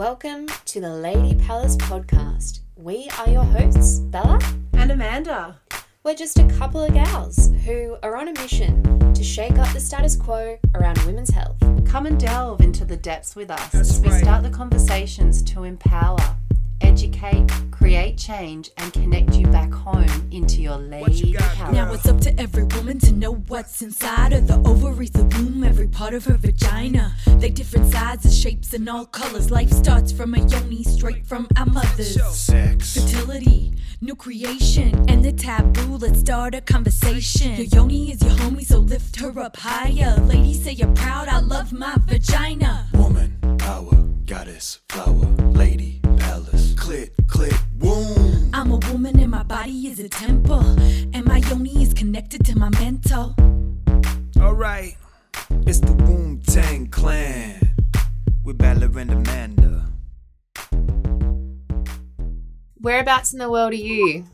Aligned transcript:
Welcome 0.00 0.46
to 0.64 0.80
the 0.80 0.88
Lady 0.88 1.34
Palace 1.34 1.76
podcast. 1.76 2.60
We 2.74 3.10
are 3.18 3.28
your 3.28 3.44
hosts, 3.44 3.98
Bella. 3.98 4.40
And 4.72 4.90
Amanda. 4.90 5.60
We're 6.02 6.14
just 6.14 6.38
a 6.38 6.46
couple 6.56 6.82
of 6.82 6.94
gals 6.94 7.50
who 7.66 7.98
are 8.02 8.16
on 8.16 8.28
a 8.28 8.32
mission 8.32 9.12
to 9.12 9.22
shake 9.22 9.58
up 9.58 9.70
the 9.74 9.78
status 9.78 10.16
quo 10.16 10.58
around 10.74 10.96
women's 11.00 11.28
health. 11.28 11.58
Come 11.84 12.06
and 12.06 12.18
delve 12.18 12.62
into 12.62 12.86
the 12.86 12.96
depths 12.96 13.36
with 13.36 13.50
us 13.50 13.72
That's 13.72 13.90
as 13.90 14.00
we 14.00 14.08
right. 14.08 14.22
start 14.22 14.42
the 14.42 14.48
conversations 14.48 15.42
to 15.42 15.64
empower, 15.64 16.16
educate, 16.80 17.46
create 17.70 18.16
change, 18.18 18.70
and 18.76 18.92
connect 18.92 19.34
you 19.34 19.46
back 19.46 19.72
home 19.72 20.28
into 20.30 20.62
your 20.62 20.76
lady 20.76 21.34
power. 21.34 21.72
Now 21.72 21.92
it's 21.92 22.06
up 22.06 22.20
to 22.22 22.40
every 22.40 22.64
woman 22.64 22.98
to 23.00 23.12
know 23.12 23.34
what's 23.34 23.82
inside 23.82 24.32
of 24.32 24.46
the 24.46 24.56
ovaries, 24.66 25.10
the 25.10 25.24
womb, 25.24 25.64
every 25.64 25.88
part 25.88 26.14
of 26.14 26.24
her 26.26 26.36
vagina. 26.36 27.14
They 27.26 27.50
different 27.50 27.92
sizes, 27.92 28.38
shapes, 28.38 28.72
and 28.74 28.88
all 28.88 29.06
colors. 29.06 29.50
Life 29.50 29.70
starts 29.70 30.12
from 30.12 30.34
a 30.34 30.38
yoni, 30.38 30.82
straight 30.84 31.26
from 31.26 31.48
our 31.56 31.66
mothers. 31.66 32.20
Sex. 32.34 32.94
Fertility, 32.94 33.72
new 34.00 34.14
creation, 34.14 35.04
and 35.08 35.24
the 35.24 35.32
taboo. 35.32 35.96
Let's 35.96 36.20
start 36.20 36.54
a 36.54 36.60
conversation. 36.60 37.56
Your 37.56 37.66
yoni 37.66 38.12
is 38.12 38.22
your 38.22 38.32
homie, 38.32 38.64
so 38.64 38.78
lift 38.78 39.16
her 39.20 39.38
up 39.40 39.56
higher. 39.56 40.16
Ladies, 40.20 40.64
say 40.64 40.72
you're 40.72 40.94
proud. 40.94 41.28
I 41.28 41.40
love 41.40 41.72
my 41.72 41.96
vagina. 42.06 42.88
Woman, 42.94 43.38
power, 43.58 43.96
goddess, 44.26 44.80
flower, 44.88 45.26
lady, 45.52 45.99
palace. 45.99 45.99
Click, 46.90 47.12
click, 47.28 47.54
boom. 47.74 48.50
I'm 48.52 48.72
a 48.72 48.76
woman, 48.90 49.20
and 49.20 49.30
my 49.30 49.44
body 49.44 49.86
is 49.86 50.00
a 50.00 50.08
temple, 50.08 50.58
and 51.14 51.24
my 51.24 51.36
yoni 51.36 51.84
is 51.84 51.94
connected 51.94 52.44
to 52.46 52.58
my 52.58 52.68
mental. 52.80 53.32
Alright, 54.36 54.96
it's 55.68 55.78
the 55.78 55.92
Wu 55.92 56.40
Tang 56.48 56.88
Clan 56.88 57.76
with 58.42 58.58
Bella 58.58 58.86
and 58.86 59.12
Amanda. 59.12 59.86
Whereabouts 62.80 63.32
in 63.34 63.38
the 63.38 63.48
world 63.48 63.70
are 63.70 63.76
you? 63.76 64.24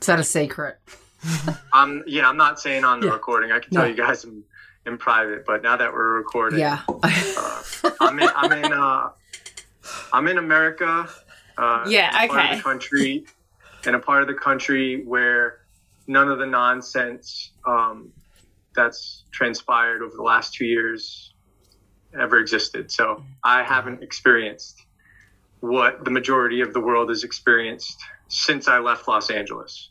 Is 0.00 0.06
that 0.08 0.18
a 0.18 0.24
secret? 0.24 0.80
I'm 1.72 2.02
yeah, 2.08 2.28
I'm 2.28 2.36
not 2.36 2.58
saying 2.58 2.82
on 2.82 2.98
the 2.98 3.06
Yeah. 3.06 3.12
recording. 3.12 3.52
I 3.52 3.60
can 3.60 3.68
No. 3.72 3.82
tell 3.82 3.88
you 3.88 3.94
guys 3.96 4.24
in, 4.24 4.42
in 4.84 4.98
private, 4.98 5.46
but 5.46 5.62
now 5.62 5.76
that 5.76 5.92
we're 5.92 6.16
recording, 6.16 6.58
Yeah. 6.58 6.80
uh, 6.88 7.62
I'm 8.00 8.18
in 8.18 8.28
I'm 8.34 8.50
in 8.50 8.72
uh, 8.72 9.10
I'm 10.12 10.26
in 10.28 10.38
America. 10.38 11.08
Uh, 11.58 11.84
Yeah, 11.86 12.08
in 12.24 12.24
a 12.24 12.28
part 12.32 12.40
okay. 12.40 12.50
of 12.52 12.56
the 12.58 12.62
country, 12.62 13.24
in 13.86 13.94
a 13.94 13.98
part 13.98 14.22
of 14.22 14.28
the 14.28 14.34
country 14.34 15.04
where 15.04 15.58
none 16.06 16.28
of 16.28 16.38
the 16.38 16.46
nonsense 16.46 17.52
um, 17.66 18.10
that's 18.74 19.24
transpired 19.32 20.02
over 20.02 20.16
the 20.16 20.22
last 20.22 20.54
two 20.54 20.64
years 20.64 21.32
ever 22.18 22.38
existed. 22.38 22.90
So 22.90 23.22
I 23.44 23.62
haven't 23.62 24.02
experienced 24.02 24.82
what 25.60 26.04
the 26.04 26.10
majority 26.10 26.60
of 26.62 26.72
the 26.72 26.80
world 26.80 27.10
has 27.10 27.22
experienced 27.24 28.00
since 28.28 28.66
I 28.68 28.78
left 28.78 29.06
Los 29.06 29.30
Angeles. 29.30 29.90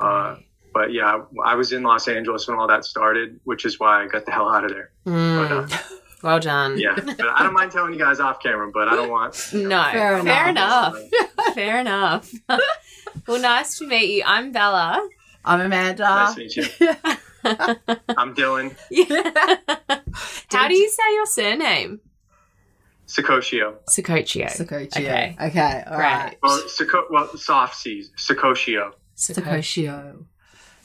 Uh, 0.00 0.36
but 0.72 0.92
yeah, 0.92 1.22
I 1.44 1.54
was 1.54 1.72
in 1.72 1.82
Los 1.82 2.06
Angeles 2.08 2.46
when 2.46 2.58
all 2.58 2.66
that 2.68 2.84
started, 2.84 3.40
which 3.44 3.64
is 3.64 3.80
why 3.80 4.02
I 4.02 4.06
got 4.06 4.26
the 4.26 4.32
hell 4.32 4.48
out 4.48 4.64
of 4.64 4.70
there. 4.70 4.90
But, 5.04 5.12
uh, 5.12 5.66
Mm, 5.66 5.82
well 6.22 6.40
done. 6.40 6.78
yeah, 6.78 6.94
but 6.96 7.20
I 7.20 7.42
don't 7.42 7.52
mind 7.54 7.72
telling 7.72 7.92
you 7.92 7.98
guys 7.98 8.20
off 8.20 8.40
camera, 8.42 8.70
but 8.72 8.88
I 8.88 8.96
don't 8.96 9.10
want. 9.10 9.34
No, 9.52 9.82
Fair 9.92 10.22
fair, 10.22 10.48
enough. 10.48 10.96
enough. 10.96 11.54
fair 11.54 11.80
enough. 11.80 12.32
well, 13.26 13.40
nice 13.40 13.78
to 13.78 13.86
meet 13.86 14.10
you. 14.16 14.22
I'm 14.26 14.52
Bella. 14.52 15.08
I'm 15.44 15.60
Amanda. 15.60 16.02
Nice 16.02 16.34
to 16.34 16.40
meet 16.40 16.56
you. 16.56 16.64
I'm 17.44 18.34
Dylan 18.34 18.76
Yeah. 18.90 19.56
How 20.50 20.66
do 20.68 20.74
you 20.76 20.88
say 20.90 21.14
your 21.14 21.26
surname? 21.26 22.00
Sakosio. 23.06 23.74
Sakocchio. 23.88 24.46
Sakocchio. 24.46 24.96
Okay. 24.96 25.36
Okay. 25.40 25.84
All 25.86 25.96
right. 25.98 26.24
Right. 26.24 26.38
Well, 26.42 26.58
Sako- 26.68 27.06
well, 27.08 27.28
soft 27.36 27.76
C's. 27.76 28.10
Sakosio. 28.16 28.94
Sakocchio. 29.16 30.24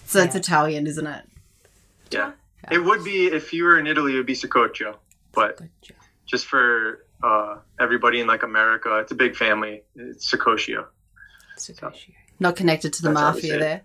So 0.06 0.20
it's 0.22 0.36
Italian, 0.36 0.86
isn't 0.86 1.08
it? 1.08 1.24
Yeah. 2.12 2.34
It 2.70 2.78
would 2.84 3.04
be 3.04 3.26
if 3.26 3.54
you 3.54 3.64
were 3.64 3.80
in 3.80 3.88
Italy, 3.88 4.14
it 4.14 4.18
would 4.18 4.26
be 4.28 4.36
Sakocchio. 4.36 4.98
But 5.34 5.60
just 6.26 6.46
for 6.46 7.06
uh, 7.24 7.58
everybody 7.80 8.22
in 8.22 8.28
like 8.28 8.44
America, 8.44 8.98
it's 9.00 9.12
a 9.12 9.16
big 9.16 9.36
family. 9.36 9.84
It's 9.96 10.32
Sakosio. 10.32 10.86
Sakocchio. 11.58 12.14
Not 12.40 12.56
connected 12.56 12.94
to 12.94 13.04
the 13.04 13.10
That's 13.10 13.22
mafia 13.22 13.52
say 13.52 13.60
there. 13.60 13.82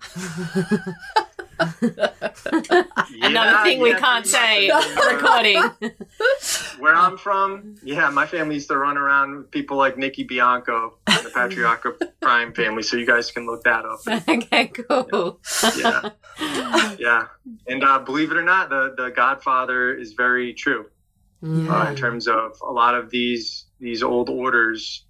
Another 3.23 3.63
thing 3.65 3.81
we 3.81 3.95
can't 3.95 4.27
say 4.27 4.71
recording. 5.11 5.63
Where 6.79 6.95
I'm 6.95 7.19
from, 7.19 7.77
yeah, 7.83 8.09
my 8.11 8.27
family 8.27 8.55
used 8.55 8.69
to 8.69 8.79
run 8.79 8.97
around 8.97 9.37
with 9.37 9.51
people 9.51 9.77
like 9.77 9.99
Nikki 9.99 10.25
Bianco, 10.25 10.99
and 11.07 11.27
the 11.27 11.31
Patriarca 11.31 11.95
Prime 12.21 12.53
family. 12.55 12.83
So 12.83 12.97
you 12.97 13.07
guys 13.07 13.31
can 13.31 13.47
look 13.47 13.65
that 13.65 13.85
up. 13.85 14.01
okay, 14.29 14.69
cool. 14.69 15.41
Yeah, 15.77 16.11
yeah. 16.99 17.27
And 17.67 17.85
uh, 17.85 17.99
believe 18.01 18.31
it 18.31 18.37
or 18.37 18.43
not, 18.43 18.71
the 18.71 18.95
the 18.97 19.11
Godfather 19.11 19.95
is 19.95 20.13
very 20.13 20.55
true 20.55 20.87
uh, 21.43 21.87
in 21.91 21.97
terms 21.97 22.29
of 22.29 22.61
a 22.63 22.73
lot 22.73 22.95
of 22.95 23.11
these 23.11 23.67
these 23.79 24.03
old 24.03 24.31
orders, 24.31 25.05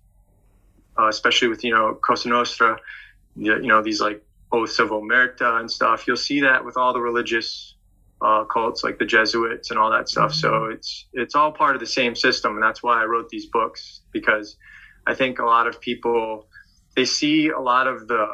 uh, 0.98 1.09
especially 1.09 1.48
with 1.48 1.64
you 1.64 1.72
know 1.72 1.94
Cosa 1.94 2.28
Nostra, 2.28 2.78
you 3.37 3.54
you 3.54 3.69
know 3.69 3.82
these 3.82 4.00
like 4.00 4.22
oaths 4.53 4.78
of 4.78 4.91
omerta 4.91 5.60
and 5.60 5.70
stuff. 5.70 6.06
You'll 6.06 6.16
see 6.16 6.41
that 6.41 6.64
with 6.64 6.76
all 6.76 6.92
the 6.92 7.00
religious 7.00 7.75
uh, 8.20 8.44
cults 8.44 8.82
like 8.82 8.98
the 8.98 9.04
Jesuits 9.04 9.70
and 9.70 9.78
all 9.78 9.91
that 9.91 10.09
stuff. 10.09 10.34
So 10.34 10.66
it's 10.66 11.06
it's 11.12 11.34
all 11.34 11.53
part 11.53 11.76
of 11.76 11.81
the 11.81 11.87
same 11.87 12.14
system, 12.14 12.54
and 12.54 12.62
that's 12.62 12.82
why 12.82 13.00
I 13.00 13.04
wrote 13.04 13.28
these 13.28 13.47
books 13.47 14.00
because 14.12 14.56
I 15.06 15.14
think 15.14 15.38
a 15.38 15.44
lot 15.44 15.66
of 15.66 15.81
people 15.81 16.48
they 16.97 17.04
see 17.04 17.50
a 17.50 17.60
lot 17.60 17.87
of 17.87 18.08
the 18.08 18.26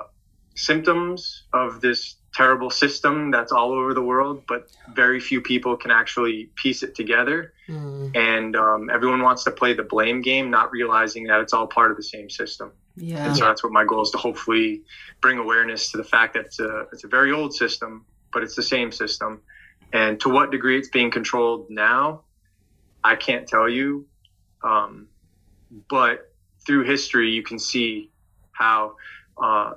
symptoms 0.54 1.44
of 1.52 1.80
this 1.80 2.16
terrible 2.34 2.70
system 2.70 3.30
that's 3.30 3.52
all 3.52 3.72
over 3.72 3.92
the 3.92 4.02
world, 4.02 4.42
but 4.48 4.70
very 4.94 5.20
few 5.20 5.40
people 5.40 5.76
can 5.76 5.90
actually 5.90 6.50
piece 6.56 6.82
it 6.82 6.94
together. 6.94 7.52
Mm. 7.68 8.16
And 8.16 8.56
um, 8.56 8.90
everyone 8.90 9.22
wants 9.22 9.44
to 9.44 9.50
play 9.50 9.74
the 9.74 9.82
blame 9.82 10.22
game, 10.22 10.50
not 10.50 10.72
realizing 10.72 11.24
that 11.26 11.40
it's 11.40 11.52
all 11.52 11.66
part 11.66 11.90
of 11.90 11.96
the 11.96 12.02
same 12.02 12.30
system. 12.30 12.72
Yeah. 12.96 13.26
And 13.26 13.36
so 13.36 13.44
that's 13.44 13.62
what 13.62 13.72
my 13.72 13.84
goal 13.84 14.02
is 14.02 14.10
to 14.10 14.18
hopefully 14.18 14.82
bring 15.20 15.38
awareness 15.38 15.90
to 15.92 15.98
the 15.98 16.04
fact 16.04 16.34
that 16.34 16.46
it's 16.46 16.60
a, 16.60 16.86
it's 16.92 17.04
a 17.04 17.08
very 17.08 17.32
old 17.32 17.54
system, 17.54 18.04
but 18.32 18.42
it's 18.42 18.54
the 18.54 18.62
same 18.62 18.92
system. 18.92 19.42
And 19.92 20.18
to 20.20 20.28
what 20.30 20.50
degree 20.50 20.78
it's 20.78 20.88
being 20.88 21.10
controlled 21.10 21.68
now, 21.68 22.22
I 23.04 23.16
can't 23.16 23.46
tell 23.46 23.68
you. 23.68 24.06
Um, 24.62 25.08
but 25.88 26.32
through 26.66 26.84
history, 26.84 27.30
you 27.30 27.42
can 27.42 27.58
see 27.58 28.10
how 28.52 28.96
uh, 29.42 29.74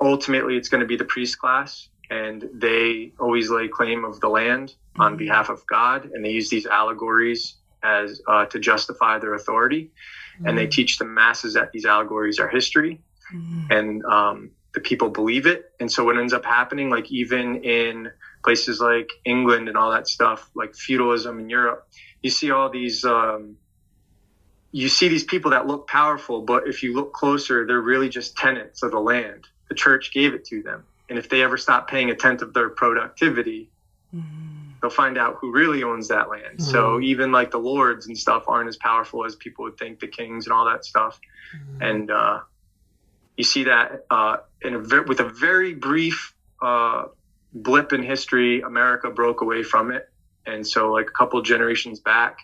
ultimately 0.00 0.56
it's 0.56 0.68
going 0.68 0.80
to 0.80 0.86
be 0.86 0.96
the 0.96 1.04
priest 1.04 1.38
class, 1.38 1.88
and 2.10 2.48
they 2.52 3.12
always 3.18 3.50
lay 3.50 3.68
claim 3.68 4.04
of 4.04 4.20
the 4.20 4.28
land 4.28 4.74
on 4.98 5.16
behalf 5.16 5.48
of 5.48 5.64
God, 5.66 6.10
and 6.12 6.24
they 6.24 6.30
use 6.30 6.50
these 6.50 6.66
allegories 6.66 7.56
as 7.82 8.20
uh, 8.28 8.44
to 8.46 8.58
justify 8.58 9.18
their 9.18 9.34
authority, 9.34 9.90
and 10.44 10.56
they 10.58 10.66
teach 10.66 10.98
the 10.98 11.04
masses 11.04 11.54
that 11.54 11.72
these 11.72 11.84
allegories 11.86 12.38
are 12.38 12.48
history, 12.48 13.00
and 13.70 14.04
um, 14.06 14.50
the 14.74 14.80
people 14.80 15.08
believe 15.08 15.46
it, 15.46 15.72
and 15.80 15.90
so 15.90 16.04
what 16.04 16.18
ends 16.18 16.32
up 16.32 16.44
happening, 16.44 16.90
like 16.90 17.10
even 17.10 17.62
in 17.64 18.10
places 18.44 18.80
like 18.80 19.10
England 19.24 19.68
and 19.68 19.76
all 19.76 19.90
that 19.90 20.08
stuff, 20.08 20.50
like 20.54 20.74
feudalism 20.74 21.38
in 21.38 21.48
Europe, 21.50 21.86
you 22.22 22.30
see 22.30 22.50
all 22.50 22.70
these. 22.70 23.04
Um, 23.04 23.56
you 24.72 24.88
see 24.88 25.08
these 25.08 25.24
people 25.24 25.50
that 25.50 25.66
look 25.66 25.88
powerful, 25.88 26.42
but 26.42 26.68
if 26.68 26.84
you 26.84 26.94
look 26.94 27.12
closer, 27.12 27.66
they're 27.66 27.80
really 27.80 28.08
just 28.08 28.36
tenants 28.36 28.84
of 28.84 28.92
the 28.92 29.00
land. 29.00 29.48
The 29.70 29.74
church 29.74 30.12
gave 30.12 30.34
it 30.34 30.44
to 30.46 30.62
them. 30.62 30.84
And 31.08 31.18
if 31.18 31.28
they 31.28 31.42
ever 31.42 31.56
stop 31.56 31.88
paying 31.88 32.10
a 32.10 32.14
tenth 32.14 32.42
of 32.42 32.52
their 32.52 32.68
productivity, 32.68 33.70
they'll 34.80 34.90
find 34.90 35.18
out 35.18 35.36
who 35.40 35.52
really 35.52 35.82
owns 35.82 36.08
that 36.08 36.28
land. 36.28 36.60
So 36.60 37.00
even 37.00 37.32
like 37.32 37.50
the 37.50 37.58
lords 37.58 38.06
and 38.06 38.16
stuff 38.16 38.44
aren't 38.46 38.68
as 38.68 38.76
powerful 38.76 39.24
as 39.24 39.34
people 39.36 39.64
would 39.64 39.78
think, 39.78 40.00
the 40.00 40.06
kings 40.08 40.46
and 40.46 40.52
all 40.52 40.66
that 40.66 40.84
stuff. 40.84 41.18
And 41.80 42.10
uh, 42.10 42.40
you 43.36 43.44
see 43.44 43.64
that 43.64 44.04
uh, 44.10 44.38
in 44.62 44.74
a 44.74 44.78
ve- 44.78 45.06
with 45.06 45.20
a 45.20 45.28
very 45.28 45.74
brief 45.74 46.34
uh, 46.62 47.04
blip 47.52 47.92
in 47.92 48.02
history, 48.02 48.60
America 48.60 49.10
broke 49.10 49.40
away 49.40 49.62
from 49.62 49.90
it. 49.90 50.08
And 50.46 50.66
so, 50.66 50.92
like 50.92 51.08
a 51.08 51.12
couple 51.12 51.40
generations 51.42 52.00
back, 52.00 52.38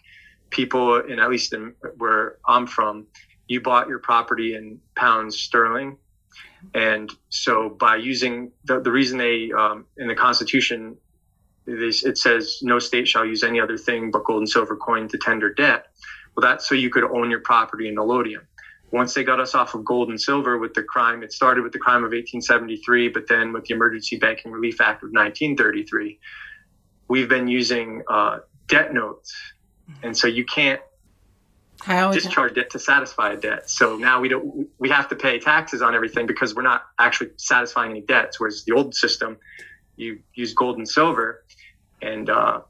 people, 0.50 1.00
in 1.00 1.18
at 1.18 1.30
least 1.30 1.52
in 1.52 1.74
where 1.98 2.36
I'm 2.46 2.66
from, 2.66 3.06
you 3.48 3.60
bought 3.60 3.88
your 3.88 3.98
property 3.98 4.54
in 4.54 4.80
pounds 4.94 5.38
sterling. 5.38 5.96
And 6.74 7.10
so, 7.28 7.70
by 7.70 7.96
using 7.96 8.52
the, 8.64 8.80
the 8.80 8.90
reason 8.90 9.18
they 9.18 9.50
um, 9.56 9.86
in 9.96 10.08
the 10.08 10.14
Constitution, 10.14 10.96
it 11.66 12.16
says 12.18 12.58
no 12.62 12.78
state 12.78 13.08
shall 13.08 13.24
use 13.24 13.42
any 13.42 13.60
other 13.60 13.76
thing 13.76 14.10
but 14.10 14.24
gold 14.24 14.40
and 14.40 14.48
silver 14.48 14.76
coin 14.76 15.08
to 15.08 15.18
tender 15.18 15.52
debt. 15.52 15.86
Well, 16.36 16.42
that's 16.42 16.68
so 16.68 16.74
you 16.74 16.90
could 16.90 17.04
own 17.04 17.30
your 17.30 17.40
property 17.40 17.88
in 17.88 17.98
allodium. 17.98 18.46
Once 18.92 19.14
they 19.14 19.24
got 19.24 19.40
us 19.40 19.54
off 19.54 19.74
of 19.74 19.84
gold 19.84 20.10
and 20.10 20.20
silver 20.20 20.58
with 20.58 20.74
the 20.74 20.82
crime, 20.82 21.22
it 21.22 21.32
started 21.32 21.64
with 21.64 21.72
the 21.72 21.78
crime 21.78 22.04
of 22.04 22.12
1873, 22.12 23.08
but 23.08 23.26
then 23.26 23.52
with 23.52 23.64
the 23.64 23.74
Emergency 23.74 24.16
Banking 24.16 24.52
Relief 24.52 24.80
Act 24.80 25.02
of 25.02 25.10
1933, 25.10 26.20
we've 27.08 27.28
been 27.28 27.48
using 27.48 28.02
uh, 28.08 28.38
debt 28.68 28.94
notes. 28.94 29.34
And 30.02 30.16
so 30.16 30.28
you 30.28 30.44
can't 30.44 30.80
discharge 32.12 32.54
debt 32.54 32.70
to 32.70 32.78
satisfy 32.78 33.32
a 33.32 33.36
debt. 33.36 33.68
So 33.70 33.96
now 33.96 34.20
we 34.20 34.28
don't 34.28 34.68
we 34.78 34.88
have 34.88 35.08
to 35.08 35.16
pay 35.16 35.38
taxes 35.38 35.82
on 35.82 35.94
everything 35.94 36.26
because 36.26 36.54
we're 36.54 36.62
not 36.62 36.84
actually 36.98 37.30
satisfying 37.36 37.90
any 37.90 38.00
debts. 38.00 38.40
Whereas 38.40 38.64
the 38.64 38.72
old 38.72 38.94
system, 38.94 39.36
you 39.96 40.20
use 40.34 40.54
gold 40.54 40.78
and 40.78 40.88
silver, 40.88 41.44
and 42.02 42.28
uh, 42.30 42.60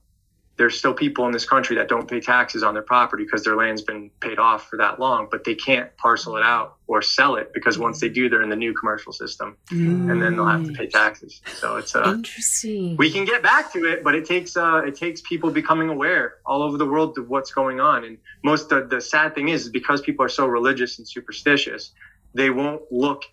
there's 0.57 0.79
still 0.79 0.95
people 0.95 1.27
in 1.27 1.33
this 1.33 1.45
country 1.45 1.77
that 1.77 1.89
don't 1.89 2.09
pay 2.09 2.21
taxes 2.21 2.63
on 2.63 2.75
their 2.75 2.83
property 2.83 3.25
because 3.25 3.45
their 3.45 3.57
land's 3.57 3.83
been 3.83 4.11
paid 4.21 4.39
off 4.39 4.69
for 4.69 4.77
that 4.79 4.99
long, 4.99 5.29
but 5.31 5.45
they 5.45 5.55
can't 5.55 5.95
parcel 5.99 6.37
it 6.37 6.43
out 6.43 6.77
or 6.87 7.03
sell 7.03 7.37
it 7.37 7.53
because 7.53 7.79
once 7.79 8.01
they 8.01 8.09
do, 8.09 8.29
they're 8.29 8.43
in 8.43 8.49
the 8.49 8.57
new 8.57 8.73
commercial 8.73 9.13
system, 9.13 9.57
and 9.71 10.23
then 10.23 10.37
they'll 10.37 10.47
have 10.47 10.65
to 10.65 10.73
pay 10.73 10.87
taxes. 10.87 11.43
So 11.57 11.77
it's 11.77 11.95
uh, 11.95 12.05
Interesting. 12.07 12.97
we 12.97 13.11
can 13.11 13.25
get 13.25 13.43
back 13.43 13.73
to 13.73 13.85
it, 13.85 14.03
but 14.03 14.15
it 14.15 14.25
takes 14.25 14.57
uh, 14.57 14.83
it 14.87 14.97
takes 14.97 15.21
people 15.21 15.51
becoming 15.51 15.89
aware 15.89 16.35
all 16.47 16.63
over 16.63 16.79
the 16.79 16.87
world 16.87 17.19
of 17.19 17.29
what's 17.29 17.53
going 17.53 17.81
on. 17.81 18.05
And 18.05 18.19
most 18.43 18.73
of 18.73 18.89
the 18.89 19.01
sad 19.01 19.35
thing 19.35 19.49
is, 19.49 19.67
is 19.67 19.69
because 19.71 20.01
people 20.01 20.25
are 20.25 20.31
so 20.31 20.47
religious 20.47 20.99
and 20.99 21.07
superstitious, 21.07 21.93
they 22.35 22.51
won't 22.51 22.83
look 22.91 23.25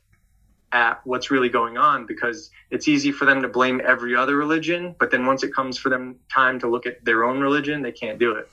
at 0.74 1.00
what's 1.06 1.32
really 1.32 1.50
going 1.50 1.78
on 1.78 2.06
because 2.06 2.50
it's 2.72 2.88
easy 2.88 3.12
for 3.12 3.26
them 3.26 3.42
to 3.44 3.48
blame 3.48 3.82
every 3.86 4.16
other 4.16 4.36
religion, 4.36 4.96
but 5.00 5.12
then 5.12 5.26
once 5.26 5.44
it 5.44 5.54
comes 5.54 5.78
for 5.78 5.90
them 5.90 6.20
time 6.34 6.60
to 6.60 6.68
look 6.68 6.86
at 6.86 7.06
their 7.06 7.24
own 7.24 7.40
religion, 7.40 7.82
they 7.82 7.92
can't 7.92 8.20
do 8.20 8.32
it. 8.32 8.50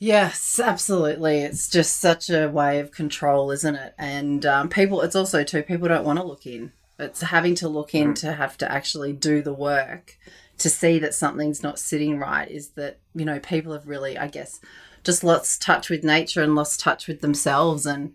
Yes, 0.00 0.58
absolutely. 0.58 1.40
It's 1.40 1.68
just 1.68 1.98
such 2.00 2.30
a 2.30 2.48
way 2.48 2.80
of 2.80 2.90
control, 2.90 3.50
isn't 3.50 3.74
it? 3.74 3.94
And 3.98 4.46
um, 4.46 4.68
people, 4.70 5.02
it's 5.02 5.14
also 5.14 5.44
too, 5.44 5.62
people 5.62 5.86
don't 5.86 6.04
want 6.04 6.18
to 6.18 6.24
look 6.24 6.46
in. 6.46 6.72
It's 6.98 7.20
having 7.20 7.54
to 7.56 7.68
look 7.68 7.94
in 7.94 8.14
to 8.14 8.32
have 8.32 8.56
to 8.58 8.72
actually 8.72 9.12
do 9.12 9.42
the 9.42 9.52
work 9.52 10.16
to 10.56 10.70
see 10.70 10.98
that 10.98 11.14
something's 11.14 11.62
not 11.62 11.78
sitting 11.78 12.18
right 12.18 12.50
is 12.50 12.70
that, 12.70 12.98
you 13.14 13.24
know, 13.24 13.38
people 13.38 13.72
have 13.72 13.86
really, 13.86 14.18
I 14.18 14.26
guess, 14.26 14.60
just 15.04 15.22
lost 15.22 15.62
touch 15.62 15.88
with 15.88 16.02
nature 16.02 16.42
and 16.42 16.54
lost 16.54 16.80
touch 16.80 17.06
with 17.06 17.20
themselves 17.20 17.86
and 17.86 18.14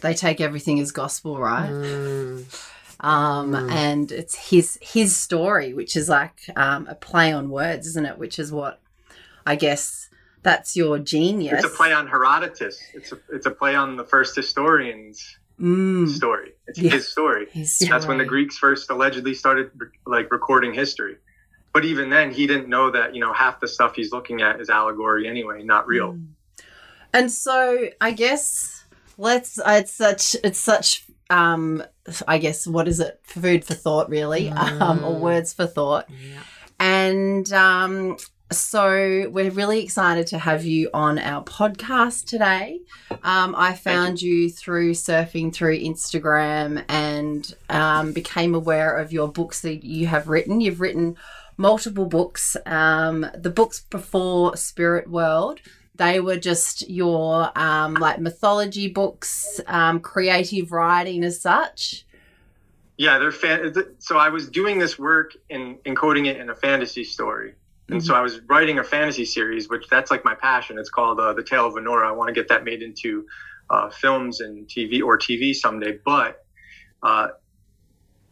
they 0.00 0.14
take 0.14 0.40
everything 0.40 0.80
as 0.80 0.92
gospel, 0.92 1.38
right? 1.38 1.74
Um, 3.00 3.54
and 3.68 4.10
it's 4.12 4.50
his 4.50 4.78
his 4.80 5.16
story, 5.16 5.74
which 5.74 5.96
is 5.96 6.08
like 6.08 6.38
um, 6.56 6.86
a 6.88 6.94
play 6.94 7.32
on 7.32 7.50
words, 7.50 7.86
isn't 7.88 8.06
it? 8.06 8.18
Which 8.18 8.38
is 8.38 8.52
what 8.52 8.80
I 9.44 9.56
guess 9.56 10.08
that's 10.42 10.76
your 10.76 10.98
genius. 10.98 11.64
It's 11.64 11.72
a 11.72 11.76
play 11.76 11.92
on 11.92 12.06
Herodotus. 12.06 12.80
It's 12.94 13.12
a 13.12 13.18
it's 13.30 13.46
a 13.46 13.50
play 13.50 13.74
on 13.74 13.96
the 13.96 14.04
first 14.04 14.36
historian's 14.36 15.38
Mm, 15.60 16.08
story. 16.08 16.52
It's 16.66 16.78
Yeah. 16.80 16.90
his 16.92 17.06
story. 17.08 17.46
His 17.52 17.78
That's 17.88 18.06
when 18.08 18.18
the. 18.18 18.24
Greeks 18.24 18.56
first 18.58 18.90
allegedly 18.90 19.34
started 19.34 19.70
like 20.06 20.32
recording 20.32 20.72
history. 20.74 21.18
But 21.72 21.84
even 21.84 22.10
then, 22.10 22.32
he 22.32 22.46
didn't 22.48 22.68
know 22.68 22.90
that 22.90 23.14
you 23.14 23.20
know 23.20 23.32
half 23.32 23.60
the 23.60 23.68
stuff 23.68 23.94
he's 23.94 24.10
looking 24.12 24.42
at 24.42 24.60
is 24.60 24.70
allegory 24.70 25.28
anyway, 25.28 25.62
not 25.62 25.86
real. 25.86 26.18
and 27.12 27.30
so 27.30 27.88
I 28.00 28.10
guess 28.12 28.81
let's. 29.18 29.58
It's 29.64 29.92
such. 29.92 30.36
It's 30.44 30.58
such. 30.58 31.06
Um, 31.30 31.82
I 32.26 32.38
guess 32.38 32.66
what 32.66 32.88
is 32.88 33.00
it? 33.00 33.20
Food 33.22 33.64
for 33.64 33.74
thought, 33.74 34.08
really, 34.08 34.48
um, 34.50 35.04
or 35.04 35.18
words 35.18 35.52
for 35.52 35.66
thought. 35.66 36.08
And 36.78 37.50
um, 37.52 38.16
so 38.52 39.28
we're 39.30 39.50
really 39.50 39.82
excited 39.82 40.26
to 40.28 40.38
have 40.38 40.64
you 40.64 40.90
on 40.92 41.18
our 41.18 41.42
podcast 41.44 42.26
today. 42.26 42.80
Um, 43.22 43.54
I 43.56 43.72
found 43.74 44.20
you 44.20 44.50
through 44.50 44.92
surfing 44.92 45.54
through 45.54 45.78
Instagram 45.78 46.84
and 46.88 47.54
um, 47.70 48.12
became 48.12 48.54
aware 48.54 48.98
of 48.98 49.12
your 49.12 49.28
books 49.28 49.60
that 49.62 49.84
you 49.84 50.06
have 50.06 50.28
written. 50.28 50.60
You've 50.60 50.80
written 50.80 51.16
multiple 51.56 52.06
books. 52.06 52.56
Um, 52.66 53.26
the 53.34 53.50
books 53.50 53.80
before 53.80 54.56
Spirit 54.56 55.08
Whirled, 55.08 55.60
they 56.02 56.20
were 56.20 56.36
just 56.36 56.88
your 56.90 57.56
um, 57.56 57.94
like 57.94 58.18
mythology 58.20 58.88
books, 58.88 59.60
um, 59.66 60.00
creative 60.00 60.72
writing 60.72 61.22
as 61.24 61.40
such. 61.40 62.04
Yeah, 62.96 63.18
they're 63.18 63.30
fan. 63.30 63.72
So 63.98 64.18
I 64.18 64.28
was 64.28 64.48
doing 64.48 64.78
this 64.78 64.98
work 64.98 65.32
and 65.48 65.76
encoding 65.84 66.26
it 66.26 66.38
in 66.38 66.50
a 66.50 66.54
fantasy 66.54 67.04
story, 67.04 67.54
and 67.88 68.04
so 68.04 68.14
I 68.14 68.20
was 68.20 68.40
writing 68.48 68.78
a 68.78 68.84
fantasy 68.84 69.24
series, 69.24 69.68
which 69.68 69.86
that's 69.88 70.10
like 70.10 70.24
my 70.24 70.34
passion. 70.34 70.78
It's 70.78 70.90
called 70.90 71.20
uh, 71.20 71.32
The 71.34 71.42
Tale 71.42 71.66
of 71.66 71.74
Onora. 71.74 72.06
I 72.06 72.12
want 72.12 72.28
to 72.28 72.34
get 72.34 72.48
that 72.48 72.64
made 72.64 72.82
into 72.82 73.26
uh, 73.70 73.88
films 73.90 74.40
and 74.40 74.66
TV 74.66 75.02
or 75.02 75.18
TV 75.18 75.54
someday. 75.54 75.98
But 76.04 76.44
uh, 77.02 77.28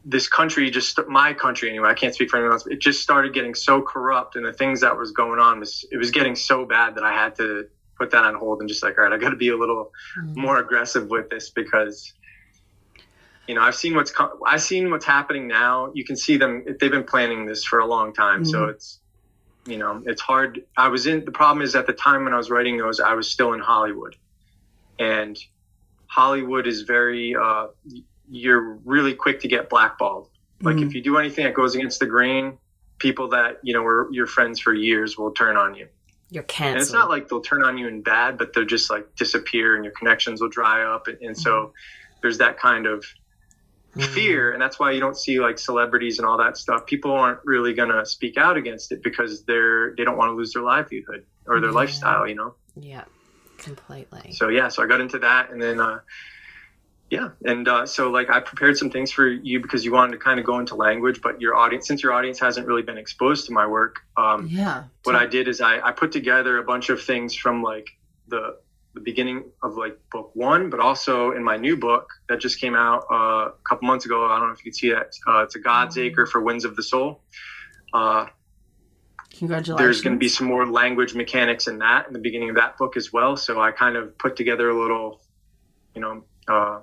this 0.05 0.29
country, 0.29 0.71
just 0.71 0.99
my 1.09 1.33
country 1.33 1.69
anyway, 1.69 1.91
I 1.91 1.95
can't 1.95 2.15
speak 2.15 2.31
for 2.31 2.39
anyone 2.39 2.53
else. 2.53 2.67
It 2.67 2.81
just 2.81 3.03
started 3.03 3.35
getting 3.35 3.55
so 3.55 3.83
corrupt, 3.83 4.37
and 4.37 4.45
the 4.45 4.53
things 4.53 4.81
that 4.81 4.97
was 4.97 5.11
going 5.13 5.39
on 5.39 5.61
was 5.61 5.85
it 5.91 5.99
was 5.99 6.11
getting 6.11 6.35
so 6.35 6.65
bad 6.65 6.95
that 6.95 7.05
I 7.05 7.13
had 7.13 7.35
to 7.37 7.67
put 7.99 8.11
that 8.13 8.25
on 8.25 8.35
hold 8.35 8.61
and 8.61 8.69
just 8.69 8.83
like, 8.83 8.97
all 8.97 9.05
right, 9.05 9.13
I 9.13 9.19
got 9.19 9.31
to 9.31 9.37
be 9.37 9.51
a 9.51 9.57
little 9.57 9.93
more 10.35 10.59
aggressive 10.59 11.11
with 11.11 11.29
this 11.29 11.51
because 11.51 12.15
you 13.47 13.55
know 13.55 13.63
i've 13.63 13.75
seen 13.75 13.97
what's 13.97 14.13
i've 14.47 14.63
seen 14.63 14.91
what's 14.91 15.05
happening 15.05 15.47
now. 15.47 15.91
You 15.95 16.05
can 16.05 16.17
see 16.17 16.37
them 16.37 16.65
they've 16.81 16.91
been 16.91 17.05
planning 17.05 17.47
this 17.47 17.65
for 17.65 17.81
a 17.81 17.87
long 17.87 18.15
time. 18.15 18.45
So 18.45 18.67
it's 18.67 19.01
you 19.67 19.77
know 19.77 20.03
it's 20.07 20.23
hard. 20.23 20.65
I 20.77 20.89
was 20.89 21.07
in 21.07 21.25
the 21.25 21.33
problem 21.33 21.63
is 21.63 21.75
at 21.75 21.87
the 21.87 21.93
time 21.93 22.25
when 22.25 22.33
i 22.33 22.37
was 22.37 22.49
writing 22.49 22.79
those 22.79 23.01
i 23.01 23.13
was 23.13 23.31
still 23.31 23.53
in 23.53 23.61
hollywood. 23.61 24.17
And 24.99 25.39
hollywood 26.07 26.67
is 26.67 26.83
very 26.83 27.35
uh, 27.35 27.69
you're 28.31 28.75
really 28.85 29.15
quick 29.15 29.41
to 29.41 29.49
get 29.49 29.69
blackballed 29.69 30.29
like 30.63 30.77
if 30.77 30.89
mm. 30.89 30.95
you 30.95 31.03
do 31.03 31.19
anything 31.19 31.45
that 31.45 31.55
goes 31.55 31.75
against 31.75 32.01
the 32.01 32.07
grain 32.07 32.57
people 33.01 33.29
that 33.29 33.59
you 33.63 33.75
know 33.75 33.83
were 33.83 34.09
your 34.13 34.27
friends 34.27 34.61
for 34.61 34.73
years 34.73 35.19
will 35.19 35.33
turn 35.33 35.57
on 35.57 35.75
you 35.75 35.89
You're 36.31 36.45
canceled. 36.45 36.75
and 36.75 36.83
it's 36.83 36.93
not 36.93 37.09
like 37.09 37.29
they'll 37.29 37.41
turn 37.41 37.65
on 37.65 37.77
you 37.77 37.89
in 37.89 38.03
bad, 38.03 38.39
but 38.39 38.53
they'll 38.53 38.67
just 38.67 38.91
like 38.91 39.17
disappear 39.17 39.75
and 39.75 39.85
your 39.85 39.95
connections 39.95 40.41
will 40.41 40.51
dry 40.51 40.85
up. 40.85 41.09
And, 41.09 41.19
and 41.21 41.37
so 41.37 41.51
mm. 41.51 41.73
there's 42.23 42.39
that 42.39 42.59
kind 42.59 42.87
of 42.87 43.05
mm. 43.97 44.07
fear. 44.07 44.53
And 44.53 44.63
that's 44.63 44.79
why 44.79 44.93
you 44.93 45.01
don't 45.01 45.17
see 45.17 45.41
like 45.41 45.59
celebrities 45.59 46.19
and 46.19 46.29
all 46.29 46.39
that 46.39 46.57
stuff. 46.57 46.87
People 46.87 47.11
aren't 47.11 47.41
really 47.45 47.73
going 47.73 47.89
to 47.89 48.07
speak 48.07 48.37
out 48.37 48.57
against 48.57 48.93
it 48.93 49.03
because 49.03 49.45
they're, 49.45 49.95
they 49.97 50.05
don't 50.05 50.17
want 50.17 50.31
to 50.31 50.35
lose 50.35 50.53
their 50.53 50.63
livelihood 50.63 51.25
or 51.47 51.61
their 51.61 51.73
lifestyle, 51.73 52.29
you 52.29 52.37
know? 52.37 52.55
yeah, 52.77 53.05
completely. 53.59 54.33
So 54.33 54.49
yeah, 54.49 54.69
so 54.69 54.83
I 54.83 54.87
got 54.87 55.01
into 55.01 55.19
that 55.19 55.51
and 55.51 55.61
then, 55.61 55.81
uh, 55.81 56.01
yeah. 57.11 57.31
And, 57.45 57.67
uh, 57.69 57.87
so 57.87 58.11
like 58.11 58.31
I 58.31 58.41
prepared 58.41 58.77
some 58.79 58.91
things 58.91 59.11
for 59.11 59.27
you 59.29 59.61
because 59.61 59.85
you 59.85 59.93
wanted 59.93 60.13
to 60.13 60.19
kind 60.19 60.39
of 60.39 60.47
go 60.47 60.59
into 60.59 60.77
language, 60.77 61.21
but 61.23 61.41
your 61.41 61.57
audience, 61.57 61.87
since 61.89 62.03
your 62.03 62.13
audience 62.13 62.39
hasn't 62.39 62.67
really 62.67 62.83
been 62.83 62.99
exposed 62.99 63.47
to 63.47 63.53
my 63.53 63.67
work, 63.67 63.97
um, 64.17 64.47
Yeah. 64.49 64.85
what 65.05 65.17
I 65.17 65.27
did 65.27 65.49
is 65.49 65.61
I, 65.61 65.81
I 65.81 65.93
put 65.93 66.13
together 66.13 66.59
a 66.59 66.63
bunch 66.65 66.89
of 66.89 67.03
things 67.03 67.35
from 67.35 67.63
like 67.63 67.89
the 68.29 68.57
the 68.93 69.01
beginning 69.01 69.45
of 69.63 69.77
like 69.77 69.97
book 70.11 70.33
one, 70.35 70.69
but 70.69 70.81
also 70.81 71.31
in 71.31 71.45
my 71.45 71.57
new 71.57 71.77
book 71.77 72.09
that 72.29 72.41
just 72.41 72.61
came 72.61 72.75
out 72.75 73.05
uh, 73.11 73.51
a 73.51 73.53
couple 73.69 73.87
months 73.87 74.05
ago. 74.05 74.27
I 74.27 74.39
don't 74.39 74.49
know 74.49 74.53
if 74.53 74.65
you 74.65 74.73
can 74.73 74.77
see 74.77 74.91
that. 74.91 75.13
Uh, 75.29 75.43
it's 75.45 75.55
a 75.55 75.61
God's 75.61 75.97
Acre 75.97 76.27
for 76.27 76.41
Winds 76.41 76.65
of 76.65 76.75
the 76.75 76.83
Soul. 76.83 77.23
Uh, 77.95 78.27
Congratulations. 79.39 79.79
there's 79.79 80.01
going 80.01 80.15
to 80.17 80.19
be 80.19 80.29
some 80.29 80.49
more 80.49 80.67
language 80.67 81.15
mechanics 81.15 81.69
in 81.69 81.79
that 81.79 82.09
in 82.09 82.13
the 82.13 82.19
beginning 82.19 82.51
of 82.51 82.57
that 82.57 82.79
book 82.79 82.97
as 82.97 83.13
well. 83.13 83.37
So 83.37 83.61
I 83.61 83.71
kind 83.71 83.95
of 83.97 84.19
put 84.19 84.35
together 84.35 84.69
a 84.69 84.81
little, 84.81 85.21
you 85.95 86.01
know, 86.01 86.25
uh, 86.49 86.81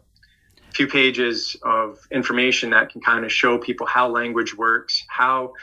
few 0.74 0.88
pages 0.88 1.56
of 1.64 2.00
information 2.12 2.70
that 2.72 2.92
can 2.92 3.02
kind 3.02 3.26
of 3.26 3.32
show 3.32 3.58
people 3.58 3.86
how 3.86 4.08
language 4.08 4.56
works, 4.56 5.04
how 5.08 5.54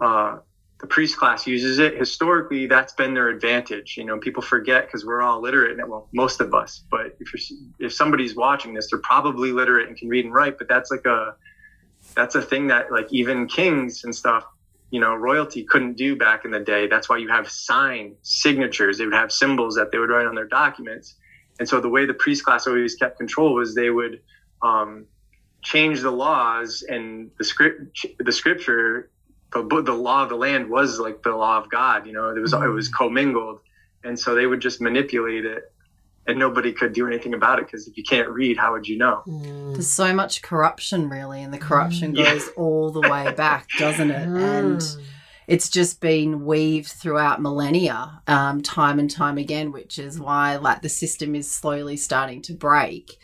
uh, 0.00 0.38
the 0.80 0.86
priest 0.86 1.16
class 1.16 1.46
uses 1.46 1.78
it. 1.78 1.96
Historically, 1.96 2.66
that's 2.66 2.92
been 2.92 3.14
their 3.14 3.28
advantage. 3.28 3.96
You 3.96 4.04
know, 4.04 4.18
people 4.18 4.42
forget 4.42 4.86
because 4.86 5.04
we're 5.04 5.22
all 5.22 5.40
literate, 5.40 5.78
and 5.78 5.88
well, 5.88 6.08
most 6.12 6.40
of 6.40 6.54
us. 6.54 6.84
But 6.90 7.16
if 7.20 7.32
you're 7.32 7.58
if 7.86 7.92
somebody's 7.92 8.34
watching 8.34 8.74
this, 8.74 8.90
they're 8.90 8.98
probably 9.00 9.52
literate 9.52 9.88
and 9.88 9.96
can 9.96 10.08
read 10.08 10.24
and 10.24 10.34
write. 10.34 10.58
But 10.58 10.68
that's 10.68 10.90
like 10.90 11.06
a 11.06 11.36
that's 12.14 12.34
a 12.34 12.42
thing 12.42 12.66
that 12.68 12.92
like 12.92 13.12
even 13.12 13.46
kings 13.46 14.04
and 14.04 14.14
stuff 14.14 14.44
you 14.90 15.00
know 15.00 15.14
royalty 15.14 15.64
couldn't 15.64 15.94
do 15.94 16.14
back 16.14 16.44
in 16.44 16.50
the 16.50 16.60
day 16.60 16.86
that's 16.86 17.08
why 17.08 17.16
you 17.16 17.28
have 17.28 17.50
sign 17.50 18.14
signatures 18.22 18.98
they 18.98 19.04
would 19.04 19.14
have 19.14 19.32
symbols 19.32 19.74
that 19.74 19.90
they 19.90 19.98
would 19.98 20.10
write 20.10 20.26
on 20.26 20.34
their 20.34 20.46
documents 20.46 21.16
and 21.58 21.68
so 21.68 21.80
the 21.80 21.88
way 21.88 22.04
the 22.04 22.14
priest 22.14 22.44
class 22.44 22.66
always 22.66 22.94
kept 22.94 23.16
control 23.16 23.54
was 23.54 23.74
they 23.74 23.90
would 23.90 24.20
um, 24.64 25.06
change 25.62 26.00
the 26.00 26.10
laws 26.10 26.84
and 26.88 27.30
the 27.38 27.44
script 27.44 28.06
the 28.18 28.32
scripture 28.32 29.10
the, 29.52 29.62
bo- 29.62 29.82
the 29.82 29.92
law 30.08 30.22
of 30.24 30.28
the 30.28 30.34
land 30.46 30.68
was 30.68 30.98
like 30.98 31.22
the 31.22 31.30
law 31.44 31.56
of 31.58 31.70
god 31.70 32.06
you 32.06 32.12
know 32.12 32.26
it 32.30 32.40
was 32.40 32.52
it 32.52 32.74
was 32.80 32.88
commingled 32.88 33.58
and 34.02 34.18
so 34.18 34.34
they 34.34 34.46
would 34.46 34.60
just 34.60 34.80
manipulate 34.80 35.44
it 35.44 35.62
and 36.26 36.38
nobody 36.38 36.72
could 36.72 36.92
do 36.92 37.06
anything 37.06 37.34
about 37.34 37.58
it 37.58 37.66
because 37.66 37.86
if 37.88 37.96
you 37.96 38.02
can't 38.02 38.28
read 38.28 38.56
how 38.56 38.72
would 38.72 38.86
you 38.88 38.98
know 38.98 39.22
There's 39.74 39.88
so 39.88 40.14
much 40.14 40.40
corruption, 40.42 41.08
really, 41.08 41.42
and 41.42 41.52
the 41.52 41.58
corruption 41.58 42.14
Yeah. 42.14 42.32
goes 42.32 42.48
all 42.56 42.92
the 42.92 43.00
way 43.12 43.32
back, 43.44 43.68
doesn't 43.76 44.10
it? 44.10 44.28
And 44.36 44.80
it's 45.46 45.68
just 45.68 46.00
been 46.00 46.44
weaved 46.44 46.92
throughout 47.00 47.42
millennia, 47.42 48.22
um, 48.26 48.62
time 48.62 48.98
and 48.98 49.10
time 49.10 49.36
again, 49.36 49.72
which 49.72 49.98
is 49.98 50.18
why 50.20 50.56
like 50.56 50.80
the 50.82 50.88
system 50.88 51.34
is 51.34 51.50
slowly 51.50 51.96
starting 51.96 52.40
to 52.42 52.54
break. 52.54 53.18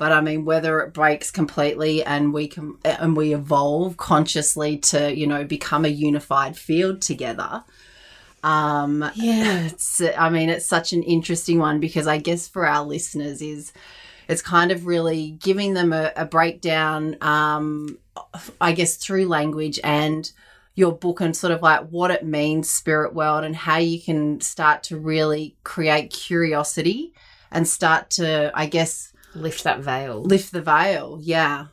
But 0.00 0.12
I 0.12 0.20
mean, 0.22 0.46
whether 0.46 0.80
it 0.80 0.94
breaks 0.94 1.30
completely 1.30 2.02
and 2.02 2.32
we 2.32 2.48
can 2.48 2.78
and 2.84 3.14
we 3.14 3.34
evolve 3.34 3.98
consciously 3.98 4.78
to 4.90 5.14
you 5.14 5.26
know 5.26 5.44
become 5.44 5.84
a 5.84 5.88
unified 6.08 6.56
field 6.56 7.02
together, 7.02 7.64
Um, 8.42 9.10
Yeah. 9.14 9.66
it's, 9.66 10.00
I 10.00 10.30
mean, 10.30 10.48
it's 10.48 10.66
such 10.66 10.92
an 10.94 11.02
interesting 11.02 11.58
one 11.58 11.80
because 11.80 12.06
I 12.06 12.18
guess 12.18 12.48
for 12.48 12.66
our 12.66 12.84
listeners 12.84 13.42
is 13.42 13.72
it's 14.28 14.42
kind 14.42 14.72
of 14.72 14.86
really 14.86 15.32
giving 15.42 15.74
them 15.74 15.92
a, 15.92 16.12
a 16.16 16.24
breakdown, 16.24 17.16
um, 17.20 17.98
I 18.60 18.72
guess 18.72 18.96
through 18.96 19.26
language 19.26 19.78
and 19.84 20.30
your 20.74 20.92
book 20.92 21.20
and 21.20 21.36
sort 21.36 21.52
of 21.52 21.62
like 21.62 21.88
what 21.90 22.10
it 22.10 22.24
means, 22.24 22.70
Spirit 22.70 23.12
Whirled, 23.14 23.44
and 23.44 23.56
how 23.56 23.76
you 23.78 24.00
can 24.00 24.40
start 24.40 24.82
to 24.84 24.98
really 24.98 25.56
create 25.64 26.10
curiosity 26.10 27.12
and 27.50 27.68
start 27.68 28.08
to, 28.10 28.50
I 28.54 28.66
guess, 28.66 29.09
Lift 29.34 29.64
that 29.64 29.80
veil. 29.80 30.22
lift 30.22 30.52
the 30.52 30.62
veil. 30.62 31.18
Yeah. 31.20 31.66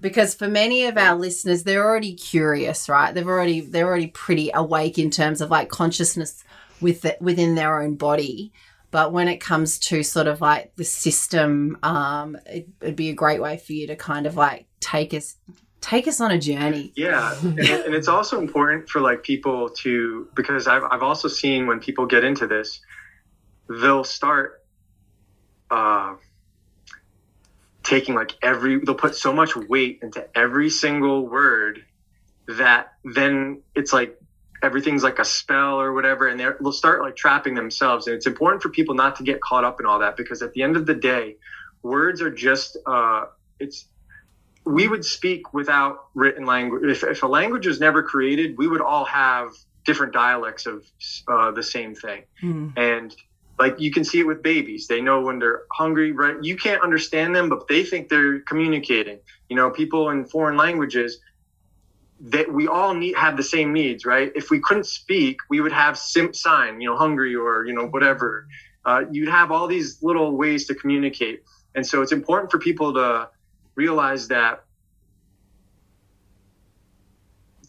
Because 0.00 0.34
for 0.34 0.48
many 0.48 0.84
of 0.84 0.98
our 0.98 1.16
listeners, 1.16 1.62
they're 1.62 1.84
already 1.84 2.14
curious, 2.14 2.88
right? 2.88 3.14
They've 3.14 3.26
already 3.26 3.60
they're 3.60 3.86
already 3.86 4.08
pretty 4.08 4.50
awake 4.52 4.98
in 4.98 5.10
terms 5.10 5.40
of 5.40 5.50
like 5.50 5.70
consciousness 5.70 6.44
with 6.80 7.00
the, 7.02 7.16
within 7.20 7.54
their 7.54 7.80
own 7.80 7.94
body. 7.94 8.52
But 8.90 9.12
when 9.12 9.26
it 9.28 9.38
comes 9.38 9.78
to 9.80 10.02
sort 10.02 10.28
of 10.28 10.40
like 10.40 10.76
the 10.76 10.84
system, 10.84 11.78
um, 11.82 12.36
it, 12.46 12.68
it'd 12.80 12.96
be 12.96 13.08
a 13.08 13.14
great 13.14 13.40
way 13.40 13.56
for 13.56 13.72
you 13.72 13.88
to 13.88 13.96
kind 13.96 14.26
of 14.26 14.36
like 14.36 14.66
take 14.80 15.14
us 15.14 15.36
take 15.80 16.06
us 16.08 16.20
on 16.20 16.30
a 16.30 16.38
journey. 16.38 16.92
Yeah, 16.96 17.36
and, 17.42 17.58
and 17.58 17.94
it's 17.94 18.08
also 18.08 18.38
important 18.38 18.88
for 18.88 19.00
like 19.00 19.22
people 19.22 19.70
to 19.82 20.28
because 20.34 20.66
I've 20.66 20.84
I've 20.84 21.02
also 21.02 21.28
seen 21.28 21.66
when 21.66 21.80
people 21.80 22.06
get 22.06 22.24
into 22.24 22.46
this, 22.46 22.80
they'll 23.68 24.04
start 24.04 24.62
uh, 25.70 26.14
taking 27.84 28.14
like 28.14 28.32
every 28.42 28.80
they'll 28.80 28.94
put 28.94 29.14
so 29.14 29.32
much 29.32 29.54
weight 29.54 30.00
into 30.02 30.26
every 30.36 30.70
single 30.70 31.26
word 31.26 31.84
that 32.48 32.94
then 33.04 33.62
it's 33.74 33.92
like 33.92 34.18
everything's 34.62 35.02
like 35.02 35.18
a 35.18 35.24
spell 35.24 35.78
or 35.78 35.92
whatever 35.92 36.26
and 36.26 36.40
they'll 36.40 36.72
start 36.72 37.02
like 37.02 37.14
trapping 37.14 37.54
themselves. 37.54 38.06
And 38.06 38.16
it's 38.16 38.26
important 38.26 38.62
for 38.62 38.70
people 38.70 38.94
not 38.94 39.16
to 39.16 39.22
get 39.22 39.40
caught 39.40 39.64
up 39.64 39.78
in 39.78 39.86
all 39.86 39.98
that 39.98 40.16
because 40.16 40.40
at 40.40 40.52
the 40.54 40.62
end 40.62 40.76
of 40.76 40.86
the 40.86 40.94
day 40.94 41.36
words 41.82 42.22
are 42.22 42.30
just 42.30 42.78
uh 42.86 43.26
it's 43.60 43.86
we 44.64 44.88
would 44.88 45.04
speak 45.04 45.52
without 45.52 46.06
written 46.14 46.46
language. 46.46 46.82
If, 46.84 47.04
if 47.04 47.22
a 47.22 47.26
language 47.26 47.66
was 47.66 47.78
never 47.78 48.02
created 48.02 48.56
we 48.56 48.66
would 48.66 48.80
all 48.80 49.04
have 49.04 49.50
different 49.84 50.14
dialects 50.14 50.64
of 50.64 50.82
uh, 51.28 51.50
the 51.50 51.62
same 51.62 51.94
thing. 51.94 52.24
Hmm. 52.40 52.68
and 52.76 53.14
like 53.58 53.78
you 53.78 53.90
can 53.90 54.04
see 54.04 54.20
it 54.20 54.26
with 54.26 54.42
babies. 54.42 54.86
They 54.86 55.00
know 55.00 55.20
when 55.22 55.38
they're 55.38 55.62
hungry 55.72 56.12
right? 56.12 56.36
You 56.42 56.56
can't 56.56 56.82
understand 56.82 57.34
them 57.34 57.48
but 57.48 57.68
they 57.68 57.84
think 57.84 58.08
they're 58.08 58.40
communicating. 58.40 59.18
You 59.48 59.56
know 59.56 59.70
people 59.70 60.10
in 60.10 60.24
foreign 60.24 60.56
languages 60.56 61.18
that 62.20 62.52
we 62.52 62.68
all 62.68 62.94
need 62.94 63.16
have 63.16 63.36
the 63.36 63.42
same 63.42 63.72
needs 63.72 64.04
right? 64.04 64.32
If 64.34 64.50
we 64.50 64.60
couldn't 64.60 64.86
speak 64.86 65.38
we 65.48 65.60
would 65.60 65.72
have 65.72 65.98
simp 65.98 66.34
sign 66.34 66.80
you 66.80 66.88
know 66.88 66.96
hungry 66.96 67.34
or 67.34 67.64
you 67.64 67.74
know 67.74 67.86
whatever. 67.86 68.46
Uh, 68.84 69.04
you'd 69.10 69.30
have 69.30 69.50
all 69.50 69.66
these 69.66 70.02
little 70.02 70.36
ways 70.36 70.66
to 70.66 70.74
communicate. 70.74 71.42
And 71.74 71.86
so 71.86 72.02
it's 72.02 72.12
important 72.12 72.50
for 72.50 72.58
people 72.58 72.92
to 72.92 73.30
realize 73.76 74.28
that 74.28 74.64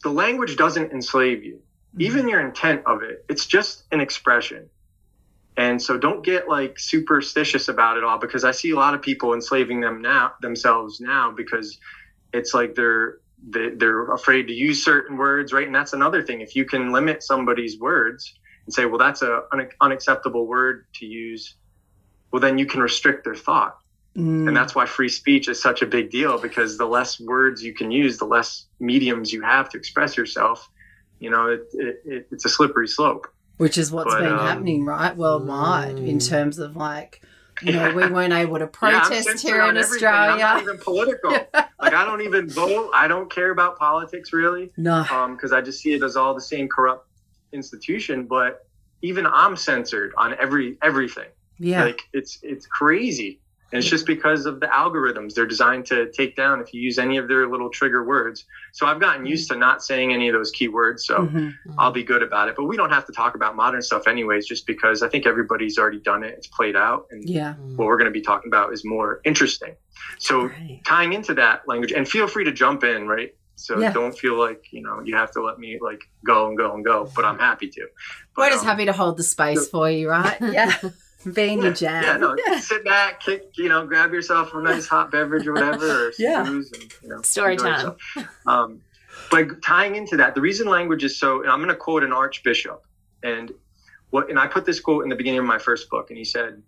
the 0.03 0.09
language 0.09 0.57
doesn't 0.57 0.91
enslave 0.91 1.43
you. 1.43 1.61
Even 1.97 2.27
your 2.27 2.41
intent 2.41 2.81
of 2.85 3.03
it 3.03 3.23
it's 3.29 3.45
just 3.45 3.83
an 3.91 4.01
expression 4.01 4.69
and 5.57 5.81
so 5.81 5.97
don't 5.97 6.23
get 6.23 6.47
like 6.49 6.77
superstitious 6.77 7.67
about 7.67 7.97
it 7.97 8.03
all 8.03 8.17
because 8.17 8.43
I 8.43 8.51
see 8.51 8.71
a 8.71 8.75
lot 8.75 8.93
of 8.93 9.01
people 9.01 9.33
enslaving 9.33 9.81
them 9.81 10.01
now 10.01 10.33
themselves 10.41 10.99
now 10.99 11.31
because 11.31 11.77
it's 12.33 12.53
like 12.53 12.75
they're 12.75 13.19
they- 13.47 13.69
they're 13.69 14.11
afraid 14.11 14.47
to 14.47 14.53
use 14.53 14.83
certain 14.83 15.17
words, 15.17 15.53
right? 15.53 15.65
And 15.65 15.75
that's 15.75 15.93
another 15.93 16.21
thing. 16.21 16.41
If 16.41 16.55
you 16.55 16.65
can 16.65 16.91
limit 16.91 17.21
somebody's 17.21 17.79
words 17.79 18.33
and 18.65 18.73
say, 18.73 18.85
well, 18.85 18.97
that's 18.97 19.21
a 19.21 19.43
un- 19.51 19.69
unacceptable 19.81 20.47
word 20.47 20.85
to 20.95 21.05
use, 21.05 21.55
well, 22.31 22.39
then 22.39 22.57
you 22.57 22.65
can 22.65 22.81
restrict 22.81 23.23
their 23.23 23.35
thought. 23.35 23.77
Mm. 24.17 24.47
And 24.47 24.57
that's 24.57 24.73
why 24.73 24.85
free 24.85 25.09
speech 25.09 25.47
is 25.47 25.61
such 25.61 25.81
a 25.81 25.85
big 25.85 26.09
deal 26.09 26.39
because 26.39 26.77
the 26.77 26.87
less 26.87 27.19
words 27.19 27.63
you 27.63 27.73
can 27.73 27.91
use, 27.91 28.17
the 28.17 28.25
less 28.25 28.65
mediums 28.79 29.31
you 29.31 29.41
have 29.41 29.69
to 29.69 29.77
express 29.77 30.17
yourself. 30.17 30.69
You 31.19 31.29
know, 31.29 31.47
it, 31.47 31.61
it, 31.73 32.01
it, 32.05 32.27
it's 32.31 32.45
a 32.45 32.49
slippery 32.49 32.87
slope. 32.87 33.27
Which 33.57 33.77
is 33.77 33.91
what's 33.91 34.13
But, 34.13 34.21
been 34.21 34.31
um, 34.33 34.39
happening 34.39 34.85
right 34.85 35.15
worldwide 35.15 35.97
in 35.99 36.17
Mm. 36.17 36.29
terms 36.29 36.59
of 36.59 36.75
like 36.75 37.21
you 37.61 37.71
know 37.71 37.87
Yeah. 37.87 37.93
we 37.95 38.07
weren't 38.07 38.33
able 38.33 38.59
to 38.59 38.67
protest 38.81 39.23
censored 39.23 39.39
here 39.41 39.61
in 39.61 39.69
on 39.69 39.77
everything. 39.77 40.07
I'm 40.07 40.37
not 40.39 40.57
australia 40.57 40.61
even 40.63 40.77
political. 40.83 41.31
Like 41.81 41.93
I 41.93 42.03
don't 42.05 42.21
even 42.21 42.49
vote. 42.49 42.89
I 42.95 43.07
don't 43.07 43.29
care 43.31 43.51
about 43.51 43.77
politics 43.77 44.33
really. 44.33 44.71
no 44.77 45.03
because 45.35 45.51
I 45.53 45.61
just 45.61 45.79
see 45.81 45.93
it 45.93 46.01
as 46.03 46.15
all 46.15 46.33
the 46.33 46.41
same 46.41 46.67
corrupt 46.67 47.07
institution. 47.53 48.25
But 48.25 48.65
even 49.01 49.25
I'm 49.25 49.55
censored 49.55 50.13
on 50.17 50.35
every 50.39 50.77
everything. 50.81 51.29
yeah 51.59 51.83
Like 51.83 52.01
it's 52.13 52.39
it's 52.43 52.65
crazy, 52.65 53.39
and 53.75 53.83
it's 53.83 53.89
just 53.89 54.05
because 54.05 54.45
of 54.45 54.59
the 54.59 54.67
algorithms. 54.67 55.33
They're 55.33 55.45
designed 55.45 55.85
to 55.87 56.09
take 56.11 56.35
down 56.35 56.61
if 56.61 56.73
you 56.73 56.81
use 56.81 56.97
any 56.97 57.17
of 57.17 57.27
their 57.27 57.47
little 57.49 57.69
trigger 57.69 58.05
words. 58.05 58.45
So 58.73 58.85
I've 58.87 58.99
gotten 58.99 59.25
used 59.25 59.49
to 59.51 59.57
not 59.57 59.83
saying 59.83 60.13
any 60.13 60.27
of 60.29 60.33
those 60.33 60.51
keywords. 60.53 61.01
So 61.01 61.17
Mhm. 61.27 61.53
I'll 61.77 61.91
be 61.91 62.03
good 62.03 62.23
about 62.23 62.47
it. 62.49 62.55
But 62.55 62.65
we 62.65 62.77
don't 62.77 62.91
have 62.91 63.05
to 63.07 63.11
talk 63.11 63.35
about 63.35 63.55
modern 63.55 63.81
stuff 63.81 64.07
anyways, 64.07 64.47
just 64.47 64.65
because 64.65 65.03
I 65.03 65.09
think 65.09 65.25
everybody's 65.25 65.77
already 65.77 65.99
done 65.99 66.23
it. 66.23 66.33
It's 66.37 66.47
played 66.47 66.75
out, 66.75 67.05
and 67.11 67.27
yeah 67.29 67.55
what 67.75 67.87
we're 67.87 67.97
going 67.97 68.05
to 68.05 68.11
be 68.11 68.21
talking 68.21 68.49
about 68.49 68.71
is 68.71 68.85
more 68.85 69.19
interesting. 69.25 69.75
So 70.19 70.43
Right. 70.45 70.79
tying 70.87 71.11
into 71.11 71.33
that 71.33 71.67
language 71.67 71.91
and 71.91 72.07
feel 72.07 72.27
free 72.27 72.45
to 72.45 72.51
jump 72.53 72.83
in 72.85 73.07
right 73.07 73.31
so 73.57 73.79
Yeah. 73.79 73.91
don't 73.93 74.17
feel 74.17 74.37
like 74.37 74.61
you 74.71 74.81
know 74.81 75.01
you 75.03 75.15
have 75.15 75.31
to 75.31 75.41
let 75.41 75.57
me 75.59 75.77
like 75.81 76.01
go 76.25 76.47
and 76.47 76.57
go 76.57 76.73
and 76.73 76.83
go 76.85 77.09
but 77.15 77.23
i'm 77.25 77.39
happy 77.39 77.69
to 77.69 77.81
But, 78.35 78.41
we're 78.43 78.49
just 78.49 78.63
um, 78.63 78.67
happy 78.71 78.85
to 78.85 78.91
hold 78.93 79.15
the 79.17 79.23
space 79.23 79.67
for 79.69 79.89
you 79.89 80.09
right 80.09 80.37
yeah 80.41 80.73
being 81.33 81.61
your 81.61 81.73
jam 81.73 82.03
yeah 82.03 82.17
no 82.17 82.35
sit 82.59 82.83
back 82.85 83.19
kick 83.19 83.51
you 83.57 83.67
know 83.69 83.85
grab 83.85 84.13
yourself 84.13 84.53
a 84.53 84.61
nice 84.61 84.87
hot 84.87 85.11
beverage 85.11 85.47
or 85.47 85.53
whatever 85.53 86.07
or 86.07 86.11
Yeah. 86.19 86.45
and 86.45 86.63
you 87.01 87.09
know 87.09 87.21
Story 87.21 87.57
time. 87.57 87.95
um 88.45 88.81
but 89.31 89.61
tying 89.63 89.95
into 89.95 90.17
that 90.17 90.35
the 90.35 90.41
reason 90.41 90.67
language 90.67 91.03
is 91.03 91.17
so 91.17 91.41
and 91.41 91.49
i'm 91.49 91.59
going 91.59 91.69
to 91.69 91.75
quote 91.75 92.03
an 92.03 92.13
archbishop 92.13 92.85
and 93.23 93.51
what 94.11 94.29
and 94.29 94.37
i 94.37 94.45
put 94.47 94.65
this 94.65 94.79
quote 94.79 95.03
in 95.03 95.09
the 95.09 95.15
beginning 95.15 95.39
of 95.39 95.45
my 95.45 95.57
first 95.57 95.89
book 95.89 96.09
and 96.09 96.17
he 96.17 96.23
said 96.25 96.61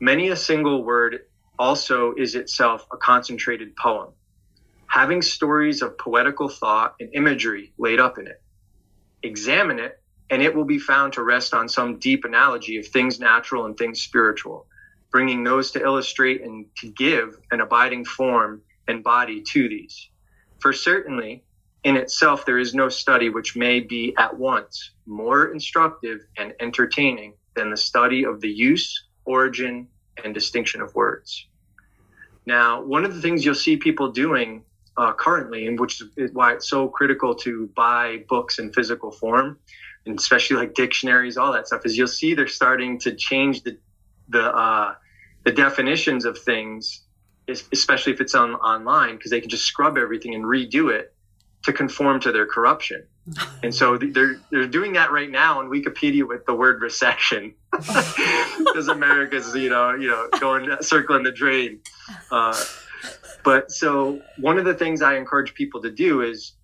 many 0.00 0.28
a 0.28 0.36
single 0.36 0.84
word 0.84 1.20
also 1.58 2.12
is 2.14 2.34
itself 2.34 2.86
a 2.92 2.96
concentrated 2.96 3.74
poem 3.76 4.10
having 4.88 5.22
stories 5.22 5.80
of 5.80 5.96
poetical 5.96 6.48
thought 6.48 6.94
and 7.00 7.08
imagery 7.14 7.72
laid 7.78 7.98
up 8.00 8.18
in 8.18 8.26
it 8.26 8.42
examine 9.22 9.78
it 9.78 10.01
and 10.30 10.42
it 10.42 10.54
will 10.54 10.64
be 10.64 10.78
found 10.78 11.12
to 11.12 11.22
rest 11.22 11.54
on 11.54 11.68
some 11.68 11.98
deep 11.98 12.24
analogy 12.24 12.78
of 12.78 12.86
things 12.86 13.20
natural 13.20 13.66
and 13.66 13.76
things 13.76 14.00
spiritual 14.00 14.66
bringing 15.12 15.44
those 15.44 15.70
to 15.70 15.80
illustrate 15.80 16.42
and 16.42 16.66
to 16.78 16.90
give 16.90 17.38
an 17.52 17.60
abiding 17.60 18.04
form 18.04 18.62
and 18.88 19.04
body 19.04 19.42
to 19.42 19.68
these. 19.68 20.08
For 20.58 20.72
certainly 20.72 21.44
in 21.84 21.96
itself 21.96 22.46
there 22.46 22.58
is 22.58 22.74
no 22.74 22.88
study 22.88 23.28
which 23.28 23.54
may 23.54 23.78
be 23.78 24.14
at 24.18 24.36
once 24.36 24.92
more 25.06 25.52
instructive 25.52 26.20
and 26.38 26.54
entertaining 26.58 27.34
than 27.54 27.70
the 27.70 27.76
study 27.76 28.24
of 28.24 28.40
the 28.40 28.48
use 28.48 29.04
origin 29.24 29.86
and 30.24 30.34
distinction 30.34 30.80
of 30.80 30.94
words. 30.94 31.46
Now 32.46 32.82
one 32.82 33.04
of 33.04 33.14
the 33.14 33.20
things 33.20 33.44
you'll 33.44 33.54
see 33.54 33.76
people 33.76 34.10
doing 34.10 34.64
uh, 34.96 35.12
currently 35.12 35.66
and 35.66 35.78
which 35.78 36.02
is 36.16 36.32
why 36.32 36.54
it's 36.54 36.68
so 36.68 36.88
critical 36.88 37.34
to 37.34 37.68
buy 37.76 38.24
books 38.28 38.58
in 38.58 38.72
physical 38.72 39.10
form 39.10 39.58
and 40.06 40.18
especially 40.18 40.56
like 40.56 40.74
dictionaries 40.74 41.36
all 41.36 41.52
that 41.52 41.66
stuff 41.66 41.84
is 41.84 41.96
you'll 41.96 42.06
see 42.06 42.34
they're 42.34 42.48
starting 42.48 42.98
to 42.98 43.14
change 43.14 43.62
the 43.62 43.78
the 44.28 44.42
uh, 44.42 44.94
the 45.44 45.52
definitions 45.52 46.24
of 46.24 46.38
things 46.38 47.02
especially 47.48 48.12
if 48.12 48.20
it's 48.20 48.34
on 48.34 48.54
online 48.56 49.16
because 49.16 49.30
they 49.30 49.40
can 49.40 49.50
just 49.50 49.64
scrub 49.64 49.98
everything 49.98 50.34
and 50.34 50.44
redo 50.44 50.92
it 50.92 51.14
to 51.62 51.72
conform 51.72 52.20
to 52.20 52.32
their 52.32 52.46
corruption. 52.46 53.04
And 53.62 53.72
so 53.72 53.96
they're 53.96 54.40
they're 54.50 54.66
doing 54.66 54.94
that 54.94 55.12
right 55.12 55.30
now 55.30 55.60
on 55.60 55.68
wikipedia 55.70 56.26
with 56.26 56.44
the 56.46 56.54
word 56.54 56.82
recession. 56.82 57.54
Because 58.58 58.88
america's 58.88 59.54
you 59.54 59.70
know 59.70 59.94
you 59.94 60.08
know 60.08 60.28
going 60.40 60.76
circling 60.80 61.22
the 61.22 61.30
drain. 61.30 61.80
Uh, 62.32 62.60
but 63.44 63.70
so 63.70 64.20
one 64.38 64.58
of 64.58 64.64
the 64.64 64.74
things 64.74 65.02
i 65.02 65.16
encourage 65.16 65.54
people 65.54 65.80
to 65.82 65.90
do 65.90 66.22
is 66.22 66.54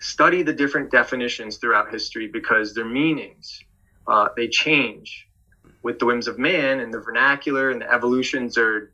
study 0.00 0.42
the 0.42 0.52
different 0.52 0.90
definitions 0.90 1.58
throughout 1.58 1.92
history 1.92 2.26
because 2.26 2.74
their 2.74 2.86
meanings 2.86 3.62
uh, 4.08 4.28
they 4.36 4.48
change 4.48 5.28
with 5.82 5.98
the 5.98 6.06
whims 6.06 6.26
of 6.26 6.38
man 6.38 6.80
and 6.80 6.92
the 6.92 6.98
vernacular 6.98 7.70
and 7.70 7.80
the 7.80 7.92
evolutions 7.92 8.58
or 8.58 8.92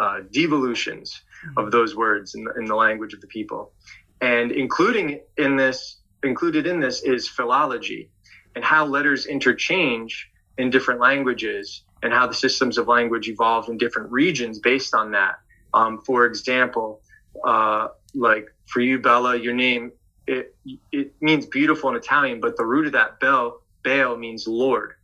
uh, 0.00 0.20
devolutions 0.32 1.22
of 1.56 1.70
those 1.70 1.94
words 1.94 2.34
in 2.34 2.44
the, 2.44 2.52
in 2.54 2.64
the 2.64 2.74
language 2.74 3.14
of 3.14 3.20
the 3.20 3.26
people. 3.26 3.72
And 4.20 4.52
including 4.52 5.20
in 5.36 5.56
this 5.56 5.98
included 6.22 6.66
in 6.66 6.80
this 6.80 7.02
is 7.02 7.26
philology 7.28 8.10
and 8.54 8.62
how 8.64 8.84
letters 8.84 9.26
interchange 9.26 10.30
in 10.58 10.68
different 10.68 11.00
languages 11.00 11.84
and 12.02 12.12
how 12.12 12.26
the 12.26 12.34
systems 12.34 12.76
of 12.76 12.88
language 12.88 13.28
evolved 13.28 13.68
in 13.70 13.78
different 13.78 14.10
regions 14.10 14.58
based 14.58 14.94
on 14.94 15.10
that. 15.12 15.36
Um, 15.72 16.02
for 16.02 16.26
example 16.26 17.00
uh, 17.44 17.88
like 18.14 18.52
for 18.66 18.80
you 18.80 18.98
bella 18.98 19.36
your 19.36 19.54
name 19.54 19.92
it 20.30 20.54
it 20.92 21.12
means 21.20 21.46
beautiful 21.46 21.90
in 21.90 21.96
italian 21.96 22.40
but 22.40 22.56
the 22.56 22.64
root 22.64 22.86
of 22.86 22.92
that 22.92 23.18
bell 23.20 23.60
Baal 23.82 24.16
means 24.16 24.46
Lord. 24.46 24.94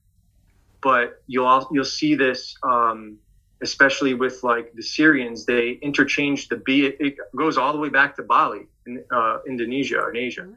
But 0.83 1.23
you'll 1.27 1.69
you'll 1.71 1.85
see 1.85 2.15
this, 2.15 2.57
um, 2.63 3.19
especially 3.63 4.15
with 4.15 4.43
like 4.43 4.73
the 4.75 4.83
Syrians. 4.83 5.47
They 5.47 5.79
interchange 5.83 6.49
the 6.49 6.57
B. 6.57 6.87
It, 6.87 6.97
it 7.01 7.17
goes 7.35 7.57
all 7.57 7.73
the 7.73 7.79
way 7.79 7.89
back 7.89 8.17
to 8.17 8.23
Bali, 8.23 8.69
in 8.87 9.03
uh, 9.11 9.39
Indonesia 9.47 9.99
or 9.99 10.11
in 10.11 10.17
Asia. 10.17 10.49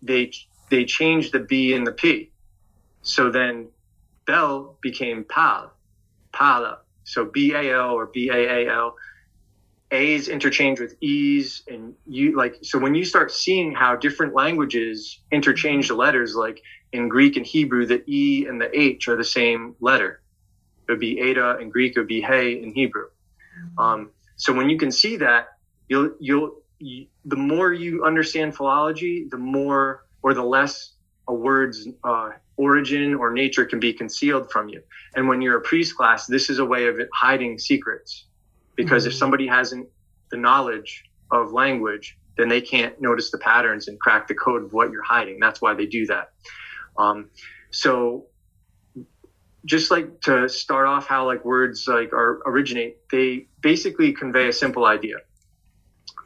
They 0.00 0.32
they 0.70 0.84
changed 0.84 1.32
the 1.32 1.40
B 1.40 1.74
and 1.74 1.86
the 1.86 1.92
P. 1.92 2.30
So 3.02 3.30
then 3.30 3.68
Bel 4.26 4.76
became 4.80 5.24
Pal, 5.24 5.72
Pala. 6.32 6.78
So 7.04 7.24
B 7.24 7.52
A 7.52 7.74
L 7.74 7.90
or 7.90 8.06
B 8.06 8.30
A 8.30 8.66
A 8.66 8.72
L. 8.72 8.96
A's 9.92 10.28
interchange 10.28 10.80
with 10.80 10.96
E's 11.02 11.62
and 11.68 11.94
you 12.06 12.36
like 12.36 12.56
so 12.62 12.78
when 12.78 12.94
you 12.94 13.04
start 13.04 13.30
seeing 13.30 13.72
how 13.72 13.94
different 13.94 14.34
languages 14.34 15.20
interchange 15.30 15.88
the 15.88 15.94
letters, 15.94 16.34
like 16.34 16.62
in 16.92 17.08
Greek 17.08 17.36
and 17.36 17.46
Hebrew, 17.46 17.86
the 17.86 18.02
E 18.10 18.46
and 18.46 18.60
the 18.60 18.76
H 18.78 19.06
are 19.08 19.16
the 19.16 19.24
same 19.24 19.76
letter. 19.80 20.22
It 20.88 20.92
would 20.92 21.00
be 21.00 21.20
Eta 21.20 21.58
in 21.60 21.68
Greek, 21.68 21.92
it 21.94 22.00
would 22.00 22.08
be 22.08 22.22
Hey 22.22 22.62
in 22.62 22.72
Hebrew. 22.74 23.08
Um, 23.78 24.10
so 24.36 24.52
when 24.52 24.68
you 24.68 24.78
can 24.78 24.90
see 24.90 25.16
that, 25.16 25.48
you'll 25.88 26.10
you'll 26.18 26.56
you, 26.78 27.06
the 27.26 27.36
more 27.36 27.72
you 27.72 28.04
understand 28.04 28.56
philology, 28.56 29.26
the 29.30 29.38
more 29.38 30.04
or 30.22 30.34
the 30.34 30.42
less 30.42 30.92
a 31.28 31.34
word's 31.34 31.86
uh, 32.02 32.30
origin 32.56 33.14
or 33.14 33.30
nature 33.30 33.64
can 33.64 33.78
be 33.78 33.92
concealed 33.92 34.50
from 34.50 34.68
you. 34.68 34.82
And 35.14 35.28
when 35.28 35.40
you're 35.40 35.58
a 35.58 35.62
priest 35.62 35.96
class, 35.96 36.26
this 36.26 36.50
is 36.50 36.58
a 36.58 36.64
way 36.64 36.86
of 36.86 36.98
hiding 37.14 37.58
secrets. 37.58 38.26
Because 38.76 39.06
if 39.06 39.14
somebody 39.14 39.46
hasn't 39.46 39.88
the 40.30 40.36
knowledge 40.36 41.04
of 41.30 41.52
language, 41.52 42.18
then 42.36 42.48
they 42.48 42.60
can't 42.60 43.00
notice 43.00 43.30
the 43.30 43.38
patterns 43.38 43.88
and 43.88 44.00
crack 44.00 44.26
the 44.26 44.34
code 44.34 44.64
of 44.64 44.72
what 44.72 44.90
you're 44.90 45.02
hiding. 45.02 45.38
That's 45.38 45.60
why 45.60 45.74
they 45.74 45.86
do 45.86 46.06
that. 46.06 46.32
Um, 46.96 47.30
so 47.70 48.26
just 49.64 49.90
like 49.90 50.20
to 50.22 50.48
start 50.48 50.86
off 50.86 51.06
how 51.06 51.26
like 51.26 51.44
words 51.44 51.86
like 51.86 52.12
are 52.12 52.42
originate, 52.46 52.98
they 53.10 53.46
basically 53.60 54.12
convey 54.12 54.48
a 54.48 54.52
simple 54.52 54.86
idea. 54.86 55.16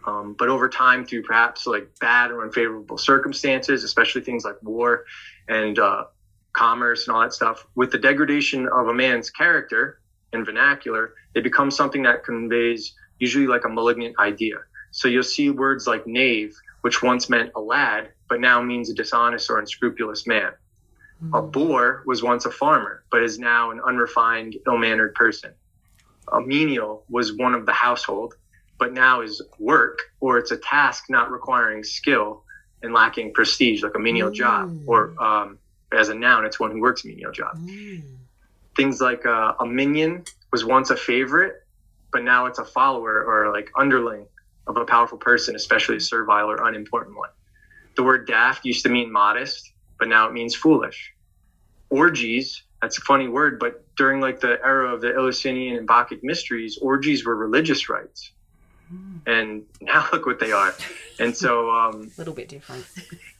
Um, 0.06 0.36
but 0.38 0.48
over 0.48 0.68
time, 0.68 1.04
through 1.04 1.24
perhaps 1.24 1.66
like 1.66 1.90
bad 2.00 2.30
or 2.30 2.44
unfavorable 2.44 2.96
circumstances, 2.96 3.82
especially 3.82 4.22
things 4.22 4.44
like 4.44 4.56
war 4.62 5.04
and 5.48 5.78
uh, 5.78 6.04
commerce 6.52 7.06
and 7.06 7.16
all 7.16 7.22
that 7.22 7.32
stuff, 7.32 7.66
with 7.74 7.90
the 7.90 7.98
degradation 7.98 8.68
of 8.68 8.86
a 8.88 8.94
man's 8.94 9.30
character 9.30 10.00
and 10.32 10.44
vernacular, 10.44 11.14
it 11.34 11.42
becomes 11.42 11.76
something 11.76 12.02
that 12.02 12.24
conveys 12.24 12.94
usually 13.18 13.46
like 13.46 13.64
a 13.64 13.68
malignant 13.68 14.18
idea. 14.18 14.56
So 14.90 15.08
you'll 15.08 15.22
see 15.22 15.50
words 15.50 15.86
like 15.86 16.06
knave, 16.06 16.56
which 16.82 17.02
once 17.02 17.28
meant 17.28 17.52
a 17.54 17.60
lad, 17.60 18.10
but 18.28 18.40
now 18.40 18.62
means 18.62 18.90
a 18.90 18.94
dishonest 18.94 19.50
or 19.50 19.58
unscrupulous 19.58 20.26
man. 20.26 20.52
Hmm. 21.20 21.34
A 21.34 21.42
boor 21.42 22.02
was 22.06 22.22
once 22.22 22.44
a 22.44 22.50
farmer, 22.50 23.04
but 23.10 23.22
is 23.22 23.38
now 23.38 23.70
an 23.70 23.80
unrefined, 23.80 24.56
ill 24.66 24.78
mannered 24.78 25.14
person. 25.14 25.52
A 26.32 26.40
menial 26.40 27.04
was 27.08 27.34
one 27.34 27.54
of 27.54 27.66
the 27.66 27.72
household, 27.72 28.34
but 28.78 28.92
now 28.92 29.22
is 29.22 29.40
work 29.58 29.98
or 30.20 30.38
it's 30.38 30.50
a 30.50 30.56
task 30.56 31.04
not 31.08 31.30
requiring 31.30 31.84
skill 31.84 32.42
and 32.82 32.92
lacking 32.92 33.32
prestige, 33.32 33.82
like 33.82 33.94
a 33.94 33.98
menial 33.98 34.30
job. 34.30 34.82
Or 34.86 35.08
hmm. 35.08 35.18
um, 35.18 35.58
as 35.92 36.08
a 36.08 36.14
noun, 36.14 36.44
it's 36.44 36.60
one 36.60 36.70
who 36.72 36.80
works 36.80 37.04
a 37.04 37.08
menial 37.08 37.32
job. 37.32 37.58
Hmm. 37.58 38.00
Things 38.76 39.00
like 39.00 39.24
uh, 39.24 39.54
a 39.58 39.66
minion 39.66 40.24
was 40.52 40.64
once 40.64 40.90
a 40.90 40.96
favorite, 40.96 41.54
but 42.12 42.22
now 42.22 42.46
it's 42.46 42.58
a 42.58 42.64
follower 42.64 43.24
or 43.24 43.52
like 43.52 43.70
underling 43.76 44.26
of 44.66 44.76
a 44.76 44.84
powerful 44.84 45.18
person, 45.18 45.56
especially 45.56 45.96
a 45.96 46.00
servile 46.00 46.50
or 46.50 46.66
unimportant 46.68 47.16
one. 47.16 47.30
The 47.96 48.02
word 48.02 48.26
daft 48.26 48.64
used 48.64 48.82
to 48.84 48.90
mean 48.90 49.10
modest, 49.10 49.72
but 49.98 50.08
now 50.08 50.28
it 50.28 50.32
means 50.32 50.54
foolish. 50.54 51.12
Orgies, 51.88 52.64
that's 52.82 52.98
a 52.98 53.00
funny 53.02 53.28
word, 53.28 53.58
but 53.58 53.84
during 53.96 54.20
like 54.20 54.40
the 54.40 54.58
era 54.64 54.92
of 54.92 55.00
the 55.00 55.14
Eleusinian 55.14 55.76
and 55.76 55.86
Bacchic 55.86 56.22
mysteries, 56.22 56.78
orgies 56.82 57.24
were 57.24 57.36
religious 57.36 57.88
rites. 57.88 58.32
And 59.26 59.64
now 59.80 60.06
look 60.12 60.26
what 60.26 60.38
they 60.38 60.52
are. 60.52 60.74
And 61.18 61.36
so 61.36 61.70
um, 61.70 62.12
A 62.16 62.18
little 62.18 62.34
bit 62.34 62.48
different. 62.48 62.86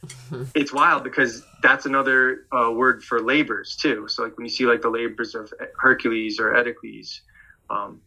it's 0.55 0.73
wild 0.73 1.03
because 1.03 1.43
that's 1.61 1.85
another 1.85 2.45
uh, 2.51 2.71
word 2.71 3.03
for 3.03 3.21
labors 3.21 3.75
too. 3.75 4.07
So 4.07 4.23
like 4.23 4.37
when 4.37 4.45
you 4.45 4.51
see 4.51 4.65
like 4.65 4.81
the 4.81 4.89
labors 4.89 5.35
of 5.35 5.53
Hercules 5.79 6.39
or 6.39 6.53
Heracles, 6.53 7.21
um, 7.69 8.01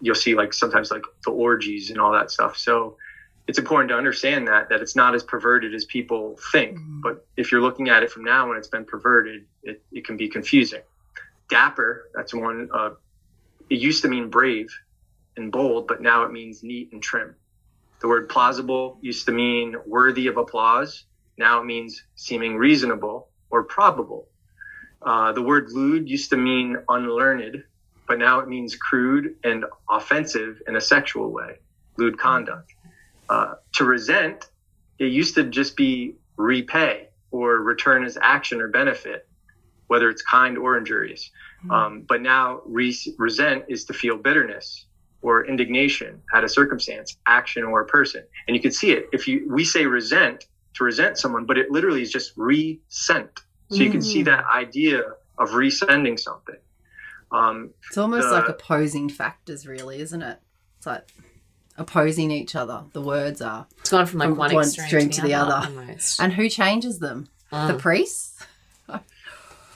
you'll 0.00 0.14
see 0.14 0.34
like 0.34 0.52
sometimes 0.52 0.90
like 0.90 1.02
the 1.24 1.30
orgies 1.30 1.90
and 1.90 2.00
all 2.00 2.12
that 2.12 2.30
stuff. 2.30 2.56
So 2.56 2.96
it's 3.46 3.58
important 3.58 3.88
to 3.90 3.96
understand 3.96 4.48
that 4.48 4.68
that 4.68 4.80
it's 4.80 4.96
not 4.96 5.14
as 5.14 5.22
perverted 5.22 5.74
as 5.74 5.84
people 5.84 6.38
think. 6.52 6.78
But 7.02 7.26
if 7.36 7.50
you're 7.52 7.62
looking 7.62 7.88
at 7.88 8.02
it 8.02 8.10
from 8.10 8.24
now 8.24 8.48
when 8.48 8.58
it's 8.58 8.68
been 8.68 8.84
perverted, 8.84 9.46
it, 9.62 9.82
it 9.92 10.04
can 10.04 10.16
be 10.16 10.28
confusing. 10.28 10.82
Dapper, 11.48 12.10
that's 12.14 12.34
one. 12.34 12.68
Uh, 12.72 12.90
it 13.70 13.78
used 13.78 14.02
to 14.02 14.08
mean 14.08 14.28
brave 14.28 14.68
and 15.38 15.50
bold, 15.50 15.86
but 15.86 16.02
now 16.02 16.24
it 16.24 16.32
means 16.32 16.62
neat 16.62 16.92
and 16.92 17.02
trim. 17.02 17.34
The 18.00 18.08
word 18.08 18.28
plausible 18.28 18.98
used 19.00 19.26
to 19.26 19.32
mean 19.32 19.76
worthy 19.86 20.26
of 20.28 20.36
applause. 20.36 21.04
Now 21.36 21.60
it 21.60 21.64
means 21.64 22.04
seeming 22.14 22.56
reasonable 22.56 23.28
or 23.50 23.64
probable. 23.64 24.28
Uh, 25.02 25.32
the 25.32 25.42
word 25.42 25.70
lewd 25.72 26.08
used 26.08 26.30
to 26.30 26.36
mean 26.36 26.76
unlearned, 26.88 27.64
but 28.06 28.18
now 28.18 28.40
it 28.40 28.48
means 28.48 28.76
crude 28.76 29.36
and 29.44 29.64
offensive 29.90 30.60
in 30.66 30.76
a 30.76 30.80
sexual 30.80 31.30
way, 31.30 31.58
lewd 31.96 32.18
conduct. 32.18 32.72
Uh, 33.28 33.54
to 33.74 33.84
resent, 33.84 34.46
it 34.98 35.06
used 35.06 35.34
to 35.34 35.44
just 35.44 35.76
be 35.76 36.14
repay 36.36 37.08
or 37.30 37.56
return 37.56 38.04
as 38.04 38.16
action 38.20 38.60
or 38.60 38.68
benefit, 38.68 39.28
whether 39.86 40.08
it's 40.08 40.22
kind 40.22 40.56
or 40.56 40.76
injurious. 40.76 41.30
Um, 41.70 42.04
but 42.08 42.22
now 42.22 42.62
re- 42.64 42.96
resent 43.18 43.64
is 43.68 43.84
to 43.86 43.92
feel 43.92 44.16
bitterness 44.16 44.86
or 45.22 45.44
indignation 45.46 46.22
at 46.34 46.44
a 46.44 46.48
circumstance, 46.48 47.16
action, 47.26 47.64
or 47.64 47.80
a 47.80 47.86
person. 47.86 48.22
And 48.46 48.56
you 48.56 48.62
can 48.62 48.70
see 48.72 48.92
it 48.92 49.06
if 49.12 49.26
you 49.28 49.46
we 49.50 49.64
say 49.64 49.86
resent 49.86 50.46
to 50.74 50.84
resent 50.84 51.18
someone, 51.18 51.44
but 51.44 51.58
it 51.58 51.70
literally 51.70 52.02
is 52.02 52.10
just 52.12 52.32
resent. 52.36 53.40
So 53.70 53.82
you 53.82 53.90
can 53.90 54.00
see 54.00 54.22
that 54.22 54.44
idea 54.46 55.02
of 55.38 55.50
resending 55.50 56.18
something. 56.18 56.56
Um, 57.30 57.70
It's 57.88 57.98
almost 57.98 58.28
The- 58.28 58.34
like 58.34 58.48
opposing 58.48 59.08
factors, 59.10 59.66
really, 59.66 60.00
isn't 60.00 60.22
it? 60.22 60.38
It's 60.78 60.86
like 60.86 61.06
opposing 61.76 62.30
each 62.30 62.54
other. 62.56 62.84
The 62.92 63.02
words 63.02 63.42
are. 63.42 63.66
It's 63.80 63.90
gone 63.90 64.06
from 64.06 64.20
like 64.20 64.28
From 64.30 64.38
one, 64.38 64.54
one 64.54 64.64
extreme, 64.64 64.84
extreme 64.84 65.10
to, 65.10 65.16
to 65.20 65.26
the 65.26 65.34
other. 65.34 65.66
almost. 65.66 66.20
And 66.20 66.32
who 66.32 66.48
changes 66.48 66.98
them? 67.00 67.28
The 67.50 67.56
Mm. 67.74 67.78
priests? 67.78 68.42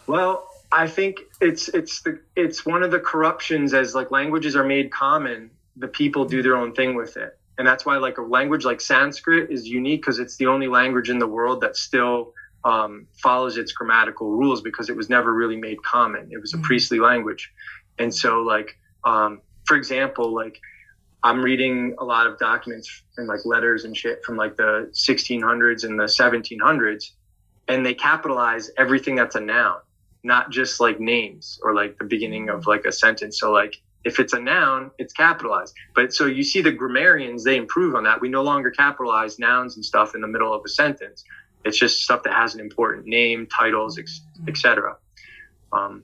Well, 0.06 0.48
I 0.72 0.88
think 0.88 1.20
it's 1.40 1.68
it's 1.68 2.00
the 2.00 2.18
it's 2.34 2.64
one 2.64 2.82
of 2.82 2.90
the 2.90 2.98
corruptions 2.98 3.74
as 3.74 3.94
like 3.94 4.10
languages 4.10 4.56
are 4.56 4.64
made 4.64 4.90
common, 4.90 5.50
the 5.76 5.86
people 5.86 6.24
do 6.24 6.42
their 6.42 6.56
own 6.56 6.74
thing 6.74 6.96
with 6.96 7.18
it. 7.18 7.38
And 7.58 7.68
that's 7.68 7.84
why 7.84 7.98
like 7.98 8.16
a 8.16 8.22
language 8.22 8.64
like 8.64 8.80
Sanskrit 8.80 9.50
is 9.50 9.68
unique 9.68 10.00
because 10.00 10.18
it's 10.18 10.36
the 10.36 10.46
only 10.46 10.68
language 10.68 11.10
in 11.10 11.18
the 11.18 11.26
world 11.26 11.60
that 11.60 11.76
still 11.76 12.32
um, 12.64 13.06
follows 13.22 13.58
its 13.58 13.72
grammatical 13.72 14.30
rules 14.30 14.62
because 14.62 14.88
it 14.88 14.96
was 14.96 15.10
never 15.10 15.34
really 15.34 15.56
made 15.56 15.82
common. 15.82 16.30
It 16.32 16.40
was 16.40 16.54
a 16.54 16.58
priestly 16.58 16.98
language. 16.98 17.52
And 17.98 18.12
so 18.12 18.40
like 18.40 18.78
um, 19.04 19.42
for 19.66 19.76
example, 19.76 20.34
like 20.34 20.58
I'm 21.22 21.42
reading 21.42 21.94
a 21.98 22.04
lot 22.04 22.26
of 22.26 22.38
documents 22.38 23.02
and 23.18 23.28
like 23.28 23.44
letters 23.44 23.84
and 23.84 23.94
shit 23.94 24.24
from 24.24 24.36
like 24.36 24.56
the 24.56 24.90
1600s 24.94 25.84
and 25.84 26.00
the 26.00 26.04
1700s 26.04 27.04
and 27.68 27.84
they 27.84 27.94
capitalize 27.94 28.70
everything 28.78 29.14
that's 29.14 29.36
a 29.36 29.40
noun 29.40 29.78
not 30.24 30.50
just 30.50 30.80
like 30.80 31.00
names 31.00 31.58
or 31.62 31.74
like 31.74 31.98
the 31.98 32.04
beginning 32.04 32.48
of 32.48 32.66
like 32.66 32.84
a 32.84 32.92
sentence. 32.92 33.38
So 33.40 33.52
like 33.52 33.76
if 34.04 34.18
it's 34.18 34.32
a 34.32 34.40
noun, 34.40 34.90
it's 34.98 35.12
capitalized. 35.12 35.74
But 35.94 36.12
so 36.12 36.26
you 36.26 36.42
see 36.42 36.60
the 36.60 36.72
grammarians, 36.72 37.44
they 37.44 37.56
improve 37.56 37.94
on 37.94 38.04
that. 38.04 38.20
We 38.20 38.28
no 38.28 38.42
longer 38.42 38.70
capitalize 38.70 39.38
nouns 39.38 39.76
and 39.76 39.84
stuff 39.84 40.14
in 40.14 40.20
the 40.20 40.26
middle 40.26 40.52
of 40.52 40.62
a 40.64 40.68
sentence. 40.68 41.24
It's 41.64 41.78
just 41.78 42.02
stuff 42.02 42.24
that 42.24 42.32
has 42.32 42.54
an 42.54 42.60
important 42.60 43.06
name, 43.06 43.46
titles, 43.46 43.98
etc. 44.48 44.96
Um, 45.72 46.02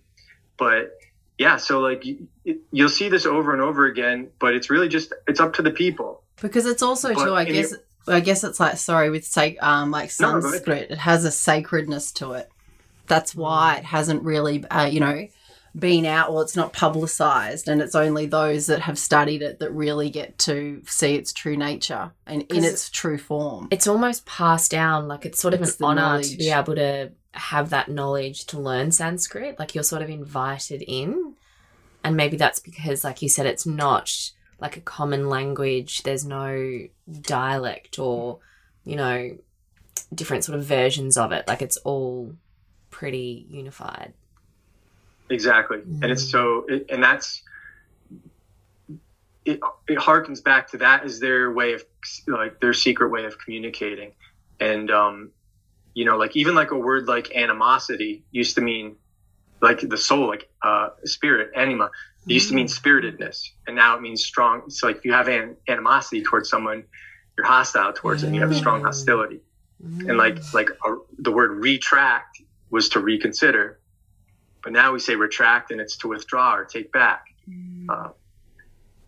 but 0.56 0.92
yeah, 1.38 1.56
so 1.56 1.80
like 1.80 2.04
you, 2.04 2.28
you'll 2.72 2.88
see 2.88 3.08
this 3.08 3.26
over 3.26 3.52
and 3.52 3.62
over 3.62 3.86
again, 3.86 4.28
but 4.38 4.54
it's 4.54 4.70
really 4.70 4.88
just 4.88 5.12
it's 5.26 5.40
up 5.40 5.54
to 5.54 5.62
the 5.62 5.70
people. 5.70 6.22
Because 6.40 6.66
it's 6.66 6.82
also 6.82 7.14
But 7.14 7.24
too, 7.24 7.34
I 7.34 7.44
guess. 7.44 7.74
I 8.06 8.20
guess 8.20 8.42
it's 8.42 8.58
like 8.58 8.78
sorry 8.78 9.10
with 9.10 9.26
say, 9.26 9.58
um 9.58 9.90
like 9.90 10.10
No. 10.18 10.40
Sanskrit. 10.40 10.90
it 10.90 10.98
has 10.98 11.24
a 11.24 11.30
sacredness 11.30 12.10
to 12.12 12.32
it. 12.32 12.50
That's 13.08 13.34
why 13.34 13.76
it 13.76 13.84
hasn't 13.84 14.22
really, 14.22 14.64
uh, 14.68 14.86
you 14.86 15.00
know, 15.00 15.26
been 15.78 16.06
out. 16.06 16.30
or 16.30 16.42
it's 16.42 16.56
not 16.56 16.72
publicized, 16.72 17.68
and 17.68 17.80
it's 17.80 17.94
only 17.94 18.26
those 18.26 18.66
that 18.66 18.80
have 18.80 18.98
studied 18.98 19.42
it 19.42 19.58
that 19.60 19.70
really 19.72 20.10
get 20.10 20.38
to 20.38 20.82
see 20.86 21.14
its 21.14 21.32
true 21.32 21.56
nature 21.56 22.10
and 22.26 22.42
in 22.50 22.64
its 22.64 22.88
true 22.90 23.18
form. 23.18 23.68
it's 23.70 23.86
almost 23.86 24.26
passed 24.26 24.70
down 24.70 25.06
like 25.08 25.24
it's 25.26 25.40
sort 25.40 25.54
of 25.54 25.62
It's 25.62 25.78
an 25.78 25.84
honor 25.86 26.00
knowledge. 26.02 26.30
to 26.30 26.36
be 26.36 26.50
able 26.50 26.74
to 26.74 27.12
have 27.32 27.70
that 27.70 27.88
knowledge 27.88 28.46
to 28.46 28.58
learn 28.58 28.90
sanskrit 28.90 29.58
like 29.58 29.74
you're 29.74 29.84
sort 29.84 30.02
of 30.02 30.08
invited 30.10 30.82
in 30.88 31.34
and 32.02 32.16
maybe 32.16 32.36
that's 32.36 32.58
because 32.58 33.04
like 33.04 33.22
you 33.22 33.28
said 33.28 33.46
it's 33.46 33.66
not 33.66 34.10
like 34.58 34.76
a 34.76 34.80
common 34.80 35.28
language 35.28 36.02
there's 36.02 36.24
no 36.24 36.80
dialect 37.20 37.98
or 37.98 38.38
you 38.84 38.96
know 38.96 39.36
different 40.14 40.42
sort 40.44 40.58
of 40.58 40.64
versions 40.64 41.16
of 41.16 41.30
it 41.32 41.46
like 41.46 41.62
it's 41.62 41.76
all 41.78 42.32
pretty 42.98 43.46
unified. 43.48 44.12
Exactly, 45.30 45.78
and 46.02 46.10
it's 46.10 46.28
so, 46.28 46.64
it, 46.66 46.86
and 46.90 47.00
that's 47.00 47.42
it. 49.44 49.60
It 49.86 49.98
harkens 49.98 50.42
back 50.42 50.68
to 50.72 50.78
that 50.78 51.04
as 51.04 51.20
their 51.20 51.52
way 51.52 51.74
of 51.74 51.84
like 52.26 52.58
their 52.60 52.72
secret 52.72 53.10
way 53.10 53.24
of 53.24 53.38
communicating, 53.38 54.14
and 54.58 54.90
um, 54.90 55.30
you 55.94 56.04
know, 56.04 56.16
like 56.16 56.34
even 56.34 56.56
like 56.56 56.72
a 56.72 56.76
word 56.76 57.06
like 57.06 57.30
animosity 57.36 58.24
used 58.32 58.56
to 58.56 58.62
mean 58.62 58.96
like 59.62 59.80
the 59.80 59.96
soul, 59.96 60.26
like 60.26 60.48
uh, 60.62 60.88
spirit, 61.04 61.52
anima. 61.54 61.90
It 62.28 62.32
used 62.32 62.48
to 62.48 62.54
mean 62.54 62.66
spiritedness, 62.66 63.52
and 63.68 63.76
now 63.76 63.96
it 63.96 64.00
means 64.00 64.24
strong. 64.24 64.70
So 64.70 64.88
like 64.88 64.96
if 64.96 65.04
you 65.04 65.12
have 65.12 65.28
an, 65.28 65.56
animosity 65.68 66.24
towards 66.24 66.48
someone, 66.48 66.82
you're 67.36 67.46
hostile 67.46 67.92
towards 67.92 68.22
them. 68.22 68.34
You 68.34 68.40
have 68.40 68.56
strong 68.56 68.82
hostility, 68.82 69.40
and 70.06 70.18
like 70.18 70.40
like 70.52 70.70
a, 70.84 70.96
the 71.18 71.30
word 71.30 71.52
retract 71.62 72.40
was 72.70 72.90
to 72.90 73.00
reconsider, 73.00 73.80
but 74.62 74.72
now 74.72 74.92
we 74.92 74.98
say 74.98 75.14
retract 75.14 75.70
and 75.70 75.80
it's 75.80 75.96
to 75.98 76.08
withdraw 76.08 76.54
or 76.54 76.64
take 76.64 76.92
back. 76.92 77.26
Uh, 77.88 78.08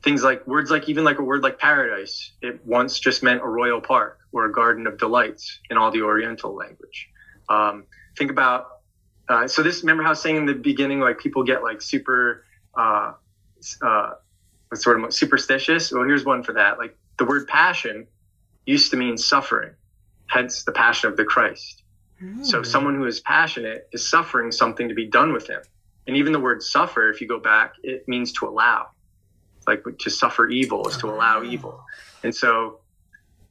things 0.03 0.23
like 0.23 0.46
words 0.46 0.70
like 0.70 0.88
even 0.88 1.05
like 1.05 1.18
a 1.18 1.23
word 1.23 1.42
like 1.42 1.59
paradise. 1.59 2.33
It 2.40 2.64
once 2.64 2.99
just 2.99 3.23
meant 3.23 3.42
a 3.42 3.46
royal 3.46 3.81
park 3.81 4.18
or 4.33 4.46
a 4.46 4.53
garden 4.53 4.87
of 4.87 4.99
delights 4.99 5.61
in 5.70 5.77
all 5.77 5.90
the 5.90 6.03
Oriental 6.03 6.55
language. 6.55 7.09
Um, 7.49 7.85
think 8.16 8.31
about 8.31 8.81
uh, 9.29 9.46
so 9.46 9.62
this. 9.62 9.83
Remember 9.83 10.03
how 10.03 10.11
I 10.11 10.12
was 10.12 10.23
saying 10.23 10.37
in 10.37 10.46
the 10.46 10.55
beginning, 10.55 11.01
like 11.01 11.18
people 11.18 11.44
get 11.44 11.62
like 11.62 11.83
super 11.83 12.44
uh, 12.77 13.12
uh, 13.83 14.11
sort 14.75 15.03
of 15.03 15.12
superstitious. 15.12 15.92
Well, 15.92 16.05
here's 16.05 16.25
one 16.25 16.42
for 16.42 16.55
that. 16.55 16.79
Like 16.79 16.96
the 17.18 17.25
word 17.25 17.46
passion 17.46 18.07
used 18.66 18.90
to 18.92 18.96
mean 18.96 19.16
suffering, 19.16 19.75
hence 20.27 20.64
the 20.64 20.73
passion 20.73 21.11
of 21.11 21.16
the 21.16 21.25
Christ. 21.25 21.79
So 22.42 22.62
someone 22.62 22.94
who 22.94 23.06
is 23.06 23.20
passionate 23.20 23.88
is 23.92 24.09
suffering 24.09 24.52
something 24.52 24.88
to 24.88 24.94
be 24.94 25.06
done 25.06 25.33
with 25.33 25.48
him. 25.48 25.62
And 26.06 26.16
even 26.16 26.33
the 26.33 26.40
word 26.40 26.62
suffer, 26.62 27.11
if 27.11 27.20
you 27.20 27.28
go 27.28 27.38
back, 27.38 27.74
it 27.83 28.06
means 28.09 28.33
to 28.35 28.48
allow. 28.48 28.88
Like 29.66 29.85
to 30.00 30.11
suffer 30.11 30.48
evil 30.48 30.88
is 30.88 30.96
to 30.98 31.06
allow 31.09 31.42
evil. 31.42 31.83
And 32.22 32.35
so 32.35 32.80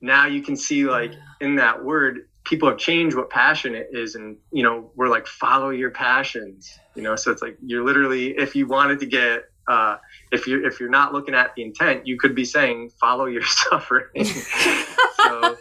now 0.02 0.28
you 0.28 0.42
can 0.42 0.56
see 0.56 0.86
like 0.86 1.14
in 1.42 1.56
that 1.56 1.84
word, 1.84 2.28
people 2.44 2.70
have 2.70 2.78
changed 2.78 3.16
what 3.16 3.30
passionate 3.30 3.90
is 3.92 4.16
and 4.16 4.38
you 4.52 4.64
know, 4.64 4.92
we're 4.96 5.08
like 5.08 5.28
follow 5.28 5.70
your 5.70 5.92
passions. 5.92 6.78
You 6.96 7.04
know, 7.04 7.16
so 7.16 7.32
it's 7.32 7.42
like 7.42 7.58
you're 7.62 7.86
literally 7.86 8.38
if 8.38 8.56
you 8.56 8.68
wanted 8.68 9.00
to 9.00 9.06
get 9.06 9.46
uh, 9.68 9.98
if 10.32 10.48
you're 10.48 10.66
if 10.66 10.80
you're 10.80 10.90
not 10.90 11.14
looking 11.14 11.36
at 11.36 11.56
the 11.56 11.62
intent, 11.62 12.06
you 12.06 12.18
could 12.18 12.36
be 12.36 12.44
saying 12.44 12.90
follow 13.00 13.26
your 13.26 13.44
suffering. 13.46 14.26
so 15.16 15.58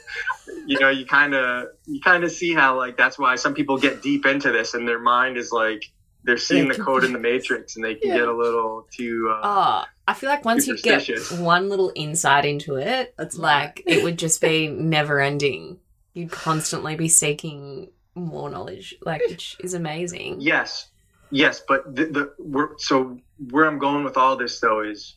you 0.68 0.78
know, 0.78 0.90
you 0.90 1.07
kind 1.07 1.35
of 1.35 1.68
you 1.87 1.98
kind 2.00 2.24
of 2.24 2.31
see 2.31 2.52
how 2.52 2.76
like 2.76 2.98
that's 2.98 3.18
why 3.18 3.37
some 3.37 3.54
people 3.54 3.78
get 3.78 4.02
deep 4.02 4.26
into 4.26 4.52
this 4.52 4.74
and 4.74 4.87
their 4.87 4.98
mind 4.98 5.38
is 5.38 5.50
like 5.50 5.83
they're 6.24 6.37
seeing 6.37 6.68
the 6.68 6.74
code 6.74 7.04
in 7.04 7.14
the 7.14 7.18
matrix 7.18 7.76
and 7.76 7.85
they 7.85 7.94
can 7.94 8.11
get 8.11 8.28
a 8.28 8.37
little 8.37 8.87
too. 8.94 9.33
Uh, 9.33 9.40
Oh, 9.44 9.85
I 10.07 10.12
feel 10.12 10.28
like 10.28 10.44
once 10.44 10.66
you 10.66 10.76
get 10.76 11.09
one 11.38 11.70
little 11.70 11.90
insight 11.94 12.44
into 12.44 12.76
it, 12.76 13.14
it's 13.18 13.38
like 13.38 13.83
it 13.87 14.04
would 14.04 14.18
just 14.18 14.42
be 14.42 14.68
never 14.68 15.20
ending. 15.20 15.78
You'd 16.12 16.31
constantly 16.31 16.96
be 16.96 17.09
seeking 17.09 17.88
more 18.14 18.50
knowledge, 18.50 18.94
like 19.00 19.22
which 19.26 19.57
is 19.61 19.72
amazing. 19.72 20.42
Yes, 20.42 20.88
yes, 21.31 21.62
but 21.66 21.94
the, 21.96 22.04
the 22.07 22.35
we're, 22.38 22.76
so 22.76 23.18
where 23.50 23.64
I'm 23.64 23.78
going 23.78 24.04
with 24.04 24.18
all 24.18 24.37
this 24.37 24.61
though 24.61 24.83
is 24.83 25.16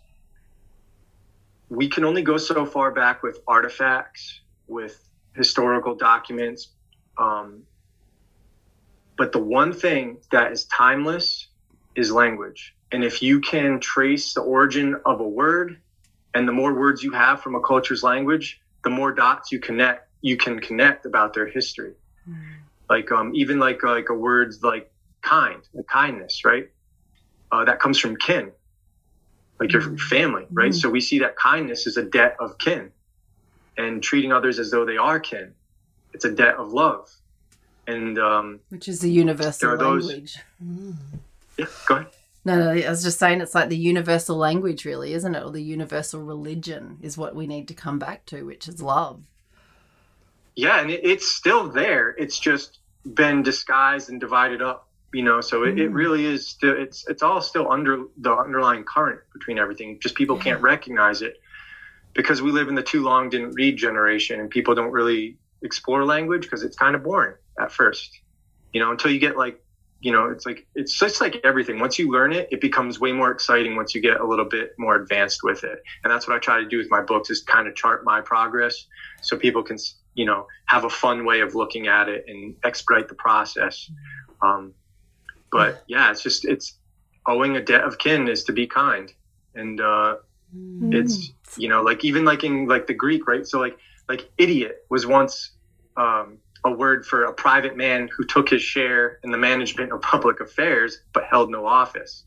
we 1.68 1.90
can 1.90 2.06
only 2.06 2.22
go 2.22 2.38
so 2.38 2.66
far 2.66 2.92
back 2.92 3.22
with 3.22 3.40
artifacts, 3.48 4.40
with 4.68 5.11
historical 5.36 5.96
documents, 5.96 6.70
um, 7.18 7.64
but 9.18 9.32
the 9.32 9.40
one 9.40 9.74
thing 9.74 10.18
that 10.32 10.52
is 10.52 10.66
timeless 10.66 11.48
is 11.96 12.12
language. 12.12 12.76
And 12.92 13.04
if 13.04 13.22
you 13.22 13.40
can 13.40 13.80
trace 13.80 14.34
the 14.34 14.42
origin 14.42 14.96
of 15.06 15.20
a 15.20 15.28
word, 15.28 15.80
and 16.34 16.48
the 16.48 16.52
more 16.52 16.74
words 16.74 17.04
you 17.04 17.12
have 17.12 17.42
from 17.42 17.56
a 17.56 17.62
culture's 17.62 18.04
language, 18.04 18.62
the 18.84 18.90
more 18.90 19.12
dots 19.12 19.52
you 19.52 19.60
connect 19.60 20.08
you 20.22 20.38
can 20.38 20.60
connect 20.60 21.06
about 21.06 21.34
their 21.34 21.48
history. 21.48 21.94
Like 22.90 23.12
um, 23.12 23.32
even 23.36 23.60
like 23.60 23.84
like 23.84 24.10
a 24.10 24.14
word 24.14 24.54
like 24.62 24.92
kind, 25.22 25.62
kindness, 25.90 26.46
right? 26.46 26.70
Uh, 27.52 27.66
that 27.66 27.80
comes 27.80 27.98
from 27.98 28.16
kin, 28.16 28.52
like 29.60 29.74
your 29.74 29.82
family, 29.98 30.46
right? 30.52 30.74
So 30.74 30.90
we 30.90 31.02
see 31.02 31.20
that 31.20 31.36
kindness 31.36 31.88
is 31.88 31.98
a 31.98 32.04
debt 32.04 32.38
of 32.40 32.58
kin, 32.58 32.92
and 33.84 34.02
treating 34.04 34.32
others 34.32 34.60
as 34.60 34.72
though 34.72 34.86
they 34.86 34.98
are 34.98 35.20
kin, 35.20 35.54
it's 36.14 36.26
a 36.26 36.32
debt 36.32 36.56
of 36.56 36.72
love. 36.74 37.10
And 37.88 38.18
um, 38.20 38.60
Which 38.70 38.88
is 38.88 39.00
the 39.02 39.12
universal 39.12 39.68
There 39.70 39.76
are 39.76 39.78
those- 39.78 40.08
language. 40.08 40.38
yeah, 41.58 41.66
go 41.88 41.96
ahead. 41.96 42.08
No, 42.44 42.56
no, 42.58 42.72
I 42.72 42.90
was 42.90 43.04
just 43.04 43.20
saying 43.20 43.40
it's 43.42 43.54
like 43.54 43.70
the 43.70 43.78
universal 43.78 44.36
language, 44.36 44.84
really, 44.84 45.14
isn't 45.14 45.36
it? 45.36 45.44
Or 45.44 45.52
the 45.52 45.62
universal 45.62 46.22
religion 46.24 46.98
is 47.02 47.16
what 47.16 47.36
we 47.36 47.46
need 47.46 47.68
to 47.68 47.76
come 47.76 48.00
back 48.00 48.26
to, 48.28 48.44
which 48.44 48.68
is 48.68 48.82
love. 48.82 49.22
Yeah, 50.56 50.80
and 50.82 50.90
it, 50.90 51.02
it's 51.04 51.32
still 51.32 51.70
there. 51.70 52.16
It's 52.18 52.40
just 52.40 52.80
been 53.14 53.44
disguised 53.44 54.10
and 54.10 54.20
divided 54.20 54.62
up, 54.62 54.88
you 55.14 55.22
know. 55.22 55.40
So 55.40 55.64
it, 55.64 55.80
it 55.80 55.90
really 55.90 56.26
is. 56.26 56.48
Still, 56.48 56.76
it's 56.82 57.08
it's 57.08 57.22
all 57.22 57.42
still 57.42 57.72
under 57.72 58.06
the 58.18 58.34
underlying 58.34 58.84
current 58.86 59.22
between 59.34 59.60
everything. 59.60 60.00
Just 60.00 60.16
people 60.16 60.38
can't 60.38 60.62
recognize 60.62 61.22
it 61.22 61.40
because 62.14 62.42
we 62.42 62.52
live 62.52 62.68
in 62.68 62.76
the 62.76 62.84
too 62.84 63.02
long 63.02 63.30
didn't 63.30 63.52
read 63.52 63.78
generation, 63.78 64.40
and 64.40 64.50
people 64.50 64.76
don't 64.76 64.92
really 64.92 65.38
explore 65.62 66.06
language 66.06 66.44
because 66.44 66.64
it's 66.64 66.76
kind 66.76 66.96
of 66.96 67.04
boring 67.04 67.36
at 67.60 67.72
first, 67.72 68.20
you 68.74 68.80
know. 68.80 68.92
Until 68.92 69.12
you 69.12 69.20
get 69.20 69.38
like, 69.38 69.64
you 70.00 70.12
know, 70.12 70.30
it's 70.30 70.46
like 70.46 70.66
it's 70.76 70.98
just 70.98 71.22
like 71.22 71.42
everything. 71.44 71.80
Once 71.80 71.98
you 72.00 72.12
learn 72.12 72.34
it, 72.34 72.48
it 72.52 72.62
becomes 72.62 73.00
way 73.00 73.12
more 73.12 73.32
exciting 73.32 73.76
once 73.76 73.96
you 73.96 74.02
get 74.02 74.20
a 74.20 74.26
little 74.26 74.46
bit 74.46 74.74
more 74.78 74.96
advanced 74.96 75.42
with 75.44 75.64
it. 75.64 75.82
And 76.04 76.12
that's 76.12 76.28
what 76.28 76.36
I 76.36 76.40
try 76.40 76.60
to 76.60 76.68
do 76.68 76.78
with 76.78 76.90
my 76.90 77.02
books 77.02 77.30
is 77.30 77.42
kind 77.42 77.68
of 77.68 77.76
chart 77.76 78.04
my 78.04 78.22
progress 78.22 78.88
so 79.22 79.38
people 79.38 79.64
can 79.64 79.78
you 80.14 80.26
know 80.26 80.48
have 80.66 80.84
a 80.84 80.90
fun 80.90 81.26
way 81.26 81.42
of 81.42 81.56
looking 81.56 81.88
at 81.88 82.10
it 82.10 82.26
and 82.28 82.56
expedite 82.64 83.08
the 83.08 83.16
process 83.16 83.90
um, 84.42 84.74
but 85.52 85.84
yeah 85.88 86.12
it's 86.12 86.24
just 86.24 86.46
it's 86.46 86.78
owing 87.26 87.56
a 87.56 87.62
debt 87.62 87.84
of 87.84 87.98
kin 87.98 88.28
is 88.28 88.44
to 88.44 88.54
be 88.54 88.68
kind 88.68 89.14
and 89.56 89.82
uh, 89.82 90.16
it's 90.54 91.32
you 91.58 91.68
know 91.68 91.82
like 91.82 92.04
even 92.04 92.26
like 92.26 92.44
in 92.44 92.68
like 92.68 92.88
the 92.88 92.94
greek 92.94 93.28
right? 93.28 93.48
So 93.48 93.60
like 93.60 93.78
like 94.10 94.30
idiot 94.38 94.86
was 94.90 95.06
once 95.06 95.52
um, 95.98 96.38
a 96.64 96.72
word 96.72 97.06
for 97.06 97.26
a 97.26 97.34
private 97.34 97.78
man 97.78 98.10
who 98.16 98.26
took 98.26 98.50
his 98.50 98.62
share 98.62 99.20
in 99.24 99.32
the 99.32 99.38
management 99.38 99.92
of 99.92 100.02
public 100.02 100.40
affairs 100.40 101.00
but 101.14 101.24
held 101.30 101.50
no 101.50 101.66
office. 101.66 102.24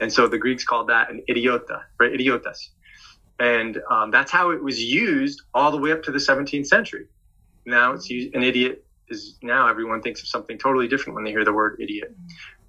And 0.00 0.12
so 0.12 0.28
the 0.28 0.38
greeks 0.38 0.64
called 0.64 0.88
that 0.88 1.10
an 1.10 1.22
idiota 1.28 1.82
right? 1.98 2.12
Idiotas. 2.12 2.70
And 3.40 3.80
um, 3.90 4.10
that's 4.10 4.32
how 4.32 4.50
it 4.50 4.62
was 4.62 4.82
used 4.82 5.42
all 5.54 5.70
the 5.70 5.78
way 5.78 5.92
up 5.92 6.02
to 6.04 6.10
the 6.10 6.18
17th 6.18 6.66
century. 6.66 7.06
Now 7.66 7.92
it's 7.92 8.10
used 8.10 8.34
an 8.34 8.42
idiot 8.42 8.84
is 9.08 9.36
now 9.42 9.68
everyone 9.68 10.02
thinks 10.02 10.20
of 10.22 10.28
something 10.28 10.58
totally 10.58 10.88
different 10.88 11.14
when 11.14 11.24
they 11.24 11.30
hear 11.30 11.44
the 11.44 11.52
word 11.52 11.78
idiot. 11.80 12.14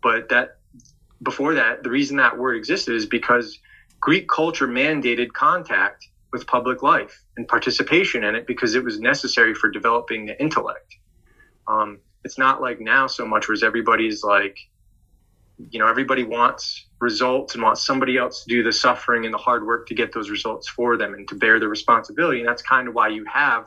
But 0.02 0.30
that 0.30 0.58
before 1.22 1.56
that 1.56 1.84
the 1.84 1.90
reason 1.90 2.18
that 2.18 2.38
word 2.38 2.56
existed 2.56 2.96
is 2.96 3.06
because 3.06 3.60
greek 4.00 4.28
culture 4.30 4.68
mandated 4.68 5.32
contact 5.34 6.08
with 6.32 6.46
public 6.48 6.84
life 6.84 7.24
and 7.38 7.48
participation 7.48 8.24
in 8.24 8.36
it 8.36 8.46
because 8.46 8.76
it 8.76 8.84
was 8.84 9.00
necessary 9.00 9.54
for 9.54 9.70
developing 9.70 10.26
the 10.26 10.40
intellect. 10.42 10.96
Um, 11.68 12.00
it's 12.24 12.38
not 12.38 12.62
like 12.62 12.80
now 12.80 13.08
so 13.08 13.26
much 13.26 13.48
where 13.48 13.58
everybody's 13.64 14.24
like 14.24 14.58
you 15.72 15.80
know 15.80 15.88
everybody 15.88 16.24
wants 16.24 16.86
results 17.02 17.54
and 17.54 17.64
wants 17.64 17.86
somebody 17.86 18.18
else 18.18 18.44
to 18.44 18.50
do 18.50 18.64
the 18.64 18.72
suffering 18.72 19.26
and 19.26 19.34
the 19.34 19.38
hard 19.38 19.66
work 19.66 19.88
to 19.88 19.96
get 19.96 20.14
those 20.14 20.30
results 20.30 20.68
for 20.68 20.98
them 20.98 21.14
and 21.14 21.28
to 21.28 21.36
bear 21.36 21.60
the 21.60 21.68
responsibility. 21.68 22.40
And 22.40 22.48
that's 22.48 22.62
kind 22.62 22.88
of 22.88 22.94
why 22.94 23.10
you 23.10 23.26
have 23.26 23.66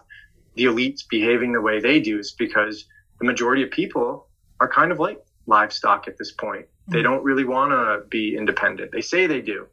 the 0.55 0.65
elites 0.65 1.03
behaving 1.09 1.53
the 1.53 1.61
way 1.61 1.81
they 1.81 2.01
do 2.01 2.19
is 2.19 2.33
because 2.33 2.87
the 3.19 3.25
majority 3.25 3.63
of 3.63 3.71
people 3.71 4.29
are 4.61 4.69
kind 4.69 4.93
of 4.93 4.99
like 4.99 5.19
livestock 5.47 6.09
at 6.09 6.19
this 6.19 6.33
point. 6.33 6.67
They 6.89 7.01
don't 7.01 7.25
really 7.25 7.45
want 7.45 7.71
to 7.71 8.07
be 8.09 8.37
independent. 8.37 8.93
They 8.93 9.01
say 9.01 9.27
they 9.27 9.41
do 9.41 9.67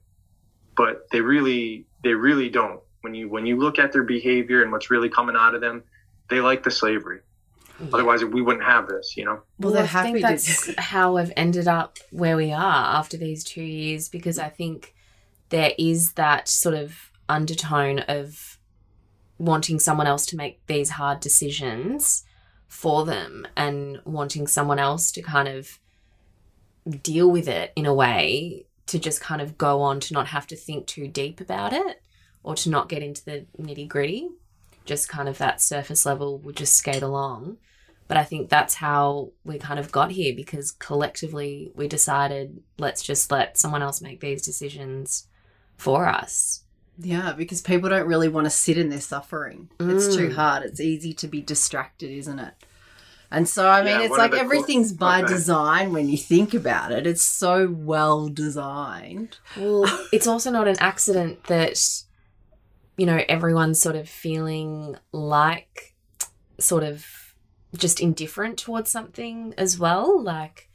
but 0.80 1.10
they 1.12 1.20
really 1.20 1.86
they 2.06 2.14
really 2.14 2.50
don't. 2.50 2.80
When 3.02 3.14
you 3.14 3.28
when 3.28 3.46
you 3.46 3.58
look 3.58 3.78
at 3.80 3.92
their 3.92 4.04
behavior 4.04 4.64
and 4.64 4.72
what's 4.72 4.90
really 4.90 5.10
coming 5.10 5.36
out 5.38 5.54
of 5.56 5.62
them 5.62 5.84
they 6.30 6.40
like 6.40 6.64
the 6.64 6.72
slavery. 6.72 7.20
Hmm. 7.78 7.94
Otherwise 7.94 8.24
we 8.24 8.42
wouldn't 8.42 8.66
have 8.66 8.88
this 8.88 9.18
you 9.18 9.26
know? 9.26 9.42
Well, 9.60 9.74
they're 9.74 9.84
I 9.84 9.98
happy 9.98 10.14
think 10.14 10.26
to- 10.26 10.32
that's 10.32 10.80
how 10.94 11.18
we've 11.18 11.34
ended 11.36 11.68
up 11.68 11.98
where 12.12 12.38
we 12.38 12.52
are 12.54 12.98
after 13.00 13.18
these 13.18 13.44
two 13.44 13.64
years 13.64 14.08
because 14.08 14.40
I 14.40 14.50
think 14.50 14.94
there 15.50 15.74
is 15.78 16.14
that 16.14 16.48
sort 16.48 16.76
of 16.76 17.12
undertone 17.28 18.00
of 18.00 18.58
wanting 19.38 19.80
someone 19.80 20.08
else 20.08 20.26
to 20.28 20.38
make 20.38 20.66
these 20.68 20.92
hard 20.92 21.20
decisions 21.20 22.24
for 22.68 23.06
them 23.06 23.48
and 23.58 24.00
wanting 24.06 24.48
someone 24.48 24.80
else 24.80 25.12
to 25.12 25.22
kind 25.22 25.48
of 25.48 25.80
deal 27.04 27.30
with 27.30 27.48
it 27.48 27.72
in 27.76 27.86
a 27.86 27.94
way 27.94 28.66
to 28.90 29.00
just 29.00 29.22
kind 29.22 29.42
of 29.42 29.58
go 29.58 29.82
on 29.82 30.00
to 30.02 30.14
not 30.14 30.28
have 30.28 30.46
to 30.48 30.56
think 30.56 30.88
too 30.88 31.08
deep 31.08 31.40
about 31.42 31.74
it 31.74 32.02
or 32.44 32.56
to 32.56 32.70
not 32.70 32.90
get 32.90 33.04
into 33.04 33.24
the 33.26 33.46
nitty 33.60 33.88
gritty. 33.88 34.30
Just 34.86 35.10
kind 35.10 35.28
of 35.30 35.38
that 35.38 35.62
surface 35.62 36.06
level 36.06 36.40
would 36.40 36.56
just 36.56 36.74
skate 36.76 37.04
along. 37.04 37.58
But 38.08 38.18
I 38.18 38.24
think 38.24 38.50
that's 38.50 38.74
how 38.76 39.32
we 39.44 39.60
kind 39.60 39.80
of 39.80 39.92
got 39.92 40.12
here 40.12 40.34
because 40.36 40.72
collectively 40.72 41.72
we 41.76 41.88
decided 41.88 42.62
let's 42.80 43.04
just 43.04 43.32
let 43.32 43.58
someone 43.58 43.84
else 43.84 44.02
make 44.02 44.20
these 44.20 44.42
decisions 44.42 45.28
for 45.78 46.08
us. 46.08 46.64
Yeah, 46.98 47.34
because 47.34 47.62
people 47.62 47.88
don't 47.90 48.08
really 48.08 48.28
want 48.28 48.46
to 48.46 48.50
sit 48.52 48.78
in 48.78 48.90
their 48.90 49.00
suffering. 49.00 49.70
It's 49.80 50.14
too 50.16 50.30
Mm. 50.30 50.34
hard. 50.36 50.64
It's 50.64 50.82
easy 50.82 51.14
to 51.14 51.28
be 51.28 51.40
distracted, 51.42 52.10
isn't 52.12 52.40
it? 52.40 52.54
And 53.32 53.48
so, 53.48 53.68
I 53.70 53.84
mean, 53.84 54.00
Yeah, 54.00 54.06
it's 54.06 54.18
like 54.18 54.32
the 54.32 54.38
qu- 54.38 54.44
everything's 54.44 54.92
by 54.92 55.20
Okay. 55.22 55.34
design 55.34 55.94
when 55.94 56.10
you 56.10 56.18
think 56.18 56.54
about 56.56 56.92
it. 56.92 57.06
It's 57.06 57.24
so 57.24 57.70
well 57.70 58.28
designed. 58.28 59.38
Well, 59.56 59.86
it's 60.12 60.26
also 60.26 60.50
not 60.50 60.68
an 60.68 60.78
accident 60.80 61.44
that, 61.44 61.80
you 62.98 63.06
know, 63.06 63.22
everyone's 63.30 63.80
sort 63.82 63.96
of 63.96 64.10
feeling 64.10 64.96
like 65.12 65.94
sort 66.60 66.84
of 66.84 67.06
just 67.78 68.00
indifferent 68.00 68.58
towards 68.58 68.90
something 68.90 69.54
as 69.60 69.78
well. 69.78 70.22
Like, 70.24 70.68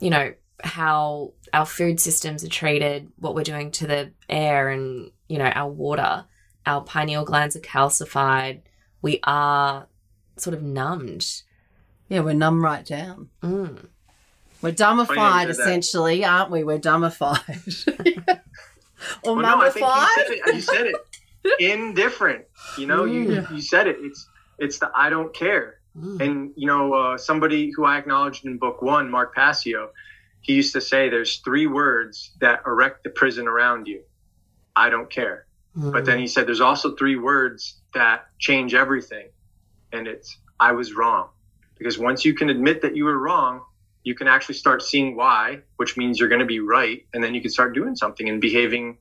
you 0.00 0.10
know, 0.10 0.34
how 0.64 1.32
our 1.52 1.66
food 1.66 2.00
systems 2.00 2.42
are 2.42 2.48
treated, 2.48 3.12
what 3.18 3.36
we're 3.36 3.44
doing 3.44 3.70
to 3.70 3.86
the 3.86 4.10
air 4.28 4.68
and, 4.70 5.12
you 5.28 5.38
know, 5.38 5.44
our 5.46 5.70
water, 5.70 6.24
our 6.66 6.82
pineal 6.82 7.24
glands 7.24 7.54
are 7.54 7.60
calcified. 7.60 8.62
We 9.00 9.20
are 9.22 9.86
sort 10.36 10.54
of 10.54 10.62
numbed. 10.62 11.42
Yeah, 12.08 12.20
we're 12.20 12.34
numb 12.34 12.62
right 12.62 12.84
down. 12.84 13.28
Mm. 13.42 13.86
We're 14.62 14.72
dumbified, 14.72 15.06
said 15.06 15.48
that. 15.48 15.50
essentially, 15.50 16.24
aren't 16.24 16.50
we? 16.50 16.64
We're 16.64 16.78
dumbified. 16.78 17.86
or 19.22 19.36
Well, 19.36 19.36
no, 19.36 19.60
I 19.60 19.70
think 19.70 19.86
mummified. 19.86 20.08
you 20.16 20.24
said 20.24 20.30
it. 20.30 20.54
You 20.54 20.60
said 20.60 20.86
it. 20.86 20.96
Indifferent. 21.60 22.44
You 22.78 22.86
know, 22.86 23.04
you 23.04 23.46
you 23.52 23.60
said 23.60 23.86
it. 23.86 23.96
It's 24.00 24.26
it's 24.58 24.78
the 24.78 24.90
I 24.94 25.10
don't 25.10 25.34
care. 25.34 25.80
Mm. 25.98 26.20
And 26.20 26.52
you 26.56 26.66
know, 26.66 26.94
uh, 26.94 27.18
somebody 27.18 27.70
who 27.76 27.84
I 27.84 27.98
acknowledged 27.98 28.46
in 28.46 28.56
book 28.56 28.80
one, 28.80 29.10
Mark 29.10 29.34
Passio, 29.34 29.90
he 30.40 30.54
used 30.54 30.72
to 30.72 30.80
say, 30.80 31.10
"There's 31.10 31.38
three 31.38 31.66
words 31.66 32.32
that 32.40 32.62
erect 32.66 33.04
the 33.04 33.10
prison 33.10 33.46
around 33.46 33.86
you. 33.86 34.02
I 34.74 34.88
don't 34.88 35.10
care." 35.10 35.46
But 35.76 36.04
then 36.04 36.18
he 36.20 36.28
said, 36.28 36.46
"There's 36.46 36.60
also 36.60 36.94
three 36.94 37.16
words 37.16 37.80
that 37.94 38.28
change 38.38 38.74
everything, 38.74 39.28
and 39.92 40.06
it's 40.06 40.38
I 40.58 40.72
was 40.72 40.94
wrong." 40.94 41.28
Because 41.78 41.98
once 41.98 42.24
you 42.24 42.34
can 42.34 42.50
admit 42.50 42.82
that 42.82 42.96
you 42.96 43.04
were 43.04 43.18
wrong, 43.18 43.62
you 44.04 44.14
can 44.14 44.28
actually 44.28 44.54
start 44.54 44.82
seeing 44.82 45.16
why, 45.16 45.60
which 45.76 45.96
means 45.96 46.20
you're 46.20 46.28
going 46.28 46.40
to 46.40 46.46
be 46.46 46.60
right, 46.60 47.04
and 47.14 47.24
then 47.24 47.34
you 47.34 47.40
can 47.40 47.50
start 47.50 47.74
doing 47.74 47.96
something 47.96 48.28
and 48.28 48.40
behaving, 48.40 48.98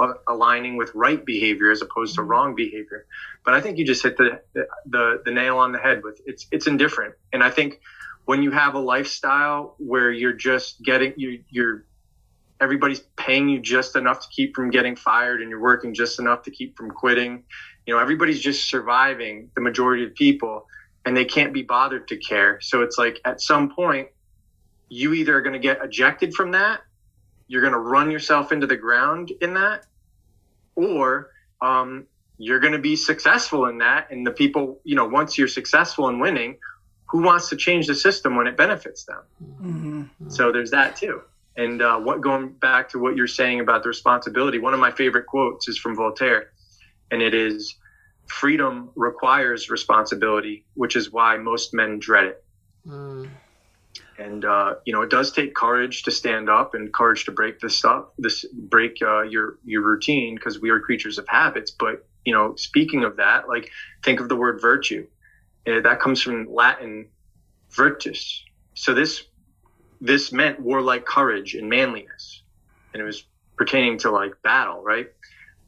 uh, 0.00 0.14
aligning 0.28 0.76
with 0.76 0.90
right 0.94 1.24
behavior 1.24 1.70
as 1.70 1.82
opposed 1.82 2.16
to 2.16 2.22
wrong 2.22 2.54
behavior. 2.54 3.06
But 3.44 3.54
I 3.54 3.60
think 3.60 3.78
you 3.78 3.86
just 3.86 4.02
hit 4.02 4.16
the, 4.16 4.40
the 4.86 5.22
the 5.24 5.30
nail 5.30 5.58
on 5.58 5.72
the 5.72 5.78
head 5.78 6.02
with 6.02 6.20
it's 6.26 6.46
it's 6.50 6.66
indifferent, 6.66 7.14
and 7.32 7.42
I 7.42 7.50
think 7.50 7.80
when 8.24 8.42
you 8.42 8.50
have 8.50 8.74
a 8.74 8.78
lifestyle 8.78 9.74
where 9.78 10.10
you're 10.10 10.32
just 10.32 10.82
getting 10.82 11.14
you 11.16 11.42
you're 11.48 11.84
everybody's 12.60 13.00
paying 13.16 13.48
you 13.48 13.58
just 13.58 13.96
enough 13.96 14.20
to 14.20 14.28
keep 14.28 14.54
from 14.54 14.70
getting 14.70 14.94
fired 14.94 15.40
and 15.40 15.48
you're 15.48 15.60
working 15.60 15.94
just 15.94 16.18
enough 16.18 16.42
to 16.42 16.50
keep 16.50 16.76
from 16.76 16.90
quitting 16.90 17.42
you 17.86 17.94
know 17.94 18.00
everybody's 18.00 18.40
just 18.40 18.68
surviving 18.68 19.50
the 19.54 19.60
majority 19.60 20.04
of 20.04 20.14
people 20.14 20.66
and 21.04 21.16
they 21.16 21.24
can't 21.24 21.52
be 21.52 21.62
bothered 21.62 22.08
to 22.08 22.16
care 22.16 22.58
so 22.60 22.82
it's 22.82 22.98
like 22.98 23.20
at 23.24 23.40
some 23.40 23.74
point 23.74 24.08
you 24.88 25.12
either 25.14 25.36
are 25.36 25.42
going 25.42 25.52
to 25.52 25.58
get 25.60 25.78
ejected 25.82 26.34
from 26.34 26.52
that 26.52 26.80
you're 27.48 27.60
going 27.62 27.72
to 27.72 27.78
run 27.78 28.10
yourself 28.10 28.52
into 28.52 28.66
the 28.66 28.76
ground 28.76 29.32
in 29.40 29.54
that 29.54 29.84
or 30.76 31.30
um, 31.60 32.06
you're 32.38 32.60
going 32.60 32.72
to 32.72 32.78
be 32.78 32.96
successful 32.96 33.66
in 33.66 33.78
that 33.78 34.10
and 34.10 34.26
the 34.26 34.30
people 34.30 34.80
you 34.84 34.94
know 34.96 35.06
once 35.06 35.36
you're 35.38 35.48
successful 35.48 36.08
in 36.08 36.18
winning 36.18 36.56
who 37.06 37.22
wants 37.22 37.48
to 37.48 37.56
change 37.56 37.86
the 37.86 37.94
system 37.94 38.36
when 38.36 38.46
it 38.46 38.56
benefits 38.56 39.04
them 39.04 39.22
Mhm. 39.62 40.08
so 40.28 40.52
there's 40.52 40.70
that 40.70 40.96
too. 40.96 41.22
And 41.56 41.82
uh, 41.82 41.98
what 41.98 42.20
going 42.20 42.50
back 42.52 42.88
to 42.90 42.98
what 42.98 43.16
you're 43.16 43.26
saying 43.26 43.60
about 43.60 43.82
the 43.82 43.88
responsibility, 43.88 44.58
one 44.58 44.72
of 44.72 44.80
my 44.80 44.92
favorite 44.92 45.26
quotes 45.26 45.68
is 45.68 45.76
from 45.76 45.96
Voltaire, 45.96 46.52
and 47.10 47.20
it 47.20 47.34
is, 47.34 47.74
"Freedom 48.30 48.90
requires 48.94 49.70
responsibility, 49.70 50.64
which 50.74 50.96
is 50.96 51.10
why 51.10 51.36
most 51.36 51.74
men 51.74 51.98
dread 51.98 52.24
it." 52.26 52.44
Mm. 52.86 53.28
And 54.18 54.44
uh, 54.44 54.74
you 54.84 54.92
know, 54.92 55.02
it 55.02 55.10
does 55.10 55.32
take 55.32 55.54
courage 55.54 56.02
to 56.04 56.10
stand 56.10 56.48
up 56.48 56.74
and 56.74 56.92
courage 56.92 57.24
to 57.24 57.32
break 57.32 57.58
this 57.60 57.76
stuff, 57.76 58.06
this 58.18 58.44
break 58.52 58.98
uh, 59.02 59.22
your 59.22 59.58
your 59.64 59.82
routine, 59.82 60.34
because 60.34 60.60
we 60.60 60.70
are 60.70 60.80
creatures 60.80 61.18
of 61.18 61.26
habits. 61.28 61.70
But 61.70 62.06
you 62.24 62.32
know, 62.32 62.54
speaking 62.56 63.04
of 63.04 63.16
that, 63.16 63.48
like 63.48 63.70
think 64.04 64.20
of 64.20 64.28
the 64.28 64.36
word 64.36 64.60
virtue. 64.60 65.06
Uh, 65.66 65.80
that 65.80 66.00
comes 66.00 66.22
from 66.22 66.52
Latin 66.52 67.08
virtus. 67.70 68.44
So 68.74 68.94
this 68.94 69.24
this 70.00 70.32
meant 70.32 70.60
warlike 70.60 71.04
courage 71.04 71.54
and 71.54 71.68
manliness, 71.68 72.42
and 72.92 73.02
it 73.02 73.04
was 73.04 73.24
pertaining 73.56 73.98
to 73.98 74.10
like 74.10 74.32
battle, 74.42 74.82
right? 74.82 75.08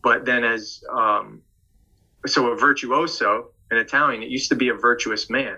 But 0.03 0.25
then 0.25 0.45
as 0.45 0.83
um, 0.91 1.43
so 2.27 2.49
a 2.49 2.57
virtuoso 2.57 3.51
in 3.71 3.79
Italian, 3.79 4.23
it 4.23 4.29
used 4.29 4.49
to 4.51 4.57
be 4.57 4.69
a 4.69 4.75
virtuous 4.75 5.29
man. 5.31 5.57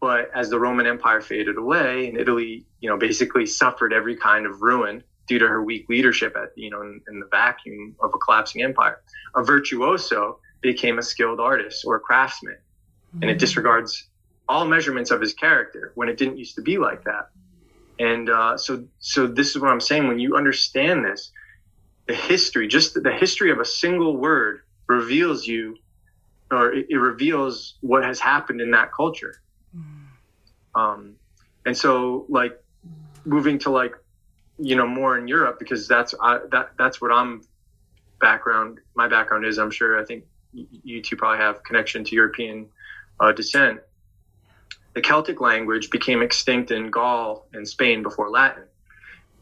But 0.00 0.30
as 0.34 0.50
the 0.50 0.58
Roman 0.58 0.86
Empire 0.86 1.20
faded 1.20 1.56
away, 1.56 2.08
and 2.08 2.18
Italy, 2.18 2.66
you 2.80 2.88
know, 2.88 2.96
basically 2.96 3.46
suffered 3.46 3.92
every 3.92 4.16
kind 4.16 4.46
of 4.46 4.62
ruin 4.62 5.04
due 5.28 5.38
to 5.38 5.46
her 5.46 5.62
weak 5.62 5.88
leadership 5.88 6.36
at 6.36 6.50
you 6.56 6.68
know 6.70 6.82
in, 6.82 7.00
in 7.08 7.20
the 7.20 7.28
vacuum 7.30 7.94
of 8.00 8.10
a 8.12 8.18
collapsing 8.18 8.62
empire, 8.62 9.02
a 9.36 9.44
virtuoso 9.44 10.40
became 10.60 10.98
a 10.98 11.02
skilled 11.02 11.38
artist 11.38 11.84
or 11.86 11.96
a 11.96 12.00
craftsman, 12.00 12.58
and 13.20 13.30
it 13.30 13.38
disregards 13.38 14.08
all 14.48 14.64
measurements 14.64 15.10
of 15.10 15.20
his 15.20 15.34
character 15.34 15.92
when 15.94 16.08
it 16.08 16.16
didn't 16.16 16.38
used 16.38 16.56
to 16.56 16.62
be 16.62 16.78
like 16.78 17.04
that. 17.04 17.28
And 17.98 18.28
uh, 18.28 18.56
so, 18.56 18.84
so 18.98 19.26
this 19.26 19.50
is 19.50 19.60
what 19.60 19.70
I'm 19.70 19.80
saying. 19.80 20.08
When 20.08 20.18
you 20.18 20.36
understand 20.36 21.04
this, 21.04 21.30
the 22.06 22.14
history, 22.14 22.66
just 22.66 23.00
the 23.00 23.12
history 23.12 23.50
of 23.50 23.60
a 23.60 23.64
single 23.64 24.16
word, 24.16 24.62
reveals 24.92 25.46
you, 25.46 25.76
or 26.50 26.72
it, 26.72 26.86
it 26.90 26.96
reveals 26.96 27.74
what 27.80 28.04
has 28.04 28.20
happened 28.20 28.60
in 28.60 28.70
that 28.72 28.92
culture. 28.92 29.40
Um, 30.74 31.16
and 31.66 31.76
so, 31.76 32.26
like 32.28 32.58
moving 33.24 33.58
to 33.60 33.70
like, 33.70 33.94
you 34.58 34.76
know, 34.76 34.86
more 34.86 35.18
in 35.18 35.28
Europe 35.28 35.58
because 35.58 35.88
that's 35.88 36.14
I, 36.20 36.40
that 36.50 36.70
that's 36.78 37.00
what 37.00 37.12
I'm 37.12 37.42
background. 38.20 38.80
My 38.94 39.08
background 39.08 39.44
is. 39.44 39.58
I'm 39.58 39.70
sure. 39.70 40.00
I 40.00 40.04
think 40.04 40.24
you 40.52 41.02
two 41.02 41.16
probably 41.16 41.38
have 41.38 41.62
connection 41.62 42.04
to 42.04 42.14
European 42.14 42.68
uh, 43.20 43.32
descent 43.32 43.80
the 44.94 45.00
Celtic 45.00 45.40
language 45.40 45.90
became 45.90 46.22
extinct 46.22 46.70
in 46.70 46.90
Gaul 46.90 47.46
and 47.52 47.66
Spain 47.66 48.02
before 48.02 48.30
Latin. 48.30 48.64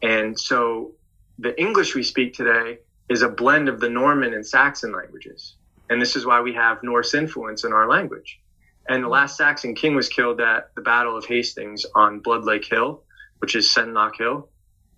And 0.01 0.39
so 0.39 0.91
the 1.39 1.59
English 1.59 1.93
we 1.93 2.03
speak 2.03 2.33
today 2.33 2.79
is 3.11 3.23
a 3.23 3.27
blend 3.27 3.67
of 3.67 3.81
the 3.81 3.89
Norman 3.89 4.33
and 4.33 4.45
Saxon 4.45 4.93
languages. 4.93 5.55
And 5.89 6.01
this 6.01 6.15
is 6.15 6.25
why 6.25 6.39
we 6.39 6.53
have 6.53 6.81
Norse 6.81 7.13
influence 7.13 7.65
in 7.65 7.73
our 7.73 7.89
language. 7.89 8.39
And 8.87 9.03
the 9.03 9.09
last 9.09 9.35
Saxon 9.35 9.75
king 9.75 9.95
was 9.95 10.07
killed 10.07 10.39
at 10.39 10.73
the 10.75 10.81
Battle 10.81 11.17
of 11.17 11.25
Hastings 11.25 11.85
on 11.93 12.21
Blood 12.21 12.45
Lake 12.45 12.63
Hill, 12.63 13.03
which 13.39 13.53
is 13.53 13.67
Senlac 13.67 14.15
Hill. 14.17 14.47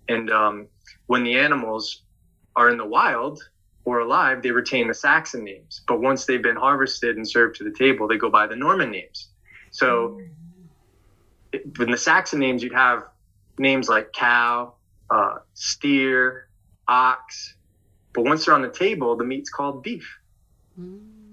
And 0.08 0.30
um, 0.30 0.68
when 1.06 1.24
the 1.24 1.36
animals 1.36 2.02
are 2.54 2.70
in 2.70 2.78
the 2.78 2.86
wild 2.86 3.42
or 3.84 3.98
alive, 3.98 4.42
they 4.42 4.52
retain 4.52 4.86
the 4.86 4.94
Saxon 4.94 5.42
names. 5.42 5.82
But 5.88 6.00
once 6.00 6.24
they've 6.24 6.40
been 6.40 6.54
harvested 6.54 7.16
and 7.16 7.28
served 7.28 7.56
to 7.56 7.64
the 7.64 7.72
table, 7.72 8.06
they 8.06 8.16
go 8.16 8.30
by 8.30 8.46
the 8.46 8.54
Norman 8.54 8.92
names. 8.92 9.30
So 9.72 10.20
in 11.52 11.90
the 11.90 11.98
Saxon 11.98 12.38
names, 12.38 12.62
you'd 12.62 12.74
have 12.74 13.08
names 13.58 13.88
like 13.88 14.12
cow, 14.12 14.74
uh, 15.10 15.38
steer, 15.54 16.48
ox. 16.86 17.56
But 18.14 18.24
once 18.24 18.46
they're 18.46 18.54
on 18.54 18.62
the 18.62 18.70
table, 18.70 19.16
the 19.16 19.24
meat's 19.24 19.50
called 19.50 19.82
beef. 19.82 20.18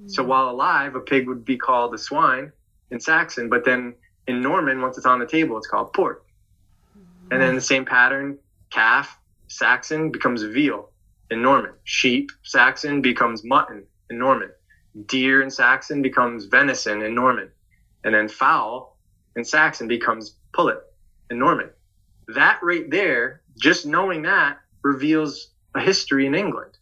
So 0.07 0.23
mm. 0.23 0.27
while 0.27 0.49
alive, 0.49 0.95
a 0.95 0.99
pig 0.99 1.27
would 1.27 1.45
be 1.45 1.57
called 1.57 1.93
a 1.93 1.97
swine 1.97 2.51
in 2.89 2.99
Saxon, 2.99 3.49
but 3.49 3.63
then 3.63 3.93
in 4.27 4.41
Norman, 4.41 4.81
once 4.81 4.97
it's 4.97 5.05
on 5.05 5.19
the 5.19 5.25
table, 5.25 5.57
it's 5.57 5.67
called 5.67 5.93
pork. 5.93 6.25
And 7.31 7.41
then 7.41 7.55
the 7.55 7.61
same 7.61 7.85
pattern, 7.85 8.37
calf, 8.71 9.17
Saxon 9.47 10.11
becomes 10.11 10.43
veal 10.43 10.89
in 11.29 11.41
Norman. 11.41 11.71
Sheep, 11.85 12.29
Saxon 12.43 13.01
becomes 13.01 13.43
mutton 13.43 13.83
in 14.09 14.19
Norman. 14.19 14.51
Deer 15.05 15.41
in 15.41 15.49
Saxon 15.49 16.01
becomes 16.01 16.45
venison 16.45 17.01
in 17.01 17.15
Norman. 17.15 17.49
And 18.03 18.13
then 18.13 18.27
fowl 18.27 18.97
in 19.37 19.45
Saxon 19.45 19.87
becomes 19.87 20.35
pullet 20.53 20.81
in 21.29 21.39
Norman. 21.39 21.69
That 22.27 22.59
right 22.61 22.89
there, 22.89 23.41
just 23.57 23.85
knowing 23.85 24.23
that 24.23 24.59
reveals 24.83 25.51
a 25.75 25.79
history 25.79 26.25
in 26.25 26.35
England 26.35 26.77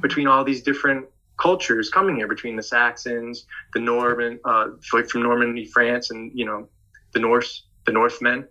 between 0.00 0.26
all 0.26 0.44
these 0.44 0.62
different 0.62 1.06
cultures 1.36 1.90
coming 1.90 2.16
here, 2.16 2.28
between 2.28 2.56
the 2.56 2.62
Saxons, 2.62 3.46
the 3.74 3.80
Norman, 3.80 4.38
uh, 4.44 4.68
from 4.82 5.22
Normandy, 5.22 5.64
France, 5.64 6.10
and 6.10 6.30
you 6.34 6.44
know, 6.44 6.68
the 7.12 7.20
Norse, 7.20 7.64
the 7.84 7.92
Northmen, 7.92 8.46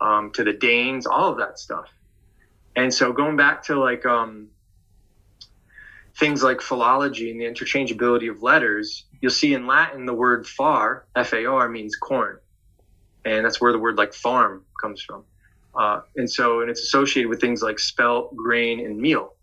um, 0.00 0.30
to 0.32 0.42
the 0.42 0.52
Danes, 0.52 1.06
all 1.06 1.30
of 1.30 1.38
that 1.38 1.58
stuff. 1.58 1.86
And 2.76 2.92
so 2.92 3.12
going 3.12 3.36
back 3.36 3.62
to 3.64 3.78
like 3.78 4.04
um, 4.04 4.48
things 6.16 6.42
like 6.42 6.60
philology 6.60 7.30
and 7.30 7.40
the 7.40 7.44
interchangeability 7.44 8.28
of 8.30 8.42
letters, 8.42 9.04
you'll 9.20 9.30
see 9.30 9.54
in 9.54 9.66
Latin 9.66 10.06
the 10.06 10.14
word 10.14 10.46
far, 10.46 11.06
F 11.14 11.32
A 11.34 11.46
R, 11.46 11.68
means 11.68 11.94
corn. 11.96 12.38
and 13.24 13.44
that's 13.44 13.60
where 13.60 13.72
the 13.72 13.78
word 13.78 13.96
like 13.96 14.12
farm 14.12 14.64
comes 14.80 15.02
from. 15.02 15.24
Uh, 15.76 16.00
and 16.16 16.30
so, 16.30 16.60
and 16.60 16.70
it's 16.70 16.82
associated 16.82 17.28
with 17.28 17.40
things 17.40 17.62
like 17.62 17.78
spelt, 17.78 18.34
grain, 18.36 18.80
and 18.80 18.98
meal. 18.98 19.34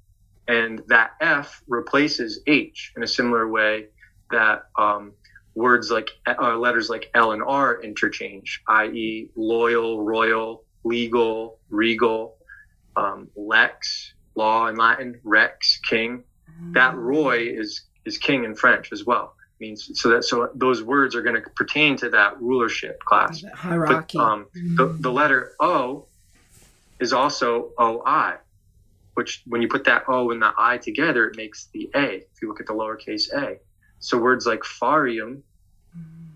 And 0.48 0.82
that 0.88 1.12
F 1.22 1.62
replaces 1.68 2.42
H 2.48 2.94
in 2.96 3.04
a 3.04 3.08
similar 3.08 3.48
way 3.48 3.88
that 4.32 4.64
um, 4.78 5.14
words 5.56 5.92
like 5.92 6.10
uh, 6.28 6.58
letters 6.58 6.90
like 6.90 7.10
L 7.14 7.32
and 7.32 7.44
R 7.44 7.82
interchange, 7.82 8.62
i.e., 8.68 9.30
loyal, 9.36 10.04
royal, 10.04 10.64
legal, 10.84 11.60
regal, 11.70 12.38
um, 12.96 13.30
lex, 13.36 14.14
law 14.36 14.68
in 14.68 14.76
Latin, 14.76 15.20
rex, 15.24 15.80
king. 15.88 16.24
That 16.74 16.96
Roy 16.96 17.48
is 17.48 17.82
is 18.06 18.18
king 18.18 18.44
in 18.44 18.56
French 18.56 18.92
as 18.92 19.06
well. 19.06 19.36
Means 19.60 19.92
so 19.94 20.10
that 20.10 20.24
so 20.24 20.50
those 20.56 20.84
words 20.84 21.16
are 21.16 21.22
going 21.22 21.36
to 21.36 21.50
pertain 21.56 21.96
to 21.98 22.10
that 22.10 22.42
rulership 22.42 23.00
class. 23.04 23.42
But 23.42 23.54
Hierarchy. 23.54 24.18
um, 24.18 24.48
the, 24.54 24.96
the 25.00 25.12
letter 25.12 25.54
O 25.60 26.08
is 27.02 27.12
also 27.12 27.72
OI, 27.80 28.36
which 29.16 29.42
when 29.48 29.62
you 29.62 29.68
put 29.68 29.84
that 29.86 30.04
O 30.08 30.32
and 30.32 30.42
the 30.42 30.54
I 30.58 30.78
together, 30.78 31.28
it 31.28 31.36
makes 31.36 31.68
the 31.74 31.90
A. 31.96 32.18
If 32.18 32.42
you 32.42 32.48
look 32.48 32.62
at 32.62 32.68
the 32.68 32.74
lowercase 32.74 33.34
a. 33.34 33.58
So 34.00 34.18
words 34.18 34.46
like 34.46 34.62
farreum 34.62 35.42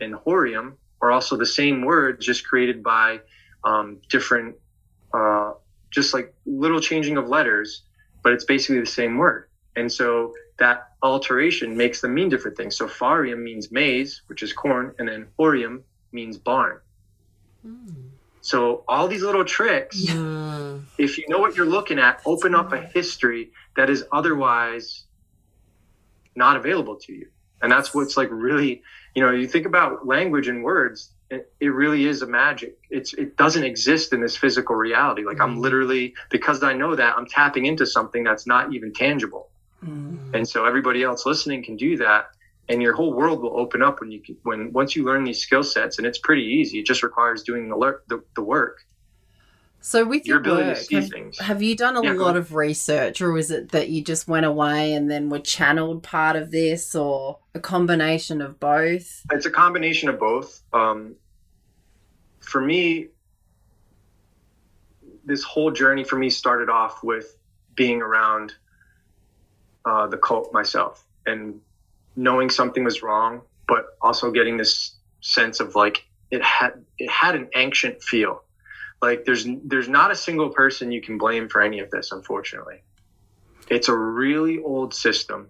and 0.02 0.16
horreum 0.16 0.78
are 1.02 1.12
also 1.12 1.38
the 1.38 1.46
same 1.46 1.84
words, 1.84 2.26
just 2.26 2.48
created 2.48 2.84
by 2.84 3.20
um, 3.64 4.00
different, 4.10 4.56
uh, 5.14 5.54
just 5.92 6.14
like 6.14 6.34
little 6.46 6.80
changing 6.80 7.18
of 7.18 7.30
letters, 7.30 7.84
but 8.24 8.34
it's 8.34 8.46
basically 8.46 8.80
the 8.80 8.86
same 8.86 9.18
word. 9.18 9.50
And 9.76 9.92
so 9.92 10.34
that 10.58 10.90
alteration 11.04 11.76
makes 11.76 12.02
them 12.02 12.14
mean 12.14 12.30
different 12.30 12.58
things. 12.58 12.76
So 12.76 12.88
farreum 12.88 13.44
means 13.44 13.72
maize, 13.72 14.22
which 14.28 14.42
is 14.42 14.54
corn, 14.54 14.94
and 15.00 15.08
then 15.08 15.28
horreum 15.38 15.84
means 16.12 16.38
barn. 16.38 16.80
So 18.46 18.84
all 18.88 19.08
these 19.08 19.24
little 19.24 19.44
tricks, 19.44 19.98
Mm. 20.06 20.84
if 21.00 21.18
you 21.18 21.26
know 21.28 21.40
what 21.40 21.56
you're 21.56 21.66
looking 21.66 21.98
at, 21.98 22.22
open 22.28 22.54
up 22.54 22.74
a 22.74 22.80
history 22.80 23.50
that 23.76 23.90
is 23.90 24.06
otherwise 24.12 25.06
not 26.36 26.56
available 26.56 26.96
to 26.98 27.14
you. 27.14 27.28
And 27.64 27.72
that's 27.72 27.92
what's 27.96 28.16
like 28.18 28.30
really, 28.32 28.84
you 29.16 29.24
know, 29.24 29.32
you 29.32 29.48
think 29.48 29.66
about 29.66 30.06
language 30.06 30.48
and 30.48 30.64
words, 30.64 31.10
it, 31.32 31.52
it 31.60 31.70
really 31.70 32.06
is 32.06 32.22
a 32.22 32.28
magic. 32.28 32.78
It's 32.92 33.14
it 33.16 33.36
doesn't 33.36 33.64
exist 33.64 34.14
in 34.14 34.22
this 34.22 34.38
physical 34.38 34.76
reality. 34.76 35.24
Like 35.26 35.42
I'm 35.42 35.60
literally 35.60 36.14
because 36.30 36.62
I 36.62 36.74
know 36.74 36.96
that 36.96 37.18
I'm 37.18 37.26
tapping 37.26 37.66
into 37.66 37.88
something 37.88 38.24
that's 38.24 38.46
not 38.46 38.74
even 38.76 38.94
tangible. 38.94 39.50
And 40.36 40.48
so 40.48 40.66
everybody 40.66 41.02
else 41.02 41.26
listening 41.26 41.64
can 41.64 41.78
do 41.78 41.98
that 41.98 42.28
and 42.68 42.82
your 42.82 42.94
whole 42.94 43.14
world 43.14 43.42
will 43.42 43.60
open 43.60 43.82
up 43.82 44.00
when 44.02 44.12
you 44.12 44.22
can, 44.22 44.38
when 44.44 44.72
once 44.74 44.96
you 44.96 45.04
learn 45.06 45.24
these 45.24 45.42
skill 45.42 45.64
sets 45.64 45.98
and 45.98 46.08
it's 46.08 46.18
pretty 46.18 46.44
easy. 46.44 46.80
It 46.80 46.86
just 46.86 47.04
requires 47.04 47.44
doing 47.44 47.70
the 47.70 48.00
the, 48.08 48.24
the 48.36 48.44
work. 48.44 48.80
So 49.82 50.04
with 50.04 50.26
Your 50.26 50.38
your, 50.38 50.40
ability 50.40 50.64
to 50.70 50.76
work, 50.76 50.78
see 50.78 50.96
have, 50.96 51.10
things. 51.12 51.38
have 51.38 51.62
you 51.62 51.76
done 51.76 51.96
a 51.96 52.02
Yeah, 52.02 52.14
lot 52.14 52.36
of 52.36 52.56
research, 52.56 53.22
or 53.22 53.38
is 53.38 53.52
it 53.52 53.70
that 53.70 53.90
you 53.90 54.04
just 54.04 54.28
went 54.28 54.46
away 54.48 54.94
and 54.94 55.12
then 55.12 55.30
were 55.30 55.40
channeled 55.40 56.02
part 56.02 56.36
of 56.36 56.50
this, 56.50 56.96
or 56.96 57.38
a 57.54 57.60
combination 57.60 58.42
of 58.42 58.60
both? 58.60 59.24
It's 59.32 59.46
a 59.46 59.52
combination 59.52 60.10
of 60.10 60.18
both. 60.18 60.64
Um, 60.74 61.16
for 62.40 62.62
me, 62.62 63.10
this 65.24 65.44
whole 65.44 65.70
journey 65.72 66.04
for 66.04 66.18
me 66.18 66.32
started 66.32 66.70
off 66.70 67.04
with 67.04 67.38
being 67.76 68.02
around 68.02 68.56
uh, 69.86 70.08
the 70.08 70.18
cult 70.18 70.52
myself 70.54 71.06
and 71.28 71.62
knowing 72.16 72.50
something 72.50 72.84
was 72.84 73.02
wrong, 73.02 73.42
but 73.68 73.86
also 74.02 74.32
getting 74.32 74.58
this 74.58 74.96
sense 75.22 75.60
of 75.60 75.76
like 75.76 76.06
it 76.32 76.42
had 76.42 76.84
it 76.98 77.10
had 77.10 77.36
an 77.36 77.50
ancient 77.56 78.02
feel. 78.02 78.44
Like 79.02 79.26
there's 79.26 79.46
there's 79.64 79.90
not 79.90 80.12
a 80.12 80.16
single 80.16 80.50
person 80.50 80.92
you 80.92 81.02
can 81.02 81.18
blame 81.18 81.50
for 81.50 81.62
any 81.62 81.80
of 81.80 81.90
this, 81.92 82.12
unfortunately. 82.12 82.84
It's 83.70 83.88
a 83.88 83.96
really 83.96 84.60
old 84.60 84.94
system. 84.94 85.50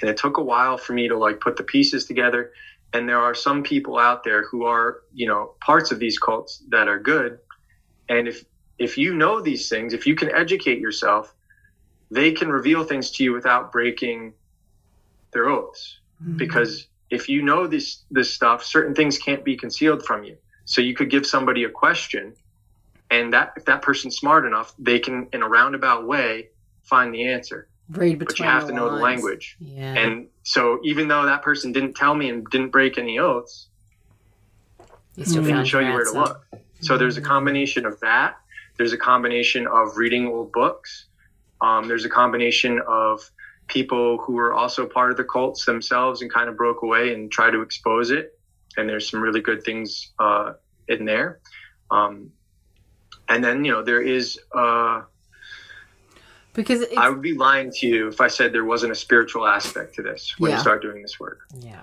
And 0.00 0.10
it 0.10 0.16
took 0.16 0.38
a 0.38 0.42
while 0.42 0.76
for 0.76 0.92
me 0.92 1.08
to 1.08 1.16
like 1.16 1.40
put 1.40 1.56
the 1.56 1.62
pieces 1.62 2.04
together 2.04 2.52
and 2.94 3.08
there 3.08 3.18
are 3.18 3.34
some 3.34 3.62
people 3.62 3.98
out 3.98 4.22
there 4.24 4.44
who 4.44 4.64
are 4.64 5.02
you 5.12 5.26
know 5.26 5.54
parts 5.60 5.90
of 5.90 5.98
these 5.98 6.18
cults 6.18 6.62
that 6.68 6.88
are 6.88 6.98
good 6.98 7.38
and 8.08 8.28
if 8.28 8.44
if 8.78 8.96
you 8.96 9.12
know 9.12 9.40
these 9.40 9.68
things 9.68 9.92
if 9.92 10.06
you 10.06 10.14
can 10.14 10.30
educate 10.30 10.78
yourself 10.78 11.34
they 12.10 12.30
can 12.30 12.48
reveal 12.48 12.84
things 12.84 13.10
to 13.10 13.24
you 13.24 13.32
without 13.32 13.72
breaking 13.72 14.32
their 15.34 15.48
oaths 15.48 15.98
because 16.36 16.88
if 17.10 17.28
you 17.28 17.42
know 17.42 17.66
this 17.66 18.02
this 18.10 18.32
stuff 18.32 18.64
certain 18.64 18.94
things 18.94 19.18
can't 19.18 19.44
be 19.44 19.56
concealed 19.56 20.02
from 20.06 20.24
you 20.24 20.36
so 20.64 20.80
you 20.80 20.94
could 20.94 21.10
give 21.10 21.26
somebody 21.26 21.64
a 21.64 21.68
question 21.68 22.32
and 23.10 23.32
that 23.34 23.52
if 23.56 23.64
that 23.66 23.82
person's 23.82 24.16
smart 24.16 24.46
enough 24.46 24.72
they 24.78 24.98
can 24.98 25.28
in 25.32 25.42
a 25.42 25.48
roundabout 25.48 26.06
way 26.06 26.48
find 26.82 27.12
the 27.12 27.28
answer 27.28 27.68
Read 27.90 28.18
but 28.18 28.38
you 28.38 28.46
have 28.46 28.66
to 28.68 28.72
know 28.72 28.88
the 28.90 28.96
language 28.96 29.56
Yeah. 29.60 29.92
and 29.94 30.28
so 30.44 30.78
even 30.84 31.08
though 31.08 31.24
that 31.26 31.42
person 31.42 31.72
didn't 31.72 31.94
tell 31.94 32.14
me 32.14 32.28
and 32.30 32.46
didn't 32.50 32.70
break 32.70 32.98
any 32.98 33.18
oaths, 33.18 33.68
they 35.16 35.24
can 35.24 35.64
show 35.64 35.80
you 35.80 35.92
where 35.92 36.04
to 36.04 36.12
look. 36.12 36.46
So 36.80 36.98
there's 36.98 37.16
a 37.16 37.22
combination 37.22 37.86
of 37.86 37.98
that. 38.00 38.36
There's 38.76 38.92
a 38.92 38.98
combination 38.98 39.66
of 39.66 39.96
reading 39.96 40.26
old 40.26 40.52
books. 40.52 41.06
Um, 41.60 41.88
there's 41.88 42.04
a 42.04 42.10
combination 42.10 42.80
of 42.86 43.30
people 43.68 44.18
who 44.18 44.34
were 44.34 44.52
also 44.52 44.86
part 44.86 45.10
of 45.10 45.16
the 45.16 45.24
cults 45.24 45.64
themselves 45.64 46.22
and 46.22 46.32
kind 46.32 46.48
of 46.48 46.56
broke 46.56 46.82
away 46.82 47.14
and 47.14 47.30
tried 47.30 47.52
to 47.52 47.62
expose 47.62 48.10
it. 48.10 48.38
And 48.76 48.88
there's 48.88 49.08
some 49.10 49.20
really 49.22 49.40
good 49.40 49.62
things 49.64 50.12
uh, 50.18 50.54
in 50.88 51.04
there. 51.04 51.40
Um, 51.90 52.32
and 53.28 53.42
then, 53.42 53.64
you 53.64 53.72
know, 53.72 53.82
there 53.82 54.02
is, 54.02 54.38
uh, 54.54 55.02
Because 56.54 56.82
it's, 56.82 56.96
I 56.96 57.08
would 57.08 57.22
be 57.22 57.34
lying 57.34 57.70
to 57.72 57.86
you 57.86 58.08
if 58.08 58.20
I 58.20 58.28
said 58.28 58.52
there 58.52 58.64
wasn't 58.64 58.92
a 58.92 58.94
spiritual 58.96 59.46
aspect 59.46 59.94
to 59.96 60.02
this 60.02 60.34
when 60.38 60.50
Yeah. 60.50 60.56
you 60.56 60.60
start 60.60 60.82
doing 60.82 61.02
this 61.02 61.18
work. 61.18 61.40
Yeah. 61.58 61.80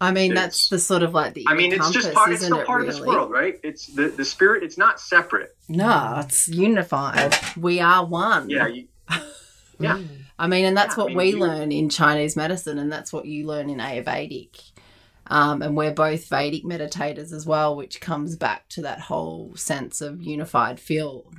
I 0.00 0.10
mean, 0.10 0.32
it's- 0.32 0.44
that's 0.44 0.68
the 0.68 0.78
sort 0.80 1.02
of 1.04 1.14
like 1.14 1.34
the. 1.34 1.44
I 1.48 1.54
mean, 1.54 1.72
it's 1.72 1.90
just 1.90 2.12
part. 2.12 2.32
It's 2.32 2.42
still 2.44 2.58
it, 2.60 2.66
part 2.66 2.80
of 2.80 2.88
this 2.88 3.00
world, 3.00 3.30
right? 3.30 3.60
It's 3.62 3.86
the 3.86 4.08
the 4.08 4.24
spirit. 4.24 4.64
It's 4.64 4.76
not 4.76 4.98
separate. 4.98 5.54
No, 5.68 6.16
it's 6.24 6.48
unified. 6.48 7.36
We 7.56 7.78
are 7.78 8.04
one. 8.04 8.50
Yeah, 8.50 8.66
you, 8.66 8.88
Yeah. 9.78 9.98
I 10.42 10.48
mean, 10.48 10.64
and 10.64 10.76
that's 10.76 10.96
what 10.96 11.14
we 11.14 11.36
learn 11.36 11.70
in 11.70 11.88
Chinese 11.88 12.34
medicine, 12.34 12.76
and 12.76 12.90
that's 12.90 13.12
what 13.12 13.26
you 13.26 13.46
learn 13.46 13.70
in 13.70 13.78
Ayurvedic. 13.78 14.72
Um, 15.28 15.62
and 15.62 15.76
we're 15.76 15.94
both 15.94 16.28
Vedic 16.28 16.64
meditators 16.64 17.32
as 17.32 17.46
well, 17.46 17.76
which 17.76 18.00
comes 18.00 18.34
back 18.34 18.68
to 18.70 18.82
that 18.82 18.98
whole 18.98 19.52
sense 19.54 20.00
of 20.00 20.20
unified 20.20 20.80
field. 20.80 21.36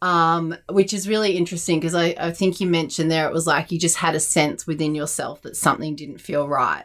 Um, 0.00 0.56
which 0.68 0.94
is 0.94 1.08
really 1.08 1.36
interesting 1.36 1.80
because 1.80 1.96
I, 1.96 2.14
I 2.16 2.30
think 2.30 2.60
you 2.60 2.68
mentioned 2.68 3.10
there 3.10 3.26
it 3.26 3.34
was 3.34 3.48
like 3.48 3.72
you 3.72 3.78
just 3.80 3.96
had 3.96 4.14
a 4.14 4.20
sense 4.20 4.68
within 4.68 4.94
yourself 4.94 5.42
that 5.42 5.56
something 5.56 5.96
didn't 5.96 6.20
feel 6.20 6.46
right. 6.46 6.84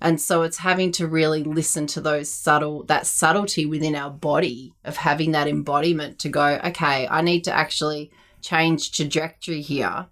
And 0.00 0.20
so 0.20 0.42
it's 0.42 0.58
having 0.58 0.92
to 0.92 1.08
really 1.08 1.42
listen 1.42 1.88
to 1.88 2.00
those 2.00 2.30
subtle 2.30 2.84
that 2.84 3.08
subtlety 3.08 3.66
within 3.66 3.96
our 3.96 4.10
body 4.10 4.74
of 4.84 4.98
having 4.98 5.32
that 5.32 5.48
embodiment 5.48 6.20
to 6.20 6.28
go, 6.28 6.60
okay, 6.64 7.08
I 7.08 7.20
need 7.20 7.42
to 7.44 7.52
actually 7.52 8.12
change 8.40 8.92
trajectory 8.92 9.60
here 9.60 10.06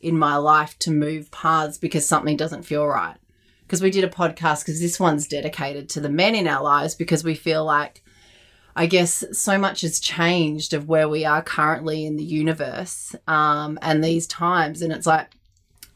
in 0.00 0.18
my 0.18 0.36
life 0.36 0.78
to 0.80 0.90
move 0.90 1.30
paths 1.30 1.78
because 1.78 2.06
something 2.06 2.36
doesn't 2.36 2.62
feel 2.64 2.86
right. 2.86 3.16
Because 3.62 3.82
we 3.82 3.90
did 3.90 4.04
a 4.04 4.08
podcast 4.08 4.64
because 4.64 4.80
this 4.80 4.98
one's 4.98 5.26
dedicated 5.26 5.88
to 5.90 6.00
the 6.00 6.08
men 6.08 6.34
in 6.34 6.48
our 6.48 6.62
lives 6.62 6.94
because 6.94 7.22
we 7.22 7.34
feel 7.34 7.64
like 7.64 8.02
I 8.78 8.86
guess 8.86 9.24
so 9.32 9.58
much 9.58 9.80
has 9.80 9.98
changed 9.98 10.72
of 10.72 10.88
where 10.88 11.08
we 11.08 11.24
are 11.24 11.42
currently 11.42 12.06
in 12.06 12.16
the 12.16 12.24
universe 12.24 13.14
um, 13.26 13.76
and 13.82 14.04
these 14.04 14.26
times. 14.26 14.82
And 14.82 14.92
it's 14.92 15.06
like 15.06 15.32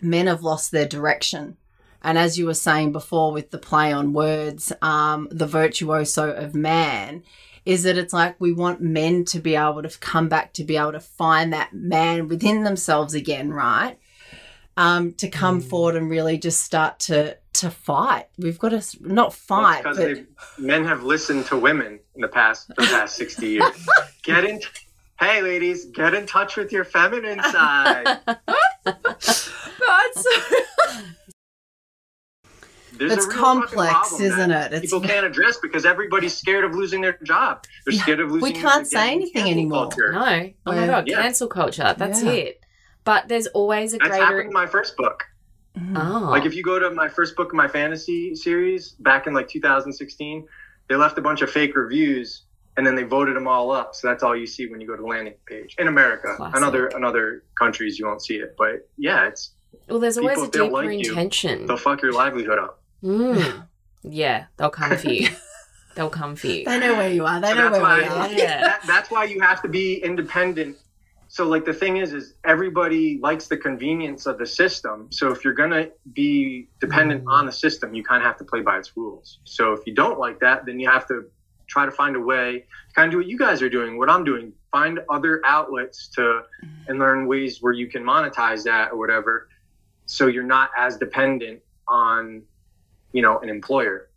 men 0.00 0.26
have 0.26 0.42
lost 0.42 0.72
their 0.72 0.88
direction. 0.88 1.56
And 2.02 2.18
as 2.18 2.36
you 2.36 2.46
were 2.46 2.54
saying 2.54 2.90
before 2.90 3.32
with 3.32 3.52
the 3.52 3.58
play 3.58 3.92
on 3.92 4.12
words, 4.12 4.72
um, 4.82 5.28
the 5.30 5.46
virtuoso 5.46 6.32
of 6.32 6.56
man 6.56 7.22
is 7.64 7.84
that 7.84 7.96
it's 7.96 8.12
like 8.12 8.40
we 8.40 8.52
want 8.52 8.80
men 8.80 9.24
to 9.26 9.38
be 9.38 9.54
able 9.54 9.82
to 9.82 9.98
come 9.98 10.28
back 10.28 10.52
to 10.54 10.64
be 10.64 10.76
able 10.76 10.92
to 10.92 11.00
find 11.00 11.52
that 11.52 11.72
man 11.72 12.28
within 12.28 12.64
themselves 12.64 13.14
again, 13.14 13.52
right? 13.52 13.98
Um, 14.76 15.12
to 15.14 15.28
come 15.28 15.60
forward 15.60 15.96
and 15.96 16.08
really 16.08 16.38
just 16.38 16.62
start 16.62 16.98
to 17.00 17.36
to 17.54 17.70
fight. 17.70 18.28
We've 18.38 18.58
got 18.58 18.70
to 18.70 18.82
not 19.00 19.34
fight, 19.34 19.82
because 19.82 19.98
but 19.98 20.24
men 20.58 20.84
have 20.86 21.02
listened 21.02 21.44
to 21.46 21.58
women 21.58 22.00
in 22.14 22.22
the 22.22 22.28
past 22.28 22.68
the 22.68 22.82
past 22.82 23.16
sixty 23.16 23.50
years. 23.50 23.88
Get 24.22 24.44
in. 24.44 24.60
Hey, 25.20 25.40
ladies, 25.40 25.84
get 25.84 26.14
in 26.14 26.26
touch 26.26 26.56
with 26.56 26.72
your 26.72 26.82
feminine 26.82 27.40
side. 27.44 28.18
There's 32.98 33.12
It's 33.12 33.24
a 33.26 33.28
real 33.28 33.38
complex, 33.38 34.20
isn't 34.20 34.50
it? 34.50 34.66
It's- 34.66 34.80
people 34.82 35.00
can't 35.00 35.26
address 35.26 35.56
because 35.62 35.84
everybody's 35.84 36.36
scared 36.36 36.64
of 36.64 36.74
losing 36.74 37.00
their 37.00 37.18
job. 37.24 37.64
They're 37.86 37.94
Yeah, 37.94 38.02
scared 38.02 38.20
of 38.20 38.30
losing. 38.30 38.42
we 38.42 38.52
can't 38.52 38.86
say 38.86 39.12
anything 39.12 39.50
anymore. 39.50 39.88
culture. 39.88 40.12
No. 40.12 40.50
Oh 40.66 40.72
my 40.72 40.86
god, 40.86 41.08
Yeah. 41.08 41.22
cancel 41.22 41.48
culture. 41.48 41.94
That's 41.96 42.22
Yeah. 42.22 42.30
it. 42.32 42.60
But 43.04 43.28
there's 43.28 43.46
always 43.48 43.94
a 43.94 43.98
That's 43.98 44.16
happened 44.16 44.48
in 44.48 44.52
my 44.52 44.66
first 44.66 44.96
book. 44.96 45.24
Mm-hmm. 45.78 45.96
Oh. 45.96 46.30
Like 46.30 46.44
if 46.44 46.54
you 46.54 46.62
go 46.62 46.78
to 46.78 46.90
my 46.90 47.08
first 47.08 47.34
book 47.34 47.48
of 47.48 47.54
my 47.56 47.66
fantasy 47.66 48.34
series 48.36 48.90
back 49.00 49.26
in 49.26 49.32
like 49.32 49.48
2016, 49.48 50.46
they 50.88 50.96
left 50.96 51.16
a 51.18 51.22
bunch 51.22 51.40
of 51.42 51.50
fake 51.50 51.74
reviews 51.74 52.42
and 52.76 52.86
then 52.86 52.94
they 52.94 53.02
voted 53.02 53.34
them 53.36 53.48
all 53.48 53.70
up. 53.72 53.94
So 53.94 54.06
that's 54.06 54.22
all 54.22 54.36
you 54.36 54.46
see 54.46 54.66
when 54.66 54.80
you 54.80 54.86
go 54.86 54.96
to 54.96 55.02
the 55.02 55.08
landing 55.08 55.34
page 55.46 55.74
in 55.78 55.88
America. 55.88 56.34
Classic. 56.36 56.56
In 56.58 56.62
other 56.62 56.88
in 56.88 57.04
other 57.04 57.44
countries, 57.58 57.98
you 57.98 58.06
won't 58.06 58.22
see 58.22 58.36
it. 58.36 58.54
But 58.58 58.86
yeah, 58.98 59.26
it's 59.28 59.52
Well, 59.88 59.98
there's 59.98 60.18
always 60.18 60.34
People 60.36 60.48
a 60.48 60.50
don't 60.50 60.68
deeper 60.68 60.84
like 60.94 61.04
you. 61.04 61.10
intention. 61.10 61.66
they'll 61.66 61.76
fuck 61.78 62.02
your 62.02 62.12
livelihood 62.12 62.58
up. 62.58 62.81
Mm. 63.02 63.68
Yeah, 64.04 64.46
they'll 64.56 64.68
come 64.68 64.96
for 64.96 65.10
you. 65.10 65.28
they'll 65.94 66.10
come 66.10 66.34
for 66.34 66.48
you. 66.48 66.64
They 66.64 66.80
know 66.80 66.96
where 66.96 67.12
you 67.12 67.24
are. 67.24 67.40
They 67.40 67.50
So 67.50 67.54
know 67.54 67.70
that's 67.70 67.80
where 67.80 67.96
we 67.98 68.04
are. 68.04 68.32
Yeah. 68.32 68.60
that, 68.66 68.80
that's 68.84 69.12
why 69.12 69.24
you 69.26 69.40
have 69.40 69.62
to 69.62 69.68
be 69.68 70.02
independent. 70.02 70.76
So 71.28 71.46
like 71.46 71.64
the 71.64 71.72
thing 71.72 71.98
is, 71.98 72.12
is 72.12 72.34
everybody 72.44 73.20
likes 73.22 73.46
the 73.46 73.56
convenience 73.56 74.26
of 74.26 74.38
the 74.38 74.44
system. 74.46 75.06
So 75.12 75.30
if 75.30 75.44
you're 75.44 75.54
gonna 75.54 75.90
be 76.14 76.66
dependent 76.80 77.22
on 77.28 77.46
the 77.46 77.52
system, 77.52 77.94
you 77.94 78.02
kind 78.02 78.20
of 78.20 78.26
have 78.26 78.36
to 78.38 78.44
play 78.44 78.60
by 78.60 78.76
its 78.78 78.96
rules. 78.96 79.38
So 79.44 79.72
if 79.72 79.86
you 79.86 79.94
don't 79.94 80.18
like 80.18 80.40
that, 80.40 80.66
then 80.66 80.80
you 80.80 80.90
have 80.90 81.06
to 81.06 81.30
try 81.68 81.86
to 81.86 81.92
find 81.92 82.16
a 82.16 82.20
way 82.20 82.64
to 82.88 82.94
kind 82.94 83.06
of 83.06 83.12
do 83.12 83.18
what 83.18 83.26
you 83.28 83.38
guys 83.38 83.62
are 83.62 83.70
doing, 83.70 83.98
what 83.98 84.10
I'm 84.10 84.24
doing, 84.24 84.52
find 84.72 84.98
other 85.08 85.40
outlets 85.46 86.08
to 86.16 86.42
and 86.88 86.98
learn 86.98 87.28
ways 87.28 87.58
where 87.62 87.72
you 87.72 87.86
can 87.86 88.02
monetize 88.02 88.64
that 88.64 88.90
or 88.90 88.98
whatever. 88.98 89.48
So 90.06 90.26
you're 90.26 90.42
not 90.42 90.70
as 90.76 90.96
dependent 90.96 91.60
on, 91.86 92.42
you 93.12 93.22
know, 93.22 93.38
an 93.40 93.48
employer. 93.48 94.08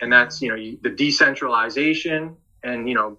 And 0.00 0.12
that's, 0.12 0.40
you 0.40 0.48
know, 0.48 0.54
you, 0.54 0.78
the 0.82 0.90
decentralization 0.90 2.36
and, 2.62 2.88
you 2.88 2.94
know, 2.94 3.18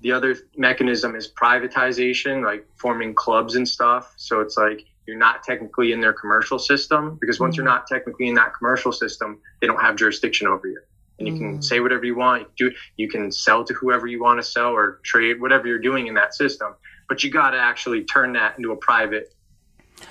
the 0.00 0.12
other 0.12 0.36
mechanism 0.56 1.16
is 1.16 1.28
privatization, 1.28 2.44
like 2.44 2.66
forming 2.76 3.14
clubs 3.14 3.56
and 3.56 3.66
stuff. 3.66 4.14
So 4.16 4.40
it's 4.40 4.56
like 4.56 4.84
you're 5.06 5.18
not 5.18 5.42
technically 5.42 5.92
in 5.92 6.00
their 6.00 6.12
commercial 6.12 6.58
system 6.58 7.18
because 7.20 7.40
once 7.40 7.56
you're 7.56 7.64
not 7.66 7.86
technically 7.86 8.28
in 8.28 8.34
that 8.34 8.54
commercial 8.56 8.92
system, 8.92 9.40
they 9.60 9.66
don't 9.66 9.80
have 9.80 9.96
jurisdiction 9.96 10.46
over 10.46 10.68
you. 10.68 10.80
And 11.18 11.26
you 11.26 11.36
can 11.36 11.58
Mm. 11.58 11.64
say 11.64 11.80
whatever 11.80 12.04
you 12.04 12.14
want. 12.14 12.46
You, 12.58 12.70
do, 12.70 12.76
you 12.96 13.08
can 13.08 13.32
sell 13.32 13.64
to 13.64 13.74
whoever 13.74 14.06
you 14.06 14.22
want 14.22 14.38
to 14.38 14.48
sell 14.48 14.70
or 14.70 15.00
trade, 15.02 15.40
whatever 15.40 15.66
you're 15.66 15.80
doing 15.80 16.06
in 16.06 16.14
that 16.14 16.32
system. 16.34 16.74
But 17.08 17.24
you 17.24 17.30
got 17.30 17.50
to 17.50 17.58
actually 17.58 18.04
turn 18.04 18.34
that 18.34 18.56
into 18.56 18.70
a 18.70 18.76
private 18.76 19.34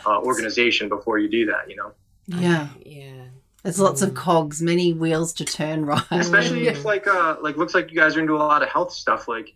uh, 0.05 0.19
organization 0.19 0.89
before 0.89 1.17
you 1.17 1.29
do 1.29 1.45
that, 1.45 1.69
you 1.69 1.77
know? 1.77 1.93
Yeah. 2.27 2.67
Yeah. 2.85 3.25
There's 3.67 3.79
lots 3.81 4.01
of 4.01 4.13
cogs, 4.13 4.61
many 4.61 4.93
wheels 4.93 5.33
to 5.33 5.45
turn 5.45 5.85
right. 5.91 6.01
especially 6.11 6.63
Mm. 6.65 6.71
if 6.71 6.85
like 6.85 7.05
uh 7.07 7.35
like 7.41 7.57
looks 7.57 7.73
like 7.75 7.91
you 7.91 7.97
guys 7.97 8.15
are 8.15 8.21
into 8.21 8.35
a 8.35 8.39
lot 8.39 8.63
of 8.63 8.69
health 8.69 8.91
stuff 8.93 9.27
like 9.27 9.53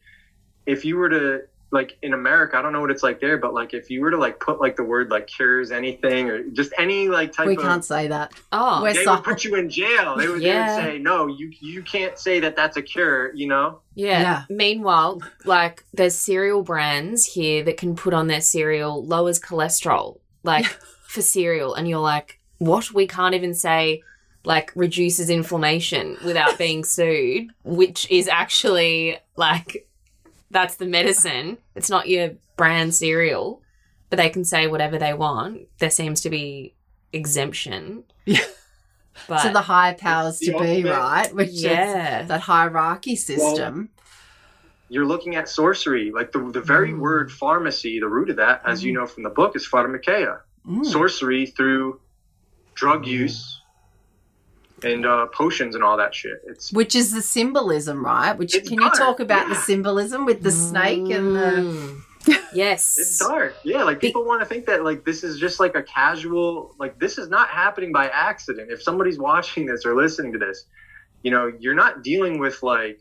if 0.65 0.83
you 0.85 0.97
were 0.97 1.09
to 1.09 1.41
like 1.71 1.97
in 2.01 2.13
america 2.13 2.57
i 2.57 2.61
don't 2.61 2.73
know 2.73 2.81
what 2.81 2.91
it's 2.91 3.03
like 3.03 3.21
there 3.21 3.37
but 3.37 3.53
like 3.53 3.73
if 3.73 3.89
you 3.89 4.01
were 4.01 4.11
to 4.11 4.17
like 4.17 4.37
put 4.41 4.59
like 4.59 4.75
the 4.75 4.83
word 4.83 5.09
like 5.09 5.25
cures 5.27 5.71
anything 5.71 6.29
or 6.29 6.43
just 6.49 6.73
any 6.77 7.07
like 7.07 7.31
type 7.31 7.47
we 7.47 7.55
of 7.55 7.61
can't 7.61 7.85
say 7.85 8.07
that. 8.09 8.33
Oh, 8.51 8.81
We're 8.83 8.93
they 8.93 9.05
sorry. 9.05 9.15
would 9.17 9.23
put 9.23 9.45
you 9.45 9.55
in 9.55 9.69
jail 9.69 10.17
they 10.17 10.27
would, 10.27 10.41
Yeah. 10.41 10.75
they 10.75 10.83
would 10.83 10.91
say 10.91 10.97
no 10.99 11.27
you 11.27 11.49
you 11.61 11.81
can't 11.81 12.17
say 12.19 12.41
that 12.41 12.57
that's 12.57 12.75
a 12.75 12.81
cure 12.81 13.33
you 13.33 13.47
know 13.47 13.79
Yeah. 13.95 14.19
Yeah. 14.21 14.43
Meanwhile, 14.49 15.21
like 15.45 15.85
there's 15.93 16.15
cereal 16.15 16.61
brands 16.61 17.25
here 17.25 17.63
that 17.63 17.77
can 17.77 17.95
put 17.95 18.13
on 18.13 18.27
their 18.27 18.41
cereal 18.41 19.05
lowers 19.05 19.39
cholesterol, 19.39 20.19
like 20.43 20.65
for 21.07 21.21
cereal, 21.21 21.73
and 21.75 21.87
you're 21.87 21.99
like, 21.99 22.39
what? 22.61 22.91
We 22.93 23.07
can't 23.07 23.33
even 23.33 23.53
say 23.55 24.03
like 24.43 24.71
reduces 24.75 25.29
inflammation 25.29 26.17
without 26.23 26.57
being 26.57 26.83
sued, 26.95 27.49
which 27.63 28.09
is 28.11 28.27
actually 28.27 29.17
like 29.35 29.87
that's 30.51 30.75
the 30.75 30.85
medicine. 30.85 31.57
It's 31.75 31.89
not 31.89 32.07
your 32.07 32.31
brand 32.57 32.93
cereal, 32.93 33.61
but 34.09 34.17
they 34.17 34.29
can 34.29 34.45
say 34.45 34.67
whatever 34.67 34.97
they 34.99 35.13
want. 35.13 35.61
There 35.79 35.89
seems 35.89 36.21
to 36.21 36.29
be 36.29 36.75
exemption. 37.13 38.03
Yeah. 38.25 38.39
But 39.27 39.39
so 39.43 39.51
the 39.53 39.61
high 39.61 39.93
powers 39.93 40.39
The 40.39 40.47
to 40.47 40.51
be, 40.53 40.57
ultimate- 40.83 40.91
right? 40.91 41.35
Which 41.35 41.49
yeah. 41.51 42.21
is 42.21 42.27
that 42.27 42.41
hierarchy 42.41 43.15
system. 43.15 43.89
you're 44.89 45.05
looking 45.05 45.35
at 45.37 45.47
sorcery 45.47 46.11
like 46.11 46.31
the, 46.33 46.39
the 46.51 46.59
very 46.61 46.91
Mm. 46.91 46.99
word 46.99 47.31
pharmacy 47.31 47.99
the 48.01 48.07
root 48.09 48.29
of 48.29 48.35
that 48.37 48.61
as 48.65 48.83
you 48.83 48.91
know 48.91 49.05
from 49.07 49.23
the 49.23 49.29
book 49.29 49.55
is 49.55 49.65
pharmakeia 49.65 50.39
Mm. 50.67 50.85
sorcery 50.85 51.45
through 51.45 52.00
drug 52.73 53.05
use 53.05 53.61
and 54.83 55.05
uh, 55.05 55.27
potions 55.27 55.75
and 55.75 55.83
all 55.83 55.97
that 55.97 56.15
shit 56.15 56.41
it's 56.47 56.71
Which 56.73 56.95
is 56.95 57.13
the 57.13 57.21
symbolism, 57.21 58.03
right? 58.03 58.35
Which 58.37 58.55
It's 58.55 58.67
can 58.67 58.81
you 58.81 58.89
talk 58.91 59.19
about 59.19 59.47
the 59.47 59.55
symbolism 59.55 60.25
with 60.25 60.41
the 60.41 60.51
snake 60.51 61.09
and 61.09 61.35
the 61.35 61.41
Mm. 61.41 62.01
yes. 62.53 62.97
It's 62.99 63.17
dark. 63.17 63.55
Yeah, 63.63 63.83
like 63.83 63.99
people 63.99 64.23
want 64.25 64.41
to 64.41 64.45
think 64.45 64.65
that 64.67 64.83
like 64.83 65.03
this 65.05 65.23
is 65.23 65.39
just 65.39 65.59
like 65.59 65.75
a 65.75 65.83
casual 65.83 66.75
like 66.79 66.99
this 66.99 67.17
is 67.17 67.29
not 67.29 67.49
happening 67.49 67.91
by 67.91 68.09
accident. 68.09 68.71
If 68.71 68.83
somebody's 68.83 69.17
watching 69.17 69.65
this 69.65 69.85
or 69.85 69.95
listening 69.95 70.31
to 70.33 70.39
this, 70.39 70.65
you 71.23 71.31
know, 71.31 71.51
you're 71.59 71.75
not 71.75 72.03
dealing 72.03 72.39
with 72.39 72.61
like 72.61 72.99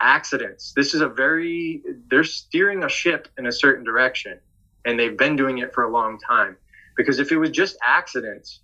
accidents. 0.00 0.72
This 0.74 0.94
is 0.94 1.00
a 1.00 1.08
very 1.08 1.82
they're 2.08 2.24
steering 2.24 2.84
a 2.84 2.88
ship 2.88 3.28
in 3.38 3.46
a 3.46 3.52
certain 3.52 3.84
direction 3.84 4.38
and 4.84 4.98
they've 4.98 5.16
been 5.16 5.36
doing 5.36 5.58
it 5.58 5.74
for 5.74 5.84
a 5.84 5.90
long 5.90 6.18
time. 6.18 6.56
Because 6.96 7.18
if 7.18 7.32
it 7.32 7.38
was 7.38 7.50
just 7.50 7.76
accidents 7.86 8.60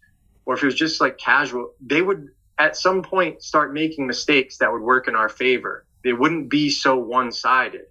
or 0.47 0.55
if 0.55 0.63
it 0.63 0.67
was 0.67 0.75
just 0.75 1.01
like 1.01 1.19
casual, 1.19 1.73
they 1.81 2.03
would 2.03 2.29
at 2.59 2.77
some 2.77 3.03
point 3.03 3.43
start 3.43 3.73
making 3.73 4.07
mistakes 4.07 4.59
that 4.59 4.71
would 4.73 4.83
work 4.83 5.09
in 5.09 5.17
our 5.17 5.29
favor. 5.29 5.87
They 6.05 6.13
wouldn't 6.13 6.51
be 6.51 6.71
so 6.71 6.97
one-sided. 6.97 7.87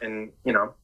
And, 0.00 0.32
you 0.44 0.52
know, 0.52 0.74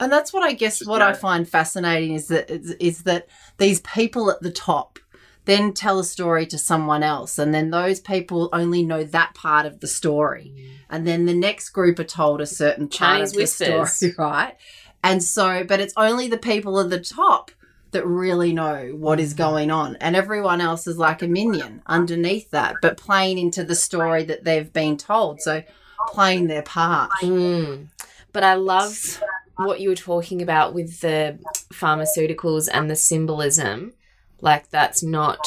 And 0.00 0.10
that's 0.10 0.32
what 0.32 0.42
I 0.42 0.52
guess 0.54 0.80
Just 0.80 0.90
what 0.90 1.02
I 1.02 1.12
find 1.12 1.48
fascinating 1.48 2.14
is 2.14 2.28
that 2.28 2.50
is, 2.50 2.70
is 2.72 3.02
that 3.04 3.28
these 3.58 3.80
people 3.80 4.30
at 4.30 4.40
the 4.40 4.50
top 4.50 4.98
then 5.44 5.74
tell 5.74 5.98
a 5.98 6.04
story 6.04 6.46
to 6.46 6.56
someone 6.58 7.02
else 7.02 7.38
and 7.38 7.54
then 7.54 7.70
those 7.70 8.00
people 8.00 8.48
only 8.52 8.82
know 8.82 9.04
that 9.04 9.34
part 9.34 9.66
of 9.66 9.80
the 9.80 9.86
story. 9.86 10.54
And 10.88 11.06
then 11.06 11.26
the 11.26 11.34
next 11.34 11.70
group 11.70 11.98
are 11.98 12.04
told 12.04 12.40
a 12.40 12.46
certain 12.46 12.88
part 12.88 12.98
Chinese 12.98 13.30
of 13.30 13.34
the 13.34 13.40
whispers. 13.42 13.92
story, 13.92 14.14
right? 14.18 14.56
And 15.02 15.22
so 15.22 15.64
but 15.64 15.80
it's 15.80 15.94
only 15.96 16.28
the 16.28 16.38
people 16.38 16.80
at 16.80 16.90
the 16.90 17.00
top 17.00 17.50
that 17.94 18.06
really 18.06 18.52
know 18.52 18.92
what 18.94 19.18
is 19.18 19.34
going 19.34 19.70
on 19.70 19.96
and 19.96 20.14
everyone 20.14 20.60
else 20.60 20.86
is 20.86 20.98
like 20.98 21.22
a 21.22 21.26
minion 21.26 21.82
underneath 21.86 22.50
that 22.50 22.76
but 22.82 22.96
playing 22.96 23.38
into 23.38 23.64
the 23.64 23.74
story 23.74 24.22
that 24.22 24.44
they've 24.44 24.72
been 24.72 24.96
told 24.96 25.40
so 25.40 25.62
playing 26.08 26.46
their 26.46 26.62
part 26.62 27.10
Mm. 27.22 27.88
But 28.34 28.42
I 28.42 28.54
love 28.54 29.22
what 29.56 29.80
you 29.80 29.88
were 29.88 29.94
talking 29.94 30.42
about 30.42 30.74
with 30.74 31.00
the 31.00 31.38
pharmaceuticals 31.72 32.68
and 32.70 32.90
the 32.90 32.96
symbolism. 32.96 33.94
Like, 34.40 34.68
that's 34.70 35.02
not 35.04 35.38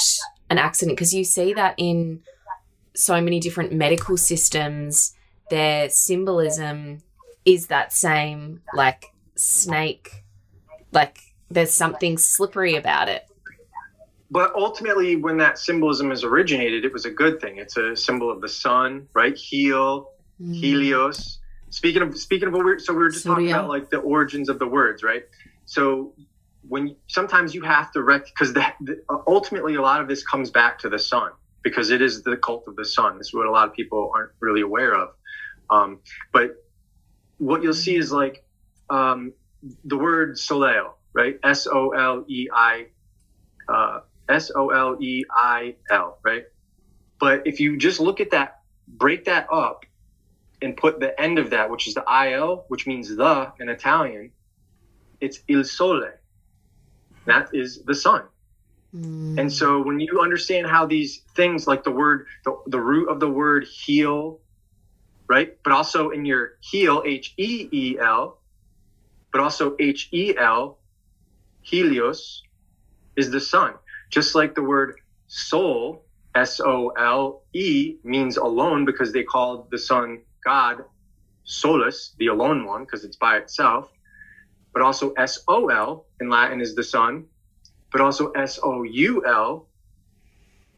an 0.50 0.58
accident 0.58 0.98
because 0.98 1.14
you 1.14 1.26
see 1.26 1.54
that 1.54 1.76
in 1.78 2.22
so 2.96 3.20
many 3.20 3.42
different 3.42 3.74
medical 3.74 4.16
systems. 4.16 5.14
Their 5.50 5.90
symbolism 5.90 7.00
is 7.44 7.68
that 7.68 7.92
same, 7.92 8.62
like, 8.74 9.08
snake, 9.36 10.24
like, 10.94 11.20
there's 11.50 11.72
something 11.72 12.18
slippery 12.18 12.76
about 12.76 13.10
it. 13.10 13.26
But 14.30 14.54
ultimately, 14.56 15.16
when 15.16 15.38
that 15.38 15.58
symbolism 15.58 16.12
is 16.12 16.24
originated, 16.24 16.84
it 16.84 16.92
was 16.92 17.06
a 17.06 17.12
good 17.12 17.40
thing. 17.40 17.58
It's 17.58 17.78
a 17.78 17.96
symbol 17.96 18.30
of 18.30 18.42
the 18.42 18.50
sun, 18.50 19.08
right? 19.14 19.36
Heal, 19.36 20.10
Mm. 20.42 20.56
Helios. 20.56 21.40
Speaking 21.70 22.02
of 22.02 22.18
speaking 22.18 22.48
of 22.48 22.54
a 22.54 22.60
weird, 22.60 22.82
so 22.82 22.94
we 22.94 23.00
were 23.00 23.10
just 23.10 23.26
talking 23.26 23.52
about 23.52 23.68
like 23.68 23.90
the 23.90 23.98
origins 23.98 24.50
of 24.50 24.60
the 24.60 24.68
words, 24.68 25.04
right? 25.04 25.24
So 25.66 26.14
when 26.68 26.96
sometimes 27.08 27.54
you 27.54 27.62
have 27.64 27.92
to 27.94 28.04
rec 28.04 28.26
because 28.26 28.54
ultimately 29.28 29.76
a 29.76 29.82
lot 29.82 30.02
of 30.02 30.08
this 30.08 30.26
comes 30.26 30.50
back 30.50 30.80
to 30.80 30.90
the 30.90 31.00
sun 31.00 31.32
because 31.64 31.90
it 31.90 32.02
is 32.02 32.24
the 32.24 32.38
cult 32.38 32.68
of 32.68 32.76
the 32.76 32.86
sun. 32.86 33.18
This 33.18 33.28
is 33.28 33.34
what 33.34 33.48
a 33.48 33.52
lot 33.52 33.68
of 33.68 33.74
people 33.74 34.12
aren't 34.14 34.32
really 34.40 34.62
aware 34.62 34.94
of. 34.94 35.10
Um, 35.70 36.00
but 36.32 36.64
what 37.38 37.64
you'll 37.64 37.74
see 37.74 37.96
is 37.96 38.12
like 38.12 38.46
um, 38.90 39.34
the 39.84 39.98
word 39.98 40.38
soleil, 40.40 40.97
right? 41.18 41.40
S 41.44 41.66
O 41.68 41.90
L 41.90 42.24
E 42.28 42.48
I 42.54 42.86
uh, 43.68 44.02
S 44.30 44.52
O 44.56 44.70
L 44.70 45.02
E 45.02 45.26
I 45.32 45.76
L, 45.90 46.20
right? 46.24 46.46
But 47.20 47.48
if 47.48 47.60
you 47.60 47.76
just 47.78 48.00
look 48.00 48.22
at 48.22 48.32
that, 48.32 48.62
break 48.88 49.26
that 49.26 49.48
up, 49.52 49.86
and 50.62 50.78
put 50.78 51.00
the 51.00 51.20
end 51.20 51.40
of 51.40 51.50
that, 51.50 51.70
which 51.70 51.88
is 51.88 51.96
the 51.96 52.04
il, 52.08 52.66
which 52.68 52.88
means 52.88 53.16
the 53.16 53.52
in 53.60 53.70
Italian, 53.70 54.32
it's 55.20 55.40
il 55.48 55.64
sole. 55.64 56.10
That 57.26 57.50
is 57.54 57.84
the 57.84 57.96
sun. 57.96 58.24
Mm. 58.96 59.40
And 59.40 59.54
so 59.54 59.82
when 59.82 60.00
you 60.00 60.22
understand 60.22 60.68
how 60.68 60.86
these 60.86 61.22
things, 61.36 61.68
like 61.68 61.84
the 61.84 61.92
word, 61.92 62.28
the, 62.46 62.58
the 62.68 62.80
root 62.80 63.10
of 63.10 63.20
the 63.20 63.30
word 63.30 63.66
heal, 63.66 64.40
right? 65.28 65.58
But 65.64 65.74
also 65.74 66.10
in 66.10 66.26
your 66.26 66.58
heal, 66.62 67.04
H 67.06 67.34
E 67.38 67.68
E 67.72 67.98
L, 68.00 68.40
but 69.32 69.42
also 69.42 69.76
H 69.80 70.10
E 70.12 70.36
L, 70.38 70.77
helios, 71.68 72.44
is 73.16 73.30
the 73.30 73.42
sun. 73.42 73.74
Just 74.10 74.36
like 74.36 74.56
the 74.56 74.64
word 74.64 75.00
soul, 75.28 76.06
S 76.36 76.62
O 76.62 76.90
L 76.90 77.42
E, 77.54 77.98
means 78.04 78.38
alone 78.38 78.86
because 78.86 79.12
they 79.12 79.24
called 79.24 79.70
the 79.72 79.78
sun 79.78 80.22
God 80.46 80.86
solus, 81.44 82.14
the 82.20 82.28
alone 82.28 82.66
one, 82.66 82.84
because 82.86 83.04
it's 83.04 83.18
by 83.18 83.38
itself. 83.38 83.92
But 84.74 84.82
also 84.82 85.12
S 85.14 85.40
O 85.48 85.68
L 85.68 86.06
in 86.22 86.30
Latin 86.30 86.62
is 86.62 86.76
the 86.76 86.84
sun, 86.84 87.26
but 87.92 88.02
also 88.02 88.32
S 88.32 88.60
O 88.64 88.84
U 88.84 89.26
L, 89.26 89.68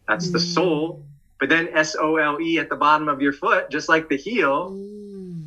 that's 0.08 0.32
the 0.32 0.40
mm. 0.40 0.54
soul, 0.54 1.06
but 1.40 1.50
then 1.50 1.70
S 1.74 1.96
O 2.00 2.16
L 2.16 2.42
E 2.42 2.58
at 2.58 2.70
the 2.70 2.76
bottom 2.76 3.10
of 3.10 3.22
your 3.22 3.34
foot, 3.34 3.70
just 3.70 3.90
like 3.90 4.10
the 4.10 4.18
heel, 4.18 4.72
mm. 4.72 5.44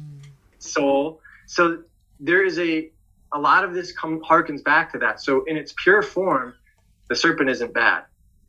soul. 0.58 1.20
So 1.46 1.82
there 2.20 2.44
is 2.44 2.58
a 2.58 2.90
a 3.32 3.38
lot 3.38 3.64
of 3.64 3.74
this 3.74 3.92
come 3.92 4.20
harkens 4.20 4.62
back 4.62 4.92
to 4.92 4.98
that. 4.98 5.20
So 5.20 5.44
in 5.44 5.56
its 5.56 5.74
pure 5.82 6.02
form, 6.02 6.54
the 7.08 7.16
serpent 7.16 7.50
isn't 7.50 7.72
bad. 7.72 8.04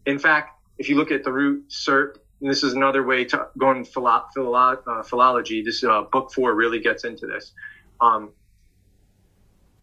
In 0.05 0.19
fact, 0.19 0.61
if 0.77 0.89
you 0.89 0.95
look 0.95 1.11
at 1.11 1.23
the 1.23 1.31
root 1.31 1.69
serp, 1.69 2.17
this 2.41 2.63
is 2.63 2.73
another 2.73 3.03
way 3.03 3.23
to 3.25 3.47
go 3.57 3.71
in 3.71 3.85
philo- 3.85 4.25
philo- 4.33 4.81
uh, 4.85 5.03
philology. 5.03 5.63
This 5.63 5.83
uh, 5.83 6.03
book 6.11 6.33
four 6.33 6.53
really 6.53 6.79
gets 6.79 7.05
into 7.05 7.25
this. 7.25 7.53
Um, 8.01 8.31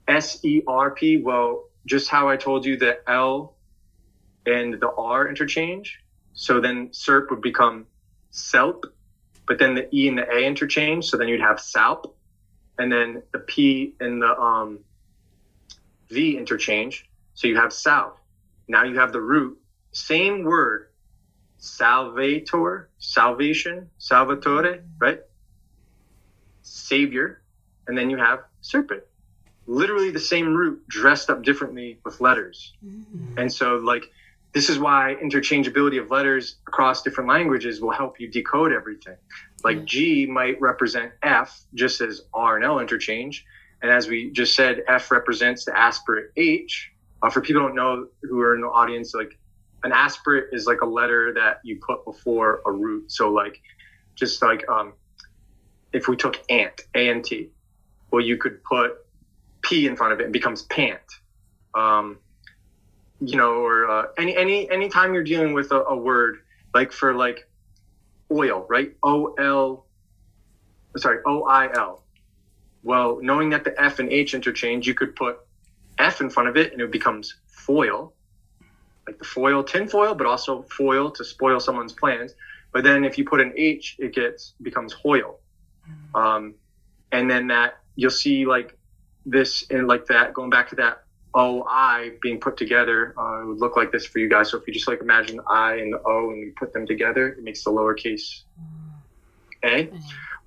S 0.07 0.45
E 0.45 0.63
R 0.67 0.91
P. 0.91 1.17
Well, 1.17 1.65
just 1.87 2.11
how 2.11 2.29
I 2.29 2.37
told 2.37 2.67
you 2.67 2.77
the 2.77 2.99
L 3.09 3.55
and 4.45 4.75
the 4.75 4.91
R 4.91 5.29
interchange. 5.29 6.01
So 6.35 6.61
then 6.61 6.89
SERP 6.89 7.31
would 7.31 7.41
become 7.41 7.87
SELP, 8.31 8.85
but 9.47 9.59
then 9.59 9.75
the 9.75 9.95
E 9.95 10.09
and 10.09 10.19
the 10.19 10.31
A 10.31 10.45
interchange. 10.45 11.07
So 11.07 11.17
then 11.17 11.29
you'd 11.29 11.41
have 11.41 11.61
SALP, 11.61 12.15
and 12.79 12.93
then 12.93 13.23
the 13.33 13.39
P 13.39 13.95
and 14.01 14.21
the 14.21 14.39
um, 14.39 14.81
V 16.11 16.37
interchange. 16.37 17.09
So 17.35 17.47
you 17.49 17.57
have 17.57 17.73
South. 17.73 18.19
Now 18.69 18.85
you 18.85 18.99
have 18.99 19.13
the 19.13 19.21
root. 19.21 19.59
Same 19.93 20.45
word, 20.45 20.89
salvator, 21.59 22.89
salvation, 22.99 23.91
salvatore, 23.99 24.81
right? 24.99 25.21
Savior. 26.63 27.43
And 27.87 27.97
then 27.97 28.11
you 28.11 28.19
have 28.19 28.41
serpent. 28.61 29.03
Literally 29.67 30.11
the 30.11 30.21
same 30.21 30.55
root 30.55 30.87
dressed 30.89 31.31
up 31.31 31.43
differently 31.43 31.99
with 32.05 32.21
letters. 32.21 32.73
Mm. 32.85 33.39
And 33.39 33.53
so, 33.53 33.77
like, 33.77 34.11
this 34.53 34.69
is 34.69 34.79
why 34.79 35.17
interchangeability 35.23 36.01
of 36.01 36.11
letters 36.11 36.57
across 36.67 37.03
different 37.03 37.29
languages 37.29 37.81
will 37.81 37.93
help 37.93 38.19
you 38.19 38.29
decode 38.29 38.73
everything. 38.73 39.17
Like 39.63 39.85
G 39.85 40.27
might 40.27 40.61
represent 40.61 41.13
F 41.23 41.65
just 41.75 42.01
as 42.01 42.23
R 42.35 42.57
and 42.57 42.65
L 42.65 42.81
interchange. 42.81 43.45
And 43.83 43.91
as 43.91 44.09
we 44.09 44.31
just 44.31 44.55
said, 44.55 44.83
F 44.89 45.11
represents 45.11 45.65
the 45.65 45.77
aspirate 45.77 46.31
H. 46.37 46.91
Uh, 47.23 47.31
for 47.31 47.41
people 47.41 47.63
don't 47.63 47.75
know 47.75 48.07
who 48.23 48.41
are 48.41 48.55
in 48.55 48.61
the 48.61 48.67
audience, 48.67 49.15
like 49.15 49.39
an 49.83 49.93
aspirate 49.93 50.49
is 50.53 50.67
like 50.67 50.83
a 50.83 50.87
letter 50.87 51.33
that 51.35 51.61
you 51.65 51.81
put 51.87 52.05
before 52.05 52.61
a 52.67 52.73
root. 52.73 53.11
So 53.11 53.31
like, 53.31 53.61
just 54.15 54.43
like 54.43 54.69
um, 54.69 54.93
if 55.93 56.09
we 56.09 56.17
took 56.17 56.41
ant, 56.51 56.83
A 56.95 57.09
N 57.09 57.23
T, 57.23 57.51
well, 58.11 58.23
you 58.23 58.37
could 58.37 58.63
put 58.65 58.93
P 59.63 59.87
in 59.87 59.97
front 59.97 60.13
of 60.13 60.21
it 60.21 60.25
and 60.25 60.33
becomes 60.33 60.63
pant. 60.63 61.01
Um, 61.75 62.19
you 63.21 63.37
know, 63.37 63.53
or 63.53 63.89
uh, 63.89 64.07
any 64.19 64.37
any 64.37 64.71
anytime 64.71 65.15
you're 65.15 65.25
dealing 65.25 65.53
with 65.53 65.73
a, 65.73 65.83
a 65.85 65.97
word 65.97 66.39
like 66.75 66.93
for 66.93 67.15
like 67.15 67.49
oil, 68.31 68.67
right? 68.69 68.93
O 69.03 69.35
L, 69.35 69.87
sorry, 70.97 71.19
O 71.27 71.45
I 71.45 71.71
L. 71.75 72.03
Well, 72.83 73.19
knowing 73.21 73.51
that 73.51 73.65
the 73.65 73.79
F 73.81 73.99
and 73.99 74.11
H 74.11 74.35
interchange, 74.35 74.87
you 74.87 74.95
could 74.95 75.15
put 75.15 75.39
F 75.99 76.21
in 76.21 76.31
front 76.31 76.49
of 76.49 76.57
it 76.57 76.73
and 76.73 76.81
it 76.81 76.91
becomes 76.91 77.37
foil, 77.47 78.15
like 79.07 79.19
the 79.19 79.25
foil, 79.25 79.63
tin 79.63 79.87
foil, 79.87 80.15
but 80.15 80.27
also 80.27 80.63
foil 80.63 81.11
to 81.11 81.25
spoil 81.25 81.61
someone's 81.61 81.93
plans. 81.93 82.33
But 82.73 82.85
then 82.85 83.05
if 83.05 83.19
you 83.19 83.25
put 83.25 83.41
an 83.41 83.53
H, 83.57 83.97
it 83.99 84.15
gets 84.15 84.55
becomes 84.63 84.93
hoil. 84.93 85.41
Um, 86.15 86.55
and 87.13 87.31
then 87.31 87.49
that 87.49 87.79
you'll 87.97 88.11
see 88.11 88.47
like 88.47 88.77
this 89.27 89.65
and 89.71 89.87
like 89.87 90.07
that 90.07 90.33
going 90.33 90.51
back 90.51 90.69
to 90.71 90.77
that 90.77 91.03
O 91.35 91.65
I 91.69 92.13
being 92.23 92.41
put 92.41 92.57
together 92.57 93.15
uh, 93.19 93.43
it 93.43 93.47
would 93.47 93.59
look 93.59 93.77
like 93.77 93.93
this 93.93 94.07
for 94.07 94.19
you 94.19 94.29
guys. 94.29 94.51
So 94.51 94.59
if 94.59 94.67
you 94.67 94.73
just 94.73 94.89
like 94.89 95.01
imagine 95.01 95.41
I 95.49 95.77
and 95.77 95.93
the 95.93 96.01
O 96.05 96.31
and 96.31 96.41
you 96.41 96.53
put 96.57 96.73
them 96.73 96.87
together, 96.87 97.29
it 97.29 97.43
makes 97.43 97.63
the 97.65 97.71
lowercase 97.71 98.43
a. 99.65 99.91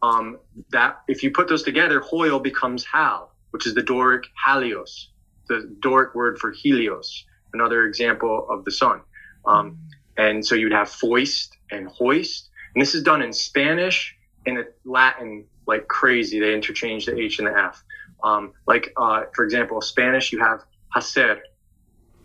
Um, 0.03 0.39
that 0.71 0.99
if 1.07 1.23
you 1.23 1.31
put 1.31 1.47
those 1.47 1.63
together, 1.63 2.01
Hoyle 2.01 2.39
becomes 2.39 2.83
Hal, 2.83 3.33
which 3.51 3.65
is 3.65 3.73
the 3.73 3.81
Doric 3.81 4.25
Halios, 4.45 5.07
the 5.47 5.73
Doric 5.79 6.13
word 6.13 6.37
for 6.37 6.51
Helios, 6.51 7.25
another 7.53 7.85
example 7.85 8.45
of 8.49 8.65
the 8.65 8.71
sun. 8.71 9.01
Um, 9.45 9.79
and 10.17 10.45
so 10.45 10.55
you'd 10.55 10.73
have 10.73 10.89
foist 10.89 11.57
and 11.71 11.87
hoist. 11.87 12.49
And 12.75 12.81
this 12.81 12.95
is 12.95 13.01
done 13.01 13.21
in 13.21 13.31
Spanish 13.31 14.15
and 14.45 14.57
in 14.57 14.65
Latin 14.83 15.45
like 15.65 15.87
crazy. 15.87 16.39
They 16.39 16.53
interchange 16.53 17.05
the 17.05 17.17
H 17.17 17.39
and 17.39 17.47
the 17.47 17.57
F. 17.57 17.81
Um, 18.23 18.51
like, 18.67 18.93
uh, 18.97 19.23
for 19.33 19.45
example, 19.45 19.79
Spanish, 19.81 20.33
you 20.33 20.39
have 20.39 20.63
hacer, 20.93 21.39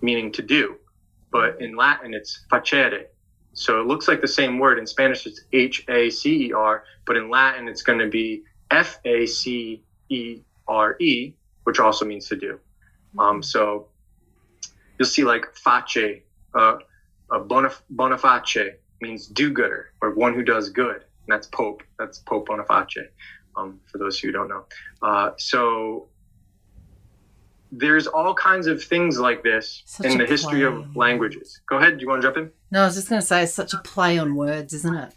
meaning 0.01 0.33
to 0.33 0.43
do. 0.43 0.77
But 1.31 1.61
in 1.61 1.77
Latin, 1.77 2.13
it's 2.13 2.45
facere. 2.51 3.05
So 3.59 3.81
it 3.81 3.89
looks 3.89 4.07
like 4.07 4.21
the 4.21 4.29
same 4.29 4.61
word. 4.61 4.79
In 4.79 4.87
Spanish, 4.87 5.27
it's 5.27 5.41
H 5.53 5.85
A 5.89 6.11
C 6.11 6.47
E 6.47 6.53
R, 6.53 6.85
but 7.05 7.17
in 7.17 7.29
Latin, 7.29 7.67
it's 7.67 7.83
going 7.83 7.99
to 7.99 8.07
be 8.07 8.45
F 8.71 9.01
A 9.05 9.27
C 9.27 9.83
E 10.09 10.43
R 10.69 10.97
E, 11.01 11.35
which 11.65 11.81
also 11.81 12.05
means 12.05 12.29
to 12.29 12.37
do. 12.37 12.61
Um, 13.19 13.43
so 13.43 13.89
you'll 14.97 15.09
see 15.09 15.25
like 15.25 15.47
face, 15.57 16.23
uh, 16.55 16.77
uh, 17.33 17.41
bonif- 17.41 17.83
boniface 17.91 18.77
means 19.01 19.27
do 19.27 19.51
gooder 19.51 19.91
or 20.01 20.15
one 20.15 20.35
who 20.35 20.45
does 20.45 20.69
good. 20.71 21.03
And 21.03 21.27
that's 21.27 21.49
Pope. 21.49 21.83
That's 21.99 22.21
Pope 22.21 22.47
Boniface, 22.47 23.09
um, 23.57 23.81
for 23.91 23.99
those 23.99 24.21
who 24.21 24.31
don't 24.31 24.49
know. 24.49 24.67
Uh, 25.03 25.31
so 25.37 26.07
there's 27.71 28.07
all 28.07 28.35
kinds 28.35 28.67
of 28.67 28.83
things 28.83 29.19
like 29.19 29.43
this 29.43 29.83
Such 29.85 30.07
in 30.07 30.19
the 30.19 30.27
history 30.27 30.61
play. 30.61 30.69
of 30.69 30.97
languages. 30.97 31.61
Go 31.69 31.77
ahead. 31.77 31.99
Do 31.99 32.03
you 32.03 32.09
want 32.09 32.23
to 32.23 32.27
jump 32.29 32.37
in? 32.39 32.51
No, 32.71 32.83
I 32.83 32.87
was 32.87 32.95
just 32.95 33.09
going 33.09 33.21
to 33.21 33.27
say 33.27 33.43
it's 33.43 33.53
such 33.55 33.75
a 33.75 33.79
play 33.79 34.19
on 34.19 34.35
words, 34.37 34.73
isn't 34.73 34.95
it? 34.95 35.13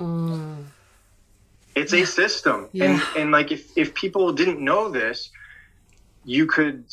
it's 1.76 1.94
a 1.94 2.04
system 2.06 2.68
Yeah. 2.74 2.86
and 2.92 3.02
and 3.18 3.32
like 3.32 3.52
if 3.52 3.72
if 3.78 3.94
people 3.94 4.34
didn't 4.34 4.60
know 4.60 4.90
this 4.90 5.30
you 6.26 6.46
could 6.46 6.84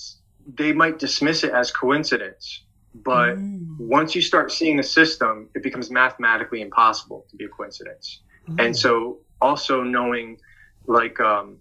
they 0.55 0.73
might 0.73 0.99
dismiss 1.01 1.43
it 1.45 1.51
as 1.53 1.71
coincidence 1.73 2.63
but 2.95 3.37
Mm. 3.37 3.77
once 3.81 4.15
you 4.15 4.23
start 4.23 4.51
seeing 4.53 4.77
the 4.77 4.83
system 5.01 5.49
it 5.57 5.63
becomes 5.65 5.91
mathematically 5.91 6.61
impossible 6.63 7.27
to 7.31 7.37
be 7.37 7.45
a 7.45 7.49
coincidence 7.49 8.23
and 8.59 8.75
so 8.77 9.19
also 9.41 9.83
knowing 9.83 10.39
like 10.87 11.19
um 11.21 11.59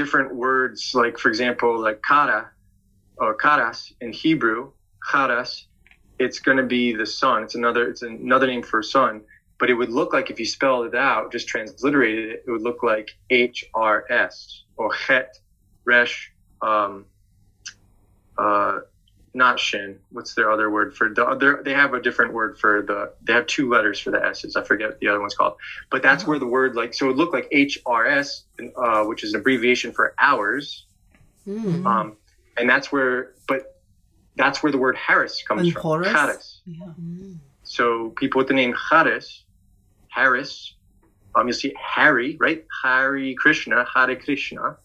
different 0.00 0.30
words 0.34 0.92
like 0.94 1.18
for 1.18 1.28
example 1.28 1.70
like 1.88 1.98
kara 2.10 2.42
or 3.16 3.36
karas 3.44 3.80
in 4.00 4.12
hebrew 4.12 4.70
karas 5.10 5.52
it's 6.18 6.38
going 6.38 6.56
to 6.56 6.68
be 6.78 6.94
the 6.94 7.04
sun. 7.04 7.42
It's 7.42 7.54
another 7.54 7.88
it's 7.90 8.02
another 8.02 8.46
name 8.46 8.62
for 8.62 8.82
sun 8.82 9.22
but 9.58 9.70
it 9.70 9.74
would 9.74 9.90
look 9.90 10.12
like 10.12 10.30
if 10.30 10.38
you 10.38 10.46
spelled 10.46 10.86
it 10.86 10.94
out, 10.94 11.32
just 11.32 11.48
transliterated 11.48 12.30
it, 12.30 12.44
it 12.46 12.50
would 12.50 12.62
look 12.62 12.82
like 12.82 13.16
HRS 13.30 14.60
or 14.76 14.92
Het, 14.92 15.38
Resh, 15.84 16.32
um, 16.60 17.06
uh, 18.36 18.80
not 19.36 19.60
Shin. 19.60 19.98
What's 20.10 20.34
their 20.34 20.50
other 20.50 20.70
word 20.70 20.96
for 20.96 21.08
the 21.08 21.24
other? 21.24 21.62
They 21.64 21.72
have 21.74 21.94
a 21.94 22.00
different 22.00 22.32
word 22.32 22.58
for 22.58 22.82
the. 22.82 23.12
They 23.22 23.34
have 23.34 23.46
two 23.46 23.68
letters 23.68 24.00
for 24.00 24.10
the 24.10 24.24
S's. 24.24 24.56
I 24.56 24.64
forget 24.64 24.88
what 24.88 24.98
the 25.00 25.08
other 25.08 25.20
one's 25.20 25.34
called. 25.34 25.56
But 25.90 26.02
that's 26.02 26.26
where 26.26 26.38
the 26.38 26.46
word 26.46 26.74
like 26.74 26.94
so 26.94 27.04
it 27.04 27.08
would 27.08 27.16
look 27.18 27.32
like 27.32 27.48
HRS, 27.50 28.42
uh, 28.76 29.04
which 29.04 29.22
is 29.22 29.34
an 29.34 29.40
abbreviation 29.40 29.92
for 29.92 30.14
hours. 30.18 30.86
Um, 31.86 32.16
and 32.56 32.68
that's 32.68 32.90
where, 32.90 33.34
but 33.46 33.80
that's 34.36 34.62
where 34.62 34.72
the 34.72 34.78
word 34.78 34.96
Harris 34.96 35.42
comes 35.42 35.62
And 35.62 35.72
from. 35.72 35.82
Horus? 35.82 36.08
Harris. 36.08 36.62
Yeah. 36.66 36.86
So 37.62 38.10
people 38.10 38.38
with 38.38 38.48
the 38.48 38.54
name 38.54 38.74
Harris, 38.90 39.44
Harris, 40.08 40.74
um, 41.34 41.46
you 41.46 41.52
see 41.52 41.74
Harry, 41.78 42.36
right? 42.40 42.64
Hari 42.82 43.34
Krishna, 43.34 43.84
Hare 43.94 44.16
Krishna. 44.16 44.78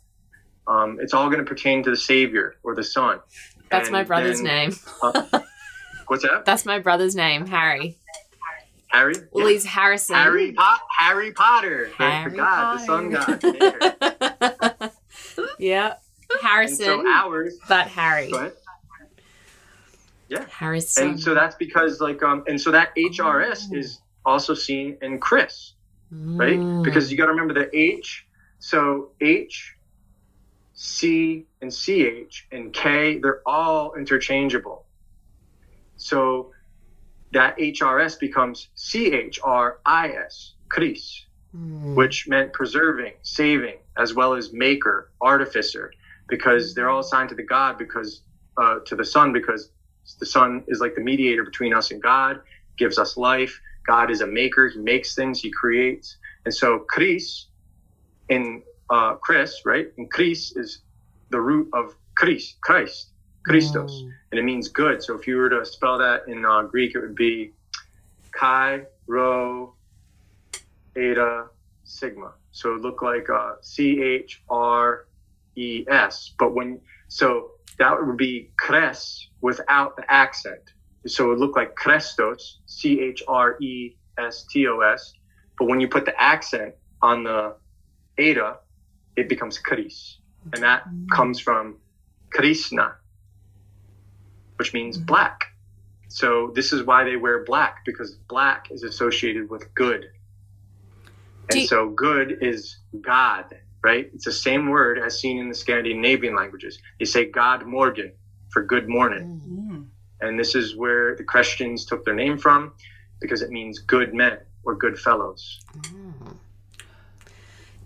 Um, 0.67 0.99
it's 1.01 1.13
all 1.13 1.27
going 1.27 1.39
to 1.39 1.45
pertain 1.45 1.83
to 1.83 1.89
the 1.89 1.97
Savior 1.97 2.55
or 2.63 2.75
the 2.75 2.83
Son. 2.83 3.19
That's 3.71 3.87
And 3.87 3.93
my 3.93 4.03
brother's 4.03 4.41
then- 4.41 4.69
name. 4.69 4.75
What's 6.07 6.23
that? 6.23 6.43
That's 6.45 6.65
my 6.65 6.79
brother's 6.79 7.15
name, 7.15 7.47
Harry. 7.47 7.97
Harry. 8.87 9.15
Well, 9.31 9.47
Yeah. 9.47 9.53
he's 9.53 9.65
Harrison. 9.65 10.15
Harry, 10.17 10.51
po- 10.51 10.75
Harry 10.97 11.31
Potter, 11.31 11.89
the- 11.97 12.03
the, 12.03 12.09
Harry 12.11 12.35
God, 12.35 12.79
the 12.79 12.85
Sun 12.85 13.09
God. 13.11 14.91
Yeah. 15.59 15.93
and 16.29 16.41
Harrison, 16.41 16.85
so 16.85 17.07
ours. 17.07 17.55
but 17.69 17.87
Harry. 17.87 18.29
Ahead. 18.31 18.53
Harrison. 20.49 21.09
And 21.11 21.19
so 21.19 21.33
that's 21.33 21.55
because 21.55 21.99
like 22.01 22.21
um, 22.23 22.43
and 22.47 22.59
so 22.59 22.71
that 22.71 22.95
HRS 22.97 23.73
is 23.73 23.99
also 24.25 24.53
seen 24.53 24.97
in 25.01 25.19
Chris. 25.19 25.73
right? 26.11 26.57
Mm. 26.59 26.83
Because 26.83 27.11
you 27.11 27.17
got 27.17 27.25
to 27.25 27.31
remember 27.31 27.53
the 27.53 27.69
H. 27.77 28.25
So 28.59 29.11
H, 29.21 29.75
C, 30.83 31.45
and 31.61 31.71
CH 31.71 32.47
and 32.51 32.73
K, 32.73 33.19
they're 33.19 33.41
all 33.45 33.93
interchangeable. 33.93 34.87
So 35.97 36.51
that 37.33 37.57
HRS 37.57 38.19
becomes 38.19 38.69
CHRIS, 38.75 40.53
Chris, 40.69 41.25
Mm. 41.55 41.95
which 41.95 42.27
meant 42.27 42.53
preserving, 42.53 43.13
saving, 43.23 43.77
as 43.97 44.13
well 44.15 44.33
as 44.33 44.53
maker, 44.53 45.11
artificer, 45.21 45.91
because 46.29 46.73
they're 46.73 46.89
all 46.89 47.01
assigned 47.01 47.29
to 47.29 47.35
the 47.35 47.43
God 47.43 47.77
because 47.77 48.23
uh, 48.57 48.79
to 48.87 48.95
the 48.95 49.05
Son 49.05 49.33
because 49.33 49.69
the 50.19 50.25
Son 50.25 50.63
is 50.67 50.79
like 50.81 50.95
the 50.95 51.01
mediator 51.01 51.43
between 51.43 51.73
us 51.73 51.91
and 51.91 52.01
God, 52.01 52.41
gives 52.77 52.97
us 52.97 53.17
life, 53.17 53.59
God 53.87 54.09
is 54.11 54.21
a 54.21 54.27
maker. 54.27 54.67
He 54.69 54.79
makes 54.79 55.15
things. 55.15 55.41
He 55.41 55.51
creates. 55.51 56.17
And 56.45 56.53
so 56.53 56.79
Chris 56.89 57.47
in 58.29 58.63
uh, 58.91 59.15
Chris, 59.15 59.61
right? 59.65 59.87
And 59.97 60.11
Chris 60.11 60.55
is 60.55 60.81
the 61.29 61.39
root 61.39 61.67
of 61.73 61.95
Chris, 62.15 62.55
Christ, 62.61 63.09
Christos, 63.47 63.93
Mm. 64.03 64.11
and 64.31 64.39
it 64.39 64.43
means 64.43 64.67
good. 64.67 65.01
So 65.01 65.15
if 65.17 65.25
you 65.27 65.37
were 65.37 65.49
to 65.49 65.65
spell 65.65 65.97
that 65.97 66.27
in 66.27 66.45
uh, 66.45 66.63
Greek, 66.63 66.93
it 66.95 66.99
would 66.99 67.15
be 67.15 67.53
Chi 68.31 68.83
Rho 69.07 69.73
Eta 70.95 71.47
Sigma. 71.83 72.33
So 72.51 72.69
it 72.69 72.73
would 72.73 72.81
look 72.81 73.01
like 73.01 73.29
uh, 73.29 73.53
C 73.61 74.01
H 74.01 74.43
R 74.49 75.05
E 75.55 75.85
S. 75.87 76.33
But 76.37 76.53
when 76.53 76.79
so 77.07 77.51
that 77.79 78.05
would 78.05 78.17
be 78.17 78.51
Cres 78.57 79.29
without 79.41 79.95
the 79.95 80.03
accent. 80.11 80.61
So 81.07 81.25
it 81.25 81.29
would 81.29 81.39
look 81.39 81.55
like 81.55 81.75
Chrestos, 81.75 82.57
C 82.65 82.99
H 83.01 83.23
R 83.27 83.57
E 83.61 83.95
S 84.17 84.45
T 84.51 84.67
O 84.67 84.79
S. 84.81 85.13
But 85.57 85.65
when 85.69 85.79
you 85.79 85.87
put 85.87 86.05
the 86.05 86.21
accent 86.21 86.75
on 87.01 87.23
the 87.23 87.55
eta, 88.17 88.57
it 89.21 89.29
becomes 89.29 89.59
Chris. 89.59 90.17
And 90.53 90.63
that 90.63 90.83
comes 91.13 91.39
from 91.39 91.77
Krishna, 92.31 92.95
which 94.57 94.73
means 94.73 94.97
mm. 94.97 95.05
black. 95.05 95.45
So 96.07 96.51
this 96.55 96.73
is 96.73 96.83
why 96.83 97.03
they 97.03 97.15
wear 97.15 97.43
black, 97.45 97.85
because 97.85 98.17
black 98.27 98.67
is 98.71 98.83
associated 98.83 99.49
with 99.49 99.73
good. 99.75 100.07
And 101.49 101.61
you- 101.61 101.67
so 101.67 101.89
good 101.89 102.39
is 102.41 102.79
God, 102.99 103.45
right? 103.83 104.09
It's 104.13 104.25
the 104.25 104.31
same 104.31 104.69
word 104.69 104.97
as 104.97 105.19
seen 105.19 105.37
in 105.37 105.47
the 105.47 105.55
Scandinavian 105.55 106.35
languages. 106.35 106.79
They 106.99 107.05
say 107.05 107.25
God 107.25 107.65
Morgen 107.65 108.11
for 108.49 108.63
good 108.63 108.89
morning. 108.89 109.41
Mm. 109.47 109.71
mm. 109.71 109.87
And 110.21 110.39
this 110.39 110.55
is 110.55 110.75
where 110.75 111.15
the 111.15 111.23
Christians 111.23 111.85
took 111.85 112.05
their 112.05 112.15
name 112.15 112.37
from 112.37 112.73
because 113.19 113.41
it 113.41 113.49
means 113.49 113.79
good 113.79 114.13
men 114.13 114.37
or 114.63 114.75
good 114.75 114.97
fellows. 114.97 115.59
Mm. 115.77 116.00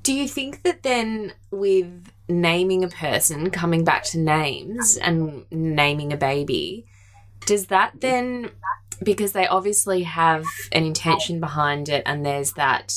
Do 0.05 0.13
you 0.13 0.27
think 0.27 0.61
that 0.61 0.83
then 0.83 1.33
with 1.49 2.11
naming 2.29 2.83
a 2.83 2.89
person, 2.89 3.49
coming 3.49 3.83
back 3.83 4.03
to 4.03 4.19
names 4.19 4.97
and 4.97 5.47
naming 5.49 6.13
a 6.13 6.15
baby, 6.15 6.85
does 7.47 7.65
that 7.67 8.01
then 8.01 8.51
because 9.01 9.31
they 9.31 9.47
obviously 9.47 10.03
have 10.03 10.45
an 10.71 10.83
intention 10.83 11.39
behind 11.39 11.89
it 11.89 12.03
and 12.05 12.23
there's 12.23 12.53
that 12.53 12.93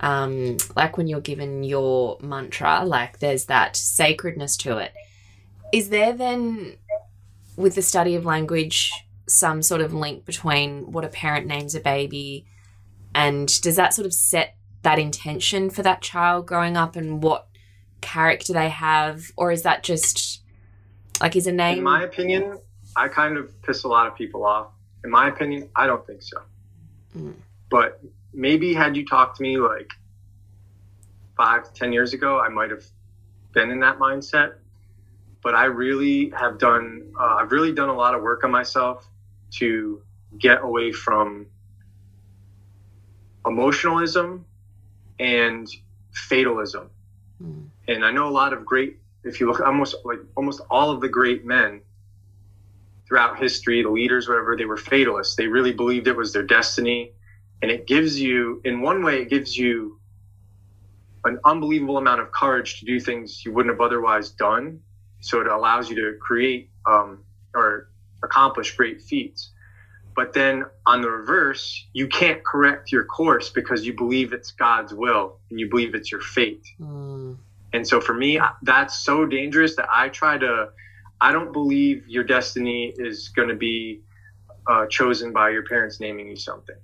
um 0.00 0.58
like 0.76 0.98
when 0.98 1.06
you're 1.06 1.22
given 1.22 1.64
your 1.64 2.18
mantra, 2.20 2.84
like 2.84 3.20
there's 3.20 3.46
that 3.46 3.74
sacredness 3.74 4.58
to 4.58 4.76
it. 4.76 4.92
Is 5.72 5.88
there 5.88 6.12
then 6.12 6.76
with 7.56 7.74
the 7.74 7.80
study 7.80 8.16
of 8.16 8.26
language 8.26 8.92
some 9.26 9.62
sort 9.62 9.80
of 9.80 9.94
link 9.94 10.26
between 10.26 10.92
what 10.92 11.06
a 11.06 11.08
parent 11.08 11.46
names 11.46 11.74
a 11.74 11.80
baby 11.80 12.44
and 13.14 13.62
does 13.62 13.76
that 13.76 13.94
sort 13.94 14.04
of 14.04 14.12
set 14.12 14.56
that 14.84 14.98
intention 14.98 15.70
for 15.70 15.82
that 15.82 16.00
child 16.00 16.46
growing 16.46 16.76
up 16.76 16.94
and 16.94 17.22
what 17.22 17.48
character 18.00 18.52
they 18.52 18.68
have 18.68 19.32
or 19.36 19.50
is 19.50 19.62
that 19.62 19.82
just 19.82 20.42
like 21.20 21.34
is 21.34 21.46
a 21.46 21.52
name 21.52 21.78
In 21.78 21.84
my 21.84 22.04
opinion, 22.04 22.58
I 22.96 23.08
kind 23.08 23.36
of 23.36 23.60
piss 23.62 23.84
a 23.84 23.88
lot 23.88 24.06
of 24.06 24.14
people 24.14 24.44
off. 24.44 24.68
In 25.02 25.10
my 25.10 25.28
opinion, 25.28 25.68
I 25.74 25.86
don't 25.86 26.06
think 26.06 26.22
so. 26.22 26.38
Mm. 27.16 27.34
But 27.70 28.00
maybe 28.32 28.74
had 28.74 28.96
you 28.96 29.06
talked 29.06 29.38
to 29.38 29.42
me 29.42 29.56
like 29.56 29.90
five, 31.36 31.72
ten 31.74 31.92
years 31.92 32.12
ago, 32.12 32.38
I 32.38 32.48
might 32.48 32.70
have 32.70 32.84
been 33.52 33.70
in 33.70 33.80
that 33.80 33.98
mindset. 33.98 34.54
But 35.42 35.54
I 35.54 35.64
really 35.64 36.30
have 36.30 36.58
done, 36.58 37.12
uh, 37.18 37.36
I've 37.40 37.52
really 37.52 37.72
done 37.72 37.88
a 37.88 37.94
lot 37.94 38.14
of 38.14 38.22
work 38.22 38.44
on 38.44 38.50
myself 38.50 39.06
to 39.58 40.02
get 40.38 40.62
away 40.62 40.90
from 40.92 41.46
emotionalism 43.46 44.46
and 45.18 45.68
fatalism. 46.12 46.90
Mm. 47.42 47.68
And 47.88 48.04
I 48.04 48.10
know 48.10 48.28
a 48.28 48.30
lot 48.30 48.52
of 48.52 48.64
great, 48.64 48.98
if 49.22 49.40
you 49.40 49.46
look 49.46 49.60
almost 49.60 49.96
like 50.04 50.20
almost 50.36 50.60
all 50.70 50.90
of 50.90 51.00
the 51.00 51.08
great 51.08 51.44
men 51.44 51.82
throughout 53.06 53.38
history, 53.38 53.82
the 53.82 53.90
leaders, 53.90 54.28
whatever, 54.28 54.56
they 54.56 54.64
were 54.64 54.76
fatalists. 54.76 55.36
They 55.36 55.46
really 55.46 55.72
believed 55.72 56.08
it 56.08 56.16
was 56.16 56.32
their 56.32 56.42
destiny. 56.42 57.12
And 57.62 57.70
it 57.70 57.86
gives 57.86 58.20
you, 58.20 58.60
in 58.64 58.80
one 58.80 59.02
way, 59.02 59.22
it 59.22 59.30
gives 59.30 59.56
you 59.56 59.98
an 61.24 61.38
unbelievable 61.44 61.96
amount 61.96 62.20
of 62.20 62.30
courage 62.32 62.80
to 62.80 62.84
do 62.84 63.00
things 63.00 63.44
you 63.44 63.52
wouldn't 63.52 63.74
have 63.74 63.80
otherwise 63.80 64.30
done. 64.30 64.80
So 65.20 65.40
it 65.40 65.46
allows 65.46 65.88
you 65.88 65.96
to 65.96 66.18
create 66.18 66.70
um, 66.86 67.24
or 67.54 67.88
accomplish 68.22 68.76
great 68.76 69.00
feats. 69.00 69.52
But 70.16 70.32
then 70.32 70.64
on 70.86 71.00
the 71.00 71.10
reverse, 71.10 71.86
you 71.92 72.06
can't 72.06 72.44
correct 72.44 72.92
your 72.92 73.04
course 73.04 73.50
because 73.50 73.84
you 73.84 73.94
believe 73.94 74.32
it's 74.32 74.52
God's 74.52 74.94
will 74.94 75.38
and 75.50 75.58
you 75.58 75.68
believe 75.68 75.94
it's 75.94 76.12
your 76.12 76.20
fate. 76.20 76.64
Mm. 76.80 77.36
And 77.72 77.86
so 77.86 78.00
for 78.00 78.14
me, 78.14 78.40
that's 78.62 79.04
so 79.04 79.26
dangerous 79.26 79.74
that 79.76 79.88
I 79.92 80.08
try 80.08 80.38
to, 80.38 80.68
I 81.20 81.32
don't 81.32 81.52
believe 81.52 82.06
your 82.06 82.22
destiny 82.22 82.92
is 82.96 83.30
going 83.30 83.48
to 83.48 83.56
be 83.56 84.00
uh, 84.68 84.86
chosen 84.86 85.32
by 85.32 85.50
your 85.50 85.64
parents 85.64 85.98
naming 86.00 86.28
you 86.28 86.36
something. 86.36 86.76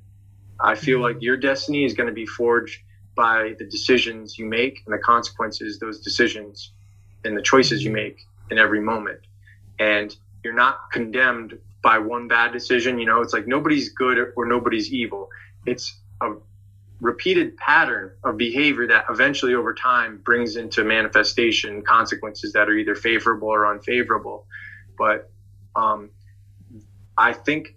I 0.58 0.74
feel 0.74 0.98
Mhm. 0.98 1.02
like 1.02 1.16
your 1.22 1.36
destiny 1.36 1.84
is 1.84 1.94
going 1.94 2.08
to 2.08 2.12
be 2.12 2.26
forged 2.26 2.82
by 3.14 3.54
the 3.58 3.64
decisions 3.64 4.38
you 4.38 4.46
make 4.46 4.82
and 4.84 4.92
the 4.92 4.98
consequences 4.98 5.78
those 5.78 6.00
decisions 6.00 6.72
and 7.24 7.36
the 7.36 7.42
choices 7.42 7.84
you 7.84 7.90
make 7.90 8.18
in 8.50 8.58
every 8.58 8.80
moment. 8.80 9.20
And 9.78 10.14
you're 10.42 10.54
not 10.54 10.90
condemned 10.92 11.58
by 11.82 11.98
one 11.98 12.28
bad 12.28 12.52
decision. 12.52 12.98
You 12.98 13.06
know, 13.06 13.20
it's 13.20 13.32
like 13.32 13.46
nobody's 13.46 13.90
good 13.90 14.32
or 14.36 14.46
nobody's 14.46 14.92
evil. 14.92 15.28
It's 15.66 15.98
a 16.20 16.34
repeated 17.00 17.56
pattern 17.56 18.12
of 18.24 18.36
behavior 18.36 18.86
that 18.88 19.06
eventually 19.08 19.54
over 19.54 19.74
time 19.74 20.20
brings 20.24 20.56
into 20.56 20.84
manifestation 20.84 21.82
consequences 21.82 22.52
that 22.52 22.68
are 22.68 22.74
either 22.74 22.94
favorable 22.94 23.48
or 23.48 23.66
unfavorable. 23.66 24.46
But 24.98 25.30
um, 25.74 26.10
I 27.16 27.32
think 27.32 27.74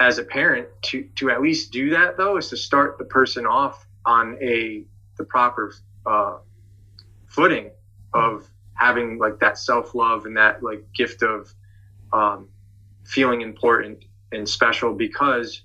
as 0.00 0.18
a 0.18 0.24
parent 0.24 0.68
to 0.82 1.08
to 1.16 1.30
at 1.30 1.40
least 1.40 1.72
do 1.72 1.90
that 1.90 2.16
though 2.16 2.36
is 2.36 2.48
to 2.50 2.56
start 2.56 2.98
the 2.98 3.04
person 3.04 3.46
off 3.46 3.86
on 4.04 4.36
a 4.42 4.84
the 5.16 5.24
proper 5.24 5.72
uh, 6.04 6.38
footing 7.28 7.70
of 8.12 8.48
having 8.74 9.18
like 9.18 9.38
that 9.38 9.56
self 9.56 9.94
love 9.94 10.26
and 10.26 10.36
that 10.36 10.62
like 10.62 10.84
gift 10.94 11.22
of 11.22 11.52
um, 12.12 12.48
feeling 13.04 13.40
important 13.40 14.04
and 14.32 14.48
special 14.48 14.94
because 14.94 15.62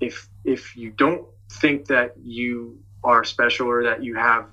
if 0.00 0.28
if 0.44 0.76
you 0.76 0.90
don't 0.90 1.26
think 1.52 1.86
that 1.86 2.14
you 2.22 2.78
are 3.04 3.24
special 3.24 3.66
or 3.68 3.82
that 3.84 4.02
you 4.02 4.14
have 4.14 4.46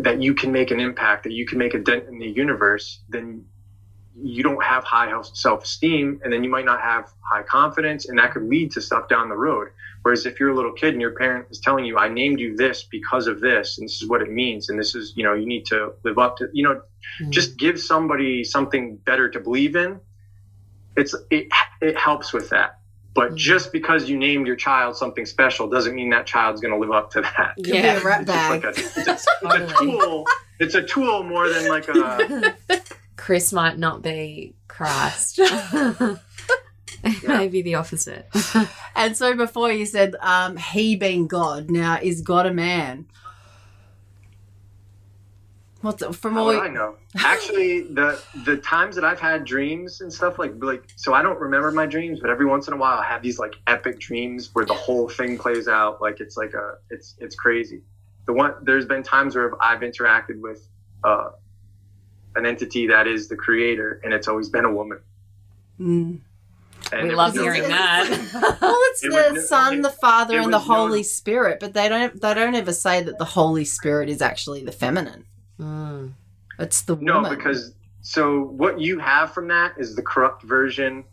that 0.00 0.20
you 0.20 0.34
can 0.34 0.52
make 0.52 0.70
an 0.70 0.80
impact 0.80 1.24
that 1.24 1.32
you 1.32 1.46
can 1.46 1.58
make 1.58 1.74
a 1.74 1.78
dent 1.78 2.04
in 2.08 2.18
the 2.18 2.26
universe 2.26 3.00
then 3.08 3.44
you 4.22 4.42
don't 4.42 4.62
have 4.62 4.84
high 4.84 5.10
self-esteem 5.22 6.20
and 6.22 6.32
then 6.32 6.44
you 6.44 6.50
might 6.50 6.64
not 6.64 6.80
have 6.80 7.10
high 7.30 7.42
confidence 7.42 8.08
and 8.08 8.18
that 8.18 8.32
could 8.32 8.42
lead 8.42 8.70
to 8.70 8.80
stuff 8.80 9.08
down 9.08 9.28
the 9.28 9.36
road 9.36 9.68
whereas 10.02 10.26
if 10.26 10.38
you're 10.38 10.50
a 10.50 10.54
little 10.54 10.72
kid 10.72 10.92
and 10.92 11.00
your 11.00 11.12
parent 11.12 11.46
is 11.50 11.60
telling 11.60 11.84
you 11.84 11.96
i 11.96 12.08
named 12.08 12.38
you 12.40 12.56
this 12.56 12.84
because 12.90 13.26
of 13.26 13.40
this 13.40 13.78
and 13.78 13.88
this 13.88 14.02
is 14.02 14.08
what 14.08 14.20
it 14.20 14.30
means 14.30 14.68
and 14.68 14.78
this 14.78 14.94
is 14.94 15.12
you 15.16 15.24
know 15.24 15.32
you 15.34 15.46
need 15.46 15.64
to 15.64 15.92
live 16.04 16.18
up 16.18 16.36
to 16.36 16.48
you 16.52 16.62
know 16.62 16.80
Mm. 17.20 17.30
just 17.30 17.56
give 17.58 17.80
somebody 17.80 18.44
something 18.44 18.96
better 19.04 19.28
to 19.30 19.40
believe 19.40 19.74
in 19.74 19.98
it's 21.00 21.14
it, 21.30 21.48
it 21.80 21.96
helps 21.96 22.32
with 22.32 22.48
that. 22.50 22.76
But 23.12 23.32
Mm. 23.32 23.36
just 23.36 23.72
because 23.72 24.08
you 24.08 24.16
named 24.16 24.46
your 24.46 24.56
child 24.56 24.96
something 24.96 25.26
special 25.26 25.68
doesn't 25.68 25.94
mean 25.94 26.10
that 26.10 26.26
child's 26.26 26.60
going 26.60 26.72
to 26.72 26.78
live 26.78 26.92
up 26.92 27.10
to 27.12 27.20
that. 27.22 27.54
Yeah, 27.56 27.94
be 27.94 28.00
a 28.00 28.04
rat 28.04 28.20
it's, 28.22 28.30
just 28.30 28.50
like 28.50 28.64
a, 28.64 28.68
it's, 28.68 29.08
a, 29.08 29.12
it's 29.12 29.26
a 29.72 29.74
tool. 29.78 30.24
It's 30.60 30.74
a 30.76 30.82
tool 30.82 31.22
more 31.24 31.48
than 31.48 31.68
like 31.68 31.88
a 31.88 32.54
chris 33.16 33.52
might 33.52 33.78
not 33.78 34.02
be 34.02 34.54
christ. 34.68 35.40
Maybe 37.26 37.62
the 37.62 37.76
opposite. 37.76 38.28
And 38.94 39.16
so 39.16 39.34
before 39.34 39.72
you 39.72 39.86
said 39.86 40.14
um, 40.20 40.56
he 40.56 40.96
being 40.96 41.26
God. 41.26 41.70
Now 41.70 41.98
is 42.00 42.20
God 42.20 42.46
a 42.46 42.52
man? 42.52 43.06
What's 45.82 46.04
from 46.16 46.36
all? 46.36 46.46
would 46.46 46.58
I 46.58 46.68
know? 46.68 46.96
Actually, 47.16 47.80
the 47.82 48.20
the 48.44 48.58
times 48.58 48.94
that 48.96 49.04
I've 49.04 49.20
had 49.20 49.44
dreams 49.44 50.00
and 50.02 50.12
stuff 50.12 50.38
like 50.38 50.52
like 50.60 50.84
so 50.96 51.14
I 51.14 51.22
don't 51.22 51.38
remember 51.40 51.70
my 51.72 51.86
dreams, 51.86 52.20
but 52.20 52.28
every 52.28 52.44
once 52.46 52.68
in 52.68 52.74
a 52.74 52.76
while 52.76 52.98
I 52.98 53.04
have 53.04 53.22
these 53.22 53.38
like 53.38 53.54
epic 53.66 53.98
dreams 53.98 54.50
where 54.52 54.66
the 54.66 54.74
whole 54.74 55.08
thing 55.08 55.38
plays 55.38 55.68
out 55.68 56.02
like 56.02 56.20
it's 56.20 56.36
like 56.36 56.52
a 56.54 56.74
it's 56.90 57.14
it's 57.18 57.34
crazy. 57.34 57.80
The 58.26 58.32
one 58.34 58.54
there's 58.62 58.84
been 58.86 59.02
times 59.02 59.34
where 59.34 59.52
I've 59.62 59.80
interacted 59.80 60.40
with 60.40 60.68
uh, 61.02 61.30
an 62.36 62.44
entity 62.46 62.86
that 62.88 63.06
is 63.06 63.28
the 63.28 63.36
creator, 63.36 64.00
and 64.04 64.12
it's 64.12 64.28
always 64.28 64.48
been 64.50 64.66
a 64.66 64.72
woman. 64.72 65.00
Mm. 65.80 66.20
And 66.92 67.08
we 67.08 67.14
love 67.14 67.32
was 67.32 67.36
no- 67.36 67.42
hearing 67.42 67.68
that 67.68 68.08
Well, 68.60 68.78
it's 68.90 69.04
It 69.04 69.10
the 69.12 69.32
was- 69.34 69.48
Son, 69.48 69.80
the 69.80 69.90
Father, 69.90 70.36
and 70.40 70.52
the 70.52 70.58
was 70.58 70.68
known- 70.68 70.76
Holy 70.88 71.02
Spirit, 71.02 71.58
but 71.60 71.72
they 71.72 71.88
don't 71.88 72.20
they 72.20 72.34
don't 72.34 72.54
ever 72.54 72.72
say 72.72 73.02
that 73.02 73.16
the 73.18 73.24
Holy 73.24 73.64
Spirit 73.64 74.08
is 74.10 74.20
actually 74.20 74.62
the 74.64 74.72
feminine. 74.72 75.24
Mm. 75.60 76.12
It's 76.58 76.82
the 76.82 76.96
No, 76.96 77.28
because 77.28 77.74
so 78.02 78.42
what 78.42 78.80
you 78.80 78.98
have 78.98 79.32
from 79.32 79.48
that 79.48 79.74
is 79.78 79.94
the 79.94 80.02
corrupt 80.02 80.42
version 80.42 81.04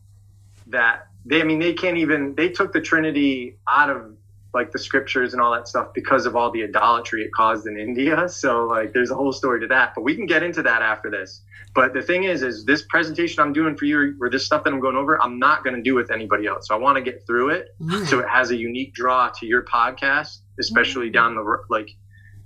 that 0.68 1.08
they, 1.26 1.42
I 1.42 1.44
mean, 1.44 1.60
they 1.60 1.74
can't 1.74 1.98
even. 1.98 2.36
They 2.36 2.50
took 2.50 2.72
the 2.74 2.82
Trinity 2.82 3.58
out 3.68 3.90
of 3.90 4.16
like 4.54 4.72
the 4.72 4.80
scriptures 4.80 5.34
and 5.34 5.42
all 5.42 5.52
that 5.52 5.68
stuff 5.68 5.94
because 5.94 6.26
of 6.26 6.36
all 6.36 6.50
the 6.50 6.64
idolatry 6.64 7.22
it 7.22 7.32
caused 7.34 7.68
in 7.68 7.78
India. 7.78 8.28
So 8.38 8.66
like, 8.66 8.94
there's 8.94 9.12
a 9.12 9.16
whole 9.16 9.34
story 9.34 9.60
to 9.60 9.68
that. 9.68 9.94
But 9.94 10.02
we 10.04 10.16
can 10.16 10.26
get 10.26 10.42
into 10.44 10.64
that 10.64 10.82
after 10.82 11.12
this. 11.12 11.42
But 11.76 11.94
the 11.94 12.02
thing 12.02 12.24
is, 12.24 12.44
is 12.44 12.66
this 12.66 12.84
presentation 12.84 13.42
I'm 13.42 13.54
doing 13.54 13.76
for 13.76 13.86
you, 13.86 14.16
or 14.22 14.30
this 14.30 14.46
stuff 14.46 14.64
that 14.64 14.74
I'm 14.74 14.80
going 14.80 14.96
over, 14.96 15.22
I'm 15.22 15.38
not 15.38 15.64
going 15.64 15.76
to 15.76 15.82
do 15.82 15.94
with 15.96 16.12
anybody 16.12 16.48
else. 16.48 16.68
So 16.68 16.76
I 16.76 16.78
want 16.78 16.96
to 16.96 17.02
get 17.04 17.26
through 17.28 17.50
it, 17.50 17.76
so 18.08 18.20
it 18.20 18.28
has 18.28 18.52
a 18.52 18.56
unique 18.56 18.94
draw 18.94 19.30
to 19.40 19.46
your 19.46 19.64
podcast, 19.64 20.40
especially 20.60 21.10
down 21.10 21.36
the 21.36 21.58
like. 21.70 21.90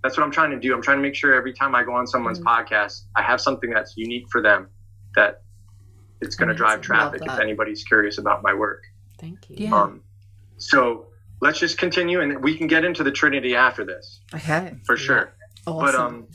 That's 0.04 0.18
what 0.18 0.24
I'm 0.24 0.32
trying 0.32 0.52
to 0.52 0.60
do. 0.60 0.74
I'm 0.74 0.82
trying 0.82 0.98
to 0.98 1.02
make 1.02 1.16
sure 1.16 1.34
every 1.34 1.54
time 1.54 1.76
I 1.76 1.84
go 1.84 1.94
on 1.94 2.08
someone's 2.08 2.40
podcast, 2.40 3.04
I 3.16 3.22
have 3.22 3.40
something 3.40 3.70
that's 3.70 3.96
unique 3.96 4.28
for 4.30 4.42
them 4.42 4.70
that 5.16 5.44
it's 6.22 6.36
going 6.36 6.50
to 6.50 6.56
drive 6.56 6.82
traffic 6.82 7.22
if 7.26 7.40
anybody's 7.40 7.84
curious 7.84 8.18
about 8.18 8.42
my 8.42 8.54
work. 8.54 8.84
Thank 9.20 9.50
you. 9.50 9.58
Yeah. 9.60 9.76
Um, 9.76 10.02
so 10.58 11.08
let's 11.40 11.60
just 11.60 11.78
continue, 11.78 12.22
and 12.22 12.44
we 12.44 12.58
can 12.58 12.68
get 12.68 12.84
into 12.84 13.04
the 13.04 13.12
Trinity 13.12 13.56
after 13.56 13.86
this 13.86 14.22
Okay. 14.34 14.76
for 14.86 14.98
sure. 14.98 15.34
Awesome. 15.68 15.86
But 15.86 15.96
um, 15.96 16.28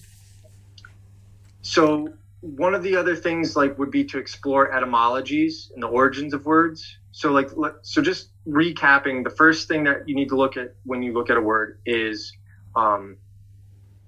so 1.62 2.08
one 2.40 2.74
of 2.74 2.82
the 2.84 2.94
other 2.96 3.16
things 3.16 3.56
like 3.56 3.76
would 3.78 3.90
be 3.90 4.04
to 4.04 4.18
explore 4.18 4.72
etymologies 4.72 5.72
and 5.74 5.82
the 5.82 5.88
origins 5.88 6.34
of 6.34 6.46
words. 6.46 6.98
So 7.10 7.32
like, 7.32 7.50
so 7.82 8.02
just 8.02 8.28
recapping, 8.46 9.24
the 9.24 9.30
first 9.30 9.66
thing 9.66 9.84
that 9.84 10.08
you 10.08 10.14
need 10.14 10.28
to 10.28 10.36
look 10.36 10.56
at 10.56 10.74
when 10.84 11.02
you 11.02 11.12
look 11.12 11.30
at 11.30 11.36
a 11.36 11.40
word 11.40 11.80
is 11.84 12.32
um, 12.76 13.16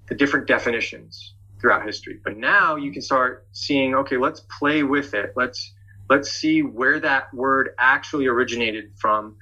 the 0.09 0.15
different 0.15 0.47
definitions 0.47 1.35
throughout 1.61 1.85
history. 1.85 2.19
But 2.23 2.37
now 2.37 2.75
you 2.75 2.91
can 2.91 3.01
start 3.01 3.47
seeing, 3.51 3.95
okay, 3.95 4.17
let's 4.17 4.41
play 4.59 4.83
with 4.83 5.13
it. 5.13 5.33
Let's 5.35 5.73
let's 6.09 6.31
see 6.31 6.61
where 6.61 6.99
that 6.99 7.33
word 7.33 7.69
actually 7.77 8.27
originated 8.27 8.91
from, 8.97 9.35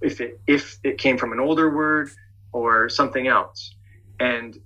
if 0.00 0.20
it 0.20 0.40
if 0.46 0.78
it 0.82 0.98
came 0.98 1.18
from 1.18 1.32
an 1.32 1.40
older 1.40 1.74
word 1.74 2.08
or 2.52 2.88
something 2.88 3.28
else. 3.28 3.74
And 4.18 4.58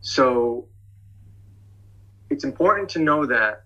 so 0.00 0.68
it's 2.30 2.44
important 2.44 2.90
to 2.90 2.98
know 2.98 3.26
that 3.26 3.64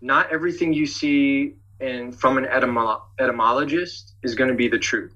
not 0.00 0.32
everything 0.32 0.72
you 0.72 0.86
see 0.86 1.54
in 1.80 2.12
from 2.12 2.38
an 2.38 2.44
etymo- 2.44 3.02
etymologist 3.18 4.14
is 4.22 4.34
going 4.34 4.48
to 4.48 4.56
be 4.56 4.68
the 4.68 4.78
truth. 4.78 5.14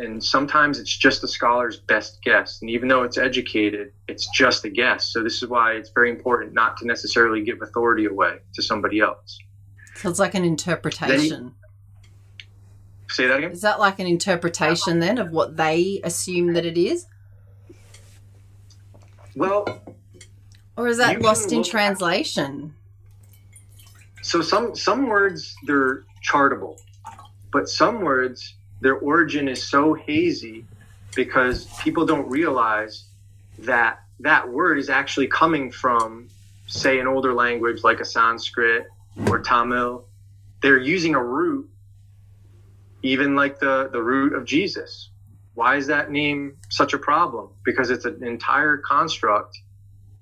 And 0.00 0.22
sometimes 0.24 0.78
it's 0.78 0.96
just 0.96 1.20
the 1.20 1.28
scholar's 1.28 1.78
best 1.78 2.22
guess. 2.22 2.60
And 2.62 2.70
even 2.70 2.88
though 2.88 3.02
it's 3.02 3.18
educated, 3.18 3.92
it's 4.08 4.26
just 4.30 4.64
a 4.64 4.70
guess. 4.70 5.12
So 5.12 5.22
this 5.22 5.42
is 5.42 5.48
why 5.48 5.72
it's 5.72 5.90
very 5.90 6.10
important 6.10 6.54
not 6.54 6.78
to 6.78 6.86
necessarily 6.86 7.42
give 7.44 7.60
authority 7.60 8.06
away 8.06 8.38
to 8.54 8.62
somebody 8.62 9.00
else. 9.00 9.38
so 9.96 10.08
it's 10.08 10.18
like 10.18 10.34
an 10.34 10.44
interpretation. 10.44 11.54
Say 13.08 13.26
that 13.26 13.38
again? 13.38 13.50
Is 13.52 13.60
that 13.60 13.78
like 13.78 13.98
an 13.98 14.06
interpretation 14.06 15.00
then 15.00 15.18
of 15.18 15.32
what 15.32 15.56
they 15.58 16.00
assume 16.02 16.54
that 16.54 16.64
it 16.64 16.78
is? 16.78 17.06
Well, 19.36 19.82
Or 20.76 20.88
is 20.88 20.96
that 20.96 21.20
lost 21.20 21.52
in 21.52 21.62
translation? 21.62 22.74
so 24.22 24.42
some 24.42 24.74
some 24.76 25.08
words 25.08 25.54
they're 25.66 26.04
chartable 26.22 26.78
but 27.52 27.68
some 27.68 28.02
words 28.02 28.54
their 28.80 28.96
origin 28.96 29.48
is 29.48 29.62
so 29.62 29.94
hazy 29.94 30.64
because 31.14 31.66
people 31.82 32.06
don't 32.06 32.28
realize 32.28 33.04
that 33.58 34.00
that 34.20 34.48
word 34.48 34.78
is 34.78 34.88
actually 34.88 35.26
coming 35.26 35.70
from 35.70 36.28
say 36.66 36.98
an 37.00 37.06
older 37.06 37.34
language 37.34 37.82
like 37.82 38.00
a 38.00 38.04
sanskrit 38.04 38.86
or 39.26 39.40
tamil. 39.40 40.06
They're 40.62 40.78
using 40.78 41.14
a 41.14 41.22
root 41.22 41.68
even 43.02 43.34
like 43.34 43.58
the 43.58 43.88
the 43.92 44.02
root 44.02 44.34
of 44.34 44.44
jesus. 44.44 45.10
Why 45.54 45.76
is 45.76 45.88
that 45.88 46.10
name 46.10 46.56
such 46.70 46.94
a 46.94 46.98
problem? 46.98 47.50
Because 47.64 47.90
it's 47.90 48.04
an 48.04 48.22
entire 48.24 48.78
construct 48.78 49.58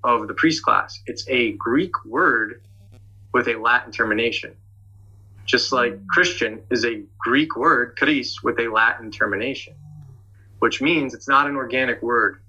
of 0.03 0.27
the 0.27 0.35
priest 0.35 0.63
class. 0.63 1.01
It's 1.07 1.25
a 1.29 1.53
greek 1.53 1.93
word 2.05 2.63
with 3.33 3.47
a 3.47 3.57
Latin 3.57 3.93
termination. 3.93 4.57
Just 5.49 5.73
like 5.73 6.07
Christian 6.09 6.63
is 6.71 6.85
a 6.85 7.03
Greek 7.19 7.57
word, 7.57 7.97
Christ, 7.97 8.45
with 8.45 8.61
a 8.61 8.69
Latin 8.69 9.11
termination, 9.11 9.75
which 10.59 10.83
means 10.83 11.15
it's 11.15 11.27
not 11.27 11.47
an 11.49 11.57
organic 11.57 12.03
word. 12.03 12.43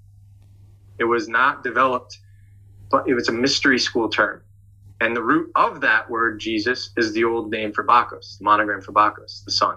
It 0.98 1.04
was 1.04 1.26
not 1.26 1.64
developed, 1.64 2.18
but 2.90 3.08
it 3.08 3.14
was 3.14 3.30
a 3.30 3.32
mystery 3.32 3.78
school 3.78 4.10
term. 4.10 4.42
And 5.00 5.16
the 5.16 5.22
root 5.22 5.50
of 5.54 5.80
that 5.80 6.10
word, 6.10 6.40
Jesus, 6.40 6.90
is 6.94 7.14
the 7.14 7.24
old 7.24 7.50
name 7.50 7.72
for 7.72 7.84
Bacchus, 7.84 8.36
the 8.36 8.44
monogram 8.44 8.82
for 8.82 8.92
Bacchus, 8.92 9.44
the 9.46 9.50
sun. 9.50 9.76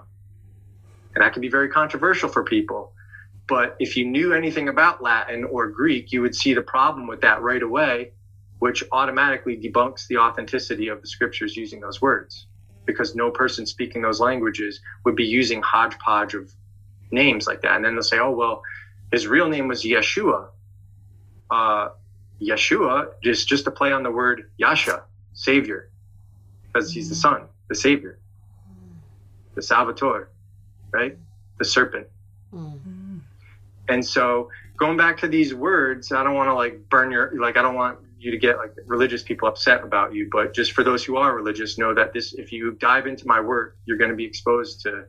And 1.14 1.24
that 1.24 1.32
can 1.32 1.40
be 1.40 1.48
very 1.48 1.70
controversial 1.70 2.28
for 2.28 2.44
people. 2.44 2.92
But 3.48 3.74
if 3.78 3.96
you 3.96 4.04
knew 4.04 4.34
anything 4.34 4.68
about 4.68 5.02
Latin 5.02 5.44
or 5.44 5.68
Greek, 5.68 6.12
you 6.12 6.20
would 6.20 6.34
see 6.34 6.52
the 6.52 6.60
problem 6.60 7.06
with 7.06 7.22
that 7.22 7.40
right 7.40 7.62
away 7.62 8.12
which 8.58 8.84
automatically 8.92 9.56
debunks 9.56 10.06
the 10.08 10.18
authenticity 10.18 10.88
of 10.88 11.00
the 11.00 11.06
scriptures 11.06 11.56
using 11.56 11.80
those 11.80 12.02
words 12.02 12.46
because 12.86 13.14
no 13.14 13.30
person 13.30 13.66
speaking 13.66 14.02
those 14.02 14.20
languages 14.20 14.80
would 15.04 15.16
be 15.16 15.24
using 15.24 15.62
hodgepodge 15.62 16.34
of 16.34 16.52
names 17.10 17.46
like 17.46 17.62
that. 17.62 17.76
And 17.76 17.84
then 17.84 17.94
they'll 17.94 18.02
say, 18.02 18.18
oh, 18.18 18.30
well, 18.30 18.62
his 19.12 19.26
real 19.26 19.48
name 19.48 19.68
was 19.68 19.82
Yeshua. 19.82 20.48
Uh, 21.50 21.90
Yeshua 22.40 23.08
is 23.22 23.44
just 23.44 23.66
a 23.66 23.70
play 23.70 23.92
on 23.92 24.02
the 24.02 24.10
word 24.10 24.50
Yasha, 24.58 25.04
Savior, 25.32 25.90
because 26.66 26.92
he's 26.92 27.08
the 27.08 27.14
Son, 27.14 27.42
the 27.68 27.74
Savior, 27.74 28.18
the 29.54 29.62
Salvator, 29.62 30.30
right? 30.92 31.16
The 31.58 31.64
serpent. 31.64 32.08
Mm. 32.52 33.20
And 33.88 34.04
so 34.04 34.50
going 34.76 34.96
back 34.96 35.18
to 35.18 35.28
these 35.28 35.54
words, 35.54 36.12
I 36.12 36.24
don't 36.24 36.34
want 36.34 36.48
to 36.48 36.54
like 36.54 36.88
burn 36.88 37.10
your 37.10 37.38
like 37.40 37.56
I 37.56 37.62
don't 37.62 37.74
want 37.74 37.98
you 38.24 38.30
to 38.30 38.38
get 38.38 38.56
like 38.56 38.72
religious 38.86 39.22
people 39.22 39.48
upset 39.48 39.82
about 39.82 40.14
you, 40.14 40.28
but 40.32 40.54
just 40.54 40.72
for 40.72 40.82
those 40.82 41.04
who 41.04 41.16
are 41.16 41.34
religious, 41.34 41.78
know 41.78 41.94
that 41.94 42.12
this 42.12 42.32
if 42.34 42.52
you 42.52 42.72
dive 42.72 43.06
into 43.06 43.26
my 43.26 43.40
work, 43.40 43.76
you're 43.84 43.98
going 43.98 44.10
to 44.10 44.16
be 44.16 44.24
exposed 44.24 44.80
to 44.82 45.04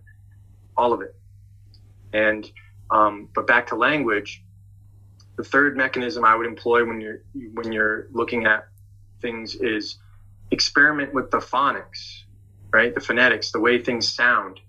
all 0.75 0.93
of 0.93 1.01
it. 1.01 1.15
And 2.13 2.49
um, 2.91 3.29
but 3.33 3.47
back 3.47 3.67
to 3.67 3.75
language, 3.75 4.43
the 5.37 5.43
third 5.43 5.77
mechanism 5.77 6.23
I 6.23 6.35
would 6.35 6.45
employ 6.45 6.85
when 6.85 7.01
you're 7.01 7.21
when 7.53 7.71
you're 7.71 8.07
looking 8.11 8.45
at 8.45 8.67
things 9.21 9.55
is 9.55 9.97
experiment 10.51 11.13
with 11.13 11.31
the 11.31 11.39
phonics, 11.39 12.23
right? 12.71 12.93
The 12.93 13.01
phonetics, 13.01 13.51
the 13.51 13.59
way 13.59 13.81
things 13.81 14.13
sound, 14.13 14.59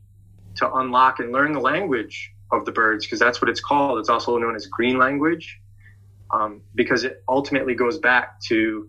to 0.56 0.72
unlock 0.72 1.18
and 1.18 1.32
learn 1.32 1.52
the 1.52 1.60
language 1.60 2.32
of 2.52 2.64
the 2.64 2.72
birds 2.72 3.04
because 3.04 3.18
that's 3.18 3.42
what 3.42 3.48
it's 3.48 3.60
called. 3.60 3.98
It's 3.98 4.08
also 4.08 4.38
known 4.38 4.54
as 4.54 4.66
green 4.66 4.98
language 4.98 5.60
um, 6.30 6.62
because 6.74 7.04
it 7.04 7.22
ultimately 7.28 7.74
goes 7.74 7.98
back 7.98 8.40
to, 8.42 8.88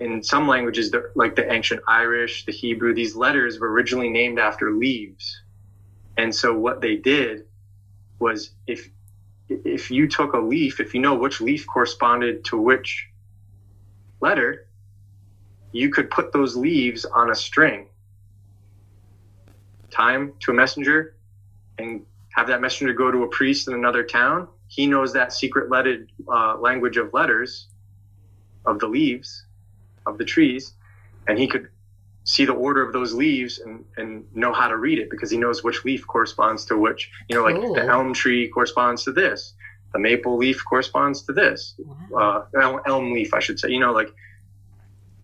in 0.00 0.22
some 0.22 0.46
languages, 0.46 0.94
like 1.14 1.34
the 1.36 1.50
ancient 1.52 1.80
Irish, 1.88 2.44
the 2.44 2.52
Hebrew, 2.52 2.94
these 2.94 3.16
letters 3.16 3.58
were 3.58 3.70
originally 3.70 4.10
named 4.10 4.38
after 4.38 4.72
leaves. 4.72 5.42
And 6.16 6.34
so 6.34 6.56
what 6.56 6.80
they 6.80 6.96
did 6.96 7.44
was 8.18 8.50
if 8.66 8.90
if 9.48 9.90
you 9.90 10.06
took 10.06 10.34
a 10.34 10.38
leaf, 10.38 10.78
if 10.78 10.92
you 10.94 11.00
know 11.00 11.14
which 11.14 11.40
leaf 11.40 11.66
corresponded 11.66 12.44
to 12.44 12.58
which 12.58 13.08
letter, 14.20 14.68
you 15.72 15.88
could 15.88 16.10
put 16.10 16.32
those 16.32 16.56
leaves 16.56 17.04
on 17.04 17.30
a 17.30 17.34
string, 17.34 17.86
time 19.90 20.34
to 20.40 20.50
a 20.50 20.54
messenger, 20.54 21.16
and 21.78 22.04
have 22.30 22.48
that 22.48 22.60
messenger 22.60 22.92
go 22.92 23.10
to 23.10 23.22
a 23.22 23.28
priest 23.28 23.68
in 23.68 23.74
another 23.74 24.02
town. 24.02 24.48
He 24.68 24.86
knows 24.86 25.12
that 25.14 25.32
secret 25.32 25.70
lettered 25.70 26.10
uh, 26.30 26.56
language 26.58 26.96
of 26.96 27.12
letters, 27.12 27.68
of 28.66 28.78
the 28.78 28.86
leaves, 28.86 29.44
of 30.06 30.18
the 30.18 30.24
trees, 30.24 30.74
and 31.26 31.38
he 31.38 31.46
could 31.46 31.68
see 32.24 32.44
the 32.44 32.52
order 32.52 32.82
of 32.82 32.92
those 32.92 33.14
leaves 33.14 33.58
and, 33.58 33.84
and 33.96 34.24
know 34.34 34.52
how 34.52 34.68
to 34.68 34.76
read 34.76 34.98
it 34.98 35.08
because 35.08 35.30
he 35.30 35.38
knows 35.38 35.64
which 35.64 35.82
leaf 35.86 36.06
corresponds 36.06 36.66
to 36.66 36.76
which, 36.76 37.10
you 37.28 37.34
know, 37.34 37.42
like 37.42 37.56
the 37.74 37.86
elm 37.86 38.12
tree 38.12 38.48
corresponds 38.48 39.04
to 39.04 39.12
this, 39.12 39.54
the 39.94 39.98
maple 39.98 40.36
leaf 40.36 40.62
corresponds 40.68 41.22
to 41.22 41.32
this, 41.32 41.80
uh, 42.14 42.42
elm, 42.60 42.80
elm 42.86 43.12
leaf, 43.14 43.32
I 43.32 43.40
should 43.40 43.58
say, 43.58 43.70
you 43.70 43.80
know, 43.80 43.92
like 43.92 44.10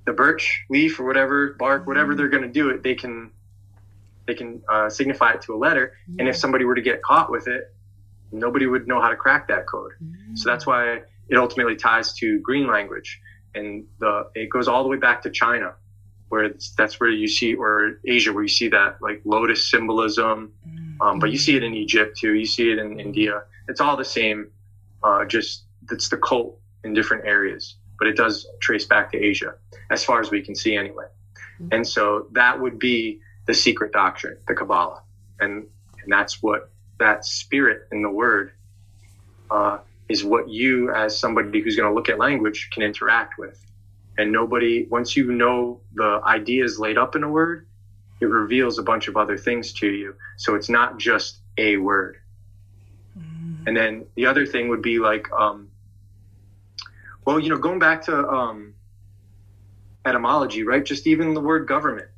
the 0.07 0.15
birch 0.15 0.65
leaf 0.71 0.99
or 0.99 1.05
whatever, 1.05 1.53
bark, 1.59 1.87
whatever 1.87 2.15
they're 2.15 2.29
going 2.29 2.43
to 2.43 2.49
do 2.49 2.71
it, 2.71 2.83
they 2.83 2.95
can, 2.95 3.31
they 4.27 4.35
can 4.35 4.63
uh, 4.73 4.89
signify 4.89 5.33
it 5.33 5.43
to 5.43 5.55
a 5.55 5.59
letter. 5.59 5.99
And 6.19 6.27
if 6.27 6.37
somebody 6.37 6.65
were 6.65 6.75
to 6.75 6.83
get 6.83 7.03
caught 7.03 7.31
with 7.31 7.49
it, 7.49 7.75
nobody 8.35 8.67
would 8.67 8.87
know 8.87 9.01
how 9.01 9.09
to 9.09 9.17
crack 9.17 9.49
that 9.49 9.67
code. 9.67 9.93
So 10.35 10.51
that's 10.51 10.67
why 10.67 11.03
it 11.29 11.37
ultimately 11.37 11.77
ties 11.77 12.13
to 12.15 12.41
green 12.41 12.67
language, 12.67 13.21
and 13.55 13.87
the 14.01 14.31
it 14.35 14.51
goes 14.51 14.69
all 14.69 14.83
the 14.83 14.89
way 14.89 14.99
back 14.99 15.23
to 15.23 15.31
China, 15.31 15.75
where 16.29 16.45
it's, 16.45 16.75
that's 16.75 16.99
where 17.01 17.11
you 17.11 17.29
see, 17.29 17.55
or 17.55 18.01
Asia, 18.05 18.33
where 18.33 18.43
you 18.43 18.49
see 18.49 18.69
that 18.69 18.99
like 19.01 19.23
lotus 19.25 19.71
symbolism. 19.71 20.53
Um, 21.01 21.19
but 21.19 21.31
you 21.31 21.39
see 21.39 21.57
it 21.57 21.63
in 21.63 21.75
Egypt 21.75 22.19
too. 22.19 22.35
You 22.35 22.47
see 22.47 22.71
it 22.71 22.79
in 22.79 23.01
India. 23.01 23.43
It's 23.69 23.81
all 23.81 23.97
the 23.97 24.05
same. 24.05 24.51
Uh, 25.03 25.25
just 25.25 25.65
it's 25.91 26.09
the 26.09 26.17
cult 26.17 26.59
in 26.83 26.95
different 26.95 27.27
areas, 27.27 27.77
but 27.99 28.09
it 28.09 28.17
does 28.17 28.47
trace 28.61 28.85
back 28.85 29.13
to 29.13 29.19
Asia, 29.19 29.55
as 29.91 30.05
far 30.05 30.21
as 30.21 30.31
we 30.31 30.43
can 30.43 30.55
see 30.55 30.77
anyway. 30.77 31.07
And 31.71 31.87
so 31.87 32.27
that 32.33 32.61
would 32.61 32.79
be 32.79 33.21
the 33.47 33.55
secret 33.55 33.93
doctrine, 33.93 34.37
the 34.49 34.55
Kabbalah, 34.55 35.03
and 35.41 35.67
and 36.03 36.13
that's 36.13 36.43
what 36.43 36.71
that 36.99 37.25
spirit 37.25 37.89
in 37.93 38.03
the 38.03 38.11
word 38.11 38.53
uh, 39.51 39.79
is 40.09 40.25
what 40.25 40.49
you, 40.49 40.91
as 40.93 41.19
somebody 41.19 41.61
who's 41.63 41.77
going 41.77 41.89
to 41.89 41.95
look 41.95 42.09
at 42.09 42.19
language, 42.19 42.71
can 42.73 42.83
interact 42.83 43.39
with. 43.39 43.61
And 44.17 44.31
nobody, 44.33 44.87
once 44.89 45.17
you 45.17 45.33
know 45.33 45.81
the 45.95 46.21
ideas 46.25 46.79
laid 46.79 46.99
up 46.99 47.17
in 47.17 47.25
a 47.25 47.29
word, 47.29 47.67
it 48.21 48.27
reveals 48.27 48.79
a 48.79 48.83
bunch 48.83 49.09
of 49.09 49.17
other 49.17 49.37
things 49.37 49.73
to 49.75 49.89
you. 49.89 50.15
So 50.37 50.55
it's 50.55 50.69
not 50.69 50.99
just 50.99 51.41
a 51.59 51.77
word. 51.77 52.19
And 53.67 53.77
then 53.77 54.07
the 54.15 54.27
other 54.27 54.47
thing 54.47 54.69
would 54.69 54.83
be 54.83 54.99
like, 54.99 55.31
um, 55.33 55.71
well, 57.25 57.41
you 57.41 57.49
know, 57.49 57.59
going 57.59 57.79
back 57.79 58.03
to 58.03 58.29
um, 58.29 58.75
etymology, 60.05 60.63
right? 60.65 60.85
Just 60.85 61.07
even 61.07 61.35
the 61.35 61.41
word 61.41 61.67
government 61.67 62.09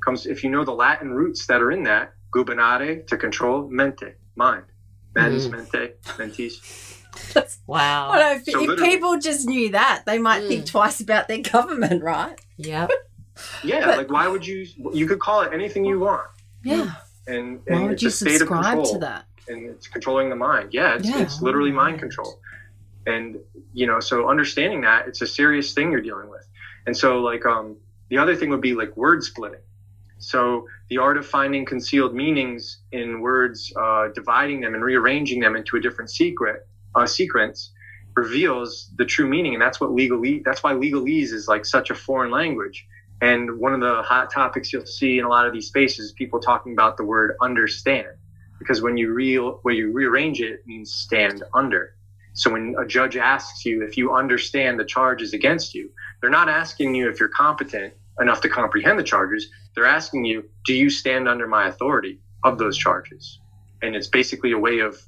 comes, 0.00 0.26
if 0.26 0.42
you 0.42 0.50
know 0.50 0.64
the 0.64 0.72
Latin 0.72 1.10
roots 1.10 1.46
that 1.46 1.60
are 1.60 1.70
in 1.70 1.84
that, 1.84 2.14
gubernare, 2.34 3.06
to 3.06 3.16
control, 3.16 3.68
mente, 3.68 4.14
mind. 4.36 4.64
Mens, 5.14 5.48
mente, 5.48 5.94
mentis. 6.18 6.98
Wow. 7.66 8.10
Well, 8.12 8.36
if, 8.36 8.44
So 8.44 8.70
if 8.72 8.78
people 8.80 9.18
just 9.18 9.46
knew 9.46 9.70
that, 9.70 10.02
they 10.06 10.18
might 10.18 10.46
think 10.48 10.66
twice 10.66 11.00
about 11.00 11.28
their 11.28 11.40
government, 11.52 12.02
right? 12.02 12.38
Yep. 12.56 12.90
Yeah, 13.64 13.86
But- 13.86 13.96
like 13.98 14.10
why 14.10 14.28
would 14.28 14.46
you? 14.46 14.66
You 14.92 15.06
could 15.06 15.18
call 15.20 15.40
it 15.42 15.52
anything 15.54 15.84
you 15.84 15.98
want, 16.00 16.28
Yeah. 16.64 16.92
and, 17.26 17.60
Why 17.66 17.82
would 17.84 17.92
it's 17.92 18.02
you 18.02 18.08
a 18.08 18.10
state 18.10 18.34
of 18.34 18.38
subscribe 18.40 18.64
control, 18.76 18.92
to 18.92 18.98
that? 19.00 19.24
and 19.48 19.70
it's 19.70 19.88
controlling 19.88 20.28
the 20.28 20.36
mind. 20.36 20.68
Yeah, 20.72 20.96
it's, 20.96 21.08
Yeah. 21.08 21.22
it's 21.22 21.40
literally 21.40 21.72
mind 21.72 21.98
control, 21.98 22.40
and 23.06 23.38
you 23.72 23.86
know, 23.86 24.00
so 24.00 24.28
understanding 24.28 24.82
that 24.82 25.08
it's 25.08 25.22
a 25.22 25.26
serious 25.26 25.72
thing 25.72 25.90
you're 25.90 26.02
dealing 26.02 26.28
with, 26.28 26.46
and 26.86 26.94
so 26.96 27.20
like 27.20 27.44
um, 27.46 27.76
the 28.10 28.18
other 28.18 28.36
thing 28.36 28.50
would 28.50 28.60
be 28.60 28.74
like 28.74 28.94
word 28.98 29.22
splitting. 29.24 29.60
So 30.22 30.68
the 30.88 30.98
art 30.98 31.16
of 31.16 31.26
finding 31.26 31.64
concealed 31.64 32.14
meanings 32.14 32.78
in 32.92 33.20
words, 33.20 33.72
uh, 33.76 34.08
dividing 34.14 34.60
them 34.60 34.74
and 34.74 34.84
rearranging 34.84 35.40
them 35.40 35.56
into 35.56 35.76
a 35.76 35.80
different 35.80 36.10
secret 36.10 36.66
uh, 36.94 37.06
sequence 37.06 37.72
reveals 38.14 38.90
the 38.96 39.04
true 39.04 39.26
meaning, 39.26 39.54
and 39.54 39.60
that's 39.60 39.80
what 39.80 39.90
legalese. 39.90 40.44
That's 40.44 40.62
why 40.62 40.74
legalese 40.74 41.32
is 41.32 41.48
like 41.48 41.64
such 41.64 41.90
a 41.90 41.94
foreign 41.94 42.30
language. 42.30 42.86
And 43.20 43.58
one 43.58 43.74
of 43.74 43.80
the 43.80 44.02
hot 44.02 44.32
topics 44.32 44.72
you'll 44.72 44.86
see 44.86 45.18
in 45.18 45.24
a 45.24 45.28
lot 45.28 45.46
of 45.46 45.52
these 45.52 45.66
spaces, 45.66 46.06
is 46.06 46.12
people 46.12 46.40
talking 46.40 46.72
about 46.72 46.96
the 46.96 47.04
word 47.04 47.36
understand, 47.40 48.08
because 48.58 48.80
when 48.80 48.96
you 48.96 49.12
real 49.12 49.58
when 49.62 49.74
you 49.74 49.92
rearrange 49.92 50.40
it, 50.40 50.52
it 50.52 50.66
means 50.66 50.92
stand 50.92 51.42
under. 51.52 51.96
So 52.34 52.52
when 52.52 52.76
a 52.78 52.86
judge 52.86 53.16
asks 53.16 53.64
you 53.64 53.82
if 53.82 53.96
you 53.96 54.14
understand 54.14 54.78
the 54.78 54.84
charges 54.84 55.32
against 55.32 55.74
you, 55.74 55.90
they're 56.20 56.30
not 56.30 56.48
asking 56.48 56.94
you 56.94 57.08
if 57.08 57.18
you're 57.18 57.28
competent 57.28 57.94
enough 58.20 58.40
to 58.42 58.48
comprehend 58.48 58.98
the 58.98 59.02
charges. 59.02 59.48
They're 59.74 59.86
asking 59.86 60.24
you, 60.24 60.44
do 60.64 60.74
you 60.74 60.90
stand 60.90 61.28
under 61.28 61.46
my 61.46 61.68
authority 61.68 62.20
of 62.44 62.58
those 62.58 62.76
charges? 62.76 63.40
And 63.82 63.96
it's 63.96 64.08
basically 64.08 64.52
a 64.52 64.58
way 64.58 64.80
of 64.80 65.00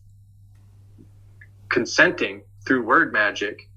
consenting 1.68 2.42
through 2.66 2.84
word 2.84 3.12
magic. 3.12 3.68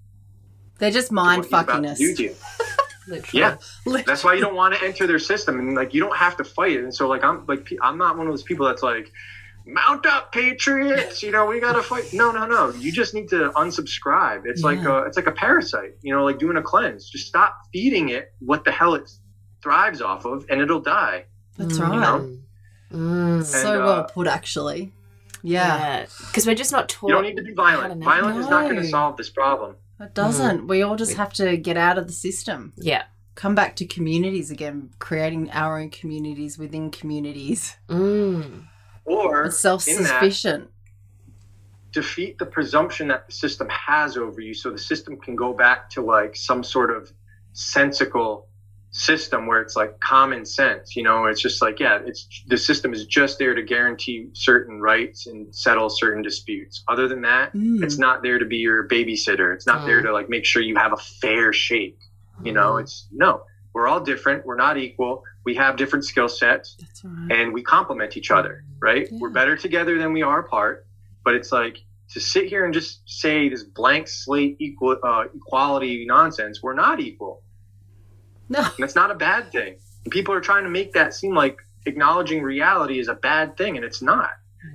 They're 0.80 0.92
just 0.92 1.12
mind 1.12 1.40
what 1.40 1.46
he's 1.46 1.54
about 1.54 1.66
fucking 1.68 1.86
us. 1.86 1.98
do 1.98 2.16
to 2.16 2.24
you. 2.24 2.36
Literally. 3.08 3.40
Yeah, 3.40 4.04
that's 4.06 4.24
why 4.26 4.34
you 4.34 4.42
don't 4.42 4.56
want 4.56 4.76
to 4.76 4.84
enter 4.86 5.08
their 5.08 5.20
system, 5.20 5.60
and 5.60 5.76
like 5.76 5.94
you 5.94 6.02
don't 6.02 6.18
have 6.18 6.36
to 6.38 6.44
fight 6.44 6.74
it. 6.74 6.84
And 6.84 6.94
so, 6.94 7.08
like 7.08 7.24
I'm 7.24 7.46
like 7.48 7.72
I'm 7.82 7.98
not 7.98 8.18
one 8.18 8.28
of 8.28 8.34
those 8.34 8.44
people 8.44 8.66
that's 8.66 8.84
like, 8.84 9.10
mount 9.68 10.06
up, 10.06 10.32
patriots. 10.32 11.22
You 11.24 11.32
know, 11.32 11.46
we 11.46 11.60
gotta 11.60 11.84
fight. 11.84 12.14
No, 12.14 12.32
no, 12.32 12.46
no. 12.46 12.70
You 12.72 12.92
just 12.92 13.14
need 13.14 13.30
to 13.30 13.52
unsubscribe. 13.52 14.44
It's 14.46 14.64
like 14.64 14.80
a, 14.84 15.04
it's 15.04 15.18
like 15.18 15.28
a 15.28 15.32
parasite. 15.32 15.96
You 16.02 16.14
know, 16.16 16.24
like 16.26 16.40
doing 16.40 16.58
a 16.58 16.62
cleanse. 16.62 17.10
Just 17.10 17.28
stop 17.28 17.56
feeding 17.74 18.10
it 18.10 18.34
what 18.40 18.64
the 18.66 18.72
hell 18.72 18.96
it 18.96 19.10
thrives 19.62 20.02
off 20.02 20.26
of, 20.26 20.46
and 20.50 20.62
it'll 20.62 20.80
die. 20.82 21.26
That's 21.58 21.78
Mm. 21.78 21.90
right. 21.90 22.00
know? 22.00 22.38
Mm. 22.94 23.44
So 23.44 23.82
uh, 23.82 23.86
well 23.86 24.04
put, 24.06 24.28
actually. 24.28 24.94
Yeah. 25.44 26.06
Because 26.28 26.46
we're 26.48 26.56
just 26.56 26.72
not 26.72 26.90
taught. 26.90 27.10
You 27.10 27.16
don't 27.16 27.24
need 27.24 27.38
to 27.38 27.44
be 27.44 27.50
how 27.56 27.72
to 27.72 27.78
violent. 27.78 28.00
navigate. 28.00 28.06
Violence 28.06 28.38
is 28.46 28.50
not 28.50 28.64
going 28.64 28.78
to 28.78 28.88
solve 28.88 29.18
this 29.18 29.30
problem. 29.30 29.76
It 30.00 30.14
doesn't. 30.14 30.68
We 30.68 30.82
all 30.84 30.96
just 30.96 31.16
have 31.16 31.34
to 31.34 31.58
get 31.58 31.76
out 31.78 31.98
of 31.98 32.08
the 32.08 32.14
system. 32.14 32.74
Yeah. 32.78 33.04
Come 33.36 33.54
back 33.56 33.76
to 33.78 33.86
communities 33.86 34.50
again, 34.52 34.90
creating 35.00 35.52
our 35.52 35.80
own 35.80 35.90
communities 35.92 36.58
within 36.58 36.90
communities. 36.92 37.76
Mm. 37.88 38.66
Or 39.08 39.50
Self 39.50 39.86
that, 39.86 40.22
defeat 41.92 42.38
the 42.38 42.46
presumption 42.46 43.08
that 43.08 43.26
the 43.28 43.34
system 43.34 43.68
has 43.70 44.18
over 44.18 44.40
you 44.42 44.54
so 44.54 44.70
the 44.70 44.78
system 44.78 45.18
can 45.18 45.36
go 45.36 45.54
back 45.54 45.90
to 45.90 46.02
like 46.02 46.36
some 46.36 46.64
sort 46.64 46.92
of 46.92 47.12
sensical 47.54 48.48
system 48.92 49.48
where 49.48 49.62
it's 49.62 49.76
like 49.76 50.00
common 50.00 50.46
sense 50.46 50.96
you 50.96 51.04
know? 51.04 51.26
It's 51.26 51.42
just 51.42 51.62
like 51.62 51.80
yeah 51.80 52.00
it's 52.06 52.28
the 52.48 52.58
system 52.58 52.94
is 52.94 53.06
just 53.06 53.40
there 53.40 53.56
to 53.56 53.64
guarantee 53.64 54.28
certain 54.34 54.80
rights 54.80 55.28
and 55.28 55.54
settle 55.56 55.90
certain 55.90 56.22
disputes. 56.22 56.84
Other 56.88 57.08
than 57.08 57.22
that 57.22 57.54
Mm. 57.54 57.84
it's 57.84 57.98
not 57.98 58.22
there 58.22 58.38
to 58.38 58.46
be 58.46 58.58
your 58.58 58.88
babysitter. 58.88 59.54
It's 59.56 59.66
not 59.66 59.86
there 59.86 60.02
to 60.02 60.12
like 60.12 60.30
make 60.30 60.46
sure 60.46 60.62
you 60.62 60.76
have 60.76 60.94
a 60.94 60.98
fair 60.98 61.54
shake 61.54 62.00
you 62.44 62.52
know? 62.52 62.78
It's 62.78 63.08
no 63.12 63.44
we're 63.74 63.88
all 63.88 64.00
different. 64.00 64.44
We're 64.44 64.56
not 64.56 64.78
equal 64.78 65.24
we 65.48 65.56
have 65.56 65.78
different 65.78 66.04
skill 66.04 66.28
sets 66.28 66.76
right. 67.06 67.32
and 67.32 67.54
we 67.54 67.64
complement 67.64 68.18
each 68.18 68.32
other, 68.32 68.66
right? 68.82 69.08
Yeah. 69.10 69.18
We're 69.22 69.30
better 69.30 69.56
together 69.56 69.98
than 69.98 70.12
we 70.12 70.22
are 70.22 70.40
apart. 70.40 70.86
But 71.24 71.36
it's 71.36 71.54
like 71.54 71.78
to 72.10 72.20
sit 72.20 72.48
here 72.48 72.66
and 72.66 72.74
just 72.74 73.10
say 73.10 73.48
this 73.48 73.64
blank 73.64 74.10
slate 74.10 74.58
equal 74.60 74.98
uh, 75.02 75.24
equality 75.34 76.06
nonsense. 76.06 76.62
We're 76.62 76.74
not 76.74 77.00
equal, 77.00 77.44
No. 78.50 78.60
and 78.60 78.74
that's 78.78 78.96
not 78.96 79.10
a 79.10 79.16
bad 79.16 79.54
thing. 79.54 79.78
And 80.04 80.12
people 80.12 80.34
are 80.34 80.42
trying 80.42 80.66
to 80.66 80.70
make 80.70 80.92
that 80.94 81.14
seem 81.14 81.34
like 81.34 81.60
acknowledging 81.86 82.44
reality 82.44 83.00
is 83.00 83.08
a 83.08 83.16
bad 83.16 83.56
thing, 83.56 83.78
and 83.78 83.86
it's 83.86 84.02
not. 84.02 84.32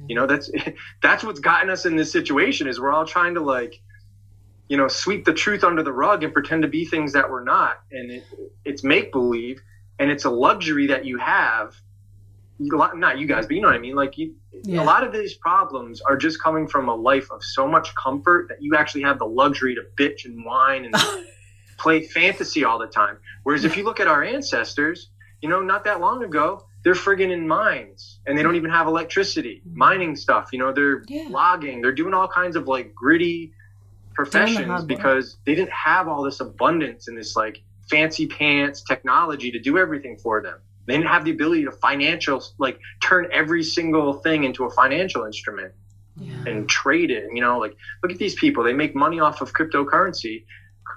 You 0.08 0.16
know, 0.16 0.26
that's 0.26 0.50
that's 1.02 1.22
what's 1.22 1.40
gotten 1.40 1.68
us 1.68 1.84
in 1.84 1.96
this 1.96 2.10
situation. 2.10 2.66
Is 2.66 2.80
we're 2.80 2.92
all 2.92 3.06
trying 3.06 3.34
to 3.34 3.40
like, 3.40 3.78
you 4.68 4.78
know, 4.78 4.88
sweep 4.88 5.26
the 5.26 5.34
truth 5.34 5.64
under 5.64 5.82
the 5.82 5.92
rug 5.92 6.24
and 6.24 6.32
pretend 6.32 6.62
to 6.62 6.68
be 6.68 6.86
things 6.86 7.12
that 7.12 7.28
we're 7.30 7.44
not, 7.44 7.80
and 7.90 8.10
it, 8.10 8.24
it's 8.64 8.82
make 8.82 9.12
believe, 9.12 9.60
and 9.98 10.10
it's 10.10 10.24
a 10.24 10.30
luxury 10.30 10.86
that 10.88 11.04
you 11.04 11.18
have. 11.18 11.74
Not 12.58 13.18
you 13.18 13.26
guys, 13.26 13.46
but 13.46 13.56
you 13.56 13.62
know 13.62 13.68
what 13.68 13.76
I 13.76 13.80
mean. 13.80 13.96
Like 13.96 14.16
you, 14.18 14.34
Yeah. 14.64 14.82
a 14.82 14.84
lot 14.84 15.02
of 15.04 15.12
these 15.12 15.34
problems 15.34 16.00
are 16.02 16.16
just 16.16 16.40
coming 16.40 16.68
from 16.68 16.88
a 16.88 16.94
life 16.94 17.30
of 17.32 17.42
so 17.42 17.66
much 17.66 17.92
comfort 17.96 18.48
that 18.48 18.62
you 18.62 18.76
actually 18.76 19.02
have 19.02 19.18
the 19.18 19.26
luxury 19.26 19.74
to 19.74 19.82
bitch 19.96 20.24
and 20.26 20.44
whine 20.44 20.84
and 20.84 20.94
play 21.78 22.06
fantasy 22.06 22.64
all 22.64 22.78
the 22.78 22.86
time. 22.86 23.16
Whereas 23.42 23.64
if 23.64 23.76
you 23.76 23.82
look 23.84 23.98
at 23.98 24.06
our 24.06 24.22
ancestors, 24.22 25.08
you 25.40 25.48
know, 25.48 25.60
not 25.60 25.82
that 25.84 26.00
long 26.00 26.22
ago, 26.22 26.64
they're 26.84 26.94
friggin' 26.94 27.32
in 27.32 27.48
mines 27.48 28.20
and 28.26 28.38
they 28.38 28.42
don't 28.44 28.54
even 28.56 28.70
have 28.70 28.86
electricity, 28.86 29.62
mining 29.72 30.14
stuff. 30.14 30.50
You 30.52 30.58
know, 30.60 30.72
they're 30.72 31.02
Yeah. 31.08 31.26
logging, 31.30 31.80
they're 31.80 31.90
doing 31.92 32.14
all 32.14 32.28
kinds 32.28 32.54
of 32.54 32.68
like 32.68 32.94
gritty 32.94 33.52
professions 34.14 34.84
because 34.84 35.38
they 35.46 35.54
didn't 35.54 35.72
have 35.72 36.06
all 36.06 36.22
this 36.22 36.38
abundance 36.40 37.08
and 37.08 37.16
this 37.18 37.34
like 37.34 37.62
fancy 37.92 38.26
pants 38.26 38.82
technology 38.82 39.50
to 39.52 39.60
do 39.60 39.78
everything 39.78 40.16
for 40.16 40.42
them. 40.42 40.58
They 40.86 40.94
didn't 40.94 41.08
have 41.08 41.24
the 41.24 41.30
ability 41.30 41.64
to 41.66 41.72
financial 41.72 42.42
like 42.58 42.80
turn 43.00 43.28
every 43.32 43.62
single 43.62 44.14
thing 44.14 44.44
into 44.44 44.64
a 44.64 44.70
financial 44.70 45.24
instrument 45.24 45.72
Yeah. 46.18 46.44
and 46.48 46.68
trade 46.68 47.10
it. 47.10 47.24
You 47.32 47.40
know, 47.40 47.58
like 47.58 47.76
look 48.02 48.10
at 48.10 48.18
these 48.18 48.34
people; 48.34 48.64
they 48.64 48.72
make 48.72 48.94
money 48.96 49.20
off 49.20 49.40
of 49.42 49.52
cryptocurrency, 49.52 50.44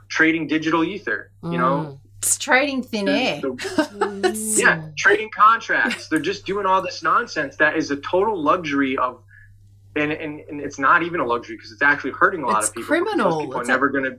trading 0.09 0.47
digital 0.47 0.83
ether. 0.83 1.31
You 1.43 1.57
know, 1.59 1.75
mm. 1.77 1.99
It's 2.19 2.37
trading 2.39 2.81
thin 2.81 3.07
air. 3.07 3.41
The- 3.41 4.55
yeah, 4.63 4.87
trading 4.97 5.29
contracts. 5.29 6.07
They're 6.07 6.17
just 6.33 6.45
doing 6.47 6.65
all 6.65 6.81
this 6.81 7.03
nonsense 7.03 7.55
that 7.57 7.75
is 7.77 7.91
a 7.91 7.97
total 7.97 8.41
luxury 8.41 8.97
of. 8.97 9.21
And, 9.97 10.11
and, 10.11 10.41
and 10.49 10.59
it's 10.59 10.77
not 10.77 11.03
even 11.03 11.21
a 11.21 11.25
luxury 11.25 11.55
because 11.55 11.71
it's 11.71 11.81
actually 11.81 12.11
hurting 12.11 12.43
a 12.43 12.47
lot 12.47 12.59
It's 12.59 12.67
of 12.69 12.73
people. 12.75 12.87
criminal. 12.87 13.39
People 13.39 13.61
It's 13.61 13.69
are 13.69 13.71
never 13.73 13.87
gonna. 13.89 14.17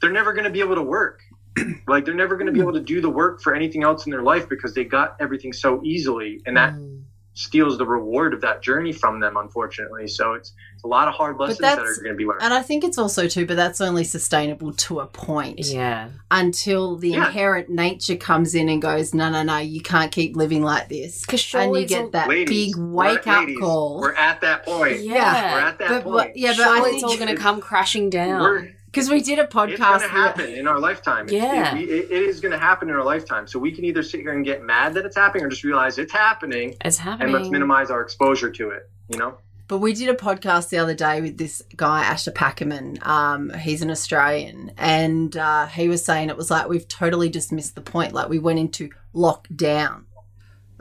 They're 0.00 0.12
never 0.20 0.32
gonna 0.32 0.48
be 0.58 0.60
able 0.60 0.76
to 0.76 0.82
work. 0.82 1.20
like 1.88 2.04
they're 2.04 2.14
never 2.14 2.36
gonna 2.36 2.52
be 2.52 2.60
able 2.60 2.72
to 2.74 2.80
do 2.80 3.00
the 3.00 3.10
work 3.10 3.40
for 3.40 3.54
anything 3.54 3.82
else 3.82 4.06
in 4.06 4.12
their 4.12 4.22
life 4.22 4.48
because 4.48 4.74
they 4.74 4.84
got 4.84 5.16
everything 5.20 5.52
so 5.52 5.82
easily, 5.84 6.42
and 6.46 6.56
that 6.56 6.74
Mm. 6.74 7.02
steals 7.38 7.76
the 7.76 7.84
reward 7.86 8.32
of 8.32 8.40
that 8.40 8.62
journey 8.62 8.92
from 8.92 9.20
them, 9.20 9.36
unfortunately. 9.36 10.08
So 10.08 10.32
it's, 10.32 10.54
it's 10.74 10.84
a 10.84 10.86
lot 10.86 11.06
of 11.06 11.12
hard 11.12 11.36
lessons 11.38 11.58
that 11.58 11.78
are 11.78 11.84
going 11.96 12.08
to 12.08 12.14
be 12.14 12.24
learned. 12.24 12.40
And 12.40 12.54
I 12.54 12.62
think 12.62 12.82
it's 12.82 12.96
also 12.96 13.28
too, 13.28 13.44
but 13.44 13.56
that's 13.56 13.78
only 13.82 14.04
sustainable 14.04 14.72
to 14.72 15.00
a 15.00 15.06
point. 15.06 15.60
Yeah. 15.66 16.08
Until 16.30 16.96
the 16.96 17.10
Yeah. 17.10 17.26
inherent 17.26 17.68
nature 17.68 18.16
comes 18.16 18.54
in 18.54 18.70
and 18.70 18.80
goes, 18.80 19.12
no, 19.12 19.28
no, 19.30 19.42
no, 19.42 19.58
you 19.58 19.82
can't 19.82 20.10
keep 20.10 20.34
living 20.34 20.62
like 20.62 20.88
this. 20.88 21.26
Because 21.26 21.54
And 21.54 21.76
you 21.76 21.84
get 21.86 22.12
that 22.12 22.26
Ladies, 22.30 22.74
big 22.74 22.76
we're- 22.82 23.10
wake 23.16 23.26
up 23.26 23.40
ladies, 23.40 23.58
call. 23.58 24.00
We're 24.00 24.14
at 24.14 24.40
that 24.40 24.64
point. 24.64 25.00
Yeah. 25.00 25.52
We're 25.54 25.60
at 25.60 25.78
that 25.78 25.88
But, 25.90 26.04
point. 26.04 26.16
but- 26.28 26.36
yeah, 26.38 26.54
but 26.56 26.64
surely 26.64 26.90
I 26.90 26.94
it's 26.94 27.02
all 27.04 27.16
going 27.16 27.28
to 27.28 27.36
come 27.36 27.60
crashing 27.60 28.08
down. 28.08 28.72
Because 28.96 29.10
we 29.10 29.20
did 29.20 29.38
a 29.38 29.46
podcast. 29.46 29.68
it's 29.72 29.78
going 29.80 30.00
to 30.00 30.08
happen 30.08 30.50
in 30.54 30.66
our 30.66 30.80
lifetime. 30.80 31.28
Yeah. 31.28 31.76
It, 31.76 31.88
it- 31.88 32.10
it 32.10 32.22
is 32.22 32.40
going 32.40 32.52
to 32.52 32.58
happen 32.58 32.88
in 32.88 32.94
our 32.96 33.04
lifetime. 33.04 33.46
So 33.46 33.58
we 33.58 33.70
can 33.72 33.84
either 33.84 34.02
sit 34.02 34.20
here 34.20 34.32
and 34.32 34.44
get 34.44 34.62
mad 34.62 34.94
that 34.94 35.04
it's 35.04 35.16
happening 35.16 35.44
or 35.44 35.48
just 35.50 35.64
realize 35.64 35.98
it's 35.98 36.12
happening 36.12 36.74
it's 36.84 36.98
happening. 36.98 37.26
and 37.28 37.32
let's 37.32 37.50
minimize 37.50 37.90
our 37.90 38.00
exposure 38.00 38.50
to 38.50 38.70
it, 38.70 38.90
you 39.08 39.18
know? 39.18 39.36
But 39.68 39.78
we 39.78 39.92
did 39.92 40.08
a 40.08 40.14
podcast 40.14 40.68
the 40.70 40.78
other 40.78 40.94
day 40.94 41.20
with 41.20 41.36
this 41.38 41.60
guy, 41.76 42.04
Asher 42.04 42.30
Packerman. 42.30 43.04
Um, 43.04 43.50
he's 43.50 43.82
an 43.82 43.90
Australian. 43.90 44.70
And 44.78 45.36
uh, 45.36 45.66
he 45.66 45.88
was 45.88 46.04
saying 46.04 46.30
it 46.30 46.36
was 46.36 46.50
like 46.50 46.68
we've 46.68 46.86
totally 46.88 47.28
dismissed 47.28 47.74
the 47.74 47.80
point. 47.80 48.12
Like 48.12 48.28
we 48.28 48.38
went 48.38 48.58
into 48.60 48.90
lockdown. 49.14 50.04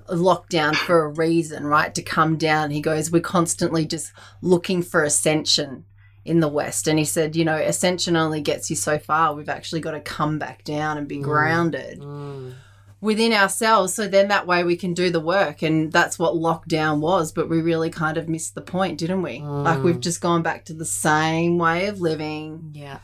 lockdown 0.07 0.75
for 0.75 1.03
a 1.05 1.09
reason, 1.09 1.65
right? 1.65 1.93
To 1.95 2.01
come 2.03 2.37
down. 2.37 2.69
He 2.71 2.79
goes, 2.81 3.09
We're 3.11 3.21
constantly 3.21 3.85
just 3.85 4.11
looking 4.41 4.83
for 4.83 5.03
ascension 5.03 5.85
in 6.25 6.39
the 6.39 6.47
West. 6.47 6.87
And 6.87 6.99
he 6.99 7.05
said, 7.05 7.35
You 7.35 7.45
know, 7.45 7.55
ascension 7.55 8.17
only 8.17 8.41
gets 8.41 8.69
you 8.69 8.75
so 8.75 8.97
far. 8.97 9.33
We've 9.33 9.47
actually 9.47 9.81
got 9.81 9.91
to 9.91 10.01
come 10.01 10.39
back 10.39 10.63
down 10.63 10.97
and 10.97 11.07
be 11.07 11.19
mm. 11.19 11.23
grounded 11.23 11.99
mm. 12.01 12.53
within 12.99 13.31
ourselves. 13.31 13.93
So 13.93 14.07
then 14.07 14.27
that 14.29 14.47
way 14.47 14.63
we 14.63 14.75
can 14.75 14.93
do 14.93 15.11
the 15.11 15.19
work. 15.19 15.61
And 15.61 15.91
that's 15.91 16.19
what 16.19 16.33
lockdown 16.33 16.99
was. 16.99 17.31
But 17.31 17.47
we 17.47 17.61
really 17.61 17.91
kind 17.91 18.17
of 18.17 18.27
missed 18.27 18.55
the 18.55 18.61
point, 18.61 18.97
didn't 18.97 19.21
we? 19.21 19.39
Like 19.39 19.83
we've 19.83 19.97
mm. 19.97 20.01
just 20.01 20.19
gone 20.19 20.41
back 20.41 20.65
to 20.65 20.73
the 20.73 20.85
same 20.85 21.57
way 21.57 21.87
of 21.87 22.01
living. 22.01 22.71
Yeah. 22.73 22.99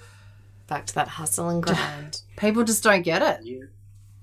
Back 0.68 0.88
to 0.88 0.96
that 0.96 1.08
hustle 1.08 1.50
and 1.50 1.62
grind. 1.62 2.22
People 2.38 2.64
just 2.64 2.84
don't 2.84 3.04
get 3.04 3.22
it 3.22 3.46
Yeah. 3.46 3.66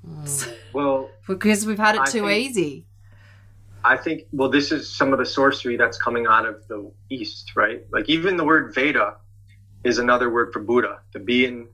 Well, 0.73 1.11
because 1.27 1.67
we've 1.67 1.79
had 1.79 1.95
it 1.97 2.03
I 2.03 2.05
too 2.07 2.27
think- 2.27 2.51
easy. 2.51 2.88
I 3.85 3.97
think, 3.97 4.23
well, 4.33 4.51
this 4.51 4.73
is 4.73 4.95
some 4.95 5.13
of 5.13 5.19
the 5.19 5.27
sorcery 5.27 5.77
that's 5.77 5.97
coming 5.97 6.27
out 6.27 6.47
of 6.47 6.67
the 6.69 6.91
East, 7.11 7.53
right? 7.57 7.85
Like 7.93 8.09
even 8.09 8.37
the 8.37 8.45
word 8.45 8.75
Veda 8.75 9.17
is 9.85 9.99
another 9.99 10.31
word 10.31 10.53
for 10.53 10.61
Buddha. 10.61 11.01
The 11.13 11.21
B 11.21 11.47
and 11.47 11.69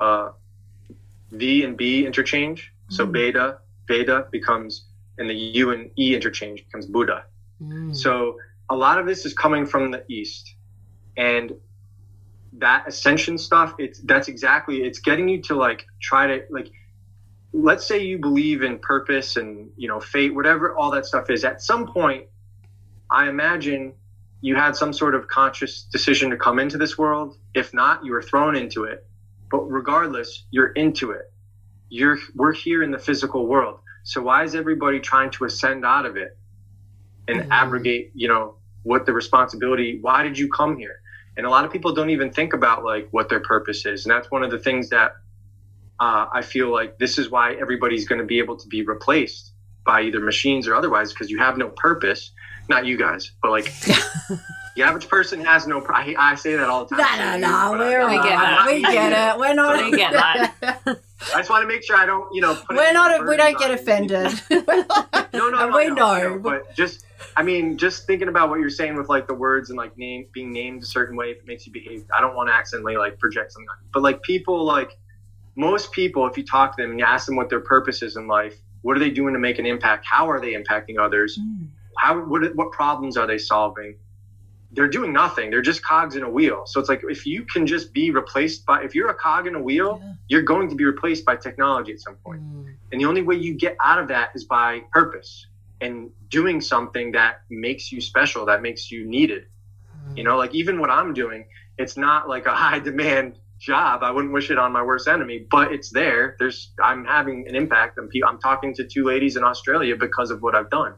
uh, 0.00 0.30
V 1.30 1.64
and 1.64 1.76
B 1.76 2.06
interchange. 2.06 2.72
So 2.90 3.04
Veda, 3.04 3.58
Veda 3.86 4.28
becomes, 4.30 4.86
and 5.18 5.28
the 5.28 5.34
U 5.34 5.72
and 5.72 5.90
E 5.98 6.14
interchange 6.14 6.64
becomes 6.64 6.86
Buddha. 6.86 7.24
Mm. 7.60 7.94
So 7.94 8.38
a 8.70 8.76
lot 8.76 8.98
of 8.98 9.06
this 9.06 9.26
is 9.26 9.34
coming 9.34 9.66
from 9.66 9.90
the 9.90 10.04
East, 10.08 10.54
and 11.16 11.52
that 12.54 12.88
ascension 12.88 13.36
stuff. 13.36 13.74
It's 13.78 14.00
that's 14.00 14.28
exactly. 14.28 14.84
It's 14.84 15.00
getting 15.00 15.28
you 15.28 15.42
to 15.42 15.54
like 15.54 15.84
try 16.00 16.26
to 16.26 16.44
like. 16.50 16.70
Let's 17.52 17.86
say 17.86 18.02
you 18.04 18.18
believe 18.18 18.62
in 18.62 18.78
purpose 18.78 19.36
and 19.36 19.70
you 19.76 19.88
know 19.88 20.00
fate, 20.00 20.34
whatever 20.34 20.76
all 20.76 20.90
that 20.92 21.06
stuff 21.06 21.30
is. 21.30 21.44
At 21.44 21.62
some 21.62 21.86
point, 21.86 22.26
I 23.10 23.28
imagine 23.28 23.94
you 24.40 24.54
had 24.54 24.76
some 24.76 24.92
sort 24.92 25.14
of 25.14 25.26
conscious 25.28 25.82
decision 25.82 26.30
to 26.30 26.36
come 26.36 26.58
into 26.58 26.78
this 26.78 26.96
world. 26.98 27.36
If 27.54 27.74
not, 27.74 28.04
you 28.04 28.12
were 28.12 28.22
thrown 28.22 28.54
into 28.56 28.84
it. 28.84 29.06
But 29.50 29.62
regardless, 29.70 30.44
you're 30.50 30.72
into 30.72 31.10
it. 31.12 31.32
You're 31.88 32.18
we're 32.34 32.52
here 32.52 32.82
in 32.82 32.90
the 32.90 32.98
physical 32.98 33.46
world. 33.46 33.80
So 34.04 34.22
why 34.22 34.44
is 34.44 34.54
everybody 34.54 35.00
trying 35.00 35.30
to 35.32 35.44
ascend 35.44 35.84
out 35.84 36.06
of 36.06 36.16
it 36.16 36.36
and 37.28 37.40
Mhm. 37.42 37.48
abrogate, 37.50 38.12
you 38.14 38.28
know, 38.28 38.56
what 38.82 39.06
the 39.06 39.12
responsibility, 39.12 39.98
why 40.00 40.22
did 40.22 40.38
you 40.38 40.48
come 40.50 40.76
here? 40.76 41.00
And 41.36 41.46
a 41.46 41.50
lot 41.50 41.64
of 41.64 41.72
people 41.72 41.94
don't 41.94 42.10
even 42.10 42.30
think 42.32 42.52
about 42.52 42.84
like 42.84 43.08
what 43.10 43.28
their 43.28 43.40
purpose 43.40 43.86
is. 43.86 44.04
And 44.06 44.14
that's 44.14 44.30
one 44.30 44.42
of 44.42 44.50
the 44.50 44.58
things 44.58 44.88
that 44.90 45.12
uh, 46.00 46.26
I 46.32 46.42
feel 46.42 46.70
like 46.72 46.98
this 46.98 47.18
is 47.18 47.30
why 47.30 47.54
everybody's 47.54 48.06
going 48.06 48.20
to 48.20 48.26
be 48.26 48.38
able 48.38 48.56
to 48.56 48.68
be 48.68 48.82
replaced 48.82 49.52
by 49.84 50.02
either 50.02 50.20
machines 50.20 50.68
or 50.68 50.74
otherwise 50.74 51.12
because 51.12 51.30
you 51.30 51.38
have 51.38 51.56
no 51.58 51.68
purpose. 51.70 52.30
Not 52.68 52.84
you 52.84 52.98
guys, 52.98 53.32
but 53.40 53.50
like 53.50 53.64
the 54.76 54.82
average 54.82 55.08
person 55.08 55.40
has 55.44 55.66
no. 55.66 55.80
pur- 55.80 55.94
I, 55.94 56.14
I 56.18 56.34
say 56.34 56.54
that 56.56 56.68
all 56.68 56.84
the 56.84 56.94
time. 56.96 57.40
No, 57.40 57.48
no, 57.48 57.48
no. 57.48 57.78
But 57.78 57.80
I- 57.80 57.88
We're 57.88 58.08
We 58.08 58.14
get 58.16 58.24
that. 58.24 58.66
We 58.66 58.82
get 58.82 59.34
it. 59.34 59.38
We're 59.40 59.54
not. 59.54 59.84
We 59.90 59.96
get 59.96 60.12
that. 60.12 60.54
I 61.34 61.38
just 61.38 61.50
want 61.50 61.62
to 61.62 61.66
make 61.66 61.82
sure 61.82 61.96
I 61.96 62.06
don't, 62.06 62.32
you 62.34 62.40
know, 62.42 62.54
put 62.54 62.76
We're 62.76 62.92
not. 62.92 63.26
We 63.26 63.36
don't 63.36 63.58
get 63.58 63.70
offended. 63.70 64.32
No, 65.34 65.50
no, 65.50 65.68
no, 65.68 65.76
we 65.76 65.86
no, 65.88 65.94
know. 65.94 66.28
no, 66.30 66.38
But 66.38 66.74
just, 66.74 67.04
I 67.36 67.42
mean, 67.42 67.76
just 67.76 68.06
thinking 68.06 68.28
about 68.28 68.48
what 68.48 68.58
you're 68.60 68.70
saying 68.70 68.96
with 68.96 69.08
like 69.08 69.28
the 69.28 69.34
words 69.34 69.70
and 69.70 69.76
like 69.76 69.96
name 69.96 70.26
being 70.32 70.52
named 70.52 70.82
a 70.82 70.86
certain 70.86 71.16
way 71.16 71.30
if 71.30 71.38
it 71.38 71.46
makes 71.46 71.66
you 71.66 71.72
behave. 71.72 72.04
I 72.16 72.20
don't 72.20 72.34
want 72.34 72.48
to 72.48 72.54
accidentally 72.54 72.96
like 72.96 73.18
project 73.18 73.52
something, 73.52 73.68
but 73.92 74.02
like 74.02 74.22
people, 74.22 74.64
like 74.64 74.98
most 75.58 75.90
people, 75.92 76.26
if 76.28 76.36
you 76.38 76.44
talk 76.44 76.76
to 76.76 76.82
them 76.82 76.92
and 76.92 76.98
you 77.00 77.04
ask 77.04 77.26
them 77.26 77.36
what 77.36 77.50
their 77.50 77.60
purpose 77.60 78.00
is 78.00 78.16
in 78.16 78.28
life, 78.28 78.54
what 78.82 78.96
are 78.96 79.00
they 79.00 79.10
doing 79.10 79.34
to 79.34 79.40
make 79.40 79.58
an 79.58 79.66
impact? 79.66 80.06
How 80.08 80.30
are 80.30 80.40
they 80.40 80.52
impacting 80.54 80.98
others? 81.00 81.38
How 81.98 82.20
what 82.24 82.54
what 82.54 82.70
problems 82.70 83.16
are 83.16 83.26
they 83.26 83.38
solving? 83.38 83.96
They're 84.70 84.88
doing 84.88 85.12
nothing. 85.12 85.50
They're 85.50 85.62
just 85.62 85.82
cogs 85.82 86.14
in 86.14 86.22
a 86.22 86.30
wheel. 86.30 86.62
So 86.66 86.78
it's 86.78 86.88
like 86.88 87.02
if 87.08 87.26
you 87.26 87.44
can 87.44 87.66
just 87.66 87.92
be 87.92 88.10
replaced 88.12 88.64
by 88.66 88.82
if 88.82 88.94
you're 88.94 89.08
a 89.10 89.14
cog 89.14 89.48
in 89.48 89.56
a 89.56 89.60
wheel, 89.60 89.98
Yeah. 90.00 90.12
you're 90.28 90.42
going 90.42 90.68
to 90.68 90.76
be 90.76 90.84
replaced 90.84 91.24
by 91.24 91.34
technology 91.36 91.92
at 91.92 92.00
some 92.00 92.16
point. 92.16 92.40
Mm. 92.42 92.76
And 92.92 93.00
the 93.00 93.06
only 93.06 93.22
way 93.22 93.34
you 93.34 93.54
get 93.54 93.76
out 93.82 93.98
of 93.98 94.08
that 94.08 94.30
is 94.36 94.44
by 94.44 94.82
purpose 94.92 95.46
and 95.80 96.10
doing 96.28 96.60
something 96.60 97.12
that 97.12 97.40
makes 97.50 97.90
you 97.90 98.00
special, 98.00 98.46
that 98.46 98.62
makes 98.62 98.90
you 98.92 99.04
needed. 99.06 99.46
You 100.14 100.24
know, 100.24 100.36
like 100.36 100.54
even 100.54 100.78
what 100.80 100.90
I'm 100.90 101.12
doing, 101.14 101.46
it's 101.76 101.96
not 101.96 102.28
like 102.28 102.46
a 102.46 102.54
high 102.64 102.78
demand 102.78 103.38
job. 103.58 104.02
I 104.02 104.10
wouldn't 104.10 104.32
wish 104.32 104.50
it 104.50 104.58
on 104.58 104.72
my 104.72 104.82
worst 104.82 105.08
enemy, 105.08 105.46
but 105.50 105.72
it's 105.72 105.90
there. 105.90 106.36
There's 106.38 106.70
I'm 106.82 107.04
having 107.04 107.46
an 107.48 107.54
impact. 107.54 107.98
I'm, 107.98 108.08
I'm 108.26 108.38
talking 108.38 108.74
to 108.74 108.84
two 108.84 109.04
ladies 109.04 109.36
in 109.36 109.44
Australia 109.44 109.96
because 109.96 110.30
of 110.30 110.42
what 110.42 110.54
I've 110.54 110.70
done. 110.70 110.94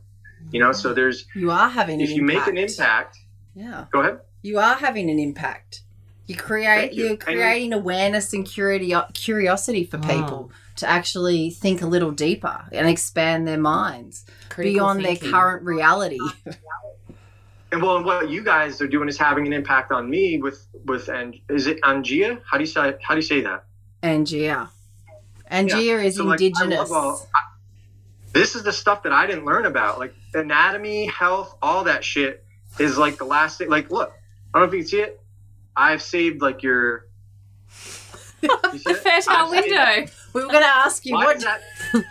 You 0.52 0.60
know, 0.60 0.72
so 0.72 0.94
there's 0.94 1.26
You 1.34 1.50
are 1.50 1.68
having. 1.68 2.00
if 2.00 2.10
an 2.10 2.16
you 2.16 2.22
make 2.22 2.46
an 2.46 2.56
impact. 2.56 2.78
impact, 2.78 3.18
Yeah. 3.54 3.84
go 3.92 4.00
ahead. 4.00 4.20
You 4.42 4.58
are 4.58 4.74
having 4.74 5.10
an 5.10 5.18
impact. 5.18 5.82
You 6.26 6.36
create. 6.36 6.66
Thank 6.90 6.92
you. 6.94 7.02
You're 7.02 7.10
And- 7.12 7.20
creating 7.20 7.72
awareness 7.72 8.32
and 8.32 8.46
curio- 8.46 9.06
curiosity 9.12 9.84
for 9.84 9.98
oh. 9.98 10.00
people 10.00 10.52
to 10.76 10.88
actually 10.88 11.50
think 11.50 11.82
a 11.82 11.86
little 11.86 12.10
deeper 12.12 12.64
and 12.72 12.88
expand 12.88 13.46
their 13.46 13.58
minds 13.58 14.24
Critical 14.48 14.72
beyond 14.78 15.02
thinking. 15.02 15.30
their 15.30 15.40
current 15.40 15.62
reality. 15.64 16.18
And 17.72 17.80
well, 17.82 18.02
what 18.02 18.28
you 18.30 18.42
guys 18.42 18.80
are 18.80 18.88
doing 18.88 19.08
is 19.08 19.16
having 19.16 19.46
an 19.46 19.52
impact 19.52 19.92
on 19.92 20.10
me 20.10 20.38
with 20.38 20.66
with 20.86 21.08
and 21.08 21.36
is 21.48 21.66
it 21.66 21.80
Angia? 21.82 22.40
How 22.50 22.56
do 22.58 22.62
you 22.64 22.66
say 22.66 22.96
how 23.02 23.14
do 23.14 23.18
you 23.18 23.22
say 23.26 23.40
that? 23.42 23.64
Angia. 24.02 24.68
Angia 25.50 26.04
is 26.04 26.16
So, 26.16 26.24
like, 26.24 26.40
I 26.40 26.44
indigenous. 26.46 26.90
love 26.90 26.92
all- 26.92 27.28
I- 27.34 27.40
this 28.32 28.54
is 28.54 28.62
the 28.62 28.72
stuff 28.72 29.02
that 29.02 29.12
I 29.12 29.26
didn't 29.26 29.44
learn 29.44 29.66
about. 29.66 29.98
Like 29.98 30.14
anatomy, 30.34 31.06
health, 31.06 31.56
all 31.62 31.84
that 31.84 32.04
shit 32.04 32.44
is 32.78 32.96
like 32.98 33.18
the 33.18 33.24
last 33.24 33.58
thing. 33.58 33.68
Like, 33.68 33.90
look, 33.90 34.12
I 34.54 34.58
don't 34.58 34.62
know 34.62 34.68
if 34.68 34.74
you 34.74 34.80
can 34.82 34.88
see 34.88 35.00
it. 35.00 35.20
I've 35.76 36.02
saved 36.02 36.40
like 36.42 36.62
your. 36.62 37.06
You 38.42 38.48
see 38.78 38.84
The 38.84 38.90
it? 38.92 38.96
fertile 38.98 39.32
I've 39.36 39.50
saved- 39.50 39.66
window. 39.68 40.12
we 40.32 40.40
were 40.44 40.48
going 40.50 40.62
to 40.62 40.66
ask 40.68 41.04
you 41.04 41.14
Why 41.14 41.24
what. 41.26 41.36
is 41.36 41.44
that? 41.44 41.60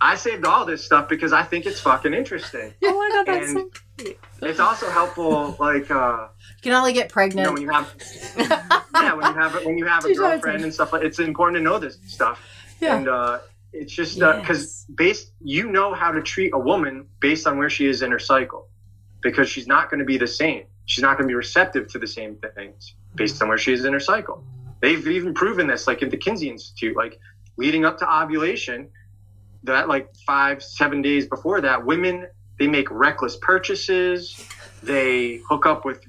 I 0.00 0.14
saved 0.16 0.44
all 0.44 0.64
this 0.64 0.84
stuff 0.84 1.08
because 1.08 1.32
I 1.32 1.42
think 1.42 1.64
it's 1.66 1.80
fucking 1.80 2.12
interesting. 2.14 2.72
Oh 2.84 2.98
my 2.98 3.08
god, 3.12 3.26
that's 3.26 3.48
And- 3.50 3.58
so 3.74 3.80
It's 3.98 4.58
also 4.60 4.90
helpful, 4.90 5.56
like 5.60 5.90
uh, 5.90 6.28
You 6.56 6.62
can 6.62 6.72
only 6.72 6.92
get 6.92 7.04
you 7.06 7.10
pregnant. 7.10 7.46
know, 7.46 7.52
when 7.52 7.62
you 7.62 7.70
have 7.70 7.94
yeah, 8.36 9.14
when 9.14 9.26
you 9.34 9.40
have 9.40 9.64
when 9.64 9.78
you 9.78 9.86
have 9.86 10.04
a 10.04 10.14
girlfriend 10.14 10.64
and 10.64 10.72
stuff 10.74 10.92
like 10.92 11.02
it's 11.02 11.18
important 11.18 11.58
to 11.58 11.62
know 11.62 11.78
this 11.78 11.98
stuff. 12.06 12.40
Yeah. 12.80 12.96
And 12.96 13.08
uh, 13.08 13.38
it's 13.72 13.92
just 13.92 14.14
because 14.18 14.58
Yes. 14.60 14.86
based 14.94 15.32
you 15.40 15.70
know 15.70 15.94
how 15.94 16.10
to 16.10 16.22
treat 16.22 16.52
a 16.54 16.58
woman 16.58 17.06
based 17.20 17.46
on 17.46 17.58
where 17.58 17.70
she 17.70 17.86
is 17.86 18.02
in 18.02 18.10
her 18.10 18.18
cycle, 18.18 18.68
because 19.20 19.48
she's 19.48 19.66
not 19.68 19.90
going 19.90 20.00
to 20.00 20.04
be 20.06 20.18
the 20.18 20.26
same. 20.26 20.64
She's 20.86 21.02
not 21.02 21.16
going 21.16 21.28
to 21.28 21.32
be 21.32 21.36
receptive 21.36 21.86
to 21.92 21.98
the 21.98 22.06
same 22.08 22.36
things 22.56 22.94
based 23.14 23.40
on 23.40 23.48
where 23.48 23.58
she 23.58 23.72
is 23.72 23.84
in 23.84 23.92
her 23.92 24.00
cycle. 24.00 24.42
They've 24.80 25.06
even 25.06 25.32
proven 25.32 25.68
this, 25.68 25.86
like 25.86 26.02
at 26.02 26.10
the 26.10 26.16
Kinsey 26.16 26.48
Institute, 26.48 26.96
like 26.96 27.20
leading 27.56 27.84
up 27.84 27.98
to 27.98 28.12
ovulation, 28.12 28.88
that 29.62 29.86
like 29.88 30.12
five 30.26 30.60
seven 30.62 31.02
days 31.02 31.26
before 31.28 31.60
that, 31.60 31.86
women 31.86 32.26
they 32.62 32.68
make 32.68 32.88
reckless 32.92 33.36
purchases. 33.36 34.40
They 34.84 35.40
hook 35.48 35.66
up 35.66 35.84
with 35.84 36.04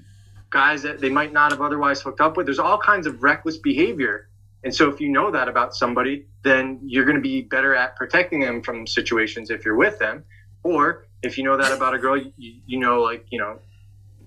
guys 0.52 0.84
that 0.84 1.02
they 1.02 1.10
might 1.10 1.34
not 1.34 1.50
have 1.50 1.62
otherwise 1.62 2.00
hooked 2.00 2.22
up 2.22 2.38
with. 2.38 2.46
There's 2.46 2.60
all 2.60 2.78
kinds 2.78 3.08
of 3.08 3.24
reckless 3.24 3.58
behavior. 3.58 4.30
And 4.64 4.74
so 4.74 4.88
if 4.88 5.02
you 5.02 5.10
know 5.10 5.32
that 5.32 5.48
about 5.48 5.74
somebody, 5.74 6.28
then 6.44 6.80
you're 6.84 7.06
going 7.06 7.16
to 7.16 7.22
be 7.24 7.42
better 7.42 7.74
at 7.74 7.96
protecting 7.96 8.40
them 8.40 8.62
from 8.62 8.86
situations 8.86 9.50
if 9.50 9.66
you're 9.66 9.76
with 9.76 9.98
them. 9.98 10.26
Or 10.62 11.08
if 11.24 11.40
you 11.40 11.44
know 11.44 11.58
that 11.58 11.72
about 11.72 11.96
a 11.96 11.98
girl, 11.98 12.18
you, 12.18 12.32
you 12.38 12.78
know, 12.78 13.02
like, 13.02 13.26
you 13.32 13.40
know, 13.40 13.58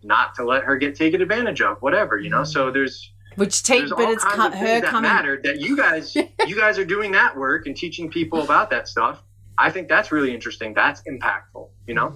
not 0.03 0.35
to 0.35 0.45
let 0.45 0.65
her 0.65 0.77
get 0.77 0.97
taken 0.97 1.23
advantage 1.23 1.61
of, 1.61 1.81
whatever, 1.81 2.19
you 2.19 2.29
know? 2.29 2.39
Mm-hmm. 2.39 2.51
So 2.51 2.73
there's, 2.73 3.13
Which 3.37 3.63
there's 3.63 3.91
but 3.91 4.11
it's 4.11 4.25
kinds 4.25 4.37
co- 4.37 4.47
of 4.49 4.55
her 4.55 4.81
that 4.81 4.85
coming. 4.85 5.09
matter 5.09 5.41
that 5.45 5.61
you 5.61 5.77
guys, 5.77 6.17
you 6.47 6.57
guys 6.57 6.77
are 6.77 6.85
doing 6.85 7.13
that 7.13 7.37
work 7.37 7.69
and 7.69 7.77
teaching 7.77 8.11
people 8.11 8.43
about 8.43 8.71
that 8.71 8.89
stuff. 8.89 9.23
I 9.59 9.71
think 9.71 9.89
that's 9.89 10.13
really 10.13 10.35
interesting. 10.35 10.75
That's 10.75 11.03
impactful, 11.03 11.69
you 11.87 11.95
know? 11.95 12.15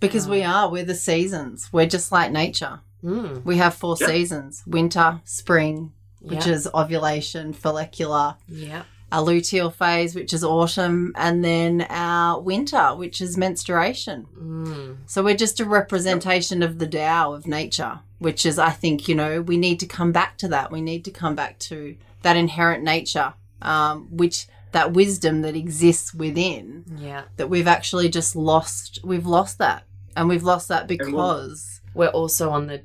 Because 0.00 0.28
we 0.28 0.42
are. 0.42 0.70
We're 0.70 0.84
the 0.84 0.94
seasons. 0.94 1.68
We're 1.72 1.86
just 1.86 2.12
like 2.12 2.32
nature. 2.32 2.80
Mm. 3.04 3.44
We 3.44 3.56
have 3.58 3.74
four 3.74 3.96
Yeah. 4.00 4.06
seasons 4.08 4.62
winter, 4.66 5.20
spring, 5.24 5.92
which 6.20 6.46
Yeah. 6.46 6.52
is 6.52 6.68
ovulation, 6.74 7.52
follicular, 7.52 8.36
Yeah. 8.48 8.82
our 9.10 9.22
luteal 9.22 9.72
phase, 9.72 10.14
which 10.14 10.32
is 10.32 10.42
autumn, 10.44 11.12
and 11.16 11.44
then 11.44 11.86
our 11.90 12.40
winter, 12.40 12.94
which 12.94 13.20
is 13.20 13.36
menstruation. 13.36 14.26
Mm. 14.38 14.96
So 15.06 15.22
we're 15.22 15.36
just 15.36 15.60
a 15.60 15.64
representation 15.64 16.62
of 16.62 16.78
the 16.78 16.86
Tao 16.86 17.32
of 17.32 17.46
nature, 17.46 18.00
which 18.18 18.44
is, 18.46 18.58
I 18.58 18.70
think, 18.70 19.08
you 19.08 19.14
know, 19.14 19.40
we 19.42 19.56
need 19.56 19.78
to 19.80 19.86
come 19.86 20.12
back 20.12 20.38
to 20.38 20.48
that. 20.48 20.70
We 20.72 20.80
need 20.80 21.04
to 21.04 21.10
come 21.10 21.34
back 21.34 21.58
to 21.60 21.96
that 22.22 22.36
inherent 22.36 22.84
nature, 22.84 23.34
um, 23.60 24.06
which 24.10 24.46
that 24.72 24.92
wisdom 24.92 25.42
that 25.42 25.54
exists 25.56 26.12
within 26.14 26.84
Yeah. 26.98 27.22
that 27.36 27.48
we've 27.48 27.68
actually 27.68 28.08
just 28.08 28.34
lost. 28.36 28.98
We've 29.04 29.26
lost 29.26 29.58
that, 29.58 29.84
and 30.16 30.28
we've 30.28 30.42
lost 30.42 30.68
that 30.68 30.86
because 30.86 31.80
We're 31.94 32.08
also 32.08 32.50
on 32.50 32.66
the 32.68 32.82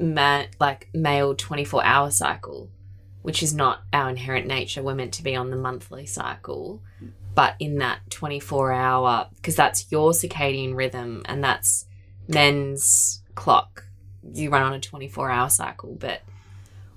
ma- 0.00 0.44
like 0.58 0.88
male 0.94 1.34
24 1.34 1.84
hour 1.84 2.10
cycle, 2.10 2.70
which 3.22 3.42
is 3.42 3.52
not 3.52 3.82
our 3.92 4.08
inherent 4.08 4.46
nature. 4.46 4.82
We're 4.82 4.94
meant 4.94 5.12
to 5.14 5.22
be 5.22 5.36
on 5.36 5.50
the 5.50 5.56
monthly 5.56 6.06
cycle, 6.06 6.82
but 7.34 7.54
in 7.60 7.76
that 7.78 8.08
24 8.10 8.72
hour, 8.72 9.28
because 9.36 9.54
that's 9.54 9.90
your 9.92 10.12
circadian 10.12 10.74
rhythm 10.74 11.22
and 11.26 11.44
that's 11.44 11.84
men's 12.26 13.22
clock. 13.34 13.84
You 14.32 14.50
run 14.50 14.62
on 14.62 14.72
a 14.74 14.80
24 14.80 15.30
hour 15.30 15.48
cycle, 15.50 15.96
but 15.98 16.22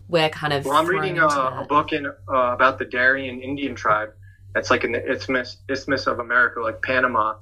we're 0.08 0.30
kind 0.30 0.54
of. 0.54 0.66
Well, 0.66 0.76
I'm 0.78 0.88
reading 0.88 1.18
a, 1.20 1.26
a 1.28 1.66
book 1.68 1.94
in 1.94 2.06
uh, 2.06 2.12
about 2.28 2.80
the 2.80 2.86
Darien 2.86 3.42
Indian 3.42 3.76
tribe. 3.76 4.14
That's 4.54 4.70
like 4.70 4.84
in 4.84 4.92
the 4.92 5.12
isthmus, 5.12 5.58
isthmus 5.70 6.08
of 6.08 6.20
America, 6.20 6.60
like 6.60 6.82
Panama, 6.82 7.36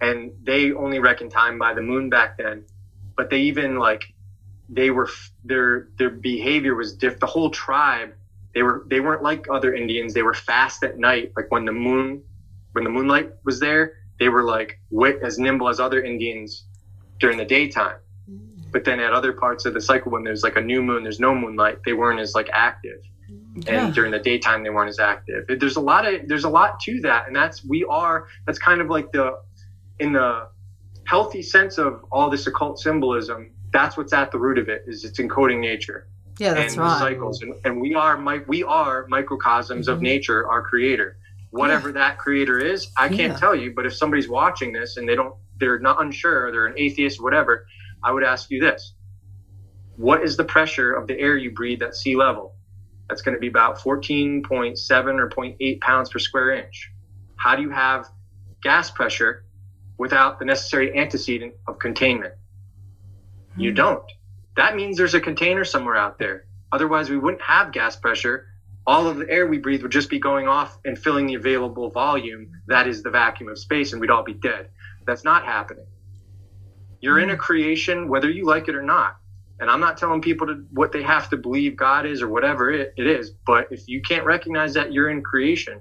and 0.00 0.32
they 0.42 0.72
only 0.72 0.98
reckon 0.98 1.30
time 1.30 1.58
by 1.58 1.74
the 1.74 1.80
moon 1.80 2.10
back 2.10 2.36
then. 2.36 2.64
But 3.16 3.30
they 3.30 3.40
even 3.42 3.78
like 3.78 4.04
they 4.68 4.90
were 4.90 5.08
their 5.44 5.88
their 5.98 6.10
behavior 6.10 6.74
was 6.74 6.94
diff. 6.94 7.18
The 7.18 7.26
whole 7.26 7.50
tribe 7.50 8.14
they 8.54 8.62
were 8.62 8.84
they 8.88 9.00
weren't 9.00 9.22
like 9.22 9.46
other 9.50 9.74
Indians. 9.74 10.14
They 10.14 10.22
were 10.22 10.34
fast 10.34 10.84
at 10.84 10.98
night, 10.98 11.32
like 11.36 11.50
when 11.50 11.64
the 11.64 11.72
moon 11.72 12.22
when 12.72 12.84
the 12.84 12.90
moonlight 12.90 13.30
was 13.44 13.60
there. 13.60 13.94
They 14.20 14.28
were 14.28 14.44
like 14.44 14.78
wit 14.90 15.18
as 15.22 15.38
nimble 15.38 15.68
as 15.68 15.80
other 15.80 16.02
Indians 16.02 16.64
during 17.18 17.36
the 17.36 17.44
daytime. 17.44 17.96
Mm. 18.30 18.70
But 18.70 18.84
then 18.84 19.00
at 19.00 19.12
other 19.12 19.32
parts 19.32 19.64
of 19.64 19.74
the 19.74 19.80
cycle, 19.80 20.12
when 20.12 20.22
there's 20.22 20.44
like 20.44 20.56
a 20.56 20.60
new 20.60 20.82
moon, 20.82 21.02
there's 21.02 21.18
no 21.18 21.34
moonlight. 21.34 21.78
They 21.84 21.94
weren't 21.94 22.20
as 22.20 22.32
like 22.34 22.48
active 22.52 23.00
Yeah. 23.56 23.86
and 23.86 23.94
during 23.94 24.10
the 24.10 24.18
daytime 24.18 24.64
they 24.64 24.70
weren't 24.70 24.88
as 24.88 24.98
active. 24.98 25.44
There's 25.60 25.76
a 25.76 25.80
lot 25.80 26.06
of 26.12 26.26
there's 26.28 26.44
a 26.44 26.48
lot 26.48 26.80
to 26.80 27.00
that, 27.02 27.26
and 27.28 27.36
that's 27.36 27.64
we 27.64 27.84
are 27.88 28.26
that's 28.46 28.58
kind 28.58 28.80
of 28.80 28.88
like 28.90 29.12
the 29.12 29.38
in 30.00 30.12
the 30.12 30.48
healthy 31.06 31.42
sense 31.42 31.78
of 31.78 32.04
all 32.10 32.30
this 32.30 32.46
occult 32.46 32.78
symbolism. 32.80 33.52
That's 33.72 33.96
what's 33.96 34.12
at 34.12 34.32
the 34.32 34.38
root 34.38 34.58
of 34.58 34.68
it 34.68 34.82
is 34.86 35.04
it's 35.04 35.20
encoding 35.20 35.60
nature 35.60 36.08
Yeah, 36.38 36.54
that's 36.54 36.74
and 36.74 36.82
right. 36.82 36.98
cycles, 36.98 37.42
and, 37.42 37.54
and 37.64 37.80
we 37.80 37.94
are 37.94 38.16
mi- 38.18 38.44
we 38.48 38.64
are 38.64 39.06
microcosms 39.08 39.86
of 39.86 39.98
Mhm. 39.98 40.02
nature, 40.02 40.48
our 40.50 40.62
creator. 40.62 41.16
Whatever 41.50 41.92
that 41.92 42.18
creator 42.18 42.58
is, 42.58 42.88
I 42.96 43.06
can't 43.08 43.34
Yeah. 43.34 43.36
tell 43.38 43.54
you. 43.54 43.72
But 43.76 43.86
if 43.86 43.94
somebody's 43.94 44.28
watching 44.28 44.72
this 44.72 44.96
and 44.96 45.08
they 45.08 45.14
don't, 45.14 45.34
they're 45.60 45.78
not 45.78 46.02
unsure, 46.02 46.50
they're 46.50 46.66
an 46.66 46.74
atheist, 46.76 47.22
whatever, 47.22 47.64
I 48.02 48.10
would 48.10 48.24
ask 48.24 48.50
you 48.50 48.60
this: 48.60 48.94
What 49.96 50.24
is 50.24 50.36
the 50.36 50.42
pressure 50.44 50.92
of 50.92 51.06
the 51.06 51.16
air 51.20 51.36
you 51.36 51.52
breathe 51.52 51.82
at 51.82 51.94
sea 51.94 52.16
level? 52.16 52.53
That's 53.08 53.22
going 53.22 53.34
to 53.34 53.40
be 53.40 53.48
about 53.48 53.78
14.7 53.78 55.18
or 55.18 55.28
0.8 55.28 55.80
pounds 55.80 56.10
per 56.10 56.18
square 56.18 56.52
inch. 56.52 56.90
How 57.36 57.54
do 57.54 57.62
you 57.62 57.70
have 57.70 58.06
gas 58.62 58.90
pressure 58.90 59.44
without 59.98 60.38
the 60.38 60.44
necessary 60.44 60.96
antecedent 60.96 61.54
of 61.68 61.78
containment? 61.78 62.34
You 63.56 63.70
Hmm. 63.70 63.76
don't. 63.76 64.12
That 64.56 64.74
means 64.76 64.96
there's 64.96 65.14
a 65.14 65.20
container 65.20 65.64
somewhere 65.64 65.96
out 65.96 66.18
there. 66.18 66.44
Otherwise, 66.72 67.10
we 67.10 67.18
wouldn't 67.18 67.42
have 67.42 67.72
gas 67.72 67.96
pressure. 67.96 68.46
All 68.86 69.06
of 69.06 69.16
the 69.18 69.28
air 69.30 69.46
we 69.46 69.58
breathe 69.58 69.82
would 69.82 69.92
just 69.92 70.10
be 70.10 70.18
going 70.18 70.48
off 70.48 70.78
and 70.84 70.98
filling 70.98 71.26
the 71.26 71.34
available 71.34 71.90
volume. 71.90 72.50
That 72.66 72.86
is 72.86 73.02
the 73.02 73.10
vacuum 73.10 73.48
of 73.48 73.58
space, 73.58 73.92
and 73.92 74.00
we'd 74.00 74.10
all 74.10 74.24
be 74.24 74.34
dead. 74.34 74.68
That's 75.06 75.24
not 75.24 75.44
happening. 75.44 75.86
You're 77.00 77.18
in 77.18 77.30
a 77.30 77.36
creation, 77.36 78.08
whether 78.08 78.30
you 78.30 78.44
like 78.44 78.68
it 78.68 78.74
or 78.74 78.82
not. 78.82 79.16
And 79.60 79.70
I'm 79.70 79.80
not 79.80 79.98
telling 79.98 80.20
people 80.20 80.48
to, 80.48 80.64
what 80.70 80.92
they 80.92 81.02
have 81.02 81.30
to 81.30 81.36
believe 81.36 81.76
God 81.76 82.06
is 82.06 82.22
or 82.22 82.28
whatever 82.28 82.70
it, 82.72 82.92
it 82.96 83.06
is. 83.06 83.30
But 83.30 83.68
if 83.70 83.88
you 83.88 84.02
can't 84.02 84.24
recognize 84.24 84.74
that 84.74 84.92
you're 84.92 85.08
in 85.08 85.22
creation, 85.22 85.80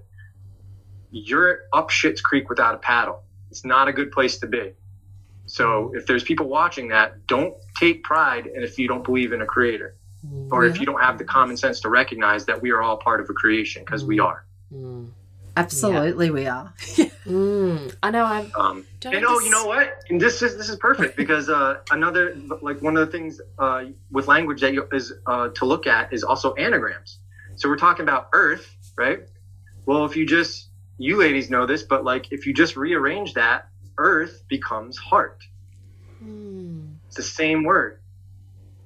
you're 1.11 1.61
up 1.71 1.89
shit's 1.89 2.21
creek 2.21 2.49
without 2.49 2.75
a 2.75 2.77
paddle. 2.77 3.23
It's 3.49 3.65
not 3.65 3.87
a 3.87 3.93
good 3.93 4.11
place 4.11 4.37
to 4.39 4.47
be. 4.47 4.73
So 5.45 5.91
if 5.95 6.05
there's 6.05 6.23
people 6.23 6.47
watching 6.47 6.89
that, 6.89 7.27
don't 7.27 7.55
take 7.79 8.03
pride 8.03 8.47
in 8.47 8.63
if 8.63 8.77
you 8.79 8.87
don't 8.87 9.03
believe 9.03 9.33
in 9.33 9.41
a 9.41 9.45
creator 9.45 9.95
or 10.51 10.65
if 10.65 10.79
you 10.79 10.85
don't 10.85 11.01
have 11.01 11.17
the 11.17 11.25
common 11.25 11.57
sense 11.57 11.81
to 11.81 11.89
recognize 11.89 12.45
that 12.45 12.61
we 12.61 12.71
are 12.71 12.81
all 12.81 12.97
part 12.97 13.19
of 13.19 13.29
a 13.29 13.33
creation 13.33 13.83
because 13.83 14.05
we 14.05 14.19
are. 14.19 14.45
Mm. 14.73 15.09
Absolutely, 15.55 16.31
we 16.31 16.47
are. 16.47 16.73
Mm. 17.23 17.95
I 18.03 18.11
know. 18.11 18.25
I'm. 18.25 18.51
Um, 18.53 18.85
Don't 18.99 19.15
and 19.15 19.25
oh, 19.25 19.39
you 19.39 19.49
know 19.49 19.65
what? 19.65 19.93
And 20.09 20.19
this 20.19 20.41
is 20.41 20.57
this 20.57 20.67
is 20.67 20.75
perfect 20.75 21.15
because 21.15 21.47
uh, 21.47 21.77
another 21.89 22.35
like 22.61 22.81
one 22.81 22.97
of 22.97 23.05
the 23.05 23.11
things 23.17 23.39
uh, 23.57 23.85
with 24.11 24.27
language 24.27 24.59
that 24.59 24.73
you, 24.73 24.85
is 24.91 25.13
uh, 25.25 25.47
to 25.55 25.63
look 25.63 25.87
at 25.87 26.11
is 26.11 26.23
also 26.25 26.53
anagrams. 26.55 27.19
So 27.55 27.69
we're 27.69 27.77
talking 27.77 28.03
about 28.03 28.27
Earth, 28.33 28.75
right? 28.97 29.19
Well, 29.85 30.03
if 30.03 30.17
you 30.17 30.25
just 30.25 30.67
you 30.97 31.15
ladies 31.15 31.49
know 31.49 31.65
this, 31.65 31.83
but 31.83 32.03
like 32.03 32.29
if 32.33 32.45
you 32.45 32.53
just 32.53 32.75
rearrange 32.75 33.35
that, 33.35 33.69
Earth 33.97 34.43
becomes 34.49 34.97
heart. 34.97 35.41
Mm. 36.21 36.95
It's 37.07 37.15
the 37.15 37.23
same 37.23 37.63
word, 37.63 37.99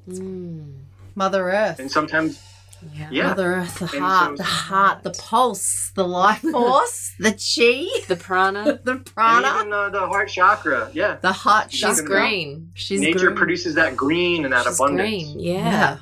Mm. 0.07 0.73
Mother 1.15 1.49
Earth. 1.49 1.79
and 1.79 1.91
sometimes 1.91 2.39
Yeah. 2.81 3.07
yeah, 3.11 3.23
Mother 3.29 3.53
Earth, 3.55 3.79
the 3.79 3.89
And 3.93 4.03
heart, 4.03 4.37
the 4.37 4.43
heart, 4.43 5.03
the 5.03 5.09
pulse, 5.11 5.91
the 5.95 6.07
life 6.07 6.39
force, 6.51 7.13
the 7.19 7.31
chi, 7.31 8.05
The 8.07 8.15
prana. 8.15 8.79
the 8.83 8.91
and 8.93 9.05
prana, 9.05 9.47
even 9.59 9.73
uh, 9.73 9.89
the 9.89 9.99
heart 10.07 10.29
chakra, 10.29 10.89
yeah. 10.93 11.17
the 11.21 11.31
heart 11.31 11.71
She's 11.71 11.81
chakra. 11.81 12.05
green. 12.05 12.71
She's 12.75 13.01
Nature 13.01 13.19
green. 13.19 13.35
produces 13.35 13.75
that 13.75 13.97
green 13.97 14.45
and 14.45 14.53
that 14.53 14.65
She's 14.65 14.75
abundance. 14.79 15.09
green. 15.09 15.39
Yeah. 15.39 15.53
Yeah. 15.55 15.97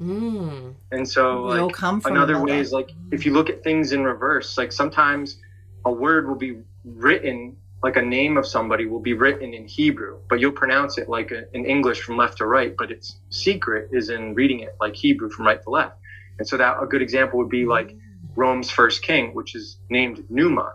Mm. 0.00 0.74
And 0.90 1.08
so, 1.08 1.46
we 1.46 1.58
all 1.58 1.66
like, 1.66 1.74
come 1.74 2.00
from 2.00 2.16
another 2.16 2.34
mother. 2.34 2.44
way 2.52 2.58
is 2.60 2.72
like 2.72 2.90
if 3.12 3.24
you 3.24 3.32
look 3.32 3.48
at 3.50 3.62
things 3.62 3.92
in 3.92 4.02
reverse 4.04 4.58
like 4.58 4.72
sometimes 4.72 5.38
a 5.84 5.92
word 5.92 6.28
will 6.28 6.34
be 6.36 6.58
written 6.84 7.56
like 7.84 7.96
a 7.96 8.02
name 8.02 8.36
of 8.36 8.46
somebody 8.46 8.86
will 8.86 9.00
be 9.00 9.12
written 9.14 9.54
in 9.54 9.66
hebrew 9.66 10.18
but 10.28 10.40
you'll 10.40 10.52
pronounce 10.52 10.98
it 10.98 11.08
like 11.08 11.30
a, 11.30 11.44
in 11.56 11.64
english 11.64 12.00
from 12.02 12.16
left 12.16 12.38
to 12.38 12.46
right 12.46 12.74
but 12.76 12.90
its 12.90 13.20
secret 13.30 13.88
is 13.92 14.10
in 14.10 14.34
reading 14.34 14.60
it 14.60 14.74
like 14.80 14.94
hebrew 14.96 15.30
from 15.30 15.46
right 15.46 15.62
to 15.62 15.70
left 15.70 15.98
and 16.38 16.48
so 16.48 16.56
that 16.56 16.76
a 16.82 16.86
good 16.86 17.02
example 17.02 17.38
would 17.38 17.50
be 17.50 17.66
like 17.66 17.96
rome's 18.36 18.70
first 18.70 19.02
king 19.02 19.34
which 19.34 19.54
is 19.54 19.78
named 19.90 20.24
numa 20.28 20.72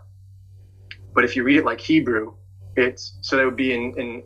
but 1.14 1.24
if 1.24 1.36
you 1.36 1.42
read 1.44 1.58
it 1.58 1.64
like 1.64 1.80
hebrew 1.80 2.32
it's 2.76 3.18
so 3.22 3.36
that 3.36 3.44
would 3.44 3.56
be 3.56 3.72
in, 3.74 3.94
in 3.98 4.22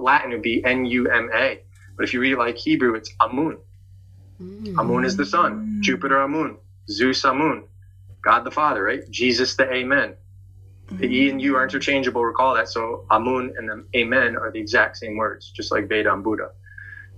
latin 0.00 0.32
it 0.32 0.36
would 0.36 0.42
be 0.42 0.64
n-u-m-a 0.64 1.60
but 1.96 2.04
if 2.04 2.14
you 2.14 2.20
read 2.20 2.32
it 2.32 2.38
like 2.38 2.56
hebrew 2.56 2.94
it's 2.94 3.10
amun 3.20 3.58
Mm. 4.40 4.78
Amun 4.78 5.04
is 5.04 5.16
the 5.16 5.26
sun. 5.26 5.60
Jupiter 5.80 6.22
Amun. 6.22 6.58
Zeus 6.90 7.24
Amun. 7.24 7.64
God 8.24 8.44
the 8.44 8.50
Father, 8.50 8.82
right? 8.82 9.00
Jesus 9.10 9.56
the 9.56 9.72
Amen. 9.72 10.14
The 10.98 11.06
E 11.06 11.30
and 11.30 11.40
U 11.42 11.56
are 11.56 11.64
interchangeable, 11.64 12.24
recall 12.24 12.54
that. 12.54 12.68
So 12.68 13.04
Amun 13.10 13.52
and 13.56 13.68
the 13.68 13.84
Amen 13.98 14.36
are 14.36 14.50
the 14.52 14.60
exact 14.60 14.96
same 14.96 15.16
words, 15.16 15.52
just 15.54 15.72
like 15.72 15.88
Veda 15.88 16.12
and 16.12 16.24
Buddha. 16.24 16.50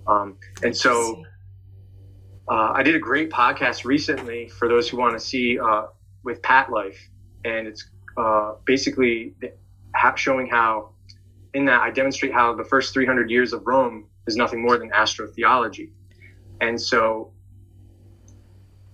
Um, 0.06 0.38
and 0.62 0.76
so 0.76 1.22
uh, 2.50 2.72
I 2.74 2.82
did 2.82 2.96
a 2.96 2.98
great 2.98 3.30
podcast 3.30 3.84
recently 3.84 4.48
for 4.48 4.66
those 4.66 4.88
who 4.88 4.96
want 4.96 5.16
to 5.16 5.24
see 5.24 5.58
uh, 5.58 5.86
with 6.24 6.42
Pat 6.42 6.70
Life. 6.70 7.08
And 7.44 7.68
it's 7.68 7.88
uh, 8.16 8.54
basically 8.64 9.34
showing 10.16 10.48
how, 10.48 10.90
in 11.54 11.64
that, 11.66 11.80
I 11.80 11.90
demonstrate 11.90 12.32
how 12.32 12.52
the 12.54 12.64
first 12.64 12.92
300 12.92 13.30
years 13.30 13.52
of 13.52 13.64
Rome 13.66 14.06
is 14.26 14.34
nothing 14.34 14.60
more 14.60 14.76
than 14.78 14.90
astrotheology. 14.90 15.90
And 16.60 16.80
so 16.80 17.32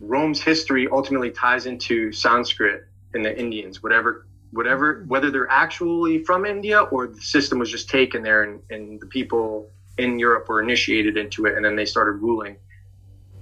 Rome's 0.01 0.43
history 0.43 0.87
ultimately 0.93 1.31
ties 1.31 1.65
into 1.65 2.13
Sanskrit 2.13 2.83
and 3.15 3.25
the 3.25 3.37
Indians, 3.41 3.83
whatever, 3.83 4.27
whatever, 4.51 5.07
whether 5.09 5.31
they're 5.31 5.51
actually 5.51 6.23
from 6.25 6.45
India 6.45 6.83
or 6.83 7.07
the 7.07 7.23
system 7.23 7.59
was 7.59 7.71
just 7.71 7.89
taken 7.89 8.23
there 8.23 8.43
and, 8.43 8.61
and 8.69 9.01
the 9.01 9.07
people 9.07 9.71
in 9.97 10.19
Europe 10.19 10.47
were 10.47 10.63
initiated 10.63 11.17
into 11.17 11.47
it 11.47 11.57
and 11.57 11.65
then 11.65 11.75
they 11.75 11.87
started 11.87 12.21
ruling 12.21 12.59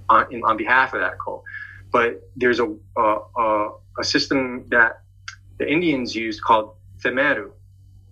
on, 0.09 0.31
in, 0.33 0.41
on 0.43 0.57
behalf 0.57 0.93
of 0.93 1.01
that 1.01 1.19
cult. 1.23 1.43
But 1.91 2.29
there's 2.35 2.59
a, 2.59 2.75
a, 2.97 3.17
a, 3.37 3.69
a 3.99 4.03
system 4.03 4.65
that 4.69 5.01
the 5.57 5.71
Indians 5.71 6.15
used 6.15 6.41
called 6.41 6.75
Temurah, 7.03 7.51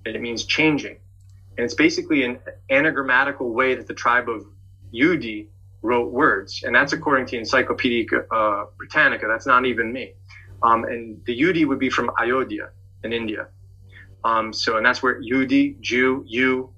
and 0.06 0.16
it 0.16 0.22
means 0.22 0.46
changing. 0.46 0.98
And 1.58 1.66
it's 1.66 1.74
basically 1.74 2.24
an 2.24 2.40
anagrammatical 2.72 3.52
way 3.52 3.76
that 3.76 3.88
the 3.88 3.94
tribe 3.94 4.30
of 4.30 4.46
Yudi 4.94 5.48
wrote 5.82 6.12
words, 6.12 6.64
and 6.64 6.74
that's 6.74 6.94
according 6.94 7.26
to 7.28 7.38
Encyclopedia 7.38 8.06
uh, 8.32 8.66
Britannica. 8.78 9.28
That's 9.28 9.46
not 9.46 9.66
even 9.66 9.92
me. 9.92 10.14
Um, 10.62 10.86
and 10.86 11.24
the 11.26 11.40
Yudi 11.40 11.68
would 11.68 11.80
be 11.80 11.90
from 11.90 12.10
Ayodhya 12.18 12.70
in 13.04 13.12
India. 13.12 13.48
Um, 14.24 14.54
so, 14.54 14.78
and 14.78 14.86
that's 14.86 15.04
where 15.04 15.22
Yudi, 15.22 15.80
Jew, 15.82 16.24
you, 16.26 16.70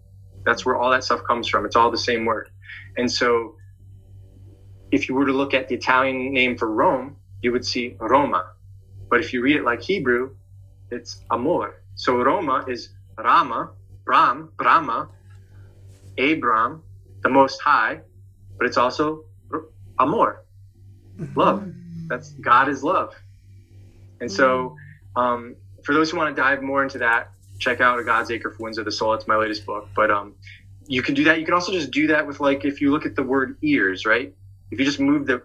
that's 0.44 0.66
where 0.66 0.76
all 0.76 0.90
that 0.90 1.04
stuff 1.04 1.22
comes 1.24 1.48
from. 1.48 1.66
It's 1.66 1.76
all 1.76 1.92
the 1.92 1.98
same 1.98 2.26
word. 2.26 2.50
And 2.98 3.12
so, 3.12 3.56
if 4.96 5.10
you 5.10 5.16
were 5.16 5.26
to 5.26 5.34
look 5.34 5.54
at 5.54 5.68
the 5.68 5.76
Italian 5.76 6.34
name 6.34 6.58
for 6.58 6.72
Rome, 6.72 7.18
you 7.42 7.52
would 7.52 7.66
see 7.66 7.96
Roma. 8.00 8.46
But 9.10 9.20
if 9.20 9.34
you 9.34 9.42
read 9.42 9.58
it 9.58 9.64
like 9.64 9.82
Hebrew, 9.82 10.32
it's 10.90 11.22
Amor. 11.32 11.76
So 11.96 12.16
Roma 12.16 12.66
is 12.68 12.90
Rama, 13.18 13.72
Brahm, 14.06 14.50
Brahma, 14.58 15.10
Abram, 16.18 16.84
the 17.24 17.30
Most 17.30 17.62
High, 17.62 18.00
but 18.58 18.68
it's 18.68 18.78
also 18.78 19.26
amor, 20.00 20.44
love. 21.36 21.68
That's 22.10 22.32
God 22.34 22.70
is 22.70 22.84
love. 22.84 23.14
And 24.22 24.32
so, 24.32 24.76
um, 25.16 25.56
for 25.84 25.94
those 25.94 26.12
who 26.12 26.18
want 26.18 26.36
to 26.36 26.42
dive 26.42 26.62
more 26.62 26.84
into 26.84 27.00
that, 27.00 27.32
check 27.60 27.82
out 27.82 28.00
A 28.00 28.04
God's 28.04 28.32
Acre 28.32 28.52
for 28.52 28.64
Winds 28.64 28.78
of 28.78 28.86
the 28.86 28.92
Soul. 28.92 29.14
It's 29.14 29.28
my 29.28 29.36
latest 29.36 29.66
book. 29.66 29.90
But 29.96 30.12
um, 30.12 30.36
you 30.88 31.02
can 31.02 31.16
do 31.16 31.26
that. 31.26 31.40
You 31.40 31.46
can 31.46 31.54
also 31.54 31.72
just 31.72 31.92
do 31.92 32.08
that 32.08 32.28
with 32.28 32.40
like 32.40 32.66
if 32.66 32.82
you 32.82 32.92
look 32.92 33.06
at 33.06 33.16
the 33.16 33.24
word 33.24 33.58
ears, 33.62 34.06
right? 34.06 34.34
If 34.72 34.80
you 34.80 34.86
just 34.86 35.00
move 35.00 35.28
the 35.28 35.42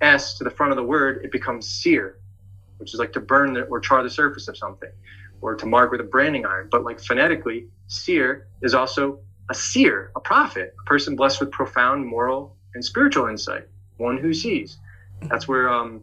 S 0.00 0.38
to 0.38 0.44
the 0.44 0.50
front 0.50 0.72
of 0.72 0.76
the 0.76 0.84
word, 0.84 1.24
it 1.24 1.32
becomes 1.32 1.68
sear, 1.68 2.18
which 2.78 2.94
is 2.94 3.00
like 3.00 3.12
to 3.14 3.20
burn 3.20 3.52
the, 3.52 3.62
or 3.62 3.80
char 3.80 4.02
the 4.02 4.10
surface 4.10 4.48
of 4.48 4.56
something, 4.56 4.90
or 5.40 5.54
to 5.54 5.66
mark 5.66 5.90
with 5.90 6.00
a 6.00 6.04
branding 6.04 6.46
iron. 6.46 6.68
But 6.70 6.84
like 6.84 7.00
phonetically, 7.00 7.66
seer 7.88 8.48
is 8.62 8.74
also 8.74 9.20
a 9.50 9.54
seer, 9.54 10.12
a 10.14 10.20
prophet, 10.20 10.74
a 10.80 10.84
person 10.84 11.16
blessed 11.16 11.40
with 11.40 11.50
profound 11.50 12.06
moral 12.06 12.56
and 12.74 12.84
spiritual 12.84 13.26
insight, 13.26 13.66
one 13.96 14.18
who 14.18 14.32
sees. 14.32 14.78
That's 15.22 15.48
where 15.48 15.68
um, 15.68 16.02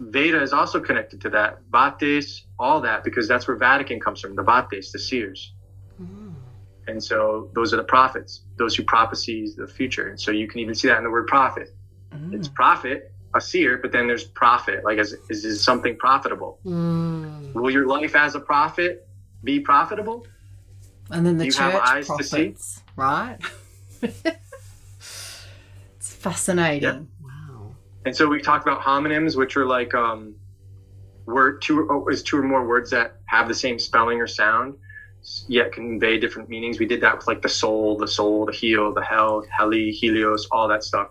Veda 0.00 0.42
is 0.42 0.52
also 0.52 0.80
connected 0.80 1.20
to 1.22 1.30
that. 1.30 1.60
Vates, 1.70 2.44
all 2.58 2.80
that, 2.80 3.04
because 3.04 3.28
that's 3.28 3.46
where 3.46 3.56
Vatican 3.56 4.00
comes 4.00 4.20
from, 4.20 4.34
the 4.34 4.42
Vates, 4.42 4.90
the 4.92 4.98
seers. 4.98 5.52
And 6.88 7.02
so 7.02 7.50
those 7.54 7.72
are 7.72 7.76
the 7.76 7.84
prophets, 7.84 8.44
those 8.56 8.74
who 8.74 8.82
prophecies 8.82 9.54
the 9.56 9.68
future. 9.68 10.08
And 10.08 10.18
so 10.18 10.30
you 10.30 10.48
can 10.48 10.60
even 10.60 10.74
see 10.74 10.88
that 10.88 10.98
in 10.98 11.04
the 11.04 11.10
word 11.10 11.26
prophet. 11.26 11.74
It's 12.32 12.48
prophet, 12.48 13.12
a 13.34 13.40
seer, 13.40 13.78
but 13.80 13.92
then 13.92 14.06
there's 14.06 14.24
prophet, 14.24 14.84
like 14.84 14.98
is, 14.98 15.14
is, 15.28 15.44
is 15.44 15.62
something 15.62 15.96
profitable? 15.96 16.58
Mm. 16.64 17.52
Will 17.54 17.70
your 17.70 17.86
life 17.86 18.16
as 18.16 18.34
a 18.34 18.40
prophet 18.40 19.06
be 19.44 19.60
profitable? 19.60 20.26
And 21.10 21.24
then 21.24 21.36
the 21.36 21.44
You 21.46 21.52
church 21.52 21.60
have 21.60 21.82
eyes 21.82 22.08
to 22.08 22.24
see? 22.24 22.54
right? 22.96 23.38
it's 24.02 24.34
fascinating. 26.00 27.08
Wow. 27.22 27.74
And 28.04 28.16
so 28.16 28.28
we 28.28 28.40
talked 28.40 28.66
about 28.66 28.80
homonyms, 28.80 29.36
which 29.36 29.56
are 29.56 29.66
like 29.66 29.94
um, 29.94 30.34
word 31.26 31.62
two 31.62 31.86
oh, 31.90 32.08
is 32.08 32.22
two 32.22 32.38
or 32.38 32.42
more 32.42 32.66
words 32.66 32.90
that 32.90 33.16
have 33.26 33.48
the 33.48 33.54
same 33.54 33.78
spelling 33.78 34.20
or 34.20 34.26
sound, 34.26 34.74
yet 35.48 35.72
convey 35.72 36.18
different 36.18 36.48
meanings. 36.48 36.78
We 36.78 36.86
did 36.86 37.00
that 37.02 37.16
with 37.16 37.26
like 37.26 37.42
the 37.42 37.48
soul, 37.48 37.96
the 37.98 38.08
soul, 38.08 38.46
the 38.46 38.52
heel, 38.52 38.92
the 38.92 39.02
hell, 39.02 39.44
heli, 39.56 39.90
helios, 39.90 40.46
all 40.50 40.68
that 40.68 40.84
stuff. 40.84 41.08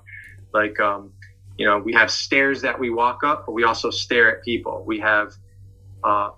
Like 0.54 0.80
um, 0.80 1.12
you 1.58 1.66
know, 1.66 1.80
we 1.80 1.94
have 1.94 2.10
stairs 2.12 2.62
that 2.62 2.80
we 2.80 2.90
walk 2.90 3.24
up, 3.24 3.46
but 3.46 3.54
we 3.54 3.64
also 3.64 3.90
stare 3.90 4.38
at 4.38 4.44
people. 4.44 4.84
We 4.86 5.00
have 5.00 5.34
uh, 6.04 6.32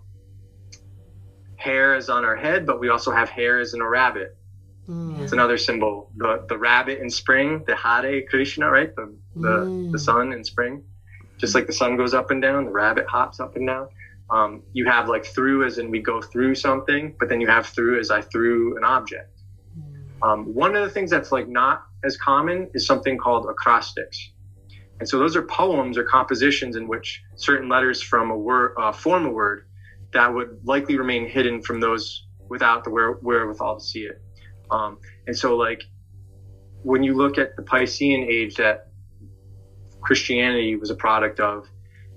hair 1.58 1.96
is 1.96 2.10
on 2.10 2.24
our 2.26 2.36
head, 2.36 2.66
but 2.66 2.80
we 2.80 2.90
also 2.90 3.12
have 3.12 3.30
hair 3.30 3.60
as 3.60 3.74
in 3.74 3.82
a 3.82 3.88
rabbit. 3.88 4.36
Mm. 4.88 5.20
It's 5.22 5.34
another 5.34 5.58
symbol. 5.58 6.10
The 6.18 6.46
the 6.50 6.58
rabbit 6.58 7.00
in 7.00 7.10
spring, 7.10 7.64
the 7.68 7.76
Hare 7.76 8.24
Krishna, 8.30 8.70
right? 8.70 8.96
The 8.96 9.14
the, 9.36 9.48
Mm. 9.48 9.92
the 9.92 10.00
sun 10.00 10.34
in 10.34 10.44
spring. 10.44 10.84
Just 11.38 11.56
like 11.56 11.68
the 11.68 11.74
sun 11.74 11.96
goes 11.96 12.14
up 12.14 12.32
and 12.32 12.42
down, 12.42 12.66
the 12.66 12.72
rabbit 12.72 13.06
hops 13.08 13.40
up 13.40 13.56
and 13.56 13.66
down. 13.68 13.88
Um, 14.32 14.64
you 14.74 14.86
have 14.86 15.08
like 15.08 15.26
through 15.26 15.66
as 15.66 15.78
in 15.78 15.90
we 15.90 16.02
go 16.02 16.22
through 16.22 16.56
something, 16.56 17.16
but 17.20 17.30
then 17.30 17.42
you 17.42 17.48
have 17.48 17.68
through 17.68 18.00
as 18.00 18.12
I 18.12 18.22
threw 18.22 18.78
an 18.78 18.84
object. 18.84 19.42
Um, 20.22 20.54
one 20.54 20.76
of 20.76 20.84
the 20.84 20.90
things 20.90 21.10
that's 21.10 21.32
like 21.32 21.48
not 21.48 21.84
as 22.04 22.18
common 22.18 22.70
is 22.74 22.86
something 22.86 23.18
called 23.18 23.48
acrostics. 23.50 24.32
And 25.00 25.08
so 25.08 25.18
those 25.18 25.36
are 25.36 25.44
poems 25.44 25.98
or 25.98 26.04
compositions 26.04 26.76
in 26.76 26.88
which 26.88 27.22
certain 27.36 27.70
letters 27.70 28.02
from 28.02 28.32
a 28.32 28.38
word 28.38 28.76
uh, 28.78 28.92
form 28.92 29.26
a 29.26 29.32
word 29.32 29.66
that 30.12 30.34
would 30.34 30.60
likely 30.64 30.98
remain 30.98 31.28
hidden 31.28 31.62
from 31.62 31.80
those 31.80 32.28
without 32.50 32.84
the 32.84 32.90
where, 32.90 33.14
wherewithal 33.14 33.80
to 33.80 33.84
see 33.84 34.02
it. 34.02 34.22
Um, 34.70 35.00
and 35.28 35.38
so, 35.38 35.56
like, 35.56 35.84
when 36.84 37.04
you 37.04 37.16
look 37.16 37.38
at 37.38 37.56
the 37.56 37.64
Piscean 37.64 38.28
age 38.28 38.56
that 38.56 38.88
Christianity 40.02 40.76
was 40.76 40.90
a 40.90 40.96
product 40.96 41.40
of, 41.40 41.68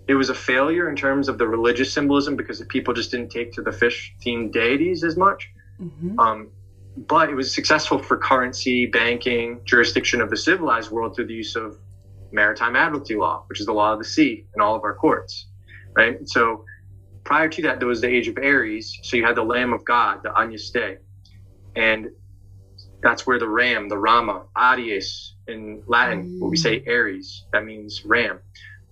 it 0.09 0.15
was 0.15 0.31
a 0.31 0.35
failure 0.35 0.89
in 0.89 0.97
terms 0.97 1.29
of 1.29 1.39
the 1.39 1.47
religious 1.47 1.93
symbolism 1.93 2.37
because 2.37 2.59
the 2.59 2.67
people 2.67 2.93
just 2.93 3.11
didn't 3.11 3.31
take 3.31 3.53
to 3.53 3.63
the 3.63 3.73
fish 3.73 4.15
themed 4.25 4.53
deities 4.53 5.05
as 5.05 5.17
much. 5.17 5.51
Mhm. 5.81 6.19
Um, 6.19 6.49
but 6.97 7.31
it 7.31 7.35
was 7.35 7.55
successful 7.55 7.99
for 7.99 8.17
currency, 8.17 8.87
banking, 8.87 9.61
jurisdiction 9.65 10.21
of 10.21 10.29
the 10.31 10.37
civilized 10.37 10.91
world 10.91 11.15
through 11.15 11.27
the 11.27 11.35
use 11.35 11.57
of 11.57 11.79
maritime 12.33 12.77
admiralty 12.77 13.15
law, 13.15 13.45
which 13.49 13.61
is 13.61 13.67
the 13.67 13.73
law 13.73 13.93
of 13.93 13.99
the 13.99 14.05
sea 14.05 14.45
in 14.55 14.61
all 14.61 14.75
of 14.75 14.83
our 14.85 14.95
courts, 14.95 15.47
right? 15.95 16.19
So 16.29 16.65
prior 17.25 17.49
to 17.49 17.63
that, 17.63 17.79
there 17.79 17.89
was 17.89 18.01
the 18.01 18.09
age 18.09 18.29
of 18.29 18.39
Aries. 18.39 18.99
So 19.03 19.17
you 19.17 19.25
had 19.25 19.37
the 19.37 19.45
Lamb 19.45 19.73
of 19.73 19.85
God, 19.85 20.23
the 20.23 20.37
Agnus 20.37 20.73
And 21.77 22.09
that's 23.03 23.27
where 23.27 23.39
the 23.39 23.49
ram, 23.49 23.89
the 23.89 23.99
Rama, 23.99 24.45
Aries 24.57 25.35
in 25.49 25.83
Latin, 25.87 26.39
what 26.41 26.51
we 26.51 26.57
say 26.57 26.83
Aries, 26.87 27.45
that 27.53 27.65
means 27.65 28.05
ram. 28.05 28.39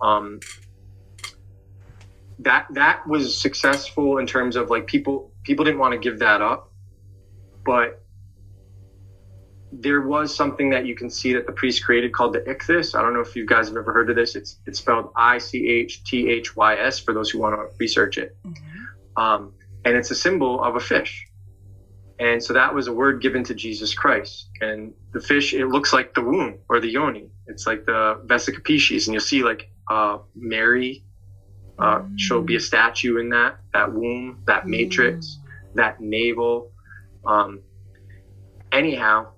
Um, 0.00 0.40
that 2.42 2.66
that 2.70 3.06
was 3.06 3.38
successful 3.40 4.18
in 4.18 4.26
terms 4.26 4.56
of 4.56 4.70
like 4.70 4.86
people 4.86 5.32
people 5.42 5.64
didn't 5.64 5.80
want 5.80 5.92
to 5.92 5.98
give 5.98 6.18
that 6.20 6.40
up, 6.42 6.72
but 7.64 8.02
there 9.72 10.00
was 10.00 10.34
something 10.34 10.70
that 10.70 10.84
you 10.84 10.96
can 10.96 11.08
see 11.08 11.32
that 11.32 11.46
the 11.46 11.52
priest 11.52 11.84
created 11.84 12.12
called 12.12 12.32
the 12.32 12.40
ichthys. 12.40 12.98
I 12.98 13.02
don't 13.02 13.14
know 13.14 13.20
if 13.20 13.36
you 13.36 13.46
guys 13.46 13.68
have 13.68 13.76
ever 13.76 13.92
heard 13.92 14.10
of 14.10 14.16
this. 14.16 14.34
It's 14.34 14.58
it's 14.66 14.78
spelled 14.78 15.12
I 15.16 15.38
C 15.38 15.68
H 15.68 16.02
T 16.04 16.28
H 16.28 16.56
Y 16.56 16.76
S 16.76 16.98
for 16.98 17.14
those 17.14 17.30
who 17.30 17.38
want 17.38 17.54
to 17.54 17.76
research 17.78 18.18
it. 18.18 18.36
Um, 19.16 19.52
and 19.84 19.96
it's 19.96 20.10
a 20.10 20.14
symbol 20.14 20.62
of 20.62 20.76
a 20.76 20.80
fish. 20.80 21.26
And 22.18 22.42
so 22.42 22.52
that 22.52 22.74
was 22.74 22.86
a 22.86 22.92
word 22.92 23.22
given 23.22 23.44
to 23.44 23.54
Jesus 23.54 23.94
Christ. 23.94 24.50
And 24.60 24.92
the 25.12 25.20
fish, 25.20 25.54
it 25.54 25.66
looks 25.68 25.92
like 25.92 26.14
the 26.14 26.20
womb 26.20 26.58
or 26.68 26.78
the 26.78 26.90
yoni. 26.90 27.30
It's 27.46 27.66
like 27.66 27.86
the 27.86 28.20
vesica 28.26 28.60
piscis. 28.60 29.06
And 29.06 29.14
you'll 29.14 29.22
see 29.22 29.42
like 29.42 29.70
uh, 29.90 30.18
Mary, 30.34 31.02
uh, 31.80 32.02
she'll 32.16 32.42
be 32.42 32.56
a 32.56 32.60
statue 32.60 33.18
in 33.18 33.30
that, 33.30 33.56
that 33.72 33.92
womb, 33.92 34.42
that 34.46 34.66
matrix, 34.66 35.38
that 35.74 36.00
navel. 36.00 36.70
Um, 37.24 37.60
anyhow, 38.70 39.28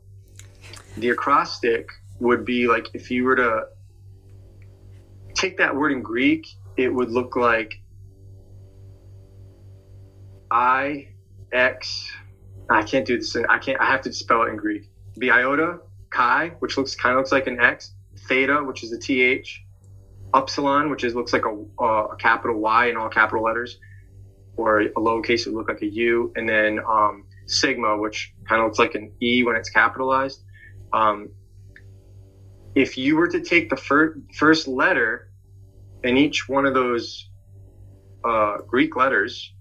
the 0.96 1.10
acrostic 1.10 1.88
would 2.20 2.44
be 2.44 2.66
like 2.66 2.88
if 2.94 3.10
you 3.10 3.24
were 3.24 3.36
to 3.36 3.66
take 5.34 5.56
that 5.58 5.74
word 5.74 5.92
in 5.92 6.02
Greek, 6.02 6.46
it 6.76 6.88
would 6.88 7.10
look 7.10 7.36
like 7.36 7.80
I 10.50 11.08
X. 11.52 12.10
I 12.68 12.82
can't 12.82 13.06
do 13.06 13.18
this. 13.18 13.36
In, 13.36 13.46
I 13.46 13.58
can't. 13.58 13.80
I 13.80 13.86
have 13.86 14.02
to 14.02 14.12
spell 14.12 14.42
it 14.42 14.48
in 14.48 14.56
Greek. 14.56 14.88
The 15.16 15.30
iota, 15.30 15.80
chi, 16.10 16.52
which 16.58 16.76
looks 16.76 16.94
kind 16.94 17.14
of 17.14 17.20
looks 17.20 17.32
like 17.32 17.46
an 17.46 17.60
X. 17.60 17.92
Theta, 18.28 18.62
which 18.62 18.82
is 18.82 18.92
a 18.92 18.98
TH. 18.98 19.62
Upsilon, 20.34 20.90
which 20.90 21.04
is 21.04 21.14
looks 21.14 21.32
like 21.32 21.44
a, 21.44 21.64
uh, 21.82 22.06
a 22.12 22.16
capital 22.16 22.58
Y 22.58 22.86
in 22.86 22.96
all 22.96 23.08
capital 23.08 23.44
letters, 23.44 23.78
or 24.56 24.80
a 24.80 24.90
lowercase 24.94 25.46
would 25.46 25.54
look 25.54 25.68
like 25.68 25.82
a 25.82 25.86
U, 25.86 26.32
and 26.36 26.48
then 26.48 26.80
um, 26.88 27.24
sigma, 27.46 27.96
which 27.96 28.32
kind 28.48 28.60
of 28.60 28.66
looks 28.66 28.78
like 28.78 28.94
an 28.94 29.12
E 29.22 29.42
when 29.42 29.56
it's 29.56 29.70
capitalized. 29.70 30.42
Um, 30.92 31.30
if 32.74 32.96
you 32.96 33.16
were 33.16 33.28
to 33.28 33.40
take 33.40 33.68
the 33.70 33.76
fir- 33.76 34.18
first 34.34 34.66
letter 34.66 35.30
in 36.04 36.16
each 36.16 36.48
one 36.48 36.66
of 36.66 36.74
those 36.74 37.28
uh, 38.24 38.58
Greek 38.66 38.96
letters, 38.96 39.52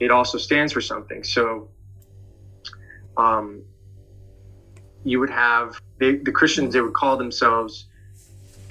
it 0.00 0.10
also 0.10 0.38
stands 0.38 0.72
for 0.72 0.80
something. 0.80 1.22
So 1.22 1.68
um, 3.16 3.62
you 5.04 5.20
would 5.20 5.30
have 5.30 5.80
they, 6.00 6.16
the 6.16 6.32
Christians, 6.32 6.74
they 6.74 6.80
would 6.80 6.94
call 6.94 7.16
themselves 7.16 7.88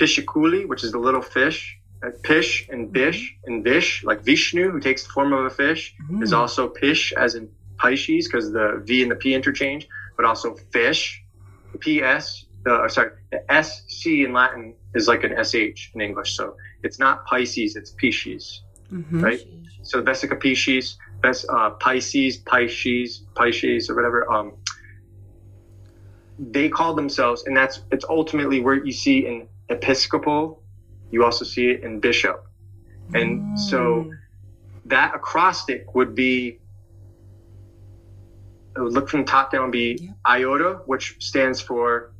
Pisciculi, 0.03 0.67
which 0.67 0.83
is 0.83 0.91
the 0.91 0.99
little 0.99 1.21
fish. 1.21 1.77
Uh, 2.05 2.09
Pish 2.23 2.67
and 2.69 2.91
Bish 2.91 3.33
and 3.45 3.63
Vish, 3.63 4.03
like 4.03 4.21
Vishnu, 4.23 4.69
who 4.71 4.79
takes 4.81 5.03
the 5.03 5.09
form 5.09 5.31
of 5.31 5.45
a 5.45 5.49
fish, 5.49 5.95
is 6.21 6.33
also 6.33 6.67
Pish, 6.67 7.13
as 7.13 7.35
in 7.35 7.49
Pisces, 7.77 8.27
because 8.27 8.51
the 8.51 8.81
V 8.85 9.01
and 9.03 9.09
the 9.11 9.15
P 9.15 9.33
interchange, 9.33 9.87
but 10.17 10.25
also 10.25 10.55
fish. 10.73 11.23
The 11.71 11.77
PS, 11.77 12.45
the, 12.65 12.89
sorry, 12.89 13.11
the 13.31 13.41
SC 13.63 14.07
in 14.25 14.33
Latin 14.33 14.75
is 14.93 15.07
like 15.07 15.23
an 15.23 15.31
SH 15.41 15.91
in 15.95 16.01
English. 16.01 16.35
So 16.35 16.57
it's 16.83 16.99
not 16.99 17.25
Pisces, 17.25 17.77
it's 17.77 17.91
Pisces, 17.91 18.61
Mhm. 18.91 19.21
right? 19.23 19.39
So 19.83 20.03
Vesica 20.03 20.35
Pisces, 20.41 20.97
Ves, 21.21 21.45
uh, 21.47 21.69
Pisces, 21.71 22.35
Pisces, 22.37 23.23
Pisces, 23.35 23.89
or 23.89 23.95
whatever. 23.95 24.29
Um, 24.29 24.53
they 26.37 26.67
call 26.67 26.93
themselves, 26.95 27.43
and 27.45 27.55
that's 27.55 27.81
it's 27.91 28.05
ultimately 28.09 28.59
where 28.59 28.83
you 28.85 28.91
see 28.91 29.25
in 29.25 29.47
Episcopal, 29.73 30.61
you 31.11 31.23
also 31.23 31.45
see 31.45 31.67
it 31.67 31.83
in 31.83 31.99
Bishop, 31.99 32.45
and 33.13 33.59
so 33.59 34.11
that 34.85 35.13
acrostic 35.15 35.93
would 35.95 36.15
be. 36.15 36.59
It 38.75 38.81
would 38.81 38.93
look 38.93 39.07
from 39.07 39.23
top 39.23 39.51
down 39.51 39.69
be 39.69 40.09
iota, 40.25 40.81
which 40.85 41.17
stands 41.19 41.61
for 41.61 42.11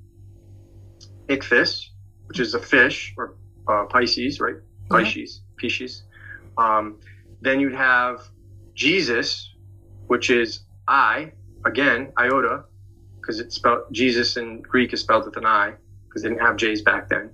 ichthys, 1.27 1.87
which 2.27 2.39
is 2.39 2.53
a 2.53 2.59
fish 2.59 3.13
or 3.17 3.35
uh, 3.67 3.85
Pisces, 3.85 4.39
right? 4.39 4.55
Pisces, 4.89 5.41
Pisces. 5.59 6.03
Um, 6.57 6.99
then 7.41 7.59
you'd 7.59 7.75
have 7.75 8.21
Jesus, 8.75 9.53
which 10.07 10.29
is 10.29 10.61
I, 10.87 11.31
again, 11.65 12.11
iota, 12.17 12.65
because 13.19 13.39
it's 13.39 13.55
spelled, 13.55 13.83
Jesus 13.91 14.37
in 14.37 14.61
Greek 14.61 14.93
is 14.93 15.01
spelled 15.01 15.25
with 15.25 15.37
an 15.37 15.45
I, 15.45 15.73
because 16.07 16.21
they 16.23 16.29
didn't 16.29 16.41
have 16.41 16.57
J's 16.57 16.81
back 16.81 17.09
then. 17.09 17.31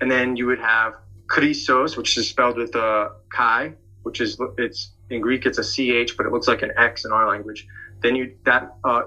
And 0.00 0.10
then 0.10 0.36
you 0.36 0.46
would 0.46 0.60
have 0.60 0.94
Christos, 1.26 1.96
which 1.96 2.16
is 2.16 2.28
spelled 2.28 2.56
with 2.56 2.74
a 2.74 3.12
chi, 3.30 3.74
which 4.02 4.20
is, 4.20 4.38
it's, 4.58 4.92
in 5.10 5.20
Greek 5.20 5.46
it's 5.46 5.58
a 5.58 5.62
CH, 5.62 6.16
but 6.16 6.26
it 6.26 6.32
looks 6.32 6.48
like 6.48 6.62
an 6.62 6.72
X 6.76 7.04
in 7.04 7.12
our 7.12 7.28
language. 7.28 7.66
Then 8.02 8.16
you, 8.16 8.36
that, 8.44 8.74
uh, 8.84 9.02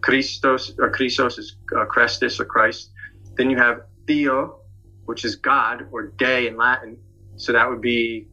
Christos, 0.00 0.72
or 0.78 0.90
Christos 0.90 1.38
is 1.38 1.56
uh, 1.76 1.80
or 1.80 1.86
Christ. 1.86 2.90
Then 3.36 3.50
you 3.50 3.58
have 3.58 3.82
Theo, 4.06 4.60
which 5.04 5.24
is 5.24 5.36
God 5.36 5.86
or 5.92 6.08
day 6.08 6.46
in 6.46 6.56
Latin. 6.56 6.96
So 7.36 7.52
that 7.52 7.68
would 7.68 7.80
be 7.80 8.28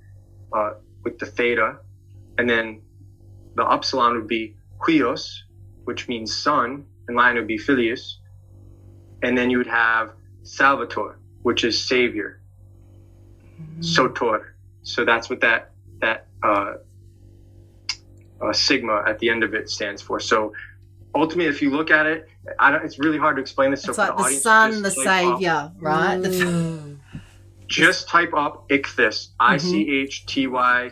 uh, 0.54 0.72
with 1.04 1.20
the 1.20 1.26
theta. 1.26 1.78
And 2.38 2.50
then 2.50 2.82
the 3.56 3.66
upsilon 3.66 4.16
would 4.16 4.28
be 4.28 4.56
huios, 4.80 5.40
which 5.86 6.08
means 6.08 6.36
son. 6.36 6.86
In 7.10 7.16
Latin, 7.16 7.38
would 7.38 7.48
be 7.48 7.58
filius. 7.58 8.20
And 9.24 9.38
then 9.38 9.50
you 9.50 9.58
would 9.58 9.68
have 9.68 10.12
salvator, 10.44 11.20
which 11.44 11.64
is 11.64 11.82
savior. 11.82 12.42
Soter. 13.80 14.56
So 14.84 15.06
that's 15.06 15.30
what 15.30 15.42
that 15.42 15.72
that 16.02 16.28
uh, 16.44 16.74
uh, 18.42 18.54
sigma 18.54 19.04
at 19.08 19.20
the 19.20 19.30
end 19.30 19.44
of 19.44 19.54
it 19.54 19.70
stands 19.70 20.02
for. 20.02 20.20
So 20.20 20.54
ultimately, 21.16 21.46
if 21.50 21.62
you 21.62 21.72
look 21.72 21.90
at 21.92 22.06
it, 22.06 22.28
I 22.60 22.72
don't, 22.72 22.86
it's 22.86 23.00
really 23.00 23.18
hard 23.18 23.36
to 23.38 23.42
explain 23.42 23.72
this. 23.72 23.82
So 23.84 23.90
It's 23.90 23.98
for 23.98 24.04
like 24.08 24.16
the 24.18 24.24
audience, 24.24 24.44
sun, 24.44 24.82
the 24.84 24.92
type 24.92 25.26
up- 25.26 25.38
savior, 25.40 25.72
right? 25.80 26.18
The- 26.22 26.30
Mm. 26.30 26.98
just 27.68 28.08
type 28.08 28.34
up 28.34 28.70
ichthys, 28.70 29.30
I 29.40 29.58
C 29.58 29.90
H 29.90 30.26
T 30.26 30.48
Y 30.48 30.92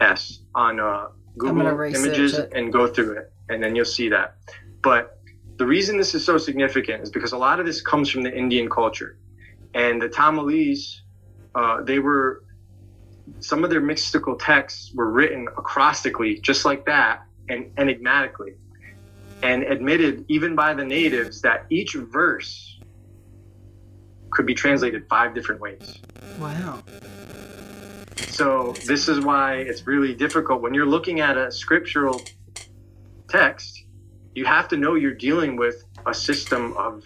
S 0.00 0.40
on 0.54 0.80
uh, 0.80 1.08
Google 1.38 1.66
Images 1.82 2.38
it. 2.38 2.52
and 2.54 2.72
go 2.72 2.86
through 2.86 3.18
it, 3.18 3.32
and 3.48 3.62
then 3.62 3.74
you'll 3.76 3.84
see 3.84 4.08
that. 4.10 4.36
But 4.82 5.19
the 5.60 5.66
reason 5.66 5.98
this 5.98 6.14
is 6.14 6.24
so 6.24 6.38
significant 6.38 7.02
is 7.02 7.10
because 7.10 7.32
a 7.32 7.36
lot 7.36 7.60
of 7.60 7.66
this 7.66 7.82
comes 7.82 8.08
from 8.08 8.22
the 8.22 8.34
Indian 8.34 8.70
culture, 8.70 9.18
and 9.74 10.00
the 10.00 10.08
Tamils, 10.08 11.02
uh, 11.54 11.82
they 11.82 11.98
were 11.98 12.44
some 13.40 13.62
of 13.62 13.68
their 13.68 13.82
mystical 13.82 14.36
texts 14.36 14.90
were 14.94 15.10
written 15.10 15.46
acrostically, 15.48 16.40
just 16.40 16.64
like 16.64 16.86
that, 16.86 17.24
and 17.50 17.70
enigmatically, 17.76 18.54
and 19.42 19.62
admitted 19.62 20.24
even 20.28 20.56
by 20.56 20.72
the 20.72 20.82
natives 20.82 21.42
that 21.42 21.66
each 21.68 21.92
verse 21.92 22.80
could 24.30 24.46
be 24.46 24.54
translated 24.54 25.06
five 25.10 25.34
different 25.34 25.60
ways. 25.60 25.98
wow. 26.38 26.82
So 28.28 28.72
this 28.86 29.08
is 29.08 29.20
why 29.20 29.56
it's 29.56 29.86
really 29.86 30.14
difficult 30.14 30.62
when 30.62 30.72
you're 30.72 30.86
looking 30.86 31.20
at 31.20 31.36
a 31.36 31.52
scriptural 31.52 32.22
text. 33.28 33.84
You 34.34 34.44
have 34.44 34.68
to 34.68 34.76
know 34.76 34.94
you're 34.94 35.14
dealing 35.14 35.56
with 35.56 35.84
a 36.06 36.14
system 36.14 36.74
of 36.76 37.04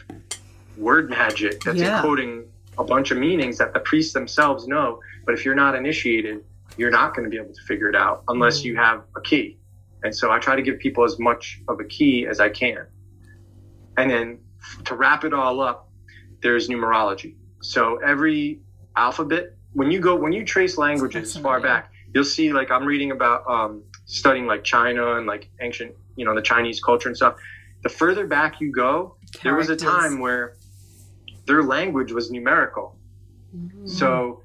word 0.77 1.09
magic 1.09 1.63
that's 1.63 1.79
Yeah. 1.79 2.03
encoding 2.03 2.47
a 2.79 2.85
bunch 2.85 3.11
of 3.11 3.19
meanings 3.19 3.59
that 3.59 3.73
the 3.73 3.81
priests 3.81 4.13
themselves 4.13 4.67
know. 4.67 5.01
But 5.25 5.35
if 5.35 5.45
you're 5.45 5.55
not 5.55 5.75
initiated, 5.75 6.45
you're 6.77 6.91
not 6.91 7.15
going 7.15 7.25
to 7.25 7.31
be 7.31 7.37
able 7.37 7.55
to 7.55 7.63
figure 7.63 7.89
it 7.89 7.95
out 7.95 8.25
unless 8.29 8.65
you 8.65 8.77
have 8.77 9.03
a 9.17 9.21
key. 9.21 9.59
And 10.03 10.15
so 10.15 10.31
I 10.31 10.39
try 10.39 10.57
to 10.57 10.63
give 10.63 10.79
people 10.79 11.05
as 11.05 11.19
much 11.19 11.63
of 11.69 11.81
a 11.81 11.85
key 11.85 12.27
as 12.27 12.41
I 12.41 12.49
can. 12.51 12.87
And 13.97 14.11
then 14.11 14.39
to 14.87 14.95
wrap 14.97 15.25
it 15.25 15.33
all 15.33 15.61
up, 15.61 15.89
there's 16.43 16.69
numerology. 16.69 17.37
So 17.63 17.97
every 17.99 18.61
alphabet, 18.97 19.55
when 19.73 19.91
you 19.91 20.01
go, 20.01 20.15
when 20.15 20.33
you 20.33 20.45
trace 20.45 20.77
languages 20.77 21.37
far 21.37 21.61
back, 21.61 21.91
you'll 22.13 22.25
see 22.25 22.53
like 22.53 22.71
I'm 22.71 22.85
reading 22.85 23.13
about 23.13 23.49
um, 23.49 23.83
studying 24.05 24.47
like 24.47 24.63
China 24.65 25.15
and 25.17 25.27
like 25.27 25.49
ancient, 25.61 25.95
you 26.17 26.25
know, 26.25 26.35
the 26.35 26.43
Chinese 26.43 26.81
culture 26.81 27.09
and 27.09 27.17
stuff. 27.17 27.37
The 27.83 27.89
further 27.89 28.27
back 28.27 28.61
you 28.61 28.73
go, 28.73 29.17
there 29.43 29.55
was 29.55 29.69
a 29.71 29.77
time 29.77 30.21
where 30.21 30.57
their 31.47 31.63
language 31.63 32.13
was 32.13 32.31
numerical. 32.31 32.97
So 33.87 34.43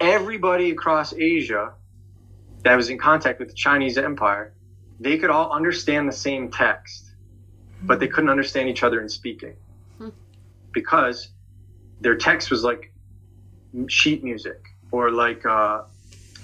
everybody 0.00 0.70
across 0.70 1.14
Asia 1.14 1.74
that 2.62 2.74
was 2.76 2.90
in 2.90 2.98
contact 2.98 3.38
with 3.38 3.48
the 3.48 3.54
Chinese 3.54 3.96
Empire, 3.96 4.52
they 4.98 5.18
could 5.18 5.30
all 5.30 5.52
understand 5.52 6.08
the 6.08 6.12
same 6.12 6.50
text, 6.50 7.12
but 7.82 8.00
they 8.00 8.08
couldn't 8.08 8.30
understand 8.30 8.68
each 8.68 8.82
other 8.82 9.00
in 9.00 9.08
speaking 9.08 9.56
because 10.72 11.28
their 12.00 12.16
text 12.16 12.50
was 12.50 12.64
like 12.64 12.92
sheet 13.88 14.22
music 14.24 14.60
or 14.90 15.10
like 15.10 15.44
uh, 15.46 15.82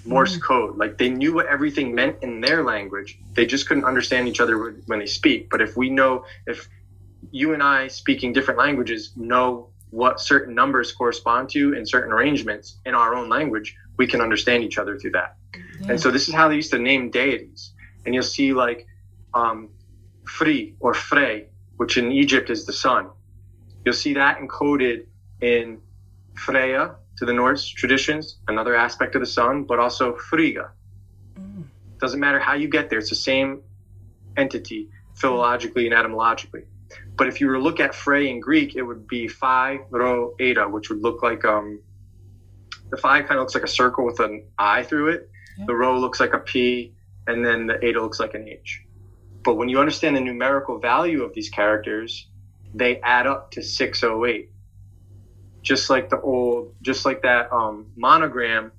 Morse 0.05 0.37
code. 0.37 0.77
Like 0.77 0.99
they 0.99 1.09
knew 1.09 1.33
what 1.33 1.47
everything 1.47 1.95
meant 1.95 2.17
in 2.23 2.41
their 2.41 2.65
language. 2.65 3.19
They 3.35 3.47
just 3.47 3.69
couldn't 3.69 3.85
understand 3.85 4.29
each 4.29 4.41
other 4.41 4.59
when- 4.87 4.99
they 4.99 5.07
speak. 5.07 5.49
But 5.51 5.61
if 5.61 5.77
we 5.77 5.91
know, 5.91 6.25
if 6.47 6.69
you 7.31 7.55
and 7.55 7.63
I 7.63 7.89
speaking 7.89 8.33
different 8.33 8.59
languages 8.59 9.13
know 9.17 9.69
what 9.91 10.21
certain 10.21 10.55
numbers 10.55 10.93
correspond 10.93 11.51
to 11.51 11.75
in 11.75 11.87
certain 11.87 12.13
arrangements 12.13 12.79
in 12.85 12.95
our 12.95 13.15
own 13.15 13.29
language, 13.29 13.77
we 13.97 14.07
can 14.07 14.21
understand 14.21 14.65
each 14.65 14.79
other 14.79 14.99
through 14.99 15.13
that. 15.13 15.37
And 15.89 16.01
so 16.01 16.11
this 16.11 16.29
is 16.29 16.35
how 16.35 16.49
they 16.49 16.57
used 16.57 16.71
to 16.71 16.79
name 16.79 17.11
deities. 17.11 17.73
And 18.05 18.15
you'll 18.15 18.25
see 18.25 18.53
like 18.53 18.87
um, 19.35 19.69
Fri 20.25 20.75
or 20.81 20.95
Frey, 20.95 21.47
which 21.77 21.97
in 21.97 22.11
Egypt 22.11 22.51
is 22.51 22.65
the 22.67 22.73
sun. 22.73 23.11
You'll 23.85 23.95
see 23.95 24.15
that 24.15 24.39
encoded 24.39 25.07
in 25.41 25.81
Freya 26.35 26.97
to 27.19 27.25
the 27.25 27.33
Norse 27.33 27.67
traditions, 27.67 28.39
another 28.49 28.75
aspect 28.75 29.15
of 29.15 29.21
the 29.21 29.27
sun, 29.27 29.65
but 29.65 29.79
also 29.79 30.17
Frigga. 30.17 30.71
Doesn't 31.99 32.21
matter 32.21 32.41
how 32.41 32.55
you 32.55 32.69
get 32.69 32.91
there, 32.91 32.99
it's 32.99 33.11
the 33.11 33.15
same 33.15 33.63
entity 34.37 34.89
philologically 35.15 35.85
and 35.85 35.95
etymologically. 35.95 36.65
But 37.17 37.29
if 37.29 37.41
you 37.41 37.47
were 37.47 37.55
to 37.55 37.61
look 37.61 37.81
at 37.81 37.95
Frey 37.95 38.29
in 38.29 38.41
Greek, 38.41 38.75
it 38.75 38.83
would 38.83 39.07
be 39.07 39.29
Phi 39.29 39.81
Rho 39.91 40.35
Eta, 40.41 40.69
which 40.69 40.91
would 40.91 41.01
look 41.01 41.23
like 41.23 41.45
um, 41.45 41.81
the 42.91 42.97
Phi 42.97 43.21
kind 43.21 43.33
of 43.33 43.39
looks 43.39 43.55
like 43.55 43.65
a 43.65 43.69
circle 43.69 44.05
with 44.05 44.21
an 44.21 44.45
I 44.59 44.83
through 44.83 45.11
it. 45.11 45.31
The 45.67 45.75
Rho 45.75 45.99
looks 45.99 46.21
like 46.21 46.33
a 46.33 46.39
P, 46.39 46.95
and 47.27 47.45
then 47.45 47.67
the 47.67 47.83
Eta 47.83 48.01
looks 48.01 48.19
like 48.19 48.35
an 48.35 48.49
H. 48.49 48.83
But 49.43 49.55
when 49.55 49.69
you 49.69 49.79
understand 49.79 50.17
the 50.17 50.21
numerical 50.21 50.79
value 50.79 51.23
of 51.23 51.35
these 51.35 51.49
characters, 51.49 52.29
they 52.75 53.01
add 53.01 53.27
up 53.27 53.51
to 53.53 53.63
608. 53.63 54.51
Just 55.63 55.91
like 55.91 56.11
the 56.11 56.21
old, 56.21 56.75
just 56.83 57.05
like 57.05 57.23
that 57.23 57.53
um, 57.53 57.87
monogram 57.97 58.73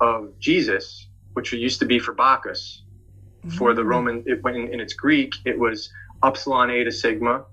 of 0.00 0.38
Jesus, 0.38 1.06
which 1.34 1.52
used 1.52 1.78
to 1.80 1.86
be 1.86 1.98
for 1.98 2.12
Bacchus. 2.12 2.82
For 3.58 3.74
the 3.74 3.84
Roman, 3.84 4.22
it, 4.24 4.42
when 4.42 4.54
in 4.54 4.78
its 4.78 4.94
Greek, 4.94 5.34
it 5.44 5.58
was 5.58 5.92
upsilon 6.22 6.70
eta 6.70 6.92
sigma, 6.92 7.44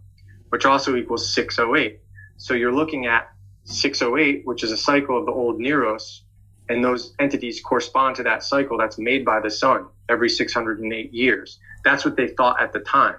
which 0.49 0.63
also 0.65 0.95
equals 0.95 1.33
608. 1.33 1.99
So 2.37 2.53
you're 2.53 2.73
looking 2.73 3.07
at 3.07 3.29
608, 3.63 4.45
which 4.45 4.63
is 4.63 4.71
a 4.71 4.77
cycle 4.77 5.17
of 5.17 5.25
the 5.25 5.31
old 5.31 5.59
Neros, 5.59 6.21
and 6.69 6.83
those 6.83 7.13
entities 7.19 7.59
correspond 7.59 8.15
to 8.17 8.23
that 8.23 8.43
cycle 8.43 8.77
that's 8.77 8.97
made 8.99 9.25
by 9.25 9.39
the 9.39 9.49
sun 9.49 9.87
every 10.09 10.29
608 10.29 11.13
years. 11.13 11.59
That's 11.83 12.05
what 12.05 12.15
they 12.15 12.27
thought 12.27 12.61
at 12.61 12.71
the 12.71 12.79
time. 12.79 13.15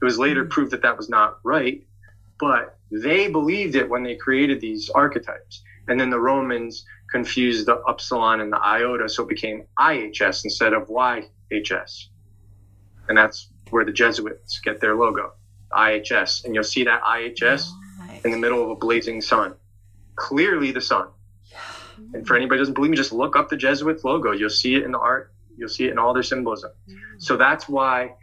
It 0.00 0.04
was 0.04 0.18
later 0.18 0.44
proved 0.44 0.72
that 0.72 0.82
that 0.82 0.96
was 0.96 1.08
not 1.08 1.38
right, 1.42 1.82
but 2.38 2.75
they 2.90 3.28
believed 3.28 3.74
it 3.74 3.88
when 3.88 4.02
they 4.02 4.16
created 4.16 4.60
these 4.60 4.90
archetypes. 4.90 5.62
And 5.88 5.98
then 6.00 6.10
the 6.10 6.18
Romans 6.18 6.84
confused 7.10 7.66
the 7.66 7.78
upsilon 7.82 8.40
and 8.40 8.52
the 8.52 8.60
iota, 8.60 9.08
so 9.08 9.22
it 9.22 9.28
became 9.28 9.64
IHS 9.78 10.44
instead 10.44 10.72
of 10.72 10.88
YHS. 10.88 12.06
And 13.08 13.16
that's 13.16 13.50
where 13.70 13.84
the 13.84 13.92
Jesuits 13.92 14.60
get 14.60 14.80
their 14.80 14.96
logo, 14.96 15.32
IHS. 15.72 16.44
And 16.44 16.54
you'll 16.54 16.64
see 16.64 16.84
that 16.84 17.02
IHS 17.02 17.68
in 18.24 18.32
the 18.32 18.38
middle 18.38 18.62
of 18.62 18.70
a 18.70 18.76
blazing 18.76 19.20
sun. 19.20 19.54
Clearly 20.16 20.72
the 20.72 20.80
sun. 20.80 21.08
And 22.12 22.26
for 22.26 22.36
anybody 22.36 22.58
who 22.58 22.62
doesn't 22.62 22.74
believe 22.74 22.90
me, 22.90 22.96
just 22.96 23.12
look 23.12 23.36
up 23.36 23.48
the 23.48 23.56
Jesuits 23.56 24.04
logo. 24.04 24.32
You'll 24.32 24.50
see 24.50 24.74
it 24.74 24.82
in 24.82 24.92
the 24.92 24.98
art. 24.98 25.32
You'll 25.56 25.68
see 25.68 25.84
it 25.86 25.92
in 25.92 25.98
all 25.98 26.12
their 26.12 26.22
symbolism. 26.22 26.72
Mm-hmm. 26.88 27.18
So 27.18 27.36
that's 27.36 27.68
why 27.68 28.14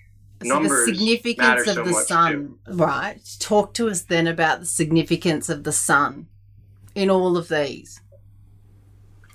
So 0.45 0.53
numbers 0.60 0.86
the 0.88 0.94
significance 0.95 1.68
of 1.68 1.76
so 1.76 1.84
the 1.84 1.94
sun, 1.94 2.32
too. 2.65 2.74
right? 2.76 3.20
Talk 3.40 3.74
to 3.76 3.90
us 3.90 4.02
then 4.02 4.28
about 4.28 4.60
the 4.61 4.65
significance 4.65 5.49
of 5.49 5.64
the 5.64 5.72
sun 5.72 6.28
in 6.95 7.10
all 7.10 7.38
of 7.38 7.48
these. 7.49 7.99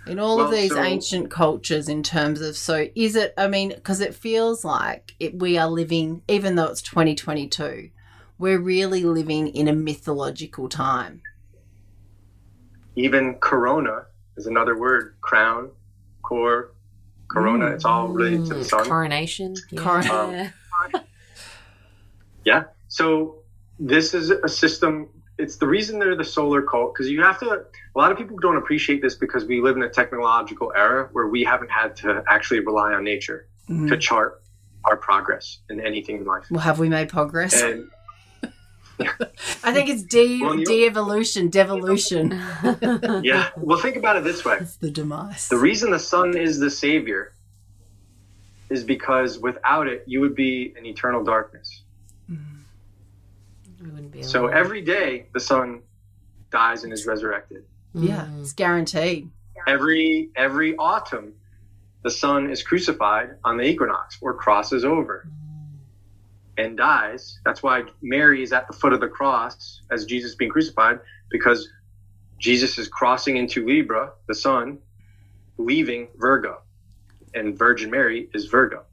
In 0.07 0.19
all 0.19 0.41
of 0.41 0.51
these 0.51 0.73
so- 0.73 0.81
ancient 0.83 1.31
cultures, 1.31 1.89
in 1.89 2.03
terms 2.03 2.41
of, 2.41 2.57
so 2.57 2.89
is 2.95 3.15
it, 3.15 3.35
I 3.37 3.47
mean, 3.49 3.69
because 3.71 4.01
it 4.01 4.15
feels 4.15 4.65
like 4.65 5.15
it, 5.21 5.39
we 5.39 5.59
are 5.59 5.69
living, 5.69 6.23
even 6.29 6.55
though 6.55 6.67
it's 6.67 6.81
2022, 6.83 7.91
we're 8.39 8.59
really 8.61 9.03
living 9.05 9.49
in 9.49 9.69
a 9.69 9.73
mythological 9.75 10.69
time. 10.69 11.21
Even 12.97 13.35
corona 13.35 14.07
is 14.37 14.47
another 14.47 14.79
word. 14.79 15.15
Crown, 15.21 15.71
core, 16.23 16.73
corona. 17.29 17.67
It's 17.67 17.85
all 17.85 18.09
related 18.09 18.47
to 18.47 18.55
the 18.55 18.61
Mm, 18.61 18.65
sun. 18.71 18.85
Coronation. 18.87 19.55
Coron- 19.77 20.05
Yeah. 20.33 20.51
Yeah. 22.49 22.65
So 22.89 23.43
this 23.79 24.15
is 24.15 24.31
a 24.31 24.49
system. 24.49 25.09
It's 25.39 25.57
the 25.57 25.67
reason 25.67 25.99
they're 25.99 26.17
the 26.17 26.25
solar 26.25 26.63
cult 26.63 26.95
because 26.95 27.11
you 27.11 27.23
have 27.23 27.39
to. 27.41 27.65
A 27.95 27.99
lot 27.99 28.11
of 28.11 28.19
people 28.19 28.37
don't 28.41 28.57
appreciate 28.57 29.03
this 29.03 29.15
because 29.15 29.45
we 29.45 29.61
live 29.61 29.77
in 29.77 29.83
a 29.83 29.89
technological 29.89 30.73
era 30.75 31.09
where 31.13 31.29
we 31.29 31.45
haven't 31.45 31.71
had 31.71 31.95
to 31.97 32.23
actually 32.29 32.61
rely 32.61 32.93
on 32.93 33.05
nature 33.05 33.47
to 33.67 33.73
mm-hmm. 33.73 33.99
chart 33.99 34.43
our 34.85 34.97
progress 34.97 35.59
in 35.69 35.81
anything 35.81 36.17
in 36.17 36.25
life. 36.25 36.47
Well, 36.51 36.61
have 36.61 36.79
we 36.79 36.89
made 36.89 37.09
progress? 37.09 37.61
And 37.61 37.91
I 39.01 39.73
think 39.73 39.89
it's 39.91 40.03
de 40.03 40.41
well, 40.41 40.57
de 40.57 40.87
evolution, 40.87 41.51
devolution. 41.51 42.31
yeah, 43.23 43.51
well, 43.57 43.79
think 43.79 43.97
about 43.97 44.17
it 44.17 44.25
this 44.25 44.45
way: 44.45 44.59
It's 44.61 44.77
the 44.77 44.91
demise. 44.91 45.49
the 45.49 45.59
reason 45.59 45.91
the 45.91 45.99
sun 45.99 46.37
is 46.37 46.59
the 46.59 46.71
savior 46.71 47.35
is 48.71 48.85
because 48.85 49.39
without 49.39 49.87
it, 49.87 50.05
you 50.07 50.21
would 50.21 50.35
be 50.35 50.75
in 50.77 50.85
eternal 50.85 51.25
darkness. 51.25 51.83
We 53.89 53.95
wouldn't 53.95 54.13
be 54.13 54.23
So 54.23 54.45
alive. 54.45 54.55
every 54.57 54.83
day, 54.83 55.27
the 55.33 55.41
sun 55.41 55.81
dies 56.51 56.85
and 56.85 56.93
is 56.93 57.07
resurrected. 57.07 57.65
Yeah, 57.95 58.27
Mm. 58.27 58.41
it's 58.43 58.53
guaranteed. 58.53 59.31
Every 59.67 60.31
every 60.37 60.77
autumn, 60.77 61.33
the 62.03 62.11
sun 62.11 62.51
is 62.51 62.63
crucified 62.63 63.37
on 63.45 63.57
the 63.57 63.65
equinox 63.65 64.19
or 64.21 64.35
crosses 64.35 64.85
over 64.85 65.27
and 66.59 66.77
dies. 66.77 67.41
That's 67.45 67.63
why 67.63 67.85
Mary 68.03 68.43
is 68.43 68.53
at 68.53 68.67
the 68.67 68.73
foot 68.75 68.93
of 68.93 69.01
the 69.01 69.09
cross 69.09 69.81
as 69.91 70.05
Jesus 70.05 70.35
being 70.35 70.51
crucified, 70.51 71.01
because 71.31 71.69
Jesus 72.39 72.79
is 72.79 72.89
crossing 72.89 73.37
into 73.39 73.65
Libra, 73.67 74.13
the 74.27 74.35
sun, 74.35 74.79
leaving 75.57 76.09
Virgo, 76.17 76.61
and 77.35 77.59
Virgin 77.59 77.91
Mary 77.91 78.29
is 78.35 78.47
Virgo. 78.47 78.85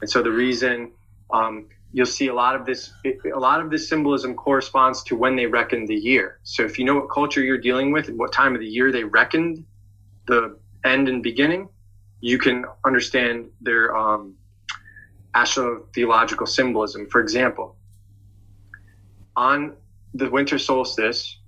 And 0.00 0.10
so 0.10 0.22
the 0.22 0.30
reason 0.32 0.92
um, 1.30 1.68
you'll 1.96 2.04
see 2.04 2.26
a 2.26 2.34
lot 2.34 2.54
of 2.54 2.66
this, 2.66 2.92
a 3.06 3.38
lot 3.38 3.58
of 3.58 3.70
this 3.70 3.88
symbolism 3.88 4.34
corresponds 4.34 5.02
to 5.02 5.16
when 5.16 5.34
they 5.34 5.46
reckon 5.46 5.86
the 5.86 5.94
year. 5.94 6.38
So 6.42 6.62
if 6.62 6.78
you 6.78 6.84
know 6.84 6.96
what 6.96 7.08
culture 7.08 7.42
you're 7.42 7.56
dealing 7.56 7.90
with 7.90 8.08
and 8.08 8.18
what 8.18 8.32
time 8.32 8.54
of 8.54 8.60
the 8.60 8.66
year 8.66 8.92
they 8.92 9.02
reckoned 9.02 9.64
the 10.26 10.58
end 10.84 11.08
and 11.08 11.22
beginning, 11.22 11.70
you 12.20 12.36
can 12.36 12.66
understand 12.84 13.48
their 13.62 13.96
um, 13.96 14.34
astrotheological 15.34 16.46
symbolism. 16.46 17.08
For 17.08 17.22
example, 17.22 17.76
on 19.34 19.74
the 20.12 20.28
winter 20.28 20.58
solstice, 20.58 21.38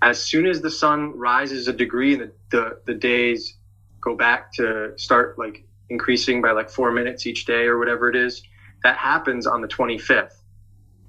as 0.00 0.22
soon 0.22 0.46
as 0.46 0.60
the 0.60 0.70
sun 0.70 1.18
rises 1.18 1.66
a 1.66 1.72
degree 1.72 2.12
and 2.14 2.22
the, 2.22 2.32
the, 2.50 2.80
the 2.86 2.94
days 2.94 3.56
go 4.00 4.14
back 4.14 4.52
to 4.52 4.92
start 4.96 5.40
like 5.40 5.64
increasing 5.90 6.40
by 6.40 6.52
like 6.52 6.70
four 6.70 6.92
minutes 6.92 7.26
each 7.26 7.44
day 7.44 7.66
or 7.66 7.78
whatever 7.78 8.08
it 8.08 8.16
is, 8.16 8.42
that 8.82 8.96
happens 8.96 9.46
on 9.46 9.60
the 9.60 9.68
25th. 9.68 10.34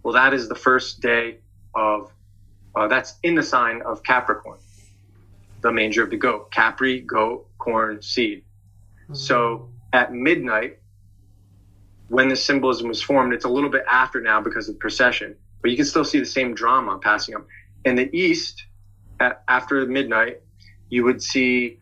Well, 0.03 0.13
that 0.13 0.33
is 0.33 0.49
the 0.49 0.55
first 0.55 1.01
day 1.01 1.37
of, 1.73 2.11
uh, 2.75 2.87
that's 2.87 3.15
in 3.23 3.35
the 3.35 3.43
sign 3.43 3.81
of 3.83 4.03
Capricorn, 4.03 4.59
the 5.61 5.71
manger 5.71 6.03
of 6.03 6.09
the 6.09 6.17
goat. 6.17 6.51
Capri, 6.51 7.01
goat, 7.01 7.47
corn, 7.59 8.01
seed. 8.01 8.43
So 9.13 9.69
at 9.93 10.13
midnight, 10.13 10.79
when 12.07 12.27
the 12.27 12.35
symbolism 12.35 12.87
was 12.87 13.01
formed, 13.01 13.33
it's 13.33 13.45
a 13.45 13.49
little 13.49 13.69
bit 13.69 13.83
after 13.89 14.19
now 14.19 14.41
because 14.41 14.67
of 14.67 14.75
the 14.75 14.79
procession, 14.79 15.35
but 15.61 15.71
you 15.71 15.77
can 15.77 15.85
still 15.85 16.03
see 16.03 16.19
the 16.19 16.25
same 16.25 16.53
drama 16.53 16.99
passing 16.99 17.35
up. 17.35 17.45
In 17.85 17.95
the 17.95 18.09
east, 18.15 18.65
at, 19.19 19.43
after 19.47 19.85
midnight, 19.85 20.41
you 20.89 21.03
would 21.03 21.21
see 21.21 21.79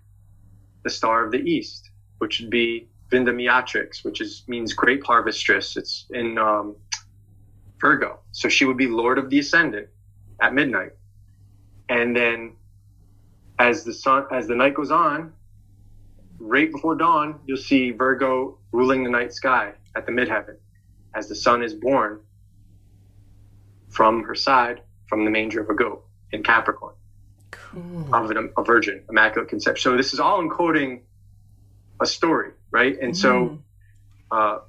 the 0.84 0.90
star 0.90 1.26
of 1.26 1.32
the 1.32 1.40
east, 1.40 1.89
which 2.20 2.40
would 2.40 2.50
be 2.50 2.88
Vindemiatrix, 3.12 4.04
which 4.04 4.22
is 4.22 4.44
means 4.48 4.74
grape 4.74 5.04
harvestress. 5.04 5.76
It's 5.76 6.06
in 6.12 6.38
um, 6.38 6.76
Virgo, 7.82 8.20
so 8.32 8.48
she 8.48 8.66
would 8.66 8.78
be 8.78 8.88
Lord 8.88 9.18
of 9.18 9.30
the 9.30 9.40
Ascendant 9.40 9.88
at 10.42 10.54
midnight, 10.54 10.92
and 11.90 12.16
then 12.16 12.54
as 13.58 13.84
the 13.84 13.94
sun 13.94 14.26
as 14.32 14.48
the 14.48 14.56
night 14.56 14.76
goes 14.76 14.92
on, 14.92 15.34
right 16.38 16.72
before 16.72 16.96
dawn, 16.96 17.40
you'll 17.46 17.58
see 17.58 17.92
Virgo 17.92 18.58
ruling 18.72 19.04
the 19.04 19.10
night 19.10 19.34
sky 19.34 19.74
at 19.96 20.06
the 20.06 20.12
midheaven 20.12 20.56
as 21.16 21.28
the 21.28 21.36
sun 21.36 21.64
is 21.64 21.74
born 21.74 22.20
from 23.90 24.24
her 24.24 24.36
side 24.36 24.82
from 25.08 25.26
the 25.26 25.32
manger 25.32 25.62
of 25.62 25.70
a 25.70 25.74
goat 25.74 26.06
in 26.32 26.44
Capricorn 26.44 26.94
of 28.14 28.32
an, 28.32 28.52
a 28.58 28.64
virgin, 28.64 29.04
immaculate 29.10 29.50
conception. 29.50 29.92
So 29.92 29.98
this 29.98 30.14
is 30.14 30.20
all 30.20 30.42
encoding 30.42 31.02
a 32.02 32.06
story, 32.06 32.52
right? 32.72 32.98
And 33.00 33.16
so 33.16 33.60
uh, 34.32 34.60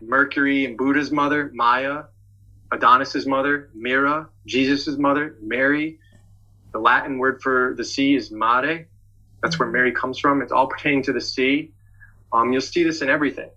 Mercury 0.00 0.64
and 0.64 0.76
Buddha's 0.76 1.10
mother, 1.10 1.50
Maya, 1.54 2.04
Adonis's 2.72 3.26
mother, 3.26 3.70
Myrrha, 3.74 4.28
Jesus's 4.46 4.98
mother, 4.98 5.36
Mary. 5.40 5.98
The 6.72 6.78
Latin 6.78 7.18
word 7.18 7.42
for 7.42 7.74
the 7.76 7.84
sea 7.84 8.14
is 8.14 8.30
mare. 8.30 8.86
That's 9.42 9.58
where 9.58 9.68
Mary 9.68 9.92
comes 9.92 10.18
from. 10.18 10.42
It's 10.42 10.52
all 10.52 10.68
pertaining 10.68 11.02
to 11.04 11.12
the 11.12 11.20
sea. 11.20 11.72
Um, 12.32 12.52
you'll 12.52 12.60
see 12.60 12.84
this 12.84 13.02
in 13.02 13.10
everything. 13.10 13.50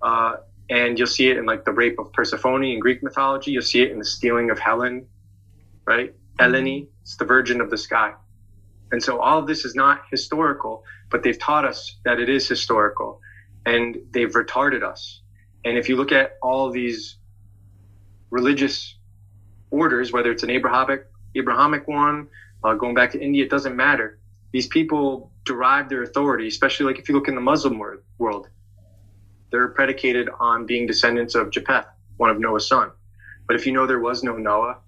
Uh, 0.00 0.36
and 0.70 0.98
you'll 0.98 1.08
see 1.08 1.28
it 1.28 1.38
in 1.38 1.46
like 1.46 1.64
the 1.64 1.72
rape 1.72 1.98
of 1.98 2.12
Persephone 2.12 2.64
in 2.64 2.78
Greek 2.78 3.02
mythology. 3.02 3.50
You'll 3.50 3.62
see 3.62 3.82
it 3.82 3.90
in 3.90 3.98
the 3.98 4.04
stealing 4.04 4.50
of 4.50 4.58
Helen, 4.58 5.06
right? 5.84 6.14
Eleni, 6.38 6.88
it's 7.02 7.16
the 7.16 7.24
virgin 7.24 7.60
of 7.60 7.70
the 7.70 7.78
sky. 7.78 8.14
And 8.92 9.02
so 9.02 9.18
all 9.18 9.38
of 9.38 9.46
this 9.46 9.64
is 9.64 9.74
not 9.74 10.02
historical, 10.10 10.84
but 11.10 11.22
they've 11.22 11.38
taught 11.38 11.64
us 11.64 11.96
that 12.04 12.18
it 12.18 12.28
is 12.28 12.46
historical 12.48 13.20
and 13.64 13.98
they've 14.12 14.32
retarded 14.32 14.82
us. 14.82 15.20
And 15.64 15.76
if 15.76 15.88
you 15.88 15.96
look 15.96 16.12
at 16.12 16.36
all 16.42 16.70
these 16.70 17.16
religious 18.30 18.96
orders, 19.70 20.12
whether 20.12 20.30
it's 20.30 20.44
an 20.44 20.50
Abrahamic, 20.50 21.06
Abrahamic 21.34 21.88
one, 21.88 22.28
uh, 22.62 22.74
going 22.74 22.94
back 22.94 23.10
to 23.12 23.20
India, 23.20 23.44
it 23.44 23.50
doesn't 23.50 23.74
matter. 23.74 24.18
These 24.52 24.68
people 24.68 25.32
derive 25.44 25.88
their 25.88 26.02
authority, 26.02 26.46
especially 26.46 26.86
like 26.86 26.98
if 26.98 27.08
you 27.08 27.14
look 27.14 27.28
in 27.28 27.34
the 27.34 27.40
Muslim 27.40 27.78
wor- 27.78 28.02
world, 28.18 28.48
they're 29.50 29.68
predicated 29.68 30.28
on 30.40 30.66
being 30.66 30.86
descendants 30.86 31.34
of 31.34 31.50
Japheth, 31.50 31.86
one 32.16 32.30
of 32.30 32.38
Noah's 32.38 32.68
son. 32.68 32.90
But 33.46 33.56
if 33.56 33.66
you 33.66 33.72
know 33.72 33.86
there 33.86 34.00
was 34.00 34.22
no 34.22 34.36
Noah, 34.36 34.78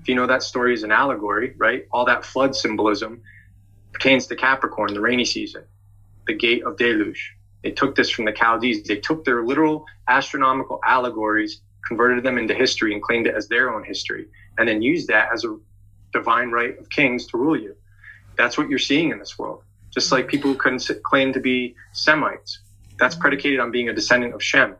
if 0.00 0.08
you 0.08 0.14
know 0.14 0.26
that 0.26 0.44
story 0.44 0.72
is 0.72 0.84
an 0.84 0.92
allegory, 0.92 1.54
right? 1.56 1.86
All 1.90 2.04
that 2.04 2.24
flood 2.24 2.54
symbolism 2.54 3.22
pertains 3.96 4.26
to 4.26 4.36
Capricorn, 4.36 4.92
the 4.92 5.00
rainy 5.00 5.24
season, 5.24 5.64
the 6.26 6.34
gate 6.34 6.62
of 6.64 6.76
deluge. 6.76 7.34
They 7.62 7.70
took 7.70 7.96
this 7.96 8.10
from 8.10 8.26
the 8.26 8.32
Chaldees. 8.32 8.82
They 8.82 8.96
took 8.96 9.24
their 9.24 9.42
literal 9.42 9.86
astronomical 10.06 10.80
allegories, 10.84 11.62
converted 11.88 12.22
them 12.22 12.36
into 12.36 12.52
history, 12.52 12.92
and 12.92 13.02
claimed 13.02 13.26
it 13.26 13.34
as 13.34 13.48
their 13.48 13.74
own 13.74 13.84
history, 13.84 14.26
and 14.58 14.68
then 14.68 14.82
used 14.82 15.08
that 15.08 15.30
as 15.32 15.44
a 15.44 15.56
divine 16.12 16.50
right 16.50 16.78
of 16.78 16.90
kings 16.90 17.26
to 17.28 17.38
rule 17.38 17.58
you. 17.58 17.74
That's 18.36 18.58
what 18.58 18.68
you're 18.68 18.78
seeing 18.78 19.12
in 19.12 19.18
this 19.18 19.38
world. 19.38 19.62
Just 19.90 20.12
like 20.12 20.28
people 20.28 20.52
who 20.52 20.58
couldn't 20.58 20.90
claim 21.02 21.32
to 21.32 21.40
be 21.40 21.74
Semites, 21.92 22.58
that's 22.98 23.14
predicated 23.14 23.60
on 23.60 23.70
being 23.70 23.88
a 23.88 23.94
descendant 23.94 24.34
of 24.34 24.42
Shem, 24.42 24.76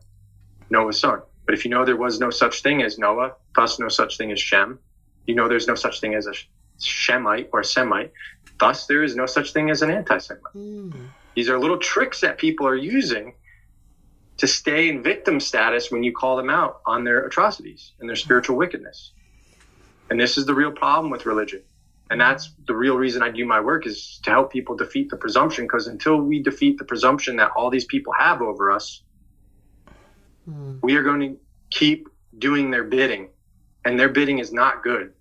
Noah's 0.69 1.01
son. 1.01 1.23
But 1.47 1.55
if 1.55 1.65
you 1.65 1.71
know 1.71 1.87
there 1.87 1.97
was 1.97 2.21
no 2.21 2.29
such 2.29 2.63
thing 2.63 2.83
as 2.83 2.99
Noah, 2.99 3.33
thus 3.55 3.79
no 3.79 3.89
such 3.89 4.19
thing 4.19 4.31
as 4.31 4.39
Shem, 4.39 4.79
you 5.27 5.35
know 5.35 5.49
there's 5.49 5.67
no 5.67 5.75
such 5.75 6.03
thing 6.03 6.15
as 6.15 6.27
a 6.27 6.35
Shemite 6.79 7.49
or 7.53 7.63
Semite, 7.63 8.13
thus 8.59 8.87
there 8.87 9.03
is 9.03 9.17
no 9.17 9.27
such 9.27 9.53
thing 9.53 9.71
as 9.71 9.83
an 9.83 9.91
anti 9.91 10.19
Semite. 10.19 10.53
Hmm. 10.53 10.91
These 11.35 11.49
are 11.49 11.59
little 11.59 11.79
tricks 11.79 12.21
that 12.23 12.39
people 12.39 12.67
are 12.67 12.77
using 12.77 13.35
to 14.39 14.47
stay 14.47 14.89
in 14.89 15.03
victim 15.03 15.41
status 15.41 15.91
when 15.91 16.03
you 16.03 16.13
call 16.13 16.37
them 16.37 16.51
out 16.51 16.81
on 16.87 17.05
their 17.05 17.27
atrocities 17.27 17.93
and 18.01 18.09
their 18.09 18.17
spiritual 18.17 18.57
wickedness. 18.57 19.13
And 20.11 20.21
this 20.21 20.39
is 20.39 20.47
the 20.47 20.55
real 20.55 20.71
problem 20.71 21.11
with 21.11 21.27
religion. 21.27 21.63
And 22.11 22.21
that's 22.21 22.53
the 22.67 22.75
real 22.75 22.97
reason 22.97 23.23
I 23.23 23.31
do 23.31 23.45
my 23.45 23.61
work 23.61 23.87
is 23.87 24.21
to 24.25 24.31
help 24.31 24.53
people 24.53 24.77
defeat 24.77 25.11
the 25.11 25.17
presumption. 25.17 25.65
Because 25.65 25.89
until 25.89 26.19
we 26.19 26.43
defeat 26.43 26.79
the 26.79 26.85
presumption 26.85 27.37
that 27.37 27.51
all 27.57 27.71
these 27.71 27.87
people 27.87 28.13
have 28.13 28.43
over 28.43 28.71
us, 28.71 29.03
hmm. 30.45 30.77
we 30.83 30.97
are 30.97 31.03
going 31.03 31.21
to 31.21 31.37
keep 31.71 32.09
doing 32.39 32.71
their 32.71 32.85
bidding. 32.85 33.31
And 33.85 33.99
their 33.99 34.09
bidding 34.09 34.39
is 34.39 34.53
not 34.53 34.83
good. 34.83 35.13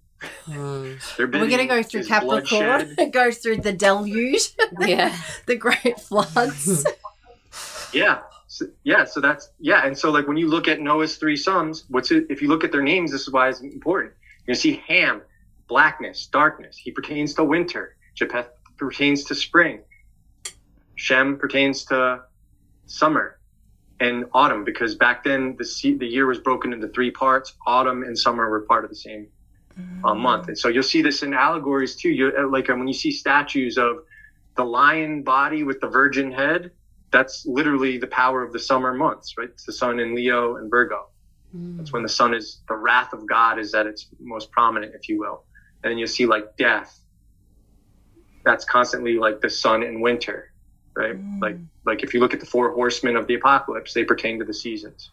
Their 0.47 1.27
We're 1.27 1.27
going 1.27 1.57
to 1.57 1.65
go 1.65 1.83
through 1.83 2.03
Capricorn, 2.05 2.85
bloodshed. 2.85 3.11
go 3.13 3.31
through 3.31 3.57
the 3.57 3.73
deluge, 3.73 4.49
Yeah. 4.79 5.15
the 5.45 5.55
great 5.55 5.99
floods. 5.99 6.85
Yeah. 7.93 8.19
So, 8.47 8.65
yeah. 8.83 9.05
So 9.05 9.21
that's, 9.21 9.49
yeah. 9.59 9.85
And 9.85 9.97
so, 9.97 10.11
like, 10.11 10.27
when 10.27 10.35
you 10.35 10.49
look 10.49 10.67
at 10.67 10.81
Noah's 10.81 11.15
three 11.15 11.37
sons, 11.37 11.85
what's 11.89 12.11
it, 12.11 12.25
if 12.29 12.41
you 12.41 12.49
look 12.49 12.65
at 12.65 12.71
their 12.73 12.81
names, 12.83 13.11
this 13.11 13.21
is 13.21 13.31
why 13.31 13.47
it's 13.47 13.61
important. 13.61 14.13
You're 14.39 14.47
going 14.53 14.55
to 14.55 14.61
see 14.61 14.83
Ham, 14.87 15.21
blackness, 15.69 16.27
darkness. 16.27 16.75
He 16.75 16.91
pertains 16.91 17.33
to 17.35 17.43
winter. 17.45 17.95
Japheth 18.15 18.47
pertains 18.77 19.23
to 19.25 19.35
spring. 19.35 19.79
Shem 20.95 21.37
pertains 21.37 21.85
to 21.85 22.21
summer 22.85 23.39
and 24.01 24.25
autumn 24.33 24.65
because 24.65 24.95
back 24.95 25.23
then 25.23 25.55
the 25.57 25.63
se- 25.65 25.97
the 25.97 26.05
year 26.07 26.25
was 26.25 26.39
broken 26.39 26.73
into 26.73 26.87
three 26.89 27.11
parts. 27.11 27.53
Autumn 27.65 28.03
and 28.03 28.17
summer 28.17 28.49
were 28.49 28.61
part 28.61 28.83
of 28.83 28.89
the 28.89 28.95
same 28.95 29.27
uh, 30.03 30.15
month, 30.15 30.47
and 30.49 30.57
so 30.57 30.69
you'll 30.69 30.83
see 30.83 31.01
this 31.01 31.23
in 31.23 31.33
allegories 31.33 31.95
too. 31.95 32.09
You 32.09 32.31
uh, 32.37 32.47
like 32.49 32.69
uh, 32.69 32.75
when 32.75 32.87
you 32.87 32.93
see 32.93 33.11
statues 33.11 33.77
of 33.77 33.97
the 34.57 34.63
lion 34.65 35.23
body 35.23 35.63
with 35.63 35.79
the 35.81 35.87
virgin 35.87 36.31
head. 36.31 36.71
That's 37.11 37.45
literally 37.45 37.97
the 37.97 38.07
power 38.07 38.43
of 38.43 38.51
the 38.51 38.59
summer 38.59 38.93
months, 38.93 39.35
right? 39.37 39.49
It's 39.49 39.65
the 39.65 39.73
sun 39.73 39.99
in 39.99 40.15
Leo 40.15 40.57
and 40.57 40.69
Virgo. 40.69 41.01
That's 41.77 41.93
when 41.93 42.03
the 42.03 42.09
sun 42.09 42.33
is 42.33 42.61
the 42.69 42.75
wrath 42.75 43.13
of 43.13 43.27
God 43.27 43.59
is 43.59 43.73
at 43.73 43.87
its 43.87 44.07
most 44.19 44.51
prominent, 44.51 44.93
if 44.95 45.09
you 45.09 45.19
will. 45.19 45.45
And 45.83 45.91
then 45.91 45.97
you'll 45.97 46.07
see 46.07 46.25
like 46.25 46.57
death. 46.57 46.99
That's 48.45 48.65
constantly 48.65 49.17
like 49.17 49.41
the 49.41 49.49
sun 49.49 49.83
in 49.83 50.01
winter, 50.01 50.45
right? 50.97 51.17
Like 51.41 51.59
like 51.85 52.03
if 52.03 52.13
you 52.13 52.19
look 52.19 52.33
at 52.33 52.39
the 52.39 52.45
four 52.45 52.73
horsemen 52.73 53.15
of 53.15 53.27
the 53.27 53.35
apocalypse, 53.35 53.93
they 53.93 54.03
pertain 54.03 54.39
to 54.39 54.45
the 54.45 54.53
seasons. 54.53 55.11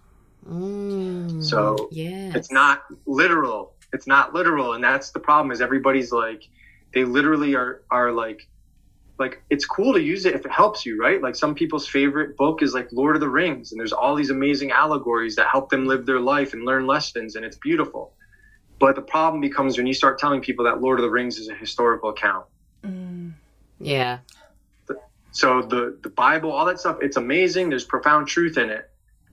Mm, 0.86 1.42
So, 1.42 1.88
yeah, 1.92 2.32
It's 2.34 2.50
not 2.52 2.82
literal. 3.06 3.74
It's 3.92 4.06
not 4.06 4.34
literal, 4.34 4.72
and 4.72 4.82
that's 4.82 5.10
the 5.10 5.20
problem. 5.20 5.52
Is 5.52 5.60
everybody's 5.60 6.12
like, 6.12 6.44
they 6.94 7.04
literally 7.04 7.54
are 7.54 7.82
are 7.90 8.12
like, 8.12 8.48
like 9.18 9.42
it's 9.50 9.64
cool 9.64 9.92
to 9.94 10.00
use 10.00 10.24
it 10.24 10.34
if 10.34 10.44
it 10.44 10.50
helps 10.50 10.86
you, 10.86 10.98
right? 10.98 11.20
Like 11.22 11.36
some 11.36 11.54
people's 11.54 11.86
favorite 11.86 12.36
book 12.36 12.62
is 12.62 12.74
like 12.74 12.88
Lord 12.92 13.16
of 13.16 13.20
the 13.20 13.28
Rings, 13.28 13.72
and 13.72 13.78
there's 13.78 13.92
all 13.92 14.14
these 14.14 14.30
amazing 14.30 14.70
allegories 14.70 15.36
that 15.36 15.48
help 15.48 15.70
them 15.70 15.86
live 15.86 16.06
their 16.06 16.20
life 16.20 16.54
and 16.54 16.64
learn 16.64 16.86
lessons, 16.86 17.36
and 17.36 17.44
it's 17.44 17.56
beautiful. 17.58 18.14
But 18.78 18.96
the 18.96 19.02
problem 19.02 19.40
becomes 19.40 19.76
when 19.76 19.86
you 19.86 19.94
start 19.94 20.18
telling 20.18 20.40
people 20.40 20.64
that 20.64 20.80
Lord 20.80 20.98
of 20.98 21.04
the 21.04 21.10
Rings 21.10 21.38
is 21.38 21.48
a 21.48 21.54
historical 21.54 22.10
account. 22.10 22.46
Mm. 22.82 23.34
Yeah. 23.78 24.18
So 25.32 25.62
the 25.62 25.98
the 26.02 26.10
Bible, 26.10 26.52
all 26.52 26.66
that 26.66 26.78
stuff, 26.78 26.98
it's 27.00 27.16
amazing. 27.16 27.70
There's 27.70 27.84
profound 27.84 28.28
truth 28.28 28.58
in 28.58 28.70
it, 28.70 28.90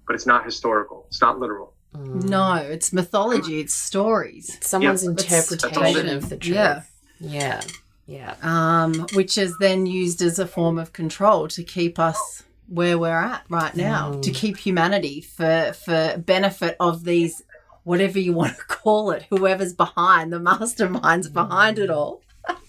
but 0.07 0.15
it's 0.15 0.25
not 0.25 0.45
historical. 0.45 1.05
It's 1.07 1.21
not 1.21 1.39
literal. 1.39 1.73
No, 1.93 2.53
it's 2.55 2.93
mythology. 2.93 3.59
It's 3.59 3.73
stories. 3.73 4.55
It's 4.55 4.69
Someone's 4.69 5.03
Yeah, 5.03 5.09
interpretation 5.11 6.05
that's 6.07 6.23
of 6.23 6.29
the 6.29 6.37
truth. 6.37 6.55
Yeah. 6.55 6.81
Yeah. 7.19 7.61
Yeah. 8.05 8.35
um, 8.41 9.05
which 9.13 9.37
is 9.37 9.55
then 9.59 9.85
used 9.85 10.21
as 10.21 10.39
a 10.39 10.47
form 10.47 10.77
of 10.79 10.93
control 10.93 11.47
to 11.49 11.63
keep 11.63 11.99
us 11.99 12.43
where 12.67 12.97
we're 12.97 13.09
at 13.19 13.43
right 13.49 13.75
now, 13.75 14.13
Mm. 14.13 14.21
to 14.23 14.31
keep 14.31 14.57
humanity 14.57 15.21
for 15.21 15.73
for 15.73 16.15
benefit 16.17 16.75
of 16.79 17.03
these 17.03 17.43
whatever 17.83 18.19
you 18.19 18.33
want 18.33 18.55
to 18.57 18.63
call 18.67 19.11
it, 19.11 19.25
whoever's 19.29 19.73
behind 19.73 20.31
the 20.33 20.39
masterminds 20.39 21.31
behind 21.31 21.77
it 21.79 21.89
all. 21.89 22.21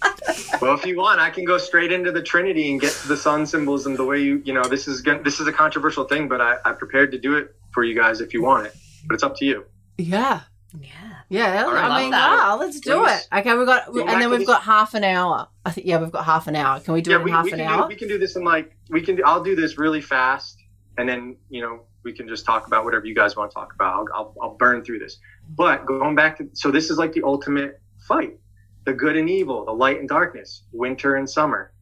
Well, 0.60 0.74
if 0.74 0.84
you 0.84 0.98
want, 0.98 1.20
I 1.20 1.30
can 1.30 1.44
go 1.46 1.56
straight 1.56 1.90
into 1.90 2.12
the 2.12 2.22
Trinity 2.22 2.70
and 2.70 2.78
get 2.78 2.92
to 2.92 3.08
the 3.08 3.16
sun 3.16 3.46
symbolism 3.46 3.96
the 3.96 4.04
way 4.04 4.20
you 4.20 4.42
you 4.44 4.52
know 4.52 4.62
this 4.64 4.86
is 4.88 5.00
gon- 5.00 5.22
this 5.22 5.40
is 5.40 5.46
a 5.46 5.52
controversial 5.52 6.04
thing, 6.04 6.28
but 6.28 6.40
I, 6.42 6.56
I'm 6.66 6.76
prepared 6.76 7.12
to 7.12 7.18
do 7.18 7.36
it 7.38 7.54
for 7.72 7.82
you 7.82 7.94
guys 7.94 8.20
if 8.20 8.34
you 8.34 8.42
want 8.42 8.66
it. 8.66 8.74
But 9.06 9.14
it's 9.14 9.22
up 9.22 9.36
to 9.36 9.44
you. 9.44 9.64
Yeah. 9.98 10.42
Yeah. 10.78 10.88
Yeah, 11.28 11.64
All 11.64 11.72
right. 11.72 11.84
I 11.84 11.88
Love 11.88 12.00
mean, 12.02 12.10
that. 12.10 12.30
wow, 12.30 12.58
let's 12.58 12.80
do 12.80 13.04
Please. 13.04 13.20
it. 13.20 13.28
Okay, 13.38 13.56
we've 13.56 13.66
got, 13.66 13.92
Go 13.92 14.04
and 14.04 14.20
then 14.20 14.30
we've 14.30 14.46
got 14.46 14.62
half 14.62 14.94
an 14.94 15.04
hour. 15.04 15.48
I 15.64 15.70
think, 15.70 15.86
yeah, 15.86 15.98
we've 16.00 16.10
got 16.10 16.24
half 16.24 16.48
an 16.48 16.56
hour. 16.56 16.80
Can 16.80 16.94
we 16.94 17.02
do 17.02 17.10
yeah, 17.10 17.16
it 17.16 17.20
in 17.20 17.24
we, 17.24 17.30
half 17.30 17.44
we 17.44 17.52
an 17.52 17.58
can 17.58 17.68
hour? 17.68 17.82
do, 17.82 17.88
we 17.88 17.94
can 17.94 18.08
do 18.08 18.18
this 18.18 18.34
in 18.36 18.42
like 18.44 18.76
we 18.88 19.00
can. 19.00 19.20
I'll 19.24 19.42
do 19.42 19.54
this 19.54 19.78
really 19.78 20.00
fast, 20.00 20.58
and 20.98 21.08
then 21.08 21.36
you 21.48 21.62
know 21.62 21.82
we 22.02 22.12
can 22.12 22.26
just 22.26 22.44
talk 22.44 22.66
about 22.66 22.84
whatever 22.84 23.06
you 23.06 23.14
guys 23.14 23.36
want 23.36 23.50
to 23.50 23.54
talk 23.54 23.72
about. 23.74 23.94
I'll, 23.94 24.06
I'll, 24.14 24.34
I'll 24.42 24.54
burn 24.56 24.84
through 24.84 24.98
this. 24.98 25.18
But 25.50 25.86
going 25.86 26.16
back 26.16 26.38
to 26.38 26.48
so 26.52 26.72
this 26.72 26.90
is 26.90 26.98
like 26.98 27.12
the 27.12 27.22
ultimate 27.22 27.80
fight: 28.08 28.38
the 28.84 28.92
good 28.92 29.16
and 29.16 29.30
evil, 29.30 29.64
the 29.64 29.72
light 29.72 30.00
and 30.00 30.08
darkness, 30.08 30.64
winter 30.72 31.14
and 31.16 31.30
summer. 31.30 31.72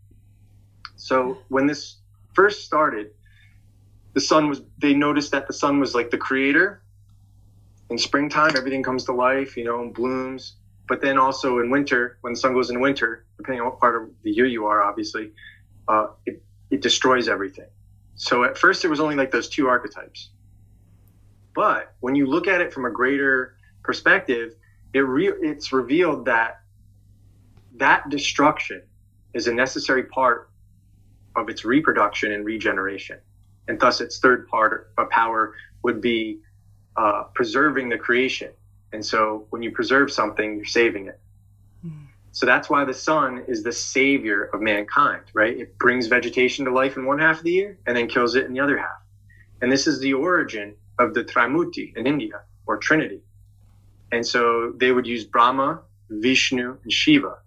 So 0.97 1.39
when 1.49 1.67
this 1.67 1.99
first 2.35 2.65
started, 2.65 3.13
the 4.13 4.21
sun 4.21 4.49
was. 4.49 4.63
They 4.79 4.93
noticed 4.93 5.31
that 5.33 5.47
the 5.47 5.55
sun 5.55 5.81
was 5.81 5.95
like 5.95 6.11
the 6.11 6.19
creator. 6.19 6.83
In 7.91 7.99
springtime, 7.99 8.57
everything 8.57 8.83
comes 8.83 9.05
to 9.05 9.13
life, 9.13 9.57
you 9.57 9.65
know, 9.65 9.81
and 9.81 9.95
blooms. 9.95 10.57
But 10.89 11.01
then 11.01 11.19
also 11.19 11.59
in 11.59 11.71
winter, 11.71 12.19
when 12.23 12.33
the 12.33 12.39
sun 12.39 12.55
goes 12.55 12.71
in 12.71 12.81
winter, 12.81 13.27
depending 13.37 13.61
on 13.61 13.67
what 13.67 13.79
part 13.79 14.03
of 14.03 14.11
the 14.23 14.31
year 14.31 14.47
you 14.47 14.67
are, 14.67 14.83
obviously, 14.83 15.33
uh, 15.87 16.09
it, 16.25 16.43
it 16.71 16.81
destroys 16.81 17.29
everything. 17.29 17.69
So 18.15 18.45
at 18.45 18.57
first, 18.59 18.83
there 18.83 18.91
was 18.91 19.01
only 19.01 19.15
like 19.15 19.31
those 19.31 19.49
two 19.49 19.69
archetypes. 19.69 20.31
But 21.55 21.95
when 22.01 22.15
you 22.15 22.27
look 22.27 22.47
at 22.47 22.61
it 22.61 22.73
from 22.73 22.85
a 22.85 22.91
greater 22.91 23.57
perspective, 23.83 24.55
it 24.93 25.01
re- 25.01 25.33
it's 25.43 25.73
revealed 25.73 26.25
that 26.27 26.61
that 27.77 28.09
destruction 28.09 28.83
is 29.35 29.47
a 29.47 29.53
necessary 29.53 30.05
part 30.05 30.51
of 31.37 31.49
its 31.49 31.65
reproduction 31.65 32.33
and 32.33 32.45
regeneration. 32.45 33.19
And 33.69 33.79
thus, 33.79 34.01
its 34.01 34.19
third 34.19 34.49
part 34.49 34.91
of 34.97 35.11
power 35.11 35.55
would 35.83 36.01
be 36.01 36.41
uh, 36.99 37.25
preserving 37.35 37.89
the 37.89 37.99
creation. 37.99 38.51
And 38.93 39.05
so, 39.05 39.47
when 39.51 39.63
you 39.63 39.71
preserve 39.71 40.11
something, 40.11 40.57
you're 40.57 40.65
saving 40.81 41.07
it. 41.07 41.19
So 42.33 42.47
that's 42.47 42.71
why 42.71 42.85
the 42.85 42.95
sun 42.95 43.45
is 43.49 43.63
the 43.63 43.73
savior 43.73 44.45
of 44.53 44.61
mankind, 44.61 45.23
right? 45.35 45.59
It 45.59 45.79
brings 45.79 46.07
vegetation 46.07 46.65
to 46.67 46.71
life 46.71 46.97
in 46.97 47.05
one 47.05 47.19
half 47.19 47.39
of 47.39 47.45
the 47.45 47.51
year 47.51 47.79
and 47.87 47.97
then 47.97 48.07
kills 48.07 48.37
it 48.37 48.45
in 48.45 48.53
the 48.53 48.61
other 48.61 48.79
half. 48.79 49.01
And 49.61 49.73
this 49.73 49.87
is 49.87 49.99
the 49.99 50.15
origin 50.15 50.77
of 50.99 51.15
the 51.15 51.25
Trimurti 51.25 51.97
in 51.97 52.07
India, 52.07 52.43
or 52.67 52.77
Trinity. 52.77 53.23
And 54.13 54.25
so 54.25 54.73
they 54.77 54.93
would 54.93 55.07
use 55.07 55.25
Brahma, 55.25 55.81
Vishnu, 56.11 56.77
and 56.83 56.93
Shiva. 56.93 57.39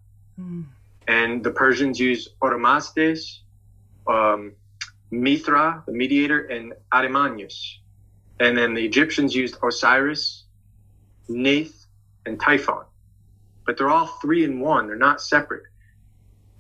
And 1.08 1.44
the 1.44 1.52
Persians 1.52 2.00
use 2.00 2.30
Oromasdes, 2.42 3.40
um, 4.08 4.54
Mithra, 5.10 5.84
the 5.86 5.94
mediator, 5.94 6.42
and 6.48 6.74
Arimanes. 6.92 7.78
And 8.42 8.58
then 8.58 8.74
the 8.74 8.84
Egyptians 8.84 9.36
used 9.36 9.56
Osiris, 9.62 10.46
Nath, 11.30 11.86
and 12.26 12.40
Typhon. 12.40 12.86
But 13.66 13.78
they're 13.78 13.90
all 13.90 14.08
three 14.08 14.44
in 14.44 14.60
one, 14.60 14.88
they're 14.88 14.96
not 14.96 15.22
separate. 15.22 15.64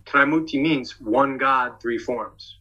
Trimurti 0.05 0.61
means 0.61 0.99
one 1.01 1.37
God, 1.37 1.81
three 1.81 1.97
forms. 1.97 2.57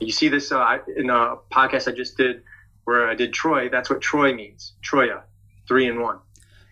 You 0.00 0.12
see 0.12 0.28
this 0.28 0.52
uh, 0.52 0.78
in 0.96 1.10
a 1.10 1.36
podcast 1.50 1.86
I 1.90 1.94
just 1.94 2.16
did 2.16 2.42
where 2.84 3.08
I 3.08 3.14
did 3.14 3.32
Troy. 3.32 3.68
That's 3.68 3.90
what 3.90 4.00
Troy 4.00 4.34
means. 4.34 4.72
Troya, 4.82 5.22
three 5.66 5.86
in 5.86 6.00
one. 6.00 6.18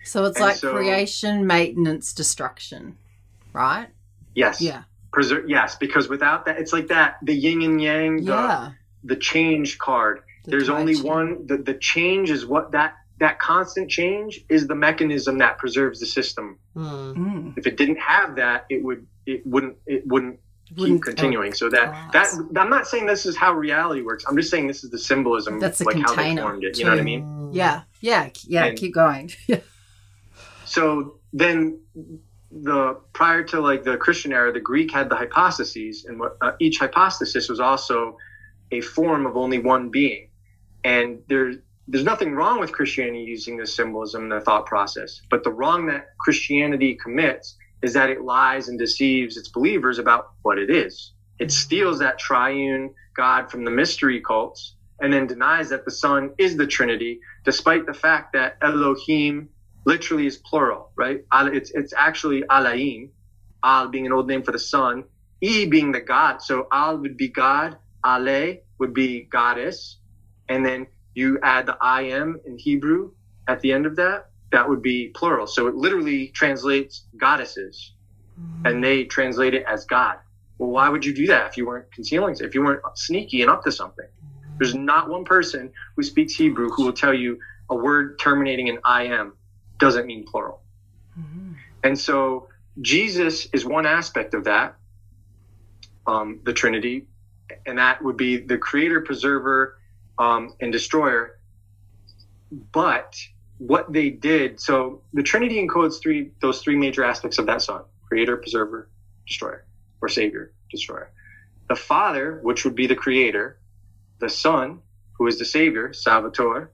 So 0.05 0.25
it's 0.25 0.37
And 0.39 0.47
like 0.47 0.57
so- 0.57 0.73
creation, 0.73 1.47
maintenance, 1.47 2.13
destruction, 2.13 2.97
right? 3.53 3.89
Yes. 4.35 4.61
Yeah. 4.61 4.85
Preser- 5.13 5.45
yes, 5.49 5.77
because 5.77 6.09
without 6.09 6.47
that, 6.47 6.59
it's 6.59 6.73
like 6.73 6.89
that 6.89 7.17
the 7.23 7.35
yin 7.35 7.63
and 7.63 7.81
yang, 7.83 8.17
the, 8.25 8.33
Yeah. 8.33 8.73
the 9.05 9.17
change 9.17 9.79
card. 9.79 10.21
The 10.47 10.51
There's 10.53 10.69
only 10.69 10.95
Tai 10.95 11.03
Chi. 11.03 11.09
one. 11.09 11.47
The, 11.47 11.57
the 11.59 11.75
change 11.75 12.31
is 12.31 12.47
what 12.47 12.73
that 12.73 12.95
that 13.19 13.39
constant 13.39 13.91
change 13.91 14.41
is 14.49 14.67
the 14.67 14.75
mechanism 14.75 15.39
that 15.39 15.59
preserves 15.59 16.01
the 16.01 16.07
system. 16.07 16.59
Mm. 16.77 17.57
If 17.59 17.67
it 17.67 17.77
didn't 17.77 17.97
have 18.01 18.37
that, 18.37 18.67
it 18.71 18.83
would 18.85 19.07
it 19.27 19.47
wouldn't 19.47 19.77
it 19.87 20.07
wouldn't 20.07 20.39
Wouldn't- 20.77 20.99
keep 21.05 21.15
continuing. 21.15 21.53
So 21.55 21.69
that 21.71 22.11
Class. 22.13 22.37
that 22.53 22.61
I'm 22.61 22.71
not 22.71 22.87
saying 22.87 23.07
this 23.07 23.25
is 23.27 23.37
how 23.37 23.53
reality 23.55 24.03
works. 24.03 24.25
I'm 24.29 24.37
just 24.37 24.51
saying 24.51 24.67
this 24.67 24.83
is 24.85 24.91
the 24.91 24.99
symbolism, 24.99 25.61
That's 25.61 25.79
the 25.79 25.85
like 25.85 25.97
how 25.97 26.09
they 26.15 26.15
container, 26.15 26.43
formed 26.43 26.65
it. 26.65 26.79
You 26.79 26.85
know 26.85 26.91
what 26.93 27.01
I 27.01 27.05
mean? 27.05 27.51
Yeah. 27.53 27.83
Yeah. 28.01 28.29
Yeah. 28.47 28.65
And- 28.67 28.79
keep 28.79 28.95
going. 28.95 29.31
Yeah. 29.49 29.61
So 30.65 31.19
then 31.33 31.81
the 32.51 33.01
prior 33.13 33.43
to 33.45 33.61
like 33.61 33.85
the 33.85 33.97
Christian 33.97 34.33
era, 34.33 34.53
the 34.53 34.61
Greek 34.61 34.93
had 34.93 35.09
the 35.09 35.17
hypostases, 35.17 36.05
and 36.07 36.19
what, 36.21 36.37
uh, 36.41 36.53
each 36.61 36.79
hypostasis 36.79 37.49
was 37.49 37.61
also 37.61 38.17
a 38.73 38.81
form 38.81 39.27
of 39.27 39.37
only 39.37 39.59
one 39.59 39.91
being. 39.91 40.26
And 40.87 41.23
there's 41.29 41.57
there's 41.89 42.05
nothing 42.05 42.35
wrong 42.35 42.61
with 42.61 42.71
Christianity 42.71 43.25
using 43.25 43.57
the 43.57 43.67
symbolism 43.67 44.23
in 44.25 44.29
the 44.29 44.41
thought 44.41 44.67
process, 44.67 45.21
but 45.31 45.43
the 45.43 45.53
wrong 45.53 45.87
that 45.87 46.11
Christianity 46.21 46.97
commits 47.03 47.57
is 47.83 47.93
that 47.95 48.09
it 48.09 48.23
lies 48.23 48.69
and 48.69 48.79
deceives 48.79 49.37
its 49.37 49.49
believers 49.49 49.99
about 49.99 50.31
what 50.43 50.59
it 50.59 50.71
is. 50.71 51.13
It 51.41 51.51
steals 51.51 51.99
that 51.99 52.21
triune 52.21 52.95
God 53.17 53.51
from 53.51 53.65
the 53.65 53.71
mystery 53.71 54.21
cults 54.21 54.77
and 55.01 55.13
then 55.13 55.27
denies 55.27 55.69
that 55.71 55.85
the 55.85 55.91
Son 55.91 56.31
is 56.39 56.57
the 56.57 56.67
Trinity, 56.69 57.21
despite 57.45 57.87
the 57.87 57.95
fact 57.95 58.33
that 58.35 58.57
Elohim 58.63 59.49
literally 59.85 60.27
is 60.27 60.37
plural, 60.37 60.93
right? 60.97 61.25
It's 61.33 61.73
it's 61.73 61.93
actually 61.97 62.43
Aleim, 62.43 63.11
Al 63.65 63.89
being 63.89 64.07
an 64.07 64.13
old 64.13 64.29
name 64.29 64.45
for 64.45 64.53
the 64.53 64.59
Son, 64.61 65.03
E 65.41 65.67
being 65.67 65.91
the 65.91 66.01
God. 66.01 66.43
So 66.43 66.69
Al 66.71 66.99
would 66.99 67.17
be 67.17 67.29
God, 67.29 67.77
Ale 68.05 68.59
would 68.79 68.95
be 68.95 69.23
goddess, 69.23 69.99
and 70.49 70.65
then 70.65 70.87
you 71.15 71.39
add 71.43 71.67
the 71.67 71.77
I 71.81 72.03
am 72.03 72.41
in 72.45 72.59
Hebrew 72.59 73.13
at 73.49 73.61
the 73.61 73.73
end 73.73 73.87
of 73.87 73.97
that. 73.97 74.31
That 74.53 74.69
would 74.69 74.83
be 74.83 75.09
plural. 75.09 75.47
So 75.47 75.67
it 75.67 75.75
literally 75.75 76.29
translates 76.29 77.05
goddesses, 77.17 77.93
mm-hmm. 78.41 78.67
and 78.67 78.85
they 78.85 79.05
translate 79.05 79.55
it 79.55 79.65
as 79.67 79.85
God. 79.85 80.19
Well, 80.59 80.71
why 80.71 80.89
would 80.89 81.05
you 81.05 81.15
do 81.15 81.27
that 81.27 81.49
if 81.49 81.57
you 81.57 81.67
weren't 81.67 81.91
concealing, 81.93 82.37
if 82.41 82.55
you 82.55 82.63
weren't 82.63 82.83
sneaky 82.95 83.43
and 83.43 83.51
up 83.51 83.65
to 83.65 83.73
something? 83.73 84.07
Mm-hmm. 84.07 84.59
There's 84.59 84.75
not 84.75 85.09
one 85.09 85.25
person 85.25 85.73
who 85.97 86.03
speaks 86.03 86.35
Hebrew 86.35 86.71
who 86.71 86.85
will 86.85 86.93
tell 86.93 87.13
you 87.13 87.39
a 87.69 87.75
word 87.75 88.19
terminating 88.19 88.69
in 88.69 88.79
I 88.85 89.05
am 89.05 89.35
doesn't 89.79 90.07
mean 90.07 90.25
plural. 90.25 90.63
Mm-hmm. 91.19 91.53
And 91.83 91.99
so 91.99 92.49
Jesus 92.81 93.49
is 93.53 93.65
one 93.65 93.87
aspect 93.87 94.35
of 94.35 94.45
that, 94.45 94.77
um, 96.07 96.41
the 96.45 96.53
Trinity, 96.53 97.07
and 97.65 97.79
that 97.79 98.03
would 98.03 98.17
be 98.17 98.37
the 98.37 98.59
creator, 98.59 99.01
preserver, 99.01 99.79
um, 100.19 100.55
and 100.61 100.73
destroyer. 100.73 101.39
But 102.73 103.17
what 103.59 103.93
they 103.93 104.11
did, 104.11 104.61
so 104.61 105.03
the 105.13 105.23
Trinity 105.23 105.65
encodes 105.65 106.01
three 106.01 106.31
those 106.41 106.61
three 106.61 106.77
major 106.77 107.05
aspects 107.05 107.39
of 107.39 107.47
that 107.47 107.63
song: 107.63 107.85
creator, 108.09 108.37
preserver, 108.37 108.89
destroyer, 109.27 109.65
or 110.01 110.09
savior, 110.09 110.53
destroyer. 110.71 111.11
The 111.69 111.77
Father, 111.77 112.39
which 112.43 112.65
would 112.65 112.75
be 112.75 112.87
the 112.87 112.95
creator, 112.95 113.59
the 114.21 114.29
Son, 114.29 114.81
who 115.15 115.27
is 115.27 115.39
the 115.39 115.45
savior, 115.45 115.93
Salvator, 115.93 116.71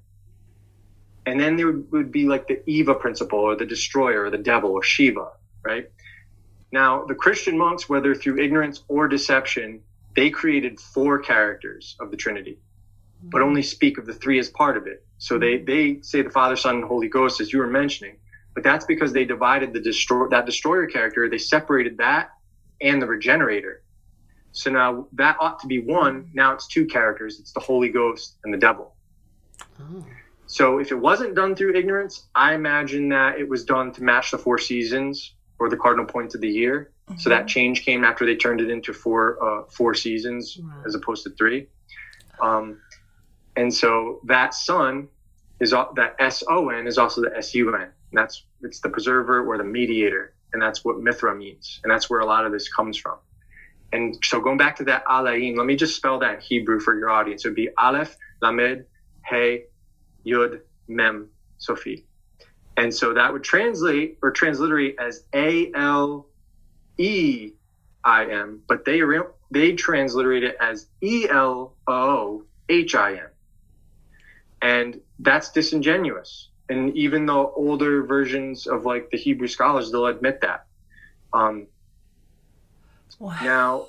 and 1.25 1.41
then 1.41 1.57
there 1.57 1.67
would, 1.67 1.93
would 1.93 2.13
be 2.13 2.27
like 2.27 2.47
the 2.49 2.63
Eva 2.69 2.95
principle 2.95 3.39
or 3.39 3.57
the 3.57 3.65
destroyer 3.65 4.25
or 4.25 4.31
the 4.31 4.39
devil 4.39 4.71
or 4.71 4.83
Shiva, 4.83 5.33
right? 5.63 5.91
Now, 6.73 7.05
the 7.05 7.15
Christian 7.15 7.57
monks, 7.57 7.89
whether 7.89 8.15
through 8.15 8.43
ignorance 8.43 8.83
or 8.89 9.07
deception, 9.07 9.83
they 10.17 10.31
created 10.31 10.81
four 10.81 11.19
characters 11.19 11.97
of 12.01 12.11
the 12.11 12.17
Trinity, 12.17 12.59
but 13.23 13.43
only 13.43 13.63
speak 13.63 13.99
of 13.99 14.07
the 14.07 14.15
three 14.15 14.39
as 14.39 14.49
part 14.49 14.77
of 14.77 14.87
it. 14.87 15.05
So 15.19 15.39
they, 15.39 15.59
they 15.59 16.01
say 16.03 16.23
the 16.23 16.31
Father, 16.31 16.57
Son, 16.57 16.77
and 16.77 16.85
Holy 16.85 17.09
Ghost, 17.09 17.41
as 17.41 17.53
you 17.53 17.61
were 17.61 17.69
mentioning, 17.69 18.17
but 18.55 18.65
that's 18.65 18.85
because 18.85 19.13
they 19.13 19.25
divided 19.25 19.73
the 19.73 19.81
destroy 19.81 20.29
that 20.29 20.47
destroyer 20.47 20.87
character, 20.87 21.29
they 21.29 21.39
separated 21.39 21.99
that 21.99 22.31
and 22.81 23.01
the 23.01 23.07
regenerator. 23.07 23.83
So 24.53 24.71
now 24.71 25.07
that 25.13 25.37
ought 25.41 25.61
to 25.61 25.67
be 25.67 25.81
one. 25.81 26.31
Now 26.35 26.53
it's 26.53 26.67
two 26.67 26.85
characters. 26.87 27.41
It's 27.41 27.53
the 27.53 27.61
Holy 27.61 27.89
Ghost 27.89 28.37
and 28.45 28.53
the 28.53 28.59
devil. 28.59 28.95
Oh. 29.81 30.05
So 30.47 30.79
if 30.79 30.91
it 30.91 30.97
wasn't 30.97 31.35
done 31.35 31.55
through 31.57 31.75
ignorance, 31.77 32.27
I 32.35 32.53
imagine 32.55 33.09
that 33.11 33.39
it 33.39 33.49
was 33.49 33.65
done 33.65 33.93
to 33.93 34.03
match 34.03 34.33
the 34.33 34.39
four 34.39 34.59
seasons 34.59 35.35
or 35.59 35.71
the 35.71 35.77
cardinal 35.79 36.05
points 36.05 36.35
of 36.35 36.43
the 36.43 36.49
year. 36.51 36.93
So 37.17 37.31
that 37.31 37.47
change 37.47 37.85
came 37.85 38.05
after 38.05 38.25
they 38.25 38.37
turned 38.37 38.61
it 38.61 38.71
into 38.71 38.93
four 38.93 39.43
uh, 39.43 39.65
four 39.71 39.95
seasons 39.95 40.59
Wow. 40.61 40.83
as 40.87 40.95
opposed 40.95 41.25
to 41.25 41.31
three. 41.31 41.69
Um, 42.41 42.81
and 43.57 43.73
so 43.73 44.21
that 44.25 44.55
sun 44.55 45.09
is 45.61 45.71
that 45.71 46.15
S 46.19 46.43
O 46.49 46.71
N 46.71 46.87
is 46.87 46.99
also 46.99 47.21
the 47.21 47.37
S 47.37 47.55
U 47.55 47.75
N. 47.75 47.89
That's 48.13 48.45
it's 48.63 48.81
the 48.81 48.89
preserver 48.89 49.45
or 49.45 49.57
the 49.59 49.65
mediator, 49.65 50.35
and 50.53 50.61
that's 50.61 50.85
what 50.85 50.99
Mithra 50.99 51.35
means, 51.35 51.81
and 51.83 51.91
that's 51.91 52.11
where 52.11 52.21
a 52.21 52.27
lot 52.27 52.45
of 52.45 52.53
this 52.53 52.69
comes 52.69 52.97
from. 52.97 53.17
And 53.93 54.17
so 54.25 54.41
going 54.41 54.57
back 54.57 54.77
to 54.77 54.85
that 54.85 55.05
Aleim, 55.05 55.57
let 55.57 55.67
me 55.67 55.77
just 55.77 55.95
spell 55.95 56.19
that 56.21 56.35
in 56.35 56.41
Hebrew 56.41 56.81
for 56.81 56.97
your 56.97 57.11
audience. 57.11 57.45
It 57.45 57.49
would 57.49 57.55
be 57.55 57.69
Aleph, 57.79 58.17
Lamed, 58.41 58.87
He, 59.29 59.65
Yud, 60.27 60.61
Mem, 60.89 61.29
Sofit. 61.61 62.05
And 62.77 62.95
so 62.95 63.13
that 63.13 63.33
would 63.33 63.45
translate 63.45 64.19
or 64.23 64.31
transliterate 64.31 64.97
as 64.99 65.25
A 65.35 65.71
L 65.75 66.27
E 66.97 67.53
I 68.05 68.25
M, 68.27 68.63
but 68.67 68.85
they 68.85 69.03
they 69.51 69.73
transliterate 69.75 70.43
it 70.43 70.57
as 70.59 70.87
E 71.03 71.29
L 71.29 71.77
O 71.87 72.45
H 72.69 72.95
I 72.95 73.13
M. 73.15 73.29
And 74.63 75.01
that's 75.19 75.51
disingenuous. 75.51 76.49
And 76.69 76.97
even 76.97 77.27
the 77.27 77.35
older 77.35 78.05
versions 78.05 78.67
of 78.67 78.85
like 78.87 79.11
the 79.11 79.19
Hebrew 79.19 79.49
scholars, 79.49 79.91
they'll 79.91 80.07
admit 80.07 80.41
that. 80.43 80.67
Um, 81.33 81.67
Wow. 83.19 83.37
now, 83.43 83.87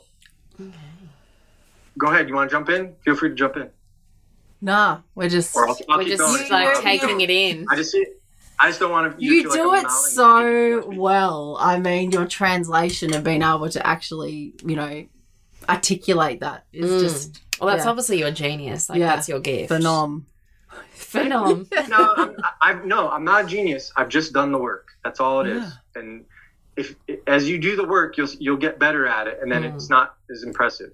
go 1.98 2.08
ahead. 2.08 2.28
You 2.30 2.36
want 2.36 2.50
to 2.50 2.54
jump 2.56 2.70
in? 2.70 2.96
Feel 3.04 3.16
free 3.16 3.30
to 3.30 3.36
jump 3.36 3.56
in. 3.58 3.70
Nah, 4.62 5.00
we're 5.16 5.30
just. 5.30 5.56
Or 5.56 5.68
I'll, 5.68 5.78
I'll 5.90 5.98
We're 6.00 6.06
just 6.06 6.20
going. 6.20 6.50
like 6.50 6.76
You- 6.76 6.82
taking 6.82 7.22
it 7.22 7.30
in. 7.30 7.66
I 7.70 7.76
just 7.76 7.92
see. 7.92 8.06
I 8.60 8.68
just 8.70 8.80
don't 8.80 8.92
want 8.92 9.18
to. 9.18 9.24
You 9.24 9.42
feel 9.42 9.50
like 9.52 9.60
do 9.60 9.72
I'm 9.72 9.86
it 9.86 9.92
so 9.92 10.90
well. 10.92 11.58
I 11.60 11.80
mean, 11.80 12.12
your 12.12 12.26
translation 12.28 13.14
of 13.14 13.24
being 13.24 13.42
able 13.42 13.70
to 13.70 13.86
actually, 13.86 14.54
you 14.66 14.76
know, 14.76 15.06
articulate 15.68 16.42
that 16.42 16.66
is 16.72 16.90
Mm. 16.92 17.00
just 17.02 17.40
Well, 17.60 17.70
that's 17.70 17.86
Yeah. 17.86 17.92
obviously 17.92 18.20
your 18.20 18.32
genius. 18.32 18.90
Like 18.90 19.00
Yeah. 19.00 19.08
that's 19.16 19.28
your 19.30 19.40
gift. 19.40 19.72
phenom. 19.72 20.24
Phenom. 20.98 21.68
no, 21.90 22.14
I'm, 22.16 22.36
I've 22.62 22.86
no, 22.86 23.10
I'm 23.10 23.24
not 23.24 23.46
a 23.46 23.48
genius. 23.48 23.92
I've 23.96 24.10
just 24.10 24.34
done 24.34 24.52
the 24.52 24.58
work. 24.58 24.88
That's 25.04 25.20
all 25.20 25.42
it 25.42 25.48
is. 25.48 25.64
And 25.96 26.26
if 26.76 26.96
as 27.28 27.48
you 27.48 27.60
do 27.60 27.76
the 27.76 27.86
work, 27.86 28.18
you'll 28.18 28.30
you'll 28.40 28.58
get 28.58 28.80
better 28.80 29.06
at 29.08 29.28
it, 29.28 29.40
and 29.42 29.52
then 29.52 29.64
Mm. 29.64 29.74
it's 29.76 29.90
not 29.90 30.16
as 30.32 30.44
impressive. 30.44 30.92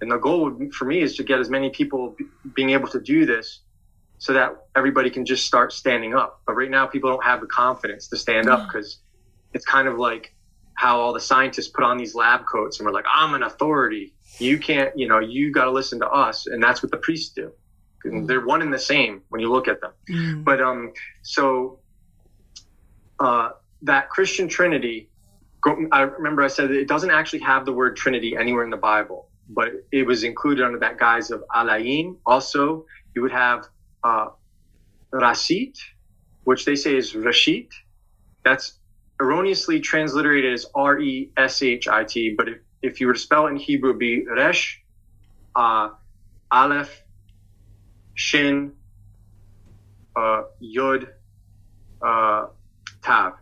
And 0.00 0.10
the 0.10 0.18
goal 0.18 0.56
for 0.76 0.84
me 0.84 1.00
is 1.02 1.16
to 1.16 1.22
get 1.22 1.38
as 1.38 1.48
many 1.50 1.70
people 1.70 2.14
b- 2.18 2.24
being 2.56 2.70
able 2.70 2.88
to 2.88 3.00
do 3.00 3.24
this, 3.26 3.60
so 4.18 4.32
that 4.32 4.56
everybody 4.74 5.10
can 5.10 5.24
just 5.26 5.44
start 5.46 5.72
standing 5.72 6.14
up. 6.14 6.40
But 6.46 6.54
right 6.54 6.70
now, 6.70 6.86
people 6.86 7.10
don't 7.10 7.24
have 7.24 7.40
the 7.40 7.46
confidence 7.46 8.08
to 8.08 8.16
stand 8.16 8.48
up 8.48 8.66
because 8.68 8.98
it's 9.52 9.64
kind 9.66 9.86
of 9.86 9.98
like 9.98 10.34
how 10.74 10.98
all 11.00 11.12
the 11.12 11.20
scientists 11.20 11.68
put 11.68 11.84
on 11.84 11.98
these 11.98 12.14
lab 12.14 12.46
coats 12.46 12.80
and 12.80 12.86
we're 12.86 12.92
like, 12.94 13.04
I'm 13.14 13.34
an 13.34 13.42
authority. 13.42 14.14
You 14.38 14.58
can't, 14.58 14.96
you 14.98 15.06
know, 15.06 15.18
you 15.20 15.52
got 15.52 15.66
to 15.66 15.70
listen 15.70 16.00
to 16.00 16.08
us, 16.08 16.46
and 16.46 16.60
that's 16.62 16.82
what 16.82 16.90
the 16.90 16.96
priests 16.96 17.32
do. 17.34 17.52
And 18.04 18.28
They're 18.28 18.44
one 18.44 18.62
and 18.62 18.72
the 18.72 18.78
same 18.78 19.22
when 19.28 19.40
you 19.40 19.50
look 19.50 19.68
at 19.68 19.80
them. 19.80 19.92
Mm. 20.10 20.44
But 20.44 20.60
um, 20.60 20.92
so 21.22 21.78
uh, 23.20 23.50
that 23.82 24.10
Christian 24.10 24.48
Trinity, 24.48 25.08
I 25.92 26.02
remember 26.02 26.42
I 26.42 26.48
said 26.48 26.70
it 26.70 26.88
doesn't 26.88 27.10
actually 27.10 27.40
have 27.40 27.64
the 27.64 27.72
word 27.72 27.96
Trinity 27.96 28.36
anywhere 28.36 28.64
in 28.64 28.70
the 28.70 28.76
Bible, 28.76 29.28
but 29.48 29.68
it 29.92 30.06
was 30.06 30.24
included 30.24 30.64
under 30.64 30.78
that 30.80 30.98
guise 30.98 31.30
of 31.30 31.44
Aleim. 31.54 32.16
Also, 32.26 32.84
you 33.14 33.22
would 33.22 33.32
have 33.32 33.66
uh, 34.02 34.28
Rasit, 35.12 35.78
which 36.44 36.64
they 36.64 36.74
say 36.74 36.96
is 36.96 37.12
Rashit. 37.12 37.68
That's 38.44 38.78
erroneously 39.20 39.78
transliterated 39.78 40.52
as 40.52 40.66
R 40.74 40.98
E 40.98 41.30
S 41.36 41.62
H 41.62 41.86
I 41.86 42.02
T, 42.02 42.34
but 42.36 42.48
if, 42.48 42.58
if 42.82 43.00
you 43.00 43.06
were 43.06 43.12
to 43.12 43.18
spell 43.18 43.46
it 43.46 43.50
in 43.50 43.56
Hebrew, 43.56 43.90
it'd 43.90 44.00
be 44.00 44.24
Resh, 44.26 44.82
uh, 45.54 45.90
Aleph, 46.50 47.02
Shin, 48.14 48.72
uh, 50.16 50.42
Yud, 50.62 51.08
uh, 52.04 52.46
Tav. 53.02 53.34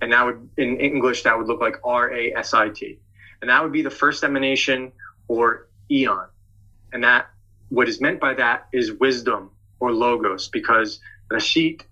And 0.00 0.12
that 0.12 0.24
would, 0.26 0.48
in 0.56 0.78
English, 0.78 1.22
that 1.22 1.36
would 1.38 1.46
look 1.46 1.60
like 1.60 1.76
R 1.84 2.12
A 2.12 2.34
S 2.34 2.54
I 2.54 2.68
T. 2.68 2.98
And 3.40 3.50
that 3.50 3.62
would 3.62 3.72
be 3.72 3.82
the 3.82 3.90
first 3.90 4.24
emanation 4.24 4.92
or 5.28 5.68
eon. 5.90 6.26
And 6.92 7.04
that, 7.04 7.26
what 7.68 7.88
is 7.88 8.00
meant 8.00 8.20
by 8.20 8.34
that 8.34 8.68
is 8.72 8.92
wisdom 8.92 9.50
or 9.80 9.92
logos, 9.92 10.48
because 10.48 11.00
Rashid, 11.30 11.84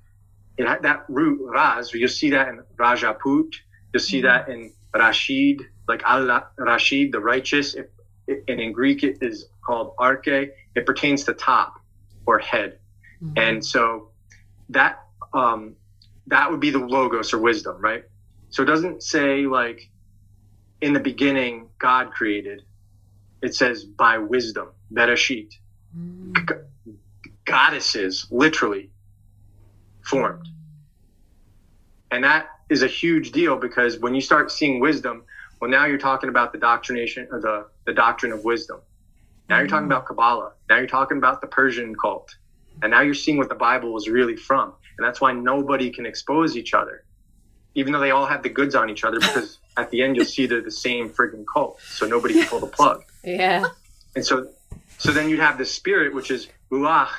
it 0.57 0.67
had 0.67 0.83
that 0.83 1.05
root 1.09 1.41
Raz, 1.43 1.93
you'll 1.93 2.09
see 2.09 2.31
that 2.31 2.49
in 2.49 2.63
Rajaput, 2.77 3.55
you'll 3.93 4.01
see 4.03 4.23
that 4.23 4.49
in 4.49 4.73
Rashid, 4.95 5.63
like 5.89 6.03
Allah 6.07 6.47
Rashid, 6.59 7.13
the 7.13 7.21
righteous. 7.21 7.75
It, 7.75 7.93
it- 8.27 8.45
and 8.49 8.61
in 8.61 8.73
Greek, 8.73 9.03
it 9.03 9.19
is 9.21 9.47
called 9.67 9.95
Arche. 9.99 10.51
It 10.75 10.87
pertains 10.87 11.25
to 11.25 11.35
top 11.35 11.75
or 12.27 12.39
head. 12.39 12.79
And 13.37 13.65
so 13.65 14.11
that 14.71 14.97
um, 15.35 15.77
that 16.29 16.51
would 16.51 16.61
be 16.61 16.71
the 16.71 16.79
logos 16.79 17.33
or 17.35 17.39
wisdom, 17.39 17.77
right? 17.81 18.05
So 18.51 18.63
it 18.63 18.67
doesn't 18.67 19.03
say 19.03 19.47
like 19.47 19.81
in 20.81 20.93
the 20.93 21.01
beginning 21.01 21.69
God 21.81 22.13
created. 22.13 22.63
It 23.43 23.55
says 23.55 23.85
by 23.85 24.19
wisdom, 24.19 24.69
Bereshit. 24.93 25.51
G- 26.37 26.45
goddesses 27.47 28.27
literally 28.31 28.91
formed. 30.05 30.49
And 32.11 32.25
that 32.25 32.47
is 32.71 32.83
a 32.83 32.87
huge 32.89 33.33
deal 33.33 33.57
because 33.57 33.99
when 33.99 34.15
you 34.15 34.21
start 34.21 34.51
seeing 34.51 34.81
wisdom, 34.81 35.25
well 35.61 35.71
now 35.71 35.87
you're 35.87 35.99
talking 35.99 36.29
about 36.31 36.53
the 36.53 36.59
doctrination 36.59 37.29
or 37.31 37.41
the, 37.41 37.67
the 37.87 37.93
doctrine 37.93 38.33
of 38.33 38.45
wisdom. 38.45 38.81
Now 39.49 39.59
you're 39.59 39.69
talking 39.69 39.87
about 39.87 40.07
Kabbalah. 40.07 40.53
Now 40.69 40.79
you're 40.79 40.87
talking 40.87 41.19
about 41.19 41.41
the 41.41 41.47
Persian 41.47 41.95
cult. 41.95 42.35
And 42.83 42.91
now 42.91 43.03
you're 43.03 43.15
seeing 43.15 43.37
what 43.37 43.49
the 43.49 43.55
Bible 43.55 43.93
was 43.93 44.09
really 44.09 44.37
from. 44.37 44.73
And 44.97 45.07
that's 45.07 45.21
why 45.21 45.33
nobody 45.33 45.91
can 45.91 46.07
expose 46.07 46.57
each 46.57 46.75
other, 46.75 47.05
even 47.75 47.93
though 47.93 48.01
they 48.01 48.11
all 48.11 48.27
have 48.27 48.43
the 48.43 48.49
goods 48.49 48.75
on 48.75 48.91
each 48.91 49.05
other, 49.05 49.19
because 49.19 49.59
at 49.77 49.91
the 49.91 50.03
end 50.03 50.17
you'll 50.17 50.25
see 50.25 50.47
they're 50.47 50.61
the 50.61 50.71
same 50.71 51.11
friggin' 51.11 51.45
cult. 51.53 51.81
So 51.83 52.07
nobody 52.07 52.35
can 52.35 52.47
pull 52.47 52.61
the 52.61 52.67
plug. 52.67 53.05
Yeah. 53.23 53.65
And 54.15 54.25
so, 54.25 54.49
so 54.99 55.13
then 55.13 55.29
you'd 55.29 55.41
have 55.41 55.59
the 55.59 55.65
spirit, 55.65 56.15
which 56.15 56.31
is 56.31 56.49
ruach. 56.71 57.11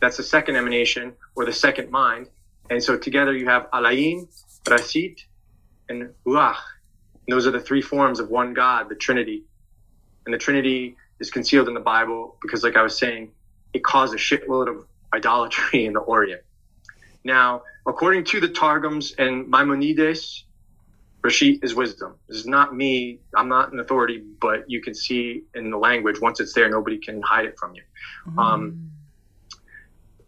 That's 0.00 0.16
the 0.16 0.22
second 0.22 0.56
emanation 0.56 1.14
or 1.34 1.44
the 1.44 1.52
second 1.52 1.90
mind. 1.90 2.28
And 2.70 2.82
so 2.82 2.96
together 2.96 3.34
you 3.34 3.46
have 3.48 3.70
Aleim, 3.70 4.28
rasit, 4.64 5.20
and 5.88 6.10
ruach. 6.26 6.56
And 7.26 7.36
those 7.36 7.46
are 7.46 7.50
the 7.50 7.60
three 7.60 7.82
forms 7.82 8.20
of 8.20 8.30
one 8.30 8.54
God, 8.54 8.88
the 8.88 8.94
Trinity. 8.94 9.44
And 10.24 10.34
the 10.34 10.38
Trinity 10.38 10.96
is 11.20 11.30
concealed 11.30 11.68
in 11.68 11.74
the 11.74 11.80
Bible 11.80 12.36
because, 12.42 12.64
like 12.64 12.76
I 12.76 12.82
was 12.82 12.98
saying, 12.98 13.30
it 13.72 13.84
caused 13.84 14.14
a 14.14 14.16
shitload 14.16 14.68
of 14.68 14.86
idolatry 15.12 15.84
in 15.86 15.92
the 15.92 16.00
Orient. 16.00 16.42
Now, 17.24 17.62
according 17.86 18.24
to 18.24 18.40
the 18.40 18.48
Targums 18.48 19.12
and 19.18 19.48
Maimonides, 19.48 20.44
Rashid 21.22 21.62
is 21.62 21.74
wisdom. 21.74 22.14
This 22.28 22.38
is 22.38 22.46
not 22.46 22.74
me. 22.74 23.20
I'm 23.36 23.48
not 23.48 23.72
an 23.72 23.80
authority, 23.80 24.22
but 24.40 24.68
you 24.70 24.80
can 24.80 24.94
see 24.94 25.42
in 25.54 25.70
the 25.70 25.76
language, 25.76 26.18
once 26.20 26.40
it's 26.40 26.54
there, 26.54 26.70
nobody 26.70 26.96
can 26.96 27.20
hide 27.20 27.44
it 27.44 27.58
from 27.58 27.74
you. 27.74 27.82
Um, 28.38 28.90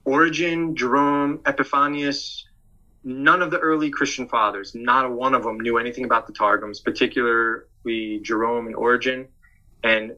Origen, 0.05 0.77
Jerome, 0.77 1.39
Epiphanius, 1.47 2.45
none 3.05 3.41
of 3.41 3.51
the 3.51 3.59
early 3.59 3.89
Christian 3.89 4.29
fathers, 4.29 4.75
not 4.75 5.11
one 5.11 5.35
of 5.35 5.43
them 5.45 5.59
knew 5.61 5.79
anything 5.79 6.05
about 6.05 6.27
the 6.27 6.33
Targums, 6.33 6.81
particularly 6.81 8.21
Jerome 8.23 8.67
and 8.67 8.77
Origen. 8.77 9.29
And 9.83 10.13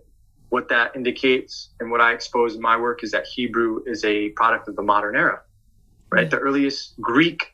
what 0.55 0.69
that 0.69 0.95
indicates 0.95 1.71
and 1.81 1.91
what 1.91 2.01
I 2.01 2.13
expose 2.13 2.55
in 2.55 2.61
my 2.61 2.77
work 2.77 3.03
is 3.03 3.11
that 3.11 3.27
Hebrew 3.27 3.83
is 3.87 4.05
a 4.05 4.29
product 4.41 4.69
of 4.69 4.77
the 4.77 4.83
modern 4.83 5.17
era, 5.17 5.41
right? 6.11 6.31
The 6.31 6.39
earliest 6.39 6.95
Greek 7.01 7.53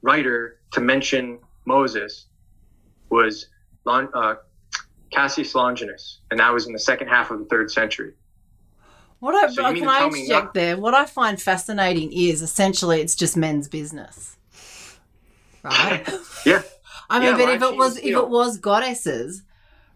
writer 0.00 0.60
to 0.72 0.80
mention 0.80 1.38
Moses 1.66 2.24
was 3.10 3.48
uh, 3.86 4.36
Cassius 5.10 5.54
Longinus, 5.54 6.20
and 6.30 6.40
that 6.40 6.50
was 6.54 6.66
in 6.66 6.72
the 6.72 6.78
second 6.78 7.08
half 7.08 7.30
of 7.30 7.38
the 7.38 7.44
third 7.44 7.70
century. 7.70 8.14
What 9.18 9.34
I, 9.34 9.52
So 9.52 9.62
can 9.74 9.86
I 9.86 10.06
interject 10.06 10.30
not- 10.30 10.54
there? 10.54 10.78
What 10.78 10.94
I 10.94 11.04
find 11.04 11.38
fascinating 11.38 12.14
is 12.14 12.40
essentially 12.40 13.02
it's 13.02 13.14
just 13.14 13.36
men's 13.36 13.68
business, 13.68 14.38
right? 15.62 16.08
Yeah. 16.46 16.62
I 17.10 17.18
mean, 17.18 17.28
Yeah, 17.28 17.36
but 17.36 17.44
well, 17.44 17.54
if 17.56 17.62
it 17.62 17.76
was 17.76 17.96
if 17.98 18.04
it 18.16 18.28
was 18.30 18.56
goddesses, 18.56 19.42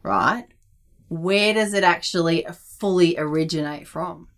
right? 0.03 0.45
Where 1.09 1.55
does 1.55 1.75
it 1.75 1.85
actually 1.85 2.47
fully 2.53 3.17
originate 3.19 3.87
from? 3.87 4.29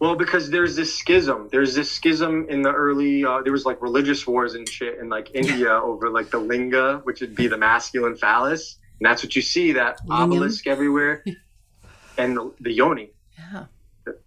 Well, 0.00 0.14
because 0.14 0.50
there's 0.50 0.76
this 0.76 0.94
schism. 0.94 1.48
There's 1.50 1.74
this 1.74 1.90
schism 1.90 2.46
in 2.48 2.62
the 2.62 2.72
early. 2.72 3.24
Uh, 3.24 3.42
there 3.42 3.52
was 3.52 3.66
like 3.66 3.82
religious 3.82 4.26
wars 4.26 4.54
and 4.54 4.68
shit 4.68 4.98
in 4.98 5.08
like 5.08 5.30
India 5.34 5.72
over 5.72 6.08
like 6.08 6.30
the 6.30 6.38
linga, 6.38 7.00
which 7.02 7.20
would 7.20 7.34
be 7.34 7.48
the 7.48 7.58
masculine 7.58 8.16
phallus, 8.16 8.78
and 9.00 9.06
that's 9.06 9.24
what 9.24 9.34
you 9.34 9.42
see 9.42 9.72
that 9.72 10.00
obelisk 10.08 10.66
everywhere, 10.68 11.24
and 12.18 12.36
the, 12.36 12.52
the 12.60 12.72
yoni. 12.72 13.10
Yeah. 13.36 13.64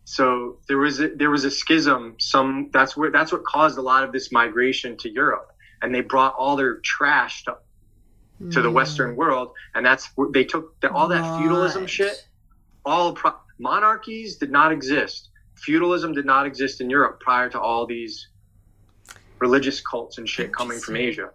so 0.03 0.57
there 0.67 0.77
was 0.77 0.99
a, 0.99 1.09
there 1.09 1.29
was 1.29 1.45
a 1.45 1.51
schism. 1.51 2.15
Some 2.19 2.69
that's 2.73 2.97
where 2.97 3.09
that's 3.09 3.31
what 3.31 3.45
caused 3.45 3.77
a 3.77 3.81
lot 3.81 4.03
of 4.03 4.11
this 4.11 4.29
migration 4.31 4.97
to 4.97 5.09
Europe, 5.09 5.53
and 5.81 5.95
they 5.95 6.01
brought 6.01 6.35
all 6.35 6.57
their 6.57 6.79
trash 6.79 7.45
to, 7.45 7.55
to 8.49 8.61
the 8.61 8.69
Mm. 8.69 8.73
Western 8.73 9.15
world, 9.15 9.51
and 9.75 9.85
that's 9.85 10.09
where 10.15 10.29
they 10.31 10.43
took 10.43 10.79
the, 10.81 10.91
all 10.91 11.07
that 11.09 11.37
feudalism 11.37 11.85
shit. 11.85 12.25
All 12.83 13.13
pro- 13.13 13.35
monarchies 13.59 14.37
did 14.37 14.51
not 14.51 14.71
exist. 14.71 15.29
Feudalism 15.55 16.13
did 16.13 16.25
not 16.25 16.47
exist 16.47 16.81
in 16.81 16.89
Europe 16.89 17.19
prior 17.19 17.49
to 17.49 17.59
all 17.59 17.85
these 17.85 18.27
religious 19.39 19.81
cults 19.81 20.17
and 20.17 20.27
shit 20.27 20.53
coming 20.53 20.79
from 20.79 20.95
Asia. 20.95 21.29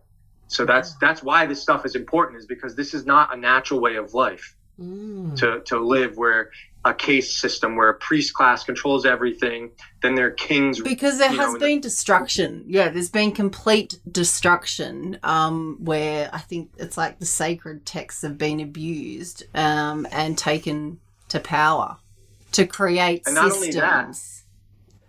So 0.49 0.65
that's 0.65 0.97
that's 0.97 1.23
why 1.23 1.47
this 1.47 1.61
stuff 1.63 1.85
is 1.85 1.95
important, 1.95 2.39
is 2.39 2.47
because 2.47 2.75
this 2.77 2.95
is 2.95 3.05
not 3.05 3.35
a 3.35 3.37
natural 3.37 3.81
way 3.81 3.97
of 3.97 4.15
life 4.15 4.55
Mm. 4.81 5.35
to, 5.39 5.61
to 5.61 5.79
live 5.79 6.19
where 6.19 6.51
a 6.87 6.95
caste 6.95 7.39
system 7.39 7.75
where 7.75 7.89
a 7.89 7.95
priest 7.95 8.33
class 8.33 8.63
controls 8.63 9.05
everything 9.05 9.71
then 10.03 10.15
there 10.15 10.27
are 10.29 10.31
kings 10.31 10.81
because 10.81 11.19
there 11.19 11.33
has 11.33 11.53
know, 11.53 11.59
been 11.59 11.81
destruction. 11.81 12.65
Yeah 12.69 12.89
there's 12.91 13.11
been 13.11 13.33
complete 13.33 13.99
destruction 14.11 15.19
um 15.25 15.79
where 15.81 16.31
i 16.33 16.39
think 16.39 16.71
it's 16.79 16.97
like 16.97 17.19
the 17.19 17.27
sacred 17.27 17.85
texts 17.85 18.23
have 18.23 18.39
been 18.39 18.61
abused 18.61 19.43
um 19.55 20.07
and 20.13 20.39
taken 20.39 21.01
to 21.29 21.41
power 21.41 21.97
to 22.53 22.65
create 22.65 23.23
And 23.27 23.35
not 23.35 23.51
systems 23.53 23.75
only 23.77 23.81
that, 23.81 24.17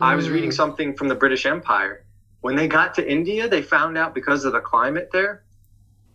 i 0.02 0.16
was 0.16 0.28
Mm. 0.28 0.32
reading 0.34 0.52
something 0.52 0.96
from 0.96 1.08
the 1.08 1.16
british 1.16 1.46
empire. 1.46 2.04
When 2.42 2.56
they 2.56 2.68
got 2.68 2.96
to 2.96 3.08
india 3.08 3.48
they 3.48 3.62
found 3.62 3.98
out 4.00 4.16
because 4.16 4.46
of 4.46 4.54
the 4.54 4.62
climate 4.62 5.10
there 5.14 5.44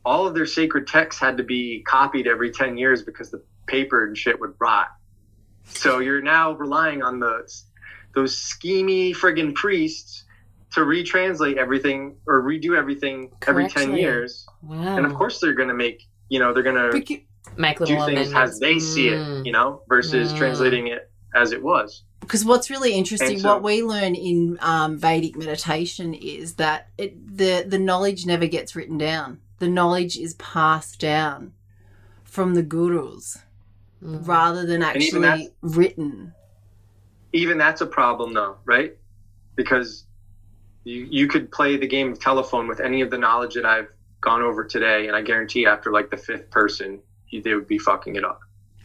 all 0.05 0.27
of 0.27 0.35
their 0.35 0.47
sacred 0.47 0.89
texts 0.89 1.21
had 1.21 1.37
to 1.37 1.45
be 1.45 1.83
copied 1.87 2.27
every 2.27 2.51
10 2.51 2.77
years 2.77 3.03
because 3.03 3.31
the 3.31 3.41
paper 3.69 4.05
and 4.05 4.19
shit 4.19 4.41
would 4.41 4.55
rot 4.59 4.89
so 5.67 5.99
you're 6.01 6.23
now 6.23 6.53
relying 6.53 7.03
on 7.03 7.19
the 7.21 7.47
those 8.15 8.35
schemy 8.37 9.13
friggin' 9.15 9.55
priests 9.55 10.25
to 10.73 10.81
retranslate 10.81 11.57
everything 11.57 12.17
or 12.27 12.43
redo 12.43 12.77
everything 12.77 13.31
every 13.47 13.69
10 13.69 13.95
years 13.97 14.47
Wow. 14.63 14.97
and 14.97 15.07
of 15.07 15.15
course 15.15 15.41
they're 15.41 15.55
going 15.55 15.69
to 15.69 15.75
make 15.75 16.03
you 16.29 16.39
know 16.39 16.53
they're 16.53 16.63
going 16.63 16.77
to 16.77 16.99
Beca- 16.99 17.79
do 17.79 17.87
things 17.87 17.91
amendments. 18.03 18.33
as 18.35 18.59
they 18.61 18.79
see 18.79 19.09
it, 19.09 19.19
Mm. 19.19 19.45
you 19.47 19.53
know, 19.53 19.83
versus 19.89 20.33
Mm. 20.33 20.39
translating 20.39 20.87
it 20.87 21.11
as 21.35 21.53
it 21.53 21.63
was. 21.63 22.03
because 22.21 22.45
what's 22.45 22.71
really 22.71 22.93
interesting 22.95 23.39
so- 23.41 23.49
what 23.49 23.63
we 23.63 23.83
learn 23.83 24.15
in 24.15 24.57
um, 24.61 24.97
vedic 24.97 25.37
meditation 25.37 26.15
is 26.15 26.55
that 26.55 26.89
it, 26.97 27.13
the 27.37 27.65
the 27.67 27.79
knowledge 27.79 28.25
never 28.27 28.47
gets 28.47 28.77
written 28.77 28.97
down 28.97 29.41
the 29.59 29.69
knowledge 29.69 30.17
is 30.17 30.35
passed 30.35 31.01
down 31.01 31.53
from 32.25 32.55
the 32.55 32.63
gurus 32.63 33.39
Mm. 34.03 34.27
rather 34.27 34.67
than 34.67 34.83
And 34.83 35.01
even 35.03 35.25
actually 35.25 35.51
written 35.63 36.35
Even 37.33 37.57
that's 37.59 37.81
a 37.81 37.87
problem, 37.87 38.35
though, 38.35 38.57
right? 38.65 38.97
Because 39.55 40.05
you 40.85 41.07
you 41.11 41.29
could 41.29 41.53
play 41.53 41.77
the 41.77 41.87
game 41.87 42.11
of 42.13 42.19
telephone 42.19 42.67
with 42.67 42.81
any 42.81 43.01
of 43.03 43.11
the 43.11 43.19
knowledge 43.19 43.55
that 43.55 43.65
I've 43.65 43.89
gone 44.21 44.43
over 44.43 44.65
today, 44.65 45.07
and 45.07 45.17
I 45.17 45.23
guarantee 45.23 45.67
after 45.67 45.93
like 45.93 46.11
the 46.11 46.17
fifth 46.17 46.51
person, 46.51 47.01
he, 47.27 47.41
they 47.41 47.55
would 47.55 47.69
be 47.69 47.79
fucking 47.79 48.17
it 48.17 48.25
up. 48.25 48.41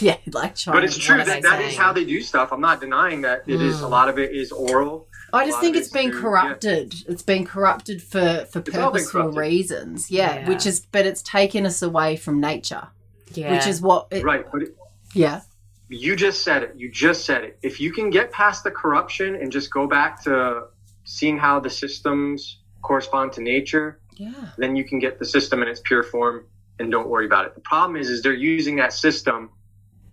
yeah 0.00 0.16
like 0.32 0.54
China. 0.54 0.76
But 0.76 0.84
it's 0.84 0.98
true 0.98 1.16
what 1.18 1.26
that 1.26 1.42
they 1.42 1.48
that 1.48 1.62
is 1.62 1.76
how 1.76 1.92
they 1.92 2.04
do 2.04 2.20
stuff. 2.20 2.52
I'm 2.52 2.60
not 2.60 2.80
denying 2.80 3.22
that 3.22 3.44
it 3.46 3.60
is 3.62 3.80
a 3.80 3.84
Mm. 3.84 3.90
lot 3.90 4.08
of 4.10 4.18
it 4.18 4.32
is 4.34 4.52
oral. 4.52 5.08
I 5.32 5.46
just 5.46 5.58
think 5.60 5.74
it's 5.76 5.86
it's 5.86 5.92
been 5.94 6.10
through- 6.10 6.20
corrupted. 6.20 6.94
It's 7.08 7.22
been 7.22 7.44
corrupted 7.46 8.02
for 8.02 8.46
for 8.52 8.58
It's 8.60 8.70
purposeful 8.70 9.20
corrupted. 9.22 9.40
reasons. 9.40 10.10
Yeah, 10.10 10.34
Yeah. 10.40 10.48
which 10.48 10.66
is 10.66 10.86
but 10.92 11.06
it's 11.06 11.22
taken 11.22 11.64
us 11.66 11.80
away 11.82 12.16
from 12.16 12.40
nature, 12.40 12.88
Yeah. 13.36 13.52
which 13.52 13.66
is 13.66 13.80
what. 13.80 14.08
It, 14.10 14.24
Right, 14.24 14.44
but 14.50 14.62
it, 14.62 14.76
Yeah. 15.14 15.40
you 15.88 16.16
just 16.16 16.42
said 16.42 16.62
it. 16.62 16.74
You 16.76 16.90
just 16.90 17.24
said 17.24 17.44
it. 17.44 17.58
If 17.62 17.80
you 17.80 17.92
can 17.92 18.10
get 18.10 18.30
past 18.32 18.64
the 18.64 18.70
corruption 18.70 19.34
and 19.34 19.50
just 19.52 19.70
go 19.72 19.86
back 19.86 20.22
to 20.24 20.64
seeing 21.04 21.36
how 21.38 21.60
the 21.60 21.70
systems 21.70 22.60
correspond 22.82 23.32
to 23.34 23.42
nature, 23.42 24.00
Yeah. 24.16 24.32
then 24.58 24.76
you 24.76 24.84
can 24.84 24.98
get 24.98 25.18
the 25.18 25.24
system 25.24 25.62
in 25.62 25.68
its 25.68 25.80
pure 25.84 26.02
form 26.02 26.46
and 26.78 26.90
don't 26.90 27.08
worry 27.08 27.26
about 27.26 27.46
it. 27.46 27.54
The 27.54 27.60
problem 27.60 27.96
is, 27.96 28.08
is 28.10 28.22
they're 28.22 28.32
using 28.32 28.76
that 28.76 28.92
system 28.92 29.50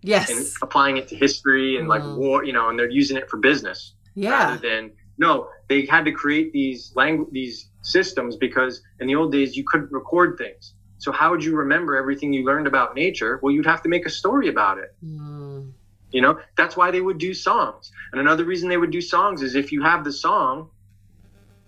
yes 0.03 0.29
and 0.29 0.39
Yes. 0.39 0.55
applying 0.61 0.97
it 0.97 1.07
to 1.09 1.15
history 1.15 1.77
and 1.77 1.87
like 1.87 2.01
Mm. 2.01 2.17
war, 2.17 2.43
you 2.43 2.53
know, 2.53 2.69
and 2.69 2.77
they're 2.77 2.89
using 2.89 3.17
it 3.17 3.29
for 3.29 3.37
business 3.37 3.93
Yeah. 4.15 4.31
rather 4.31 4.57
than 4.57 4.91
no. 5.17 5.49
They 5.69 5.85
had 5.85 6.05
to 6.05 6.11
create 6.11 6.51
these 6.53 6.91
language, 6.95 7.29
these 7.31 7.69
systems 7.83 8.35
because 8.35 8.81
in 8.99 9.07
the 9.07 9.15
old 9.15 9.31
days 9.31 9.55
you 9.55 9.63
couldn't 9.63 9.91
record 9.91 10.37
things. 10.37 10.73
So 11.01 11.11
how 11.11 11.31
would 11.31 11.43
you 11.43 11.55
remember 11.55 11.97
everything 11.97 12.31
you 12.31 12.45
learned 12.45 12.67
about 12.67 12.93
nature? 12.93 13.39
Well, 13.41 13.51
you'd 13.51 13.65
have 13.65 13.81
to 13.81 13.89
make 13.89 14.05
a 14.05 14.09
story 14.11 14.49
about 14.49 14.77
it. 14.77 14.95
Mm. 15.03 15.71
You 16.11 16.21
know, 16.21 16.37
that's 16.55 16.77
why 16.77 16.91
they 16.91 17.01
would 17.01 17.17
do 17.17 17.33
songs. 17.33 17.91
And 18.11 18.21
another 18.21 18.45
reason 18.45 18.69
they 18.69 18.77
would 18.77 18.91
do 18.91 19.01
songs 19.01 19.41
is 19.41 19.55
if 19.55 19.71
you 19.71 19.81
have 19.81 20.03
the 20.03 20.11
song, 20.11 20.69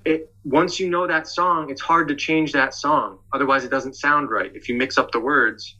it 0.06 0.32
once 0.46 0.80
you 0.80 0.88
know 0.88 1.08
that 1.08 1.28
song, 1.28 1.72
it's 1.72 1.82
hard 1.82 2.10
to 2.10 2.16
change 2.16 2.52
that 2.52 2.76
song. 2.76 3.18
Otherwise, 3.34 3.64
it 3.64 3.72
doesn't 3.72 3.96
sound 3.96 4.30
right. 4.30 4.52
If 4.54 4.70
you 4.70 4.76
mix 4.76 5.00
up 5.00 5.12
the 5.12 5.20
words, 5.20 5.78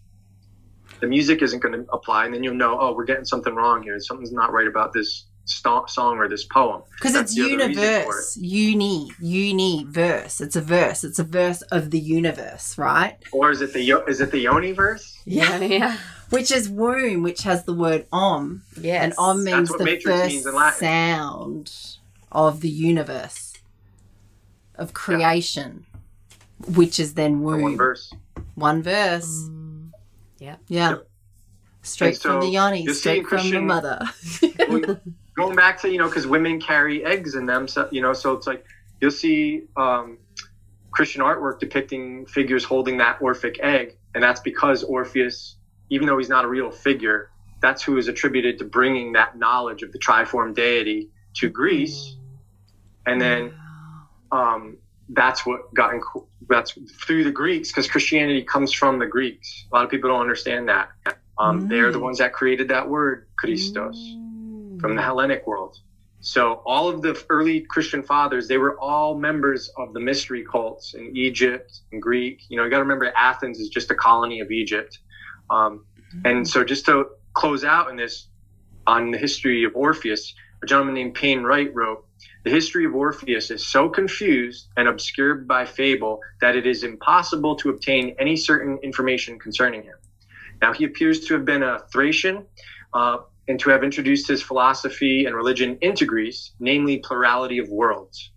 the 1.00 1.06
music 1.06 1.44
isn't 1.44 1.60
going 1.60 1.74
to 1.74 1.86
apply, 1.92 2.26
and 2.26 2.34
then 2.34 2.44
you'll 2.44 2.56
know, 2.56 2.80
oh, 2.80 2.96
we're 2.96 3.06
getting 3.06 3.26
something 3.26 3.54
wrong 3.54 3.84
here. 3.84 4.00
Something's 4.00 4.32
not 4.32 4.52
right 4.52 4.68
about 4.68 4.94
this 4.94 5.28
sto- 5.46 5.86
song 5.88 6.18
or 6.18 6.28
this 6.28 6.46
poem. 6.46 6.82
Because 6.92 7.16
it's 7.16 7.36
the 7.36 7.42
other 7.44 7.68
reason 7.68 7.74
for 7.74 7.80
universe, 7.82 8.38
uni, 8.38 9.12
uni 9.20 9.86
verse. 9.90 10.40
It's 10.42 10.56
a 10.56 10.62
verse. 10.62 11.04
It's 11.04 11.20
a 11.20 11.24
verse 11.24 11.62
of 11.64 11.92
the 11.92 12.00
universe, 12.00 12.78
right? 12.78 13.18
Or 13.32 13.52
is 13.52 13.62
it 13.62 13.74
the 13.74 13.82
yo- 13.82 14.06
is 14.06 14.22
it 14.22 14.32
the 14.32 14.40
Yoni 14.40 14.72
verse? 14.72 15.20
Yeah. 15.26 15.58
Yeah. 15.60 15.98
Which 16.30 16.50
is 16.52 16.68
womb, 16.68 17.22
which 17.22 17.44
has 17.44 17.64
the 17.66 17.74
word 17.76 18.08
om, 18.12 18.64
Yes. 18.82 19.04
and 19.04 19.14
om 19.20 19.44
means 19.44 19.70
what 19.70 19.78
the 19.78 20.00
first 20.00 20.34
means 20.34 20.46
in 20.48 20.72
sound 20.80 21.72
of 22.32 22.62
the 22.62 22.70
universe, 22.70 23.54
of 24.74 24.94
creation, 24.94 25.86
which 26.68 27.00
is 27.00 27.14
then 27.14 27.34
The 27.34 27.38
womb. 27.46 27.62
one 27.62 27.78
verse. 27.78 28.12
One 28.56 28.82
verse. 28.82 29.28
Mm. 29.48 29.92
Yeah. 30.40 30.56
Yep. 30.70 31.08
Straight 31.84 32.14
And 32.16 32.22
from 32.22 32.40
the 32.40 32.46
so 32.48 32.52
yoni, 32.52 32.88
straight 32.88 33.28
from 33.28 33.38
the 33.52 33.60
Christian- 33.60 33.68
mother. 33.68 34.00
going 35.38 35.56
back 35.56 35.82
to 35.82 35.90
you 35.92 35.98
know 36.00 36.08
because 36.10 36.28
women 36.28 36.60
carry 36.62 37.06
eggs 37.06 37.36
in 37.36 37.46
them 37.46 37.68
so 37.68 37.88
you 37.92 38.02
know 38.02 38.14
so 38.14 38.34
it's 38.34 38.48
like 38.48 38.66
you'll 39.02 39.12
see 39.12 39.64
um, 39.78 40.20
christian 40.94 41.22
artwork 41.22 41.60
depicting 41.60 42.26
figures 42.28 42.64
holding 42.66 42.98
that 42.98 43.18
orphic 43.22 43.60
egg 43.62 43.94
and 44.16 44.24
that's 44.24 44.42
because 44.42 44.84
orpheus 44.84 45.58
even 45.90 46.08
though 46.08 46.18
he's 46.18 46.30
not 46.30 46.46
a 46.46 46.50
real 46.50 46.72
figure 46.72 47.30
that's 47.62 47.84
who 47.84 47.98
is 47.98 48.08
attributed 48.08 48.60
to 48.60 48.66
bringing 48.66 49.14
that 49.14 49.38
knowledge 49.38 49.84
of 49.84 49.92
the 49.92 50.00
triform 50.00 50.56
deity 50.56 51.10
to 51.38 51.50
greece. 51.50 52.18
And 53.08 53.22
then 53.22 53.54
um, 54.32 54.78
that's 55.10 55.46
what 55.46 55.62
got 55.76 55.94
in, 55.94 56.02
that's 56.50 56.74
through 57.06 57.26
the 57.26 57.32
greeks 57.32 57.70
because 57.72 57.88
christianity 57.90 58.44
comes 58.44 58.74
from 58.74 59.00
the 59.00 59.08
greeks. 59.08 59.66
A 59.72 59.76
lot 59.76 59.86
of 59.86 59.92
people 59.92 60.10
don't 60.10 60.22
understand 60.22 60.70
that. 60.70 60.90
Um, 61.40 61.68
they're 61.70 61.92
the 61.92 62.00
Mm. 62.00 62.04
ones 62.04 62.20
that 62.20 62.34
created 62.34 62.70
that 62.70 62.90
word 62.90 63.28
christos 63.40 64.18
from 64.84 64.98
the 64.98 65.02
Hellenic 65.02 65.48
world. 65.48 65.78
So 66.20 66.62
all 66.66 66.90
of 66.90 67.02
the 67.02 67.22
early 67.30 67.62
Christian 67.62 68.04
fathers, 68.04 68.50
they 68.50 68.58
were 68.58 68.78
all 68.80 69.18
members 69.18 69.72
of 69.78 69.94
the 69.94 70.00
mystery 70.02 70.44
cults 70.44 70.94
in 70.94 71.16
Egypt 71.16 71.80
and 71.94 72.02
Greek. 72.02 72.42
You 72.50 72.58
know, 72.58 72.66
you 72.66 72.70
got 72.70 72.78
to 72.78 72.84
remember 72.84 73.12
Athens 73.16 73.60
is 73.60 73.70
just 73.70 73.90
a 73.92 73.96
colony 73.96 74.42
of 74.42 74.52
Egypt. 74.52 75.00
Um, 75.50 75.86
and 76.26 76.46
so 76.48 76.66
just 76.66 76.86
to 76.86 77.06
close 77.34 77.64
out 77.64 77.90
in 77.90 77.96
this 77.96 78.28
on 78.86 79.12
the 79.12 79.18
history 79.18 79.64
of 79.64 79.72
Orpheus, 79.74 80.36
a 80.62 80.66
gentleman 80.66 80.96
named 80.96 81.14
Payne 81.14 81.44
Knight 81.44 81.74
wrote, 81.74 82.06
the 82.44 82.50
history 82.50 82.86
of 82.86 82.94
Orpheus 82.94 83.52
is 83.52 83.66
so 83.66 83.88
confused 83.88 84.68
and 84.76 84.90
obscured 84.90 85.48
by 85.48 85.64
fable 85.64 86.20
that 86.42 86.58
it 86.58 86.68
is 86.68 86.84
impossible 86.84 87.56
to 87.58 87.70
obtain 87.70 88.16
any 88.20 88.36
certain 88.36 88.80
information 88.84 89.40
concerning 89.40 89.84
him. 89.84 89.96
Now, 90.62 90.74
he 90.74 90.84
appears 90.84 91.22
to 91.28 91.36
have 91.36 91.46
been 91.46 91.64
a 91.64 91.80
Thracian, 91.92 92.46
uh, 92.94 93.20
and 93.48 93.60
to 93.60 93.70
have 93.70 93.84
introduced 93.84 94.28
his 94.28 94.42
philosophy 94.42 95.26
and 95.26 95.36
religion 95.36 95.78
into 95.82 96.06
Greece, 96.06 96.52
namely 96.60 97.00
plurality 97.00 97.58
of 97.58 97.68
worlds 97.70 98.32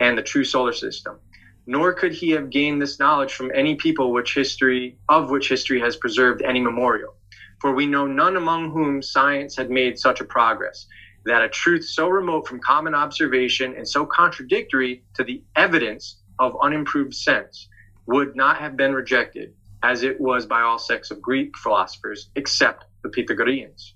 and 0.00 0.16
the 0.16 0.22
true 0.22 0.44
solar 0.44 0.72
system. 0.72 1.18
Nor 1.66 1.92
could 1.92 2.12
he 2.12 2.30
have 2.30 2.50
gained 2.50 2.80
this 2.80 2.98
knowledge 2.98 3.34
from 3.34 3.52
any 3.54 3.76
people 3.76 4.12
which 4.12 4.34
history 4.34 4.96
of 5.08 5.30
which 5.30 5.48
history 5.48 5.80
has 5.80 5.96
preserved 5.96 6.42
any 6.42 6.60
memorial. 6.60 7.14
For 7.60 7.72
we 7.72 7.86
know 7.86 8.06
none 8.06 8.36
among 8.36 8.70
whom 8.70 9.02
science 9.02 9.56
had 9.56 9.70
made 9.70 9.98
such 9.98 10.20
a 10.20 10.24
progress, 10.24 10.86
that 11.24 11.42
a 11.42 11.48
truth 11.48 11.84
so 11.84 12.08
remote 12.08 12.46
from 12.46 12.60
common 12.60 12.94
observation 12.94 13.74
and 13.76 13.86
so 13.86 14.06
contradictory 14.06 15.02
to 15.14 15.24
the 15.24 15.42
evidence 15.56 16.20
of 16.38 16.56
unimproved 16.62 17.14
sense 17.14 17.68
would 18.06 18.34
not 18.34 18.56
have 18.58 18.76
been 18.76 18.94
rejected, 18.94 19.52
as 19.82 20.02
it 20.02 20.20
was 20.20 20.46
by 20.46 20.62
all 20.62 20.78
sects 20.78 21.10
of 21.10 21.20
Greek 21.20 21.56
philosophers, 21.58 22.30
except 22.36 22.86
the 23.02 23.08
Pythagoreans 23.08 23.94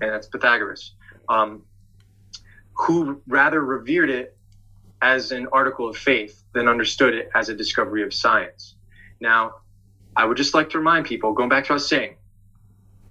and 0.00 0.10
that's 0.10 0.26
Pythagoras, 0.26 0.92
um, 1.28 1.62
who 2.74 3.20
rather 3.26 3.60
revered 3.62 4.10
it 4.10 4.36
as 5.02 5.32
an 5.32 5.46
article 5.52 5.88
of 5.88 5.96
faith 5.96 6.42
than 6.52 6.68
understood 6.68 7.14
it 7.14 7.30
as 7.34 7.48
a 7.48 7.54
discovery 7.54 8.02
of 8.02 8.12
science. 8.12 8.74
Now, 9.20 9.56
I 10.16 10.24
would 10.24 10.36
just 10.36 10.54
like 10.54 10.70
to 10.70 10.78
remind 10.78 11.06
people, 11.06 11.32
going 11.32 11.48
back 11.48 11.64
to 11.64 11.72
what 11.72 11.74
I 11.74 11.82
was 11.82 11.88
saying, 11.88 12.16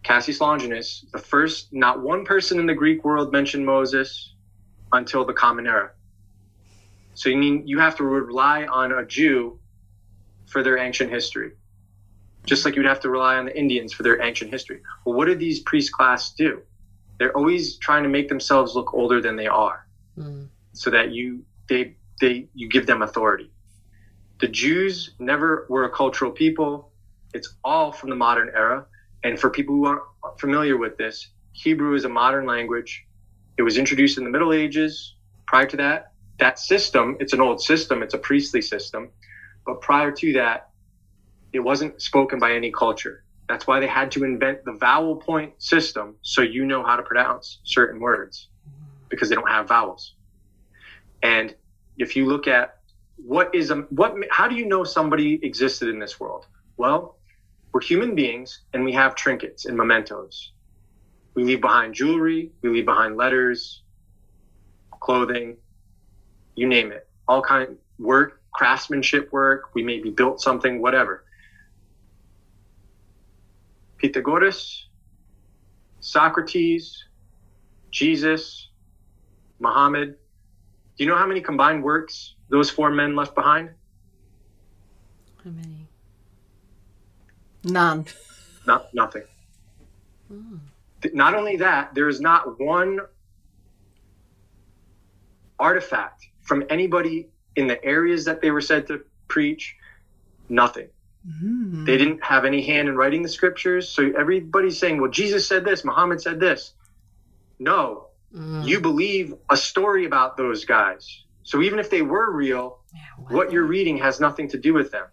Cassius 0.03 0.40
Longinus, 0.40 1.06
the 1.12 1.18
first, 1.18 1.74
not 1.74 2.02
one 2.02 2.26
person 2.26 2.60
in 2.60 2.66
the 2.66 2.74
Greek 2.74 3.03
world 3.03 3.32
mentioned 3.32 3.66
Moses 3.66 4.34
until 4.91 5.26
the 5.26 5.34
Common 5.34 5.68
Era. 5.68 5.91
So 7.16 7.30
you 7.30 7.38
mean 7.38 7.68
you 7.68 7.80
have 7.80 7.95
to 7.98 8.03
rely 8.03 8.66
on 8.66 8.91
a 8.91 9.06
Jew 9.06 9.60
for 10.48 10.62
their 10.62 10.78
ancient 10.78 11.10
history, 11.12 11.53
just 12.45 12.66
like 12.66 12.76
you'd 12.76 12.86
have 12.86 12.99
to 13.02 13.10
rely 13.10 13.38
on 13.38 13.45
the 13.45 13.57
Indians 13.57 13.94
for 13.94 14.03
their 14.03 14.22
ancient 14.22 14.52
history. 14.52 14.82
Well, 15.06 15.16
what 15.16 15.26
did 15.26 15.40
these 15.40 15.60
priest 15.60 15.91
class 15.91 16.34
do? 16.34 16.62
They're 17.20 17.36
always 17.36 17.78
trying 17.78 18.04
to 18.04 18.10
make 18.10 18.30
themselves 18.30 18.76
look 18.76 18.94
older 18.94 19.22
than 19.22 19.36
they 19.36 19.48
are, 19.48 19.88
Mm. 20.18 20.50
so 20.74 20.90
that 20.90 21.12
you 21.12 21.44
they 21.68 21.96
they 22.22 22.48
you 22.54 22.70
give 22.70 22.86
them 22.86 23.02
authority. 23.02 23.52
The 24.40 24.48
Jews 24.48 25.12
never 25.20 25.66
were 25.70 25.86
a 25.86 25.90
cultural 25.90 26.32
people. 26.32 26.92
It's 27.34 27.56
all 27.64 27.92
from 27.92 28.10
the 28.10 28.16
modern 28.16 28.50
era. 28.54 28.86
And 29.24 29.40
for 29.40 29.50
people 29.50 29.76
who 29.76 29.86
aren't 29.86 30.04
familiar 30.40 30.78
with 30.78 30.98
this, 30.98 31.30
Hebrew 31.54 31.96
is 31.96 32.06
a 32.06 32.10
modern 32.10 32.46
language. 32.46 33.06
It 33.58 33.64
was 33.64 33.78
introduced 33.78 34.18
in 34.18 34.24
the 34.24 34.30
Middle 34.30 34.54
Ages. 34.54 35.16
Prior 35.48 35.66
to 35.66 35.78
that, 35.78 36.14
that 36.40 36.60
system, 36.60 37.18
it's 37.20 37.34
an 37.34 37.42
old 37.42 37.62
system, 37.62 38.04
it's 38.04 38.14
a 38.14 38.18
priestly 38.18 38.62
system. 38.62 39.10
But 39.66 39.82
prior 39.82 40.12
to 40.12 40.34
that, 40.34 40.70
it 41.54 41.60
wasn't 41.60 42.02
spoken 42.02 42.40
by 42.40 42.54
any 42.54 42.72
culture. 42.72 43.24
That's 43.48 43.68
why 43.68 43.80
they 43.80 43.88
had 43.88 44.12
to 44.12 44.24
invent 44.24 44.66
the 44.66 44.74
vowel 44.74 45.18
point 45.18 45.54
system 45.62 46.16
so 46.22 46.42
you 46.42 46.66
know 46.66 46.84
how 46.84 46.96
to 46.96 47.04
pronounce 47.04 47.60
certain 47.64 48.00
words 48.00 48.50
because 49.10 49.30
they 49.30 49.36
don't 49.36 49.50
have 49.50 49.68
vowels. 49.68 50.16
And 51.22 51.56
if 51.98 52.16
you 52.16 52.26
look 52.26 52.48
at 52.48 52.80
what 53.18 53.54
is 53.54 53.72
a 53.72 53.76
what 53.90 54.16
how 54.30 54.48
do 54.48 54.56
you 54.56 54.66
know 54.66 54.84
somebody 54.84 55.40
existed 55.44 55.90
in 55.90 56.00
this 56.00 56.20
world? 56.20 56.48
Well, 56.78 57.18
we're 57.72 57.82
human 57.82 58.16
beings 58.16 58.62
and 58.74 58.84
we 58.84 58.94
have 58.94 59.16
trinkets 59.16 59.66
and 59.66 59.78
mementos. 59.78 60.52
We 61.36 61.44
leave 61.44 61.62
behind 61.62 61.94
jewelry, 61.94 62.52
we 62.62 62.70
leave 62.70 62.86
behind 62.86 63.18
letters, 63.18 63.84
clothing, 65.02 65.58
you 66.56 66.68
name 66.68 66.92
it. 66.92 67.08
All 67.28 67.42
kind 67.42 67.78
work, 68.00 68.42
craftsmanship 68.54 69.32
work, 69.32 69.76
we 69.76 69.84
maybe 69.84 70.10
built 70.10 70.42
something, 70.42 70.82
whatever. 70.82 71.24
Pythagoras, 73.98 74.88
Socrates, 76.00 77.04
Jesus, 77.92 78.70
Muhammad. 79.60 80.16
Do 80.98 81.04
you 81.04 81.10
know 81.10 81.18
how 81.18 81.28
many 81.28 81.42
combined 81.42 81.84
works 81.84 82.36
those 82.50 82.70
four 82.70 82.92
men 82.92 83.16
left 83.16 83.36
behind? 83.36 83.70
How 85.44 85.52
many? 85.52 85.88
None. 87.64 88.06
Not 88.66 88.88
nothing. 88.94 89.24
Hmm. 90.30 90.58
Th- 91.02 91.14
Not 91.14 91.36
only 91.36 91.58
that, 91.58 91.94
there 91.96 92.10
is 92.10 92.22
not 92.22 92.60
one 92.60 93.00
artifact 95.60 96.28
from 96.42 96.64
anybody 96.70 97.30
in 97.56 97.68
the 97.68 97.84
areas 97.84 98.26
that 98.26 98.42
they 98.42 98.52
were 98.52 98.62
said 98.62 98.88
to 98.88 99.02
preach. 99.28 99.76
Nothing. 100.50 100.90
Mm. 101.27 101.85
They 101.85 101.97
didn't 101.97 102.23
have 102.23 102.45
any 102.45 102.61
hand 102.65 102.88
in 102.88 102.95
writing 102.95 103.23
the 103.23 103.30
scriptures. 103.30 103.89
So 103.89 104.11
everybody's 104.18 104.77
saying, 104.77 105.02
well, 105.02 105.10
Jesus 105.11 105.47
said 105.47 105.65
this, 105.65 105.84
Muhammad 105.84 106.22
said 106.22 106.39
this. 106.39 106.73
No, 107.60 108.07
Mm. 108.35 108.68
you 108.68 108.81
believe 108.81 109.34
a 109.49 109.56
story 109.56 110.06
about 110.06 110.35
those 110.35 110.65
guys. 110.65 111.23
So 111.43 111.61
even 111.61 111.80
if 111.80 111.89
they 111.89 112.02
were 112.02 112.31
real, 112.31 112.80
Yeah, 112.93 113.02
what 113.35 113.52
you're 113.52 113.65
reading 113.65 113.97
has 113.99 114.19
nothing 114.19 114.49
to 114.49 114.57
do 114.57 114.73
with 114.73 114.91
them. 114.91 115.06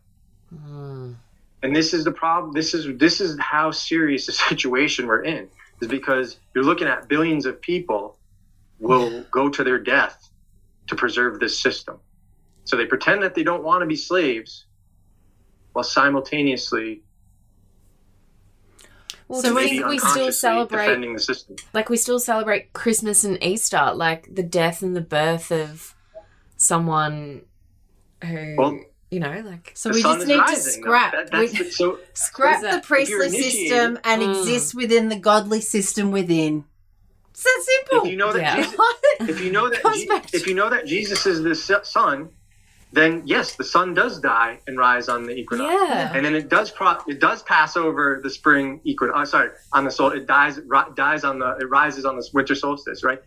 Mm. 0.53 1.17
And 1.63 1.77
this 1.77 1.95
is 1.95 2.05
the 2.05 2.11
problem. 2.11 2.53
This 2.53 2.75
is 2.75 2.99
this 2.99 3.21
is 3.21 3.39
how 3.39 3.71
serious 3.71 4.27
the 4.27 4.33
situation 4.51 5.07
we're 5.07 5.23
in. 5.23 5.49
Is 5.81 5.89
because 5.89 6.39
you're 6.55 6.65
looking 6.65 6.89
at 6.89 7.09
billions 7.09 7.47
of 7.47 7.61
people 7.61 8.19
will 8.81 9.25
go 9.31 9.49
to 9.49 9.63
their 9.63 9.79
death 9.79 10.29
to 10.89 10.97
preserve 10.97 11.39
this 11.39 11.59
system. 11.61 12.01
So 12.65 12.77
they 12.77 12.87
pretend 12.87 13.23
that 13.23 13.35
they 13.35 13.43
don't 13.45 13.63
want 13.63 13.83
to 13.83 13.87
be 13.87 13.97
slaves, 13.97 14.67
while 15.73 15.83
simultaneously 15.85 17.03
Well, 19.29 19.41
So 19.41 19.49
do 19.49 19.55
you 19.55 19.55
we- 19.61 19.69
think 19.79 19.87
we 19.87 19.99
still 19.99 20.33
celebrate 20.33 20.87
defending 20.87 21.15
the 21.15 21.21
system. 21.21 21.57
like 21.73 21.89
we 21.89 21.97
still 21.97 22.19
celebrate 22.19 22.73
Christmas 22.75 23.25
and 23.25 23.43
Easter, 23.43 23.93
like 23.95 24.35
the 24.35 24.43
death 24.43 24.83
and 24.83 24.95
the 24.95 25.01
birth 25.01 25.51
of 25.51 25.95
someone 26.57 27.43
who 28.25 28.55
Well, 28.59 28.81
you 29.11 29.21
know, 29.21 29.43
like 29.45 29.73
So 29.75 29.91
we 29.91 30.03
just 30.03 30.27
need 30.27 30.35
to 30.35 30.39
rising, 30.41 30.83
though. 30.83 30.89
scrap. 30.89 31.13
That- 31.31 31.39
we- 31.39 31.47
the- 31.49 31.71
so 31.71 31.99
scrap 32.15 32.61
the 32.61 32.81
priestly 32.87 33.03
If 33.03 33.09
you're 33.11 33.23
initiated- 33.25 33.69
system 33.69 33.99
and 34.05 34.23
Mm. 34.23 34.39
exist 34.41 34.75
within 34.75 35.09
the 35.09 35.17
godly 35.19 35.61
system 35.63 36.11
within. 36.11 36.65
It's 37.31 37.43
that 37.45 37.65
simple. 37.65 38.07
if 38.07 38.11
you 38.13 38.17
know 38.19 38.33
that 38.33 38.43
Yeah. 38.43 38.57
Jesus, 38.57 38.75
if 39.21 39.41
you 39.41 39.51
know 39.53 39.71
that 39.71 39.83
Je- 39.83 40.09
if 40.37 40.47
you 40.47 40.55
know 40.55 40.69
that 40.69 40.85
Jesus 40.87 41.25
is 41.27 41.43
the 41.43 41.55
son, 41.87 42.29
then 42.93 43.23
yes, 43.25 43.57
the 43.57 43.65
sun 43.65 43.95
does 43.95 44.21
die 44.21 44.61
and 44.67 44.79
rise 44.79 45.09
on 45.09 45.25
the 45.25 45.35
equinox. 45.35 45.73
yeah. 45.73 46.13
and 46.15 46.25
then 46.25 46.35
it 46.35 46.49
does 46.49 46.71
pro- 46.71 47.01
it 47.09 47.21
does 47.21 47.43
pass 47.43 47.77
over 47.77 48.21
the 48.23 48.31
spring 48.31 48.81
equinox. 48.85 49.17
Oh, 49.17 49.23
uh, 49.23 49.25
sorry, 49.25 49.51
on 49.73 49.85
the 49.85 49.91
sol, 49.91 50.11
it 50.11 50.27
dies 50.27 50.61
ri- 50.67 50.93
dies 50.95 51.25
on 51.25 51.39
the 51.39 51.57
it 51.59 51.71
rises 51.71 52.05
on 52.05 52.17
the 52.17 52.29
winter 52.35 52.55
solstice, 52.55 53.03
right? 53.03 53.21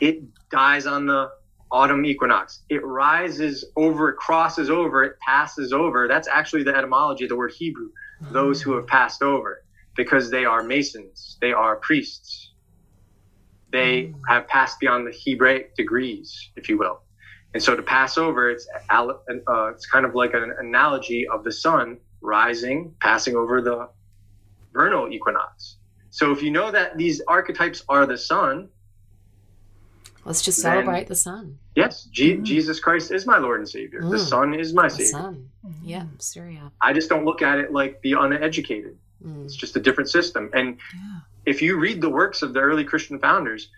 It 0.00 0.22
dies 0.50 0.86
on 0.86 1.06
the 1.06 1.30
autumn 1.70 2.04
equinox. 2.04 2.60
It 2.68 2.84
rises 2.84 3.64
over, 3.76 4.10
it 4.10 4.16
crosses 4.16 4.70
over, 4.70 5.04
it 5.04 5.18
passes 5.20 5.72
over. 5.72 6.08
That's 6.08 6.28
actually 6.28 6.64
the 6.64 6.76
etymology 6.76 7.24
of 7.24 7.30
the 7.30 7.36
word 7.36 7.52
Hebrew. 7.56 7.90
Those 8.30 8.62
who 8.62 8.76
have 8.76 8.86
passed 8.86 9.20
over, 9.20 9.64
because 9.96 10.30
they 10.30 10.44
are 10.44 10.62
masons, 10.62 11.38
they 11.40 11.52
are 11.52 11.74
priests. 11.76 12.52
They 13.72 14.04
mm. 14.04 14.14
have 14.28 14.46
passed 14.46 14.78
beyond 14.78 15.08
the 15.08 15.12
Hebraic 15.12 15.74
degrees, 15.74 16.50
if 16.54 16.68
you 16.68 16.78
will. 16.78 17.01
And 17.54 17.62
so 17.62 17.76
to 17.76 17.82
pass 17.82 18.16
over, 18.16 18.50
it's 18.50 18.66
uh, 18.90 19.12
it's 19.74 19.86
kind 19.86 20.06
of 20.06 20.14
like 20.14 20.32
an 20.34 20.52
analogy 20.58 21.26
of 21.28 21.44
the 21.44 21.52
sun 21.52 21.98
rising, 22.20 22.94
passing 23.00 23.36
over 23.36 23.60
the 23.60 23.88
vernal 24.72 25.12
equinox. 25.12 25.76
So 26.10 26.30
if 26.32 26.42
you 26.42 26.50
know 26.50 26.70
that 26.70 26.96
these 26.96 27.20
archetypes 27.28 27.84
are 27.88 28.06
the 28.06 28.16
sun, 28.18 28.68
Let's 30.24 30.40
just 30.40 30.62
then- 30.62 30.72
celebrate 30.84 31.08
the 31.08 31.14
sun. 31.16 31.58
yes, 31.74 32.04
Je- 32.04 32.36
Mm. 32.36 32.42
Jesus 32.44 32.78
Christ 32.78 33.10
is 33.10 33.26
my 33.26 33.38
Lord 33.38 33.58
and 33.60 33.68
Savior. 33.68 34.00
The 34.02 34.16
Mm. 34.16 34.28
sun 34.28 34.54
is 34.54 34.72
my 34.72 34.84
The 34.84 34.90
Savior. 34.90 35.06
sun. 35.10 35.50
Yeah, 35.82 36.06
Syria. 36.18 36.70
I 36.80 36.92
just 36.92 37.08
don't 37.08 37.24
look 37.24 37.42
at 37.42 37.58
it 37.58 37.72
like 37.72 38.00
the 38.02 38.12
uneducated. 38.12 38.96
Mm. 39.24 39.44
It's 39.44 39.56
just 39.56 39.76
a 39.76 39.80
different 39.80 40.08
system. 40.10 40.48
And 40.54 40.78
Yeah. 40.94 41.20
if 41.44 41.60
you 41.60 41.76
read 41.78 42.00
the 42.00 42.08
works 42.10 42.42
of 42.42 42.54
the 42.54 42.60
early 42.60 42.84
Christian 42.84 43.18
founders, 43.18 43.68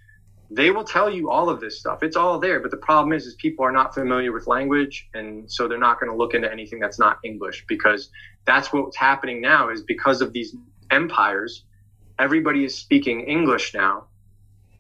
they 0.51 0.71
will 0.71 0.85
tell 0.85 1.11
you 1.11 1.31
all 1.31 1.49
of 1.49 1.61
this 1.61 1.79
stuff. 1.79 2.03
It's 2.03 2.17
all 2.17 2.39
there. 2.39 2.61
But 2.61 2.71
the 2.71 2.77
problem 2.77 3.13
is, 3.13 3.27
is 3.27 3.35
people 3.35 3.65
are 3.65 3.73
not 3.73 3.95
familiar 3.95 4.33
with 4.33 4.47
language, 4.47 5.09
and 5.15 5.51
so 5.51 5.69
they're 5.69 5.79
not 5.79 5.99
going 6.01 6.11
to 6.11 6.17
look 6.17 6.35
into 6.35 6.51
anything 6.51 6.79
that's 6.79 6.99
not 6.99 7.19
English 7.25 7.65
because 7.67 8.11
that's 8.45 8.73
what's 8.73 8.97
happening 8.97 9.41
now. 9.41 9.71
Is 9.71 9.83
because 9.83 10.21
of 10.21 10.33
these 10.33 10.55
empires, 10.91 11.65
everybody 12.19 12.65
is 12.65 12.77
speaking 12.77 13.23
English 13.23 13.75
now, 13.75 14.05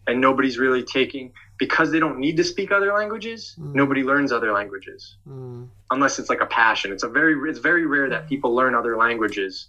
and 0.06 0.20
nobody's 0.20 0.58
really 0.58 0.82
taking 0.84 1.32
because 1.58 1.90
they 1.92 2.00
don't 2.00 2.18
need 2.18 2.36
to 2.36 2.44
speak 2.44 2.70
other 2.72 2.92
languages. 2.92 3.54
Mm. 3.58 3.74
Nobody 3.74 4.02
learns 4.02 4.32
other 4.32 4.52
languages 4.52 5.16
Mm. 5.28 5.68
unless 5.90 6.18
it's 6.18 6.28
like 6.28 6.40
a 6.40 6.46
passion. 6.46 6.92
It's 6.92 7.04
a 7.04 7.08
very 7.08 7.34
it's 7.50 7.58
very 7.60 7.86
rare 7.86 8.08
that 8.10 8.28
people 8.28 8.54
learn 8.54 8.74
other 8.74 8.96
languages, 8.96 9.68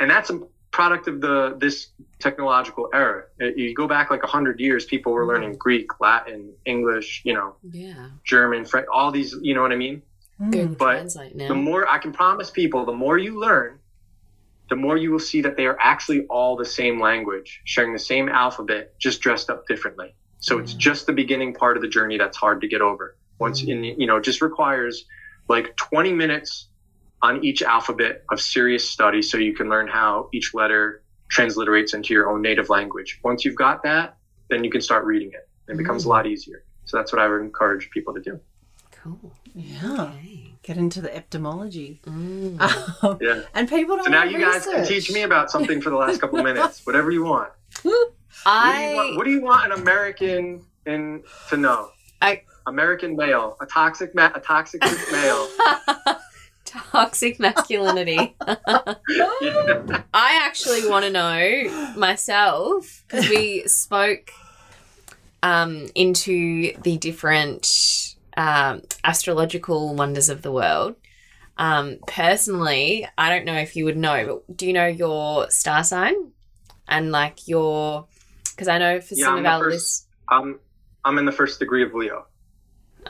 and 0.00 0.10
that's 0.10 0.30
product 0.70 1.08
of 1.08 1.20
the 1.20 1.56
this 1.58 1.88
technological 2.18 2.88
era. 2.92 3.24
You 3.38 3.74
go 3.74 3.86
back 3.86 4.10
like 4.10 4.22
hundred 4.22 4.60
years, 4.60 4.84
people 4.84 5.12
were 5.12 5.26
learning 5.26 5.56
Greek, 5.56 6.00
Latin, 6.00 6.52
English, 6.64 7.22
you 7.24 7.34
know, 7.34 7.56
Yeah. 7.70 8.08
German, 8.24 8.64
French, 8.64 8.86
all 8.92 9.10
these. 9.10 9.34
You 9.40 9.54
know 9.54 9.62
what 9.62 9.72
I 9.72 9.76
mean? 9.76 10.02
Google 10.38 10.74
But. 10.76 10.98
The 11.48 11.54
more 11.54 11.88
I 11.88 11.98
can 11.98 12.12
promise 12.12 12.50
people, 12.50 12.84
the 12.84 12.92
more 12.92 13.18
you 13.18 13.40
learn, 13.40 13.78
the 14.68 14.76
more 14.76 14.96
you 14.96 15.10
will 15.10 15.18
see 15.18 15.40
that 15.42 15.56
they 15.56 15.66
are 15.66 15.78
actually 15.80 16.26
all 16.26 16.56
the 16.56 16.64
same 16.64 17.00
language, 17.00 17.60
sharing 17.64 17.92
the 17.92 17.98
same 17.98 18.28
alphabet, 18.28 18.98
just 18.98 19.20
dressed 19.20 19.50
up 19.50 19.66
differently. 19.66 20.14
So 20.40 20.58
it's 20.58 20.74
just 20.74 21.06
the 21.06 21.12
beginning 21.12 21.54
part 21.54 21.76
of 21.76 21.82
the 21.82 21.88
journey 21.88 22.18
that's 22.18 22.36
hard 22.36 22.60
to 22.60 22.68
get 22.68 22.80
over. 22.80 23.16
Once 23.40 23.62
in, 23.62 23.82
you 23.82 24.06
know, 24.06 24.20
just 24.20 24.40
requires 24.42 25.06
like 25.48 25.74
20 25.76 26.12
minutes 26.12 26.68
on 27.22 27.44
each 27.44 27.62
alphabet 27.62 28.24
of 28.30 28.40
serious 28.40 28.88
study 28.88 29.22
so 29.22 29.38
you 29.38 29.54
can 29.54 29.68
learn 29.68 29.88
how 29.88 30.28
each 30.32 30.54
letter 30.54 31.02
transliterates 31.30 31.94
into 31.94 32.14
your 32.14 32.30
own 32.30 32.40
native 32.42 32.70
language. 32.70 33.20
Once 33.24 33.44
you've 33.44 33.56
got 33.56 33.82
that, 33.82 34.16
then 34.50 34.64
you 34.64 34.70
can 34.70 34.80
start 34.80 35.04
reading 35.04 35.30
it. 35.32 35.48
It 35.70 35.76
becomes 35.76 36.04
a 36.04 36.08
lot 36.08 36.26
easier. 36.26 36.64
So 36.86 36.96
that's 36.96 37.12
what 37.12 37.20
I 37.20 37.28
would 37.28 37.42
encourage 37.42 37.90
people 37.90 38.14
to 38.14 38.20
do. 38.20 38.40
cool. 38.92 39.32
Yeah. 39.54 40.02
Okay. 40.14 40.52
Get 40.62 40.76
into 40.76 41.00
the 41.00 41.14
etymology. 41.14 42.00
Mm. 42.06 42.60
Um, 43.02 43.18
Yeah. 43.20 43.42
and 43.54 43.68
people 43.68 43.96
don't 43.96 44.04
So 44.06 44.10
now 44.10 44.18
wanna 44.24 44.30
you 44.30 44.38
guys 44.44 44.64
can 44.64 44.86
teach 44.86 45.10
me 45.10 45.22
about 45.22 45.50
something 45.50 45.80
for 45.80 45.90
the 45.90 45.96
last 45.96 46.20
couple 46.20 46.42
minutes, 46.42 46.82
whatever 46.86 47.10
you 47.10 47.24
want. 47.24 47.50
What 47.84 47.84
do 47.84 47.90
you 47.90 48.12
I 48.46 48.94
want, 48.94 49.16
what 49.16 49.24
do 49.24 49.30
you 49.32 49.42
want 49.42 49.72
an 49.72 49.80
American 49.80 50.62
in 50.86 51.24
to 51.48 51.56
know? 51.56 51.90
I- 52.22 52.42
American 52.68 53.16
male, 53.16 53.56
a 53.60 53.66
toxic 53.66 54.14
ma- 54.14 54.30
a 54.34 54.40
toxic 54.40 54.80
male. 55.12 55.48
Toxic 56.68 57.40
masculinity. 57.40 58.36
I 58.46 60.40
actually 60.42 60.86
want 60.88 61.04
to 61.06 61.10
know 61.10 61.94
myself 61.96 63.04
because 63.08 63.28
we 63.30 63.66
spoke 63.66 64.30
um, 65.42 65.86
into 65.94 66.74
the 66.82 66.98
different 66.98 68.14
um, 68.36 68.82
astrological 69.02 69.94
wonders 69.94 70.28
of 70.28 70.42
the 70.42 70.52
world. 70.52 70.96
Um, 71.56 71.98
personally, 72.06 73.08
I 73.16 73.30
don't 73.30 73.44
know 73.46 73.56
if 73.56 73.74
you 73.74 73.84
would 73.86 73.96
know, 73.96 74.42
but 74.46 74.56
do 74.56 74.66
you 74.66 74.72
know 74.72 74.86
your 74.86 75.50
star 75.50 75.82
sign 75.84 76.14
and 76.86 77.10
like 77.10 77.48
your? 77.48 78.06
Because 78.44 78.68
I 78.68 78.78
know 78.78 79.00
for 79.00 79.14
Yeah, 79.14 79.24
some 79.24 79.34
I'm 79.38 79.40
of 79.40 79.46
our 79.46 79.68
lists. 79.68 80.06
I'm 80.28 80.60
I'm 81.04 81.18
in 81.18 81.24
the 81.24 81.32
first 81.32 81.58
degree 81.58 81.82
of 81.82 81.94
Leo. 81.94 82.26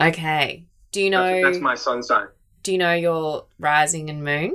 Okay. 0.00 0.64
Do 0.92 1.02
you 1.02 1.10
know? 1.10 1.42
That's, 1.42 1.56
that's 1.56 1.62
my 1.62 1.74
sun 1.74 2.02
sign. 2.02 2.28
Do 2.68 2.72
you 2.72 2.78
know 2.78 2.92
your 2.92 3.46
rising 3.58 4.10
and 4.10 4.22
moon, 4.22 4.54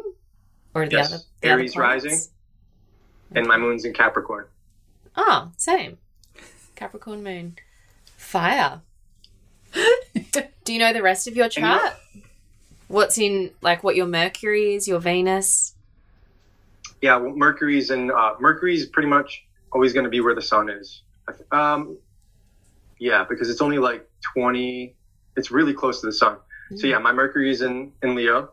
or 0.75 0.85
the 0.85 0.97
Yes. 0.97 1.11
other 1.11 1.23
the 1.41 1.49
other 1.49 1.59
Aries 1.61 1.73
planets? 1.73 2.05
rising. 2.05 2.19
And 3.35 3.47
my 3.47 3.57
moon's 3.57 3.85
in 3.85 3.93
Capricorn. 3.93 4.45
Oh, 5.15 5.51
same. 5.57 5.97
Capricorn 6.75 7.23
moon. 7.23 7.55
Fire. 8.15 8.81
Do 10.63 10.73
you 10.73 10.77
know 10.77 10.93
the 10.93 11.01
rest 11.01 11.27
of 11.27 11.35
your 11.35 11.49
chart? 11.49 11.93
What's 12.87 13.17
in 13.17 13.49
like 13.61 13.83
what 13.83 13.95
your 13.95 14.05
Mercury 14.05 14.75
is, 14.75 14.87
your 14.87 14.99
Venus? 14.99 15.73
Yeah, 17.01 17.17
well, 17.17 17.35
Mercury's 17.35 17.89
in 17.89 18.11
uh, 18.11 18.35
Mercury's 18.39 18.85
pretty 18.85 19.09
much 19.09 19.43
always 19.71 19.91
going 19.91 20.03
to 20.03 20.11
be 20.11 20.21
where 20.21 20.35
the 20.35 20.41
sun 20.43 20.69
is. 20.69 21.01
Um, 21.51 21.97
yeah, 22.99 23.25
because 23.27 23.49
it's 23.49 23.59
only 23.61 23.79
like 23.79 24.07
twenty. 24.21 24.93
It's 25.35 25.49
really 25.49 25.73
close 25.73 25.99
to 26.01 26.05
the 26.05 26.13
sun. 26.13 26.37
So 26.75 26.87
yeah, 26.87 26.97
my 26.97 27.11
Mercury's 27.11 27.61
in 27.61 27.91
in 28.01 28.15
Leo. 28.15 28.51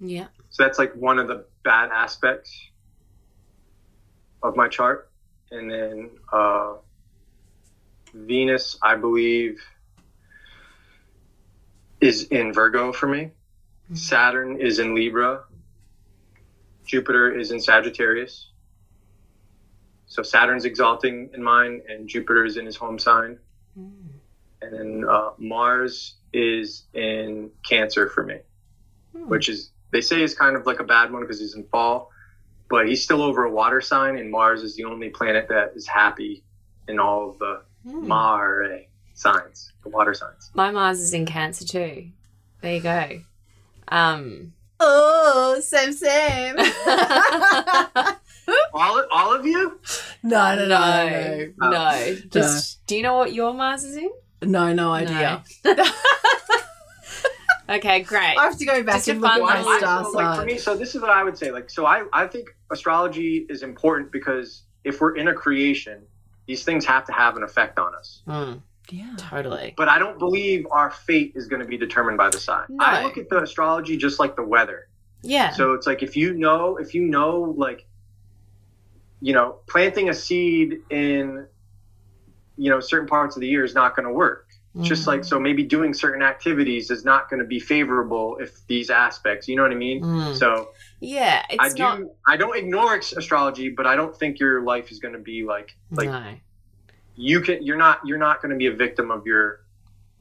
Yeah. 0.00 0.26
So 0.50 0.62
that's 0.62 0.78
like 0.78 0.94
one 0.94 1.18
of 1.18 1.28
the 1.28 1.44
bad 1.62 1.90
aspects 1.92 2.68
of 4.42 4.56
my 4.56 4.68
chart. 4.68 5.10
And 5.50 5.70
then 5.70 6.10
uh, 6.32 6.74
Venus, 8.14 8.78
I 8.82 8.96
believe, 8.96 9.60
is 12.00 12.24
in 12.24 12.52
Virgo 12.52 12.92
for 12.92 13.06
me. 13.06 13.30
Saturn 13.92 14.60
is 14.60 14.78
in 14.78 14.94
Libra. 14.94 15.44
Jupiter 16.86 17.36
is 17.36 17.50
in 17.50 17.60
Sagittarius. 17.60 18.50
So 20.06 20.22
Saturn's 20.22 20.64
exalting 20.64 21.30
in 21.34 21.42
mine, 21.42 21.82
and 21.88 22.08
Jupiter 22.08 22.44
is 22.44 22.56
in 22.56 22.66
his 22.66 22.76
home 22.76 22.98
sign. 22.98 23.38
And 24.62 24.72
then 24.72 25.04
uh, 25.08 25.30
Mars 25.38 26.16
is 26.32 26.84
in 26.94 27.50
Cancer 27.68 28.08
for 28.08 28.24
me 28.24 28.38
which 29.12 29.48
is 29.48 29.70
they 29.90 30.00
say 30.00 30.22
is 30.22 30.34
kind 30.34 30.56
of 30.56 30.66
like 30.66 30.80
a 30.80 30.84
bad 30.84 31.12
one 31.12 31.22
because 31.22 31.40
he's 31.40 31.54
in 31.54 31.64
fall, 31.64 32.10
but 32.68 32.88
he's 32.88 33.02
still 33.02 33.22
over 33.22 33.44
a 33.44 33.50
water 33.50 33.80
sign, 33.80 34.16
and 34.16 34.30
Mars 34.30 34.62
is 34.62 34.76
the 34.76 34.84
only 34.84 35.08
planet 35.08 35.48
that 35.48 35.72
is 35.74 35.86
happy 35.86 36.44
in 36.86 37.00
all 37.00 37.30
of 37.30 37.38
the 37.38 37.62
Mare 37.84 38.82
signs, 39.14 39.72
the 39.82 39.88
water 39.88 40.14
signs. 40.14 40.50
My 40.54 40.70
Mars 40.70 41.00
is 41.00 41.12
in 41.12 41.26
Cancer 41.26 41.64
too. 41.66 42.08
There 42.60 42.74
you 42.74 42.80
go. 42.80 43.20
Um 43.88 44.52
Oh, 44.82 45.60
same, 45.60 45.92
same. 45.92 46.56
All, 48.72 49.04
all 49.12 49.34
of 49.34 49.44
you? 49.44 49.78
no, 50.22 50.56
no, 50.56 50.66
no, 50.66 51.08
no, 51.08 51.52
no, 51.58 51.70
no. 51.70 52.16
Just 52.30 52.84
do 52.86 52.96
you 52.96 53.02
know 53.02 53.14
what 53.14 53.32
your 53.34 53.52
Mars 53.52 53.84
is 53.84 53.96
in? 53.96 54.10
No, 54.42 54.72
no 54.72 54.92
idea. 54.92 55.42
Okay, 57.68 58.02
great. 58.02 58.36
I 58.36 58.44
have 58.44 58.58
to 58.58 58.64
go 58.64 58.82
back 58.82 58.96
Just 58.96 59.08
and 59.08 59.20
look 59.20 59.30
at 59.30 59.40
my 59.40 59.58
little- 59.58 59.68
I- 59.72 59.78
star 59.78 60.04
so, 60.04 60.10
like 60.10 60.40
for 60.40 60.44
me, 60.44 60.58
so 60.58 60.76
this 60.76 60.94
is 60.96 61.00
what 61.00 61.10
I 61.10 61.22
would 61.22 61.38
say. 61.38 61.52
Like, 61.52 61.70
so 61.70 61.86
I, 61.86 62.04
I 62.12 62.26
think 62.26 62.48
astrology 62.72 63.46
is 63.48 63.62
important 63.62 64.10
because 64.10 64.62
if 64.82 65.00
we're 65.00 65.14
in 65.14 65.28
a 65.28 65.34
creation, 65.34 66.02
these 66.46 66.64
things 66.64 66.84
have 66.86 67.04
to 67.06 67.12
have 67.12 67.36
an 67.36 67.44
effect 67.44 67.78
on 67.78 67.94
us. 67.94 68.22
Mm, 68.26 68.62
Yeah. 68.90 69.14
totally. 69.16 69.74
But 69.76 69.88
I 69.88 70.00
don't 70.00 70.18
believe 70.18 70.66
our 70.72 70.90
fate 70.90 71.34
is 71.36 71.46
going 71.46 71.60
to 71.62 71.68
be 71.68 71.76
determined 71.78 72.18
by 72.18 72.30
the 72.30 72.40
sign. 72.40 72.64
No. 72.70 72.84
I 72.84 73.04
look 73.04 73.16
at 73.18 73.28
the 73.28 73.40
astrology 73.40 73.96
just 73.96 74.18
like 74.18 74.34
the 74.34 74.42
weather. 74.44 74.88
Yeah. 75.22 75.50
So 75.52 75.74
it's 75.74 75.86
like 75.86 76.02
if 76.02 76.16
you 76.16 76.34
know, 76.34 76.76
if 76.76 76.92
you 76.94 77.02
know, 77.02 77.54
like, 77.56 77.86
you 79.20 79.32
know, 79.32 79.58
planting 79.68 80.08
a 80.08 80.14
seed 80.14 80.78
in, 80.90 81.46
you 82.60 82.68
know, 82.70 82.78
certain 82.80 83.08
parts 83.08 83.36
of 83.36 83.40
the 83.40 83.48
year 83.48 83.64
is 83.64 83.74
not 83.74 83.96
going 83.96 84.06
to 84.06 84.12
work. 84.12 84.46
Mm. 84.76 84.84
Just 84.84 85.06
like 85.06 85.24
so, 85.24 85.40
maybe 85.40 85.64
doing 85.64 85.92
certain 85.94 86.22
activities 86.22 86.90
is 86.90 87.04
not 87.04 87.28
going 87.28 87.40
to 87.40 87.46
be 87.46 87.58
favorable 87.58 88.36
if 88.38 88.64
these 88.68 88.88
aspects. 88.90 89.48
You 89.48 89.56
know 89.56 89.62
what 89.62 89.72
I 89.72 89.76
mean? 89.76 90.02
Mm. 90.02 90.36
So 90.36 90.70
Yeah, 91.00 91.42
I 91.58 91.66
it's 91.66 91.74
do. 91.74 91.82
not 91.82 92.00
I 92.28 92.36
don't 92.36 92.56
ignore 92.56 92.96
astrology, 92.96 93.70
but 93.70 93.86
I 93.86 93.96
don't 93.96 94.14
think 94.16 94.38
your 94.38 94.62
life 94.62 94.92
is 94.92 94.98
going 95.00 95.14
to 95.14 95.20
be 95.32 95.42
like 95.42 95.74
like 95.90 96.08
no. 96.08 96.34
you 97.16 97.40
can. 97.40 97.64
You're 97.66 97.78
not. 97.78 97.98
You're 98.04 98.18
not 98.18 98.40
going 98.42 98.50
to 98.52 98.56
be 98.56 98.66
a 98.66 98.74
victim 98.74 99.10
of 99.10 99.26
your 99.26 99.62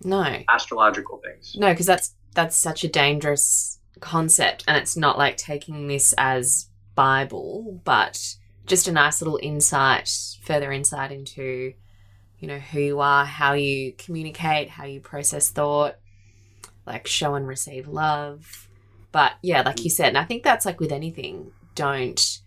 No. 0.03 0.23
astrological 0.49 1.17
things. 1.23 1.55
No, 1.55 1.69
because 1.71 1.85
that's 1.85 2.15
that's 2.33 2.55
such 2.57 2.83
a 2.83 2.87
dangerous 2.87 3.79
concept, 3.99 4.63
and 4.67 4.77
it's 4.77 4.95
not 4.97 5.17
like 5.17 5.35
taking 5.37 5.87
this 5.87 6.13
as 6.17 6.69
Bible, 6.95 7.81
but 7.83 8.35
just 8.65 8.87
a 8.87 8.91
nice 8.91 9.21
little 9.21 9.39
insight, 9.43 10.09
further 10.41 10.71
insight 10.71 11.11
into, 11.11 11.73
you 12.39 12.47
know, 12.47 12.59
who 12.59 12.79
you 12.79 12.99
are, 12.99 13.25
how 13.25 13.53
you 13.53 13.93
communicate, 13.97 14.69
how 14.69 14.85
you 14.85 14.99
process 14.99 15.49
thought, 15.49 15.95
like 16.85 17.07
show 17.07 17.35
and 17.35 17.47
receive 17.47 17.87
love. 17.87 18.69
But 19.11 19.33
yeah, 19.41 19.61
like 19.61 19.83
you 19.83 19.89
said, 19.89 20.09
and 20.09 20.17
I 20.17 20.23
think 20.23 20.43
that's 20.43 20.65
like 20.65 20.79
with 20.79 20.91
anything, 20.91 21.51
don't 21.75 22.39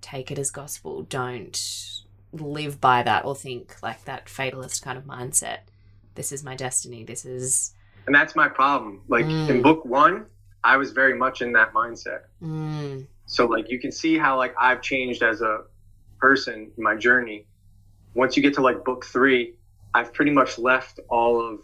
take 0.00 0.30
it 0.30 0.38
as 0.38 0.50
gospel. 0.50 1.02
Don't 1.02 2.02
live 2.32 2.80
by 2.80 3.02
that 3.02 3.24
or 3.24 3.34
think 3.36 3.76
like 3.82 4.04
that 4.04 4.28
fatalist 4.28 4.82
kind 4.82 4.98
of 4.98 5.04
mindset. 5.04 5.58
This 6.14 6.32
is 6.32 6.42
my 6.44 6.54
destiny. 6.56 7.04
This 7.04 7.24
is 7.24 7.74
And 8.06 8.14
that's 8.14 8.34
my 8.34 8.48
problem. 8.48 9.02
Like 9.08 9.26
Mm. 9.26 9.48
in 9.48 9.62
book 9.62 9.84
one, 9.84 10.26
I 10.64 10.76
was 10.76 10.92
very 10.92 11.16
much 11.16 11.40
in 11.40 11.52
that 11.52 11.72
mindset. 11.72 12.22
Mm, 12.42 13.06
So 13.26 13.46
like 13.46 13.70
you 13.70 13.78
can 13.78 13.92
see 13.92 14.18
how 14.18 14.36
like 14.36 14.54
I've 14.60 14.82
changed 14.82 15.22
as 15.22 15.40
a 15.40 15.60
person 16.18 16.72
in 16.76 16.82
my 16.82 16.96
journey. 16.96 17.46
Once 18.14 18.36
you 18.36 18.42
get 18.42 18.54
to 18.54 18.62
like 18.62 18.84
book 18.84 19.04
three, 19.04 19.54
I've 19.94 20.12
pretty 20.12 20.30
much 20.32 20.58
left 20.58 21.00
all 21.08 21.40
of 21.40 21.60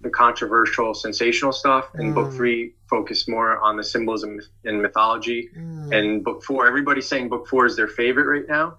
the 0.00 0.10
controversial, 0.10 0.94
sensational 0.94 1.52
stuff. 1.52 1.90
And 1.94 2.14
book 2.14 2.32
Mm. 2.32 2.36
three 2.36 2.74
focused 2.90 3.28
more 3.28 3.58
on 3.58 3.76
the 3.76 3.84
symbolism 3.84 4.38
and 4.64 4.82
mythology. 4.82 5.48
mm, 5.56 5.92
And 5.92 6.24
book 6.24 6.42
four, 6.44 6.66
everybody's 6.66 7.08
saying 7.08 7.28
book 7.28 7.46
four 7.48 7.66
is 7.66 7.76
their 7.76 7.88
favorite 7.88 8.26
right 8.26 8.48
now, 8.48 8.76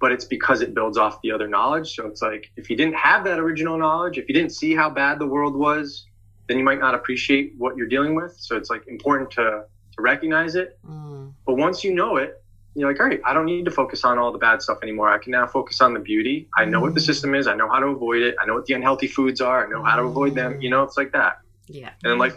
but 0.00 0.12
it's 0.12 0.24
because 0.24 0.60
it 0.62 0.74
builds 0.74 0.96
off 0.98 1.20
the 1.22 1.32
other 1.32 1.48
knowledge. 1.48 1.94
So 1.94 2.06
it's 2.06 2.22
like 2.22 2.50
if 2.56 2.70
you 2.70 2.76
didn't 2.76 2.96
have 2.96 3.24
that 3.24 3.38
original 3.38 3.78
knowledge, 3.78 4.18
if 4.18 4.28
you 4.28 4.34
didn't 4.34 4.52
see 4.52 4.74
how 4.74 4.90
bad 4.90 5.18
the 5.18 5.26
world 5.26 5.56
was, 5.56 6.06
then 6.48 6.58
you 6.58 6.64
might 6.64 6.80
not 6.80 6.94
appreciate 6.94 7.52
what 7.58 7.76
you're 7.76 7.88
dealing 7.88 8.14
with. 8.14 8.34
So 8.38 8.56
it's 8.56 8.70
like 8.70 8.82
important 8.88 9.30
to 9.32 9.62
to 9.96 10.02
recognize 10.02 10.54
it. 10.54 10.78
mm, 10.84 11.34
But 11.46 11.56
once 11.56 11.84
you 11.84 11.94
know 11.94 12.16
it, 12.16 12.39
you're 12.74 12.88
like, 12.90 13.00
all 13.00 13.06
right, 13.06 13.20
I 13.26 13.32
don't 13.34 13.46
need 13.46 13.64
to 13.64 13.70
focus 13.70 14.04
on 14.04 14.18
all 14.18 14.30
the 14.32 14.38
bad 14.38 14.62
stuff 14.62 14.78
anymore. 14.82 15.08
I 15.10 15.18
can 15.18 15.32
now 15.32 15.46
focus 15.46 15.80
on 15.80 15.92
the 15.92 16.00
beauty. 16.00 16.48
I 16.56 16.64
know 16.64 16.80
what 16.80 16.94
the 16.94 17.00
Mm. 17.00 17.04
system 17.06 17.34
is. 17.34 17.46
I 17.48 17.54
know 17.54 17.68
how 17.68 17.80
to 17.80 17.86
avoid 17.86 18.22
it. 18.22 18.36
I 18.40 18.46
know 18.46 18.54
what 18.54 18.66
the 18.66 18.74
unhealthy 18.74 19.08
foods 19.08 19.40
are. 19.40 19.66
I 19.66 19.68
know 19.68 19.82
how 19.82 19.96
to 19.96 20.04
avoid 20.04 20.34
them. 20.36 20.60
You 20.62 20.70
know, 20.70 20.82
it's 20.84 20.96
like 20.96 21.12
that. 21.12 21.38
yeah. 21.66 21.90
And 22.04 22.18
like 22.18 22.36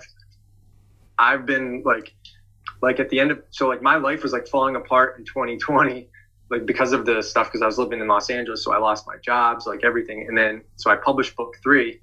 I've 1.19 1.45
been 1.45 1.83
like 1.85 2.13
like 2.81 2.99
at 2.99 3.09
the 3.09 3.19
end 3.19 3.31
of 3.31 3.41
so 3.51 3.67
like 3.67 3.81
my 3.81 3.95
life 3.95 4.23
was 4.23 4.33
like 4.33 4.47
falling 4.47 4.75
apart 4.75 5.17
in 5.17 5.25
2020 5.25 6.09
like 6.49 6.65
because 6.65 6.91
of 6.91 7.05
the 7.05 7.21
stuff 7.21 7.47
because 7.47 7.61
I 7.61 7.65
was 7.65 7.77
living 7.77 7.99
in 8.01 8.07
Los 8.07 8.29
Angeles 8.29 8.63
so 8.63 8.73
I 8.73 8.77
lost 8.77 9.07
my 9.07 9.15
jobs 9.23 9.65
like 9.65 9.81
everything 9.83 10.25
and 10.27 10.37
then 10.37 10.61
so 10.75 10.91
I 10.91 10.95
published 10.97 11.35
book 11.35 11.55
3 11.63 12.01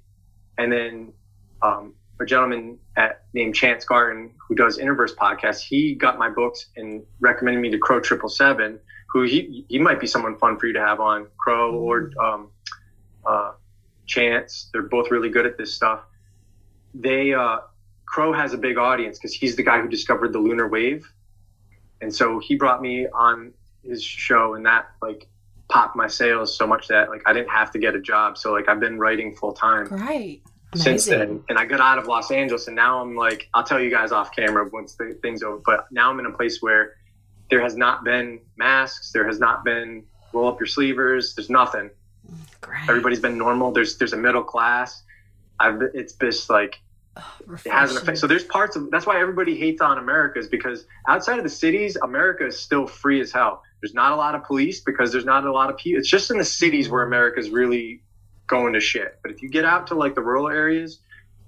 and 0.57 0.71
then 0.71 1.13
um 1.61 1.93
a 2.21 2.25
gentleman 2.25 2.77
at 2.95 3.23
named 3.33 3.55
Chance 3.55 3.85
Garton 3.85 4.31
who 4.47 4.55
does 4.55 4.77
InnerVerse 4.77 5.15
podcast 5.15 5.61
he 5.61 5.95
got 5.95 6.17
my 6.17 6.29
books 6.29 6.67
and 6.75 7.03
recommended 7.19 7.59
me 7.59 7.69
to 7.71 7.77
Crow 7.77 7.99
Triple 7.99 8.29
Seven 8.29 8.79
who 9.09 9.23
he 9.23 9.65
he 9.67 9.79
might 9.79 9.99
be 9.99 10.07
someone 10.07 10.37
fun 10.37 10.57
for 10.57 10.67
you 10.67 10.73
to 10.73 10.79
have 10.79 10.99
on. 10.99 11.27
Crow 11.37 11.75
or 11.75 12.11
um 12.21 12.49
uh 13.25 13.53
Chance 14.05 14.69
they're 14.73 14.83
both 14.83 15.11
really 15.11 15.29
good 15.29 15.45
at 15.45 15.57
this 15.57 15.73
stuff. 15.73 16.01
They 16.93 17.33
uh 17.33 17.59
Crow 18.05 18.33
has 18.33 18.53
a 18.53 18.57
big 18.57 18.77
audience 18.77 19.17
because 19.17 19.33
he's 19.33 19.55
the 19.55 19.63
guy 19.63 19.81
who 19.81 19.87
discovered 19.87 20.33
the 20.33 20.39
lunar 20.39 20.67
wave. 20.67 21.09
And 22.01 22.13
so 22.13 22.39
he 22.39 22.55
brought 22.55 22.81
me 22.81 23.07
on 23.07 23.53
his 23.83 24.03
show 24.03 24.53
and 24.53 24.65
that 24.65 24.87
like 25.01 25.27
popped 25.69 25.95
my 25.95 26.07
sales 26.07 26.55
so 26.55 26.67
much 26.67 26.89
that 26.89 27.09
like 27.09 27.21
I 27.25 27.33
didn't 27.33 27.49
have 27.49 27.71
to 27.71 27.79
get 27.79 27.95
a 27.95 28.01
job. 28.01 28.37
So 28.37 28.51
like 28.51 28.67
I've 28.67 28.79
been 28.79 28.99
writing 28.99 29.35
full 29.35 29.53
time 29.53 29.87
Great. 30.71 30.83
since 30.83 31.05
then. 31.05 31.43
And 31.49 31.57
I 31.57 31.65
got 31.65 31.79
out 31.79 31.97
of 31.97 32.07
Los 32.07 32.31
Angeles 32.31 32.67
and 32.67 32.75
now 32.75 33.01
I'm 33.01 33.15
like, 33.15 33.49
I'll 33.53 33.63
tell 33.63 33.79
you 33.79 33.89
guys 33.89 34.11
off 34.11 34.33
camera 34.35 34.69
once 34.71 34.95
the 34.95 35.17
thing's 35.21 35.43
over. 35.43 35.61
But 35.65 35.87
now 35.91 36.09
I'm 36.09 36.19
in 36.19 36.25
a 36.25 36.31
place 36.31 36.61
where 36.61 36.95
there 37.49 37.61
has 37.61 37.75
not 37.75 38.03
been 38.03 38.39
masks, 38.57 39.11
there 39.11 39.27
has 39.27 39.39
not 39.39 39.65
been 39.65 40.03
roll 40.33 40.47
up 40.47 40.59
your 40.59 40.67
sleevers, 40.67 41.35
there's 41.35 41.49
nothing 41.49 41.89
Great. 42.61 42.89
everybody's 42.89 43.19
been 43.19 43.37
normal. 43.37 43.71
There's 43.71 43.97
there's 43.97 44.13
a 44.13 44.17
middle 44.17 44.43
class. 44.43 45.03
I've 45.59 45.81
it's 45.93 46.13
just 46.13 46.49
like 46.49 46.79
it 47.17 47.69
has 47.69 47.91
an 47.91 47.97
effect. 47.97 48.17
So 48.19 48.27
there's 48.27 48.45
parts 48.45 48.75
of 48.75 48.89
that's 48.91 49.05
why 49.05 49.19
everybody 49.19 49.57
hates 49.57 49.81
on 49.81 49.97
America 49.97 50.39
is 50.39 50.47
because 50.47 50.85
outside 51.07 51.37
of 51.37 51.43
the 51.43 51.49
cities, 51.49 51.97
America 51.97 52.45
is 52.45 52.57
still 52.57 52.87
free 52.87 53.19
as 53.19 53.31
hell. 53.31 53.63
There's 53.81 53.93
not 53.93 54.11
a 54.11 54.15
lot 54.15 54.35
of 54.35 54.43
police 54.43 54.79
because 54.79 55.11
there's 55.11 55.25
not 55.25 55.45
a 55.45 55.51
lot 55.51 55.69
of 55.69 55.77
people. 55.77 55.99
It's 55.99 56.09
just 56.09 56.31
in 56.31 56.37
the 56.37 56.45
cities 56.45 56.89
where 56.89 57.03
America's 57.03 57.49
really 57.49 58.01
going 58.51 58.73
to 58.73 58.79
shit. 58.79 59.17
But 59.23 59.31
if 59.31 59.41
you 59.41 59.49
get 59.49 59.65
out 59.65 59.87
to 59.87 59.95
like 59.95 60.13
the 60.13 60.21
rural 60.21 60.47
areas, 60.49 60.99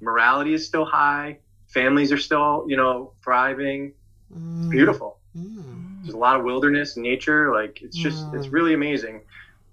morality 0.02 0.54
is 0.56 0.66
still 0.66 0.86
high. 0.86 1.38
Families 1.68 2.12
are 2.12 2.18
still, 2.18 2.66
you 2.68 2.78
know, 2.78 3.14
thriving. 3.24 3.94
Mm. 4.36 4.70
Beautiful. 4.72 5.20
Mm. 5.38 6.04
There's 6.04 6.16
a 6.16 6.18
lot 6.18 6.38
of 6.40 6.44
wilderness 6.44 6.96
and 6.96 7.04
nature. 7.04 7.54
Like 7.54 7.82
it's 7.82 7.96
just, 7.98 8.26
it's 8.34 8.48
Mm. 8.48 8.52
really 8.58 8.74
amazing. 8.74 9.22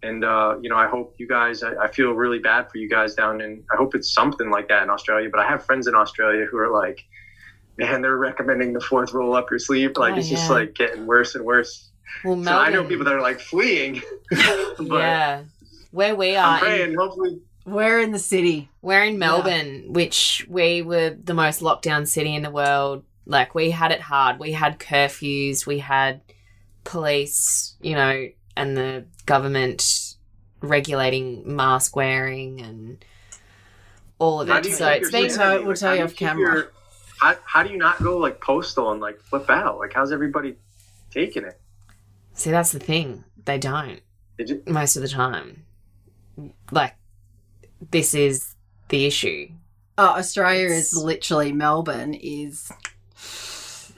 And 0.02 0.24
uh, 0.24 0.57
you 0.62 0.70
know, 0.70 0.77
I 0.77 0.86
hope 0.86 1.15
you 1.19 1.28
guys. 1.28 1.62
I, 1.62 1.73
I 1.85 1.89
feel 1.93 2.12
really 2.12 2.39
bad 2.39 2.70
for 2.70 2.78
you 2.78 2.89
guys 2.89 3.15
down 3.15 3.40
in. 3.43 3.62
I 3.73 3.77
hope 3.77 3.94
it's 3.94 4.11
something 4.20 4.48
like 4.51 4.69
that 4.69 4.82
in 4.82 4.89
Australia. 4.90 5.28
But 5.31 5.40
I 5.40 5.47
have 5.48 5.65
friends 5.66 5.86
in 5.86 5.94
Australia 5.94 6.47
who 6.51 6.57
are 6.57 6.70
like, 6.70 7.05
man, 7.77 8.01
they're 8.01 8.16
recommending 8.16 8.73
the 8.73 8.81
fourth 8.81 9.12
roll 9.12 9.36
up 9.36 9.51
your 9.51 9.59
sleeve. 9.59 9.93
Like 9.97 10.15
Oh, 10.15 10.16
it's 10.16 10.31
just 10.31 10.48
like 10.51 10.74
getting 10.74 11.05
worse 11.05 11.35
and 11.35 11.44
worse. 11.44 11.90
Well, 12.24 12.43
So 12.43 12.51
I 12.57 12.70
know 12.70 12.82
people 12.85 13.05
that 13.05 13.15
are 13.15 13.20
like 13.20 13.40
fleeing. 13.40 14.01
but 14.31 14.86
yeah, 14.89 15.43
where 15.91 16.15
we 16.17 16.37
are, 16.37 16.61
I'm 16.61 16.81
in- 16.91 16.95
Hopefully, 16.97 17.41
We're 17.67 18.01
in 18.01 18.11
the 18.12 18.19
city. 18.19 18.71
we're 18.83 19.05
in 19.05 19.19
Melbourne, 19.19 19.93
which 19.93 20.47
we 20.49 20.83
were 20.83 21.11
the 21.23 21.35
most 21.35 21.62
locked 21.62 21.85
down 21.85 22.07
city 22.07 22.35
in 22.35 22.43
the 22.43 22.51
world. 22.51 23.05
Like 23.27 23.55
we 23.55 23.71
had 23.71 23.93
it 23.93 24.01
hard. 24.01 24.39
We 24.39 24.53
had 24.53 24.79
curfews. 24.79 25.67
We 25.67 25.79
had 25.79 26.21
police, 26.85 27.75
you 27.81 27.95
know, 27.95 28.29
and 28.57 28.77
the 28.77 29.05
government 29.27 30.15
regulating 30.62 31.43
mask 31.57 31.95
wearing 31.97 32.61
and 32.61 33.05
all 34.19 34.41
of 34.41 34.49
how 34.49 34.59
it. 34.59 34.65
So 34.67 34.93
keep 34.93 35.03
it's 35.03 35.12
your 35.12 35.21
been 35.23 35.31
So 35.31 35.37
sanity? 35.37 35.65
we'll 35.65 35.77
tell 35.77 35.89
how 35.91 35.95
you 35.95 36.01
do 36.01 36.05
off 36.07 36.17
camera. 36.17 36.55
your- 36.55 36.73
how, 37.21 37.37
how 37.45 37.62
do 37.62 37.71
you 37.71 37.77
not 37.77 38.03
go 38.03 38.17
like 38.17 38.41
postal 38.41 38.91
and 38.93 39.01
like 39.01 39.21
flip 39.21 39.51
out? 39.51 39.79
Like 39.79 39.93
how's 39.93 40.11
everybody 40.12 40.57
taking 41.11 41.45
it? 41.45 41.61
see 42.33 42.51
that's 42.51 42.73
the 42.73 42.79
thing. 42.81 43.25
They 43.45 43.59
don't. 43.59 44.01
Did 44.39 44.67
most 44.67 44.97
of 44.97 45.03
the 45.03 45.09
time. 45.09 45.65
Like, 46.71 46.95
this 47.91 48.15
is 48.15 48.55
the 48.89 49.07
issue. 49.07 49.51
Oh, 49.99 50.09
Australia 50.19 50.67
It's- 50.67 50.93
is 50.93 50.97
literally 51.03 51.53
Melbourne 51.53 52.15
is 52.15 52.71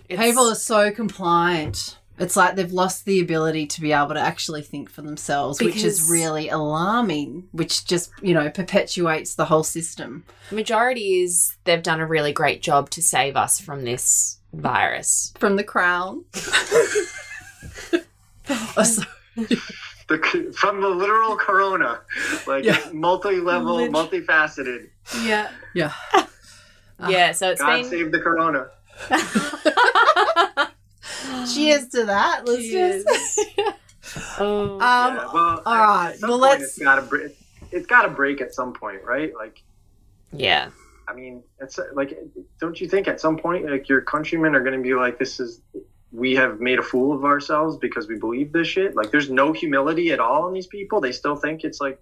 people 0.08 0.48
are 0.50 0.54
so 0.54 0.90
compliant. 0.90 1.98
It's 2.18 2.36
like 2.36 2.54
they've 2.56 2.70
lost 2.72 3.04
the 3.06 3.20
ability 3.20 3.66
to 3.66 3.80
be 3.80 3.92
able 3.92 4.10
to 4.14 4.20
actually 4.20 4.62
think 4.62 4.90
for 4.90 5.00
themselves, 5.02 5.60
which 5.60 5.82
is 5.82 6.08
really 6.10 6.48
alarming, 6.50 7.48
which 7.52 7.84
just, 7.86 8.10
you 8.20 8.34
know, 8.34 8.50
perpetuates 8.50 9.34
the 9.34 9.46
whole 9.46 9.64
system. 9.64 10.24
majority 10.50 11.22
is 11.22 11.56
they've 11.64 11.82
done 11.82 12.00
a 12.00 12.06
really 12.06 12.32
great 12.32 12.60
job 12.62 12.90
to 12.90 13.02
save 13.02 13.34
us 13.36 13.58
from 13.58 13.84
this 13.84 14.38
virus. 14.52 15.32
From 15.38 15.56
the 15.56 15.64
crown. 15.64 16.24
Oh, 18.76 18.82
the 20.16 20.52
from 20.56 20.80
the 20.80 20.88
literal 20.88 21.36
corona, 21.36 22.00
like 22.46 22.64
Yeah. 22.64 22.78
multi-level, 22.92 23.76
Lit- 23.76 23.92
multifaceted. 23.92 24.88
Yeah. 25.22 25.50
yeah. 25.74 25.92
Yeah, 27.08 27.32
so 27.32 27.50
it's 27.50 27.60
God 27.60 27.82
been 27.82 27.90
save 27.90 28.12
the 28.12 28.20
corona. 28.20 28.68
Cheers 31.52 31.88
to 31.88 32.04
that, 32.04 32.44
listeners. 32.44 33.04
oh, 34.38 34.74
Um, 34.74 34.78
yeah, 34.80 35.28
well, 35.32 35.62
all 35.66 35.78
right. 35.78 36.16
Well, 36.22 36.38
let's. 36.38 36.62
It's 36.62 36.78
got 36.78 36.96
to 36.96 37.02
break. 37.02 37.36
It's 37.72 37.86
to 38.02 38.08
break 38.08 38.40
at 38.40 38.54
some 38.54 38.72
point, 38.72 39.02
right? 39.02 39.32
Like, 39.34 39.62
yeah. 40.32 40.70
I 41.08 41.14
mean, 41.14 41.42
it's 41.60 41.78
like, 41.94 42.16
don't 42.60 42.80
you 42.80 42.88
think 42.88 43.08
at 43.08 43.20
some 43.20 43.36
point, 43.36 43.68
like 43.68 43.88
your 43.88 44.00
countrymen 44.02 44.54
are 44.54 44.60
going 44.62 44.76
to 44.76 44.82
be 44.82 44.94
like, 44.94 45.18
this 45.18 45.40
is. 45.40 45.60
We 46.12 46.34
have 46.34 46.60
made 46.60 46.78
a 46.78 46.82
fool 46.82 47.14
of 47.14 47.24
ourselves 47.24 47.76
because 47.78 48.06
we 48.06 48.18
believe 48.18 48.52
this 48.52 48.68
shit. 48.68 48.94
Like, 48.94 49.10
there's 49.10 49.30
no 49.30 49.52
humility 49.52 50.12
at 50.12 50.20
all 50.20 50.46
in 50.48 50.54
these 50.54 50.66
people. 50.66 51.00
They 51.00 51.12
still 51.12 51.36
think 51.36 51.64
it's 51.64 51.80
like 51.80 51.98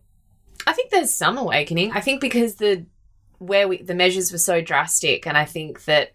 I 0.67 0.73
think 0.73 0.91
there's 0.91 1.13
some 1.13 1.39
awakening. 1.39 1.93
I 1.93 2.01
think 2.01 2.21
because 2.21 2.57
the 2.57 2.87
where 3.39 3.69
we 3.69 3.83
the 3.83 3.95
measures 3.95 4.33
were 4.33 4.39
so 4.39 4.61
drastic 4.61 5.27
and 5.27 5.37
I 5.37 5.45
think 5.45 5.85
that 5.85 6.13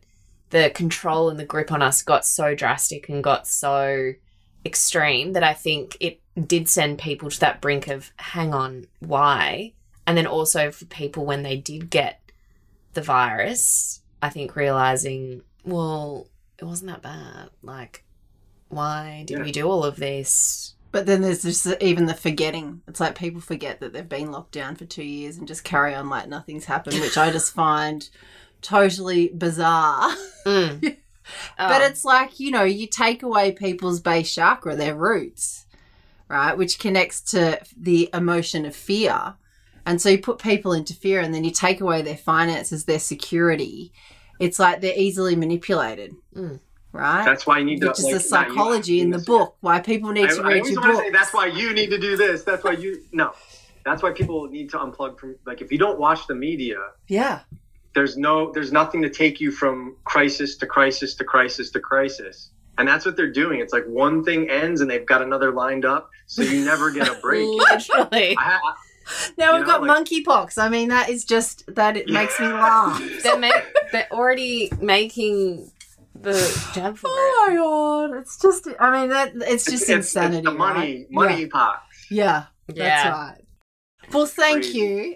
the 0.52 0.70
control 0.70 1.30
and 1.30 1.40
the 1.40 1.46
grip 1.46 1.72
on 1.72 1.82
us 1.82 2.04
got 2.04 2.26
so 2.26 2.54
drastic 2.54 3.10
and 3.10 3.24
got 3.24 3.48
so 3.48 4.14
extreme 4.66 5.34
that 5.34 5.44
I 5.44 5.54
think 5.54 5.98
it 6.00 6.22
did 6.48 6.70
send 6.70 7.00
people 7.00 7.30
to 7.30 7.40
that 7.40 7.62
brink 7.62 7.88
of 7.88 8.12
hang 8.18 8.54
on, 8.54 8.86
why? 9.00 9.74
And 10.06 10.18
then 10.18 10.28
also 10.28 10.72
for 10.72 10.86
people 10.86 11.26
when 11.26 11.44
they 11.44 11.58
did 11.58 11.90
get 11.90 12.22
the 12.94 13.02
virus, 13.02 14.02
I 14.22 14.30
think 14.30 14.56
realizing, 14.56 15.42
well, 15.64 16.28
it 16.60 16.66
wasn't 16.66 16.92
that 16.92 17.02
bad. 17.02 17.50
Like, 17.62 18.04
why 18.70 19.24
did 19.28 19.38
Yeah. 19.40 19.44
we 19.44 19.52
do 19.52 19.68
all 19.68 19.84
of 19.84 19.98
this? 19.98 20.74
But 20.92 21.06
then 21.06 21.22
there's 21.22 21.42
just 21.44 21.68
even 21.82 22.06
the 22.06 22.14
forgetting. 22.14 22.82
It's 22.88 23.00
like 23.02 23.16
people 23.16 23.42
forget 23.42 23.82
that 23.82 23.92
they've 23.92 24.08
been 24.08 24.32
locked 24.32 24.54
down 24.54 24.76
for 24.76 24.86
two 24.86 25.04
years 25.04 25.38
and 25.38 25.48
just 25.48 25.64
carry 25.66 25.94
on 25.94 26.08
like 26.10 26.30
nothing's 26.30 26.66
happened, 26.66 27.00
which 27.02 27.18
I 27.18 27.32
just 27.32 27.54
find 27.64 28.08
totally 28.62 29.30
bizarre. 29.30 30.12
Mm. 30.46 30.98
But 31.58 31.82
Oh. 31.82 31.86
it's 31.86 32.06
like, 32.06 32.40
you 32.40 32.52
know, 32.52 32.64
you 32.64 32.86
take 32.86 33.24
away 33.24 33.52
people's 33.52 34.00
base 34.00 34.32
chakra, 34.32 34.76
their 34.76 34.94
roots, 34.96 35.66
right? 36.30 36.56
Which 36.56 36.78
connects 36.78 37.20
to 37.32 37.60
the 37.76 38.12
emotion 38.14 38.64
of 38.64 38.76
fear. 38.76 39.34
And 39.88 40.00
so 40.00 40.10
you 40.10 40.20
put 40.20 40.38
people 40.38 40.72
into 40.72 40.94
fear 40.94 41.20
and 41.22 41.34
then 41.34 41.44
you 41.44 41.50
take 41.50 41.82
away 41.82 42.04
their 42.04 42.16
finances, 42.16 42.86
their 42.86 43.00
security. 43.00 43.92
It's 44.40 44.60
like 44.60 44.82
they're 44.82 44.98
easily 44.98 45.36
manipulated, 45.36 46.14
Mm. 46.36 46.60
right? 46.92 47.24
that's 47.26 47.46
why 47.48 47.60
you 47.60 47.66
need 47.66 47.84
Which 47.84 47.98
to. 47.98 48.02
is 48.02 48.04
like, 48.06 48.14
the 48.14 48.20
psychology 48.20 49.00
in 49.02 49.10
the 49.10 49.18
this- 49.18 49.26
book, 49.26 49.56
why 49.62 49.80
people 49.80 50.12
need 50.12 50.26
I, 50.30 50.36
to 50.36 50.44
read 50.44 50.58
always 50.60 50.72
your 50.72 50.82
book. 50.82 51.04
that's 51.14 51.34
why 51.34 51.48
you 51.48 51.74
need 51.74 51.90
to 51.92 51.98
do 51.98 52.18
this. 52.18 52.44
That's 52.44 52.64
why 52.64 52.72
you 52.74 53.02
no. 53.12 53.34
That's 53.86 54.02
why 54.02 54.12
people 54.12 54.48
need 54.48 54.70
to 54.72 54.78
unplug 54.80 55.20
from 55.20 55.36
like 55.46 55.62
if 55.62 55.72
you 55.72 55.78
don't 55.78 56.00
watch 56.00 56.26
the 56.28 56.36
media, 56.36 56.78
Yeah. 57.08 57.42
there's 57.94 58.18
no 58.18 58.52
there's 58.52 58.72
nothing 58.72 59.02
to 59.04 59.10
take 59.10 59.40
you 59.40 59.52
from 59.52 59.96
crisis 60.06 60.58
to 60.58 60.66
crisis 60.66 61.16
to 61.16 61.24
crisis 61.24 61.70
to 61.72 61.80
crisis. 61.80 62.50
And 62.78 62.86
that's 62.88 63.06
what 63.06 63.16
they're 63.16 63.32
doing. 63.32 63.62
It's 63.62 63.72
like 63.72 63.86
one 63.86 64.22
thing 64.24 64.50
ends 64.50 64.82
and 64.82 64.92
they've 64.92 65.06
got 65.06 65.22
another 65.22 65.52
lined 65.54 65.86
up, 65.86 66.10
so 66.26 66.42
you 66.42 66.66
never 66.66 66.92
get 66.92 67.08
a 67.08 67.14
break. 67.22 67.48
Literally. 67.72 68.36
I, 68.38 68.60
I, 68.62 68.74
Now 69.38 69.52
You 69.54 69.58
we've 69.60 69.68
know, 69.68 69.80
got 69.80 69.84
like- 69.84 70.06
monkeypox. 70.08 70.58
I 70.58 70.70
mean, 70.70 70.90
that 70.90 71.10
is 71.10 71.24
just, 71.26 71.64
that 71.76 71.98
it 71.98 72.10
makes 72.10 72.40
me 72.40 72.48
laugh. 72.48 73.02
they're, 73.24 73.38
ma- 73.40 73.50
they're 73.92 74.08
already 74.12 74.72
making 74.82 75.72
the 76.20 76.34
jab 76.74 76.98
for 76.98 77.08
oh 77.10 77.48
it. 77.50 77.58
Oh 77.60 78.08
my 78.08 78.12
god! 78.12 78.22
It's 78.22 78.40
just, 78.42 78.68
I 78.80 79.02
mean, 79.02 79.10
that 79.10 79.34
it's 79.36 79.66
just 79.66 79.84
it's, 79.84 79.90
it's- 79.90 79.98
insanity. 80.08 80.38
It's 80.38 80.46
the 80.46 80.52
money, 80.54 80.80
right? 80.80 81.08
money 81.12 81.46
pot. 81.48 81.84
Yeah, 82.10 82.46
yeah, 82.74 83.04
that's 83.04 83.10
right. 83.10 83.42
Well, 84.14 84.26
thank 84.26 84.64
Crazy. 84.64 84.78
you. 84.78 85.16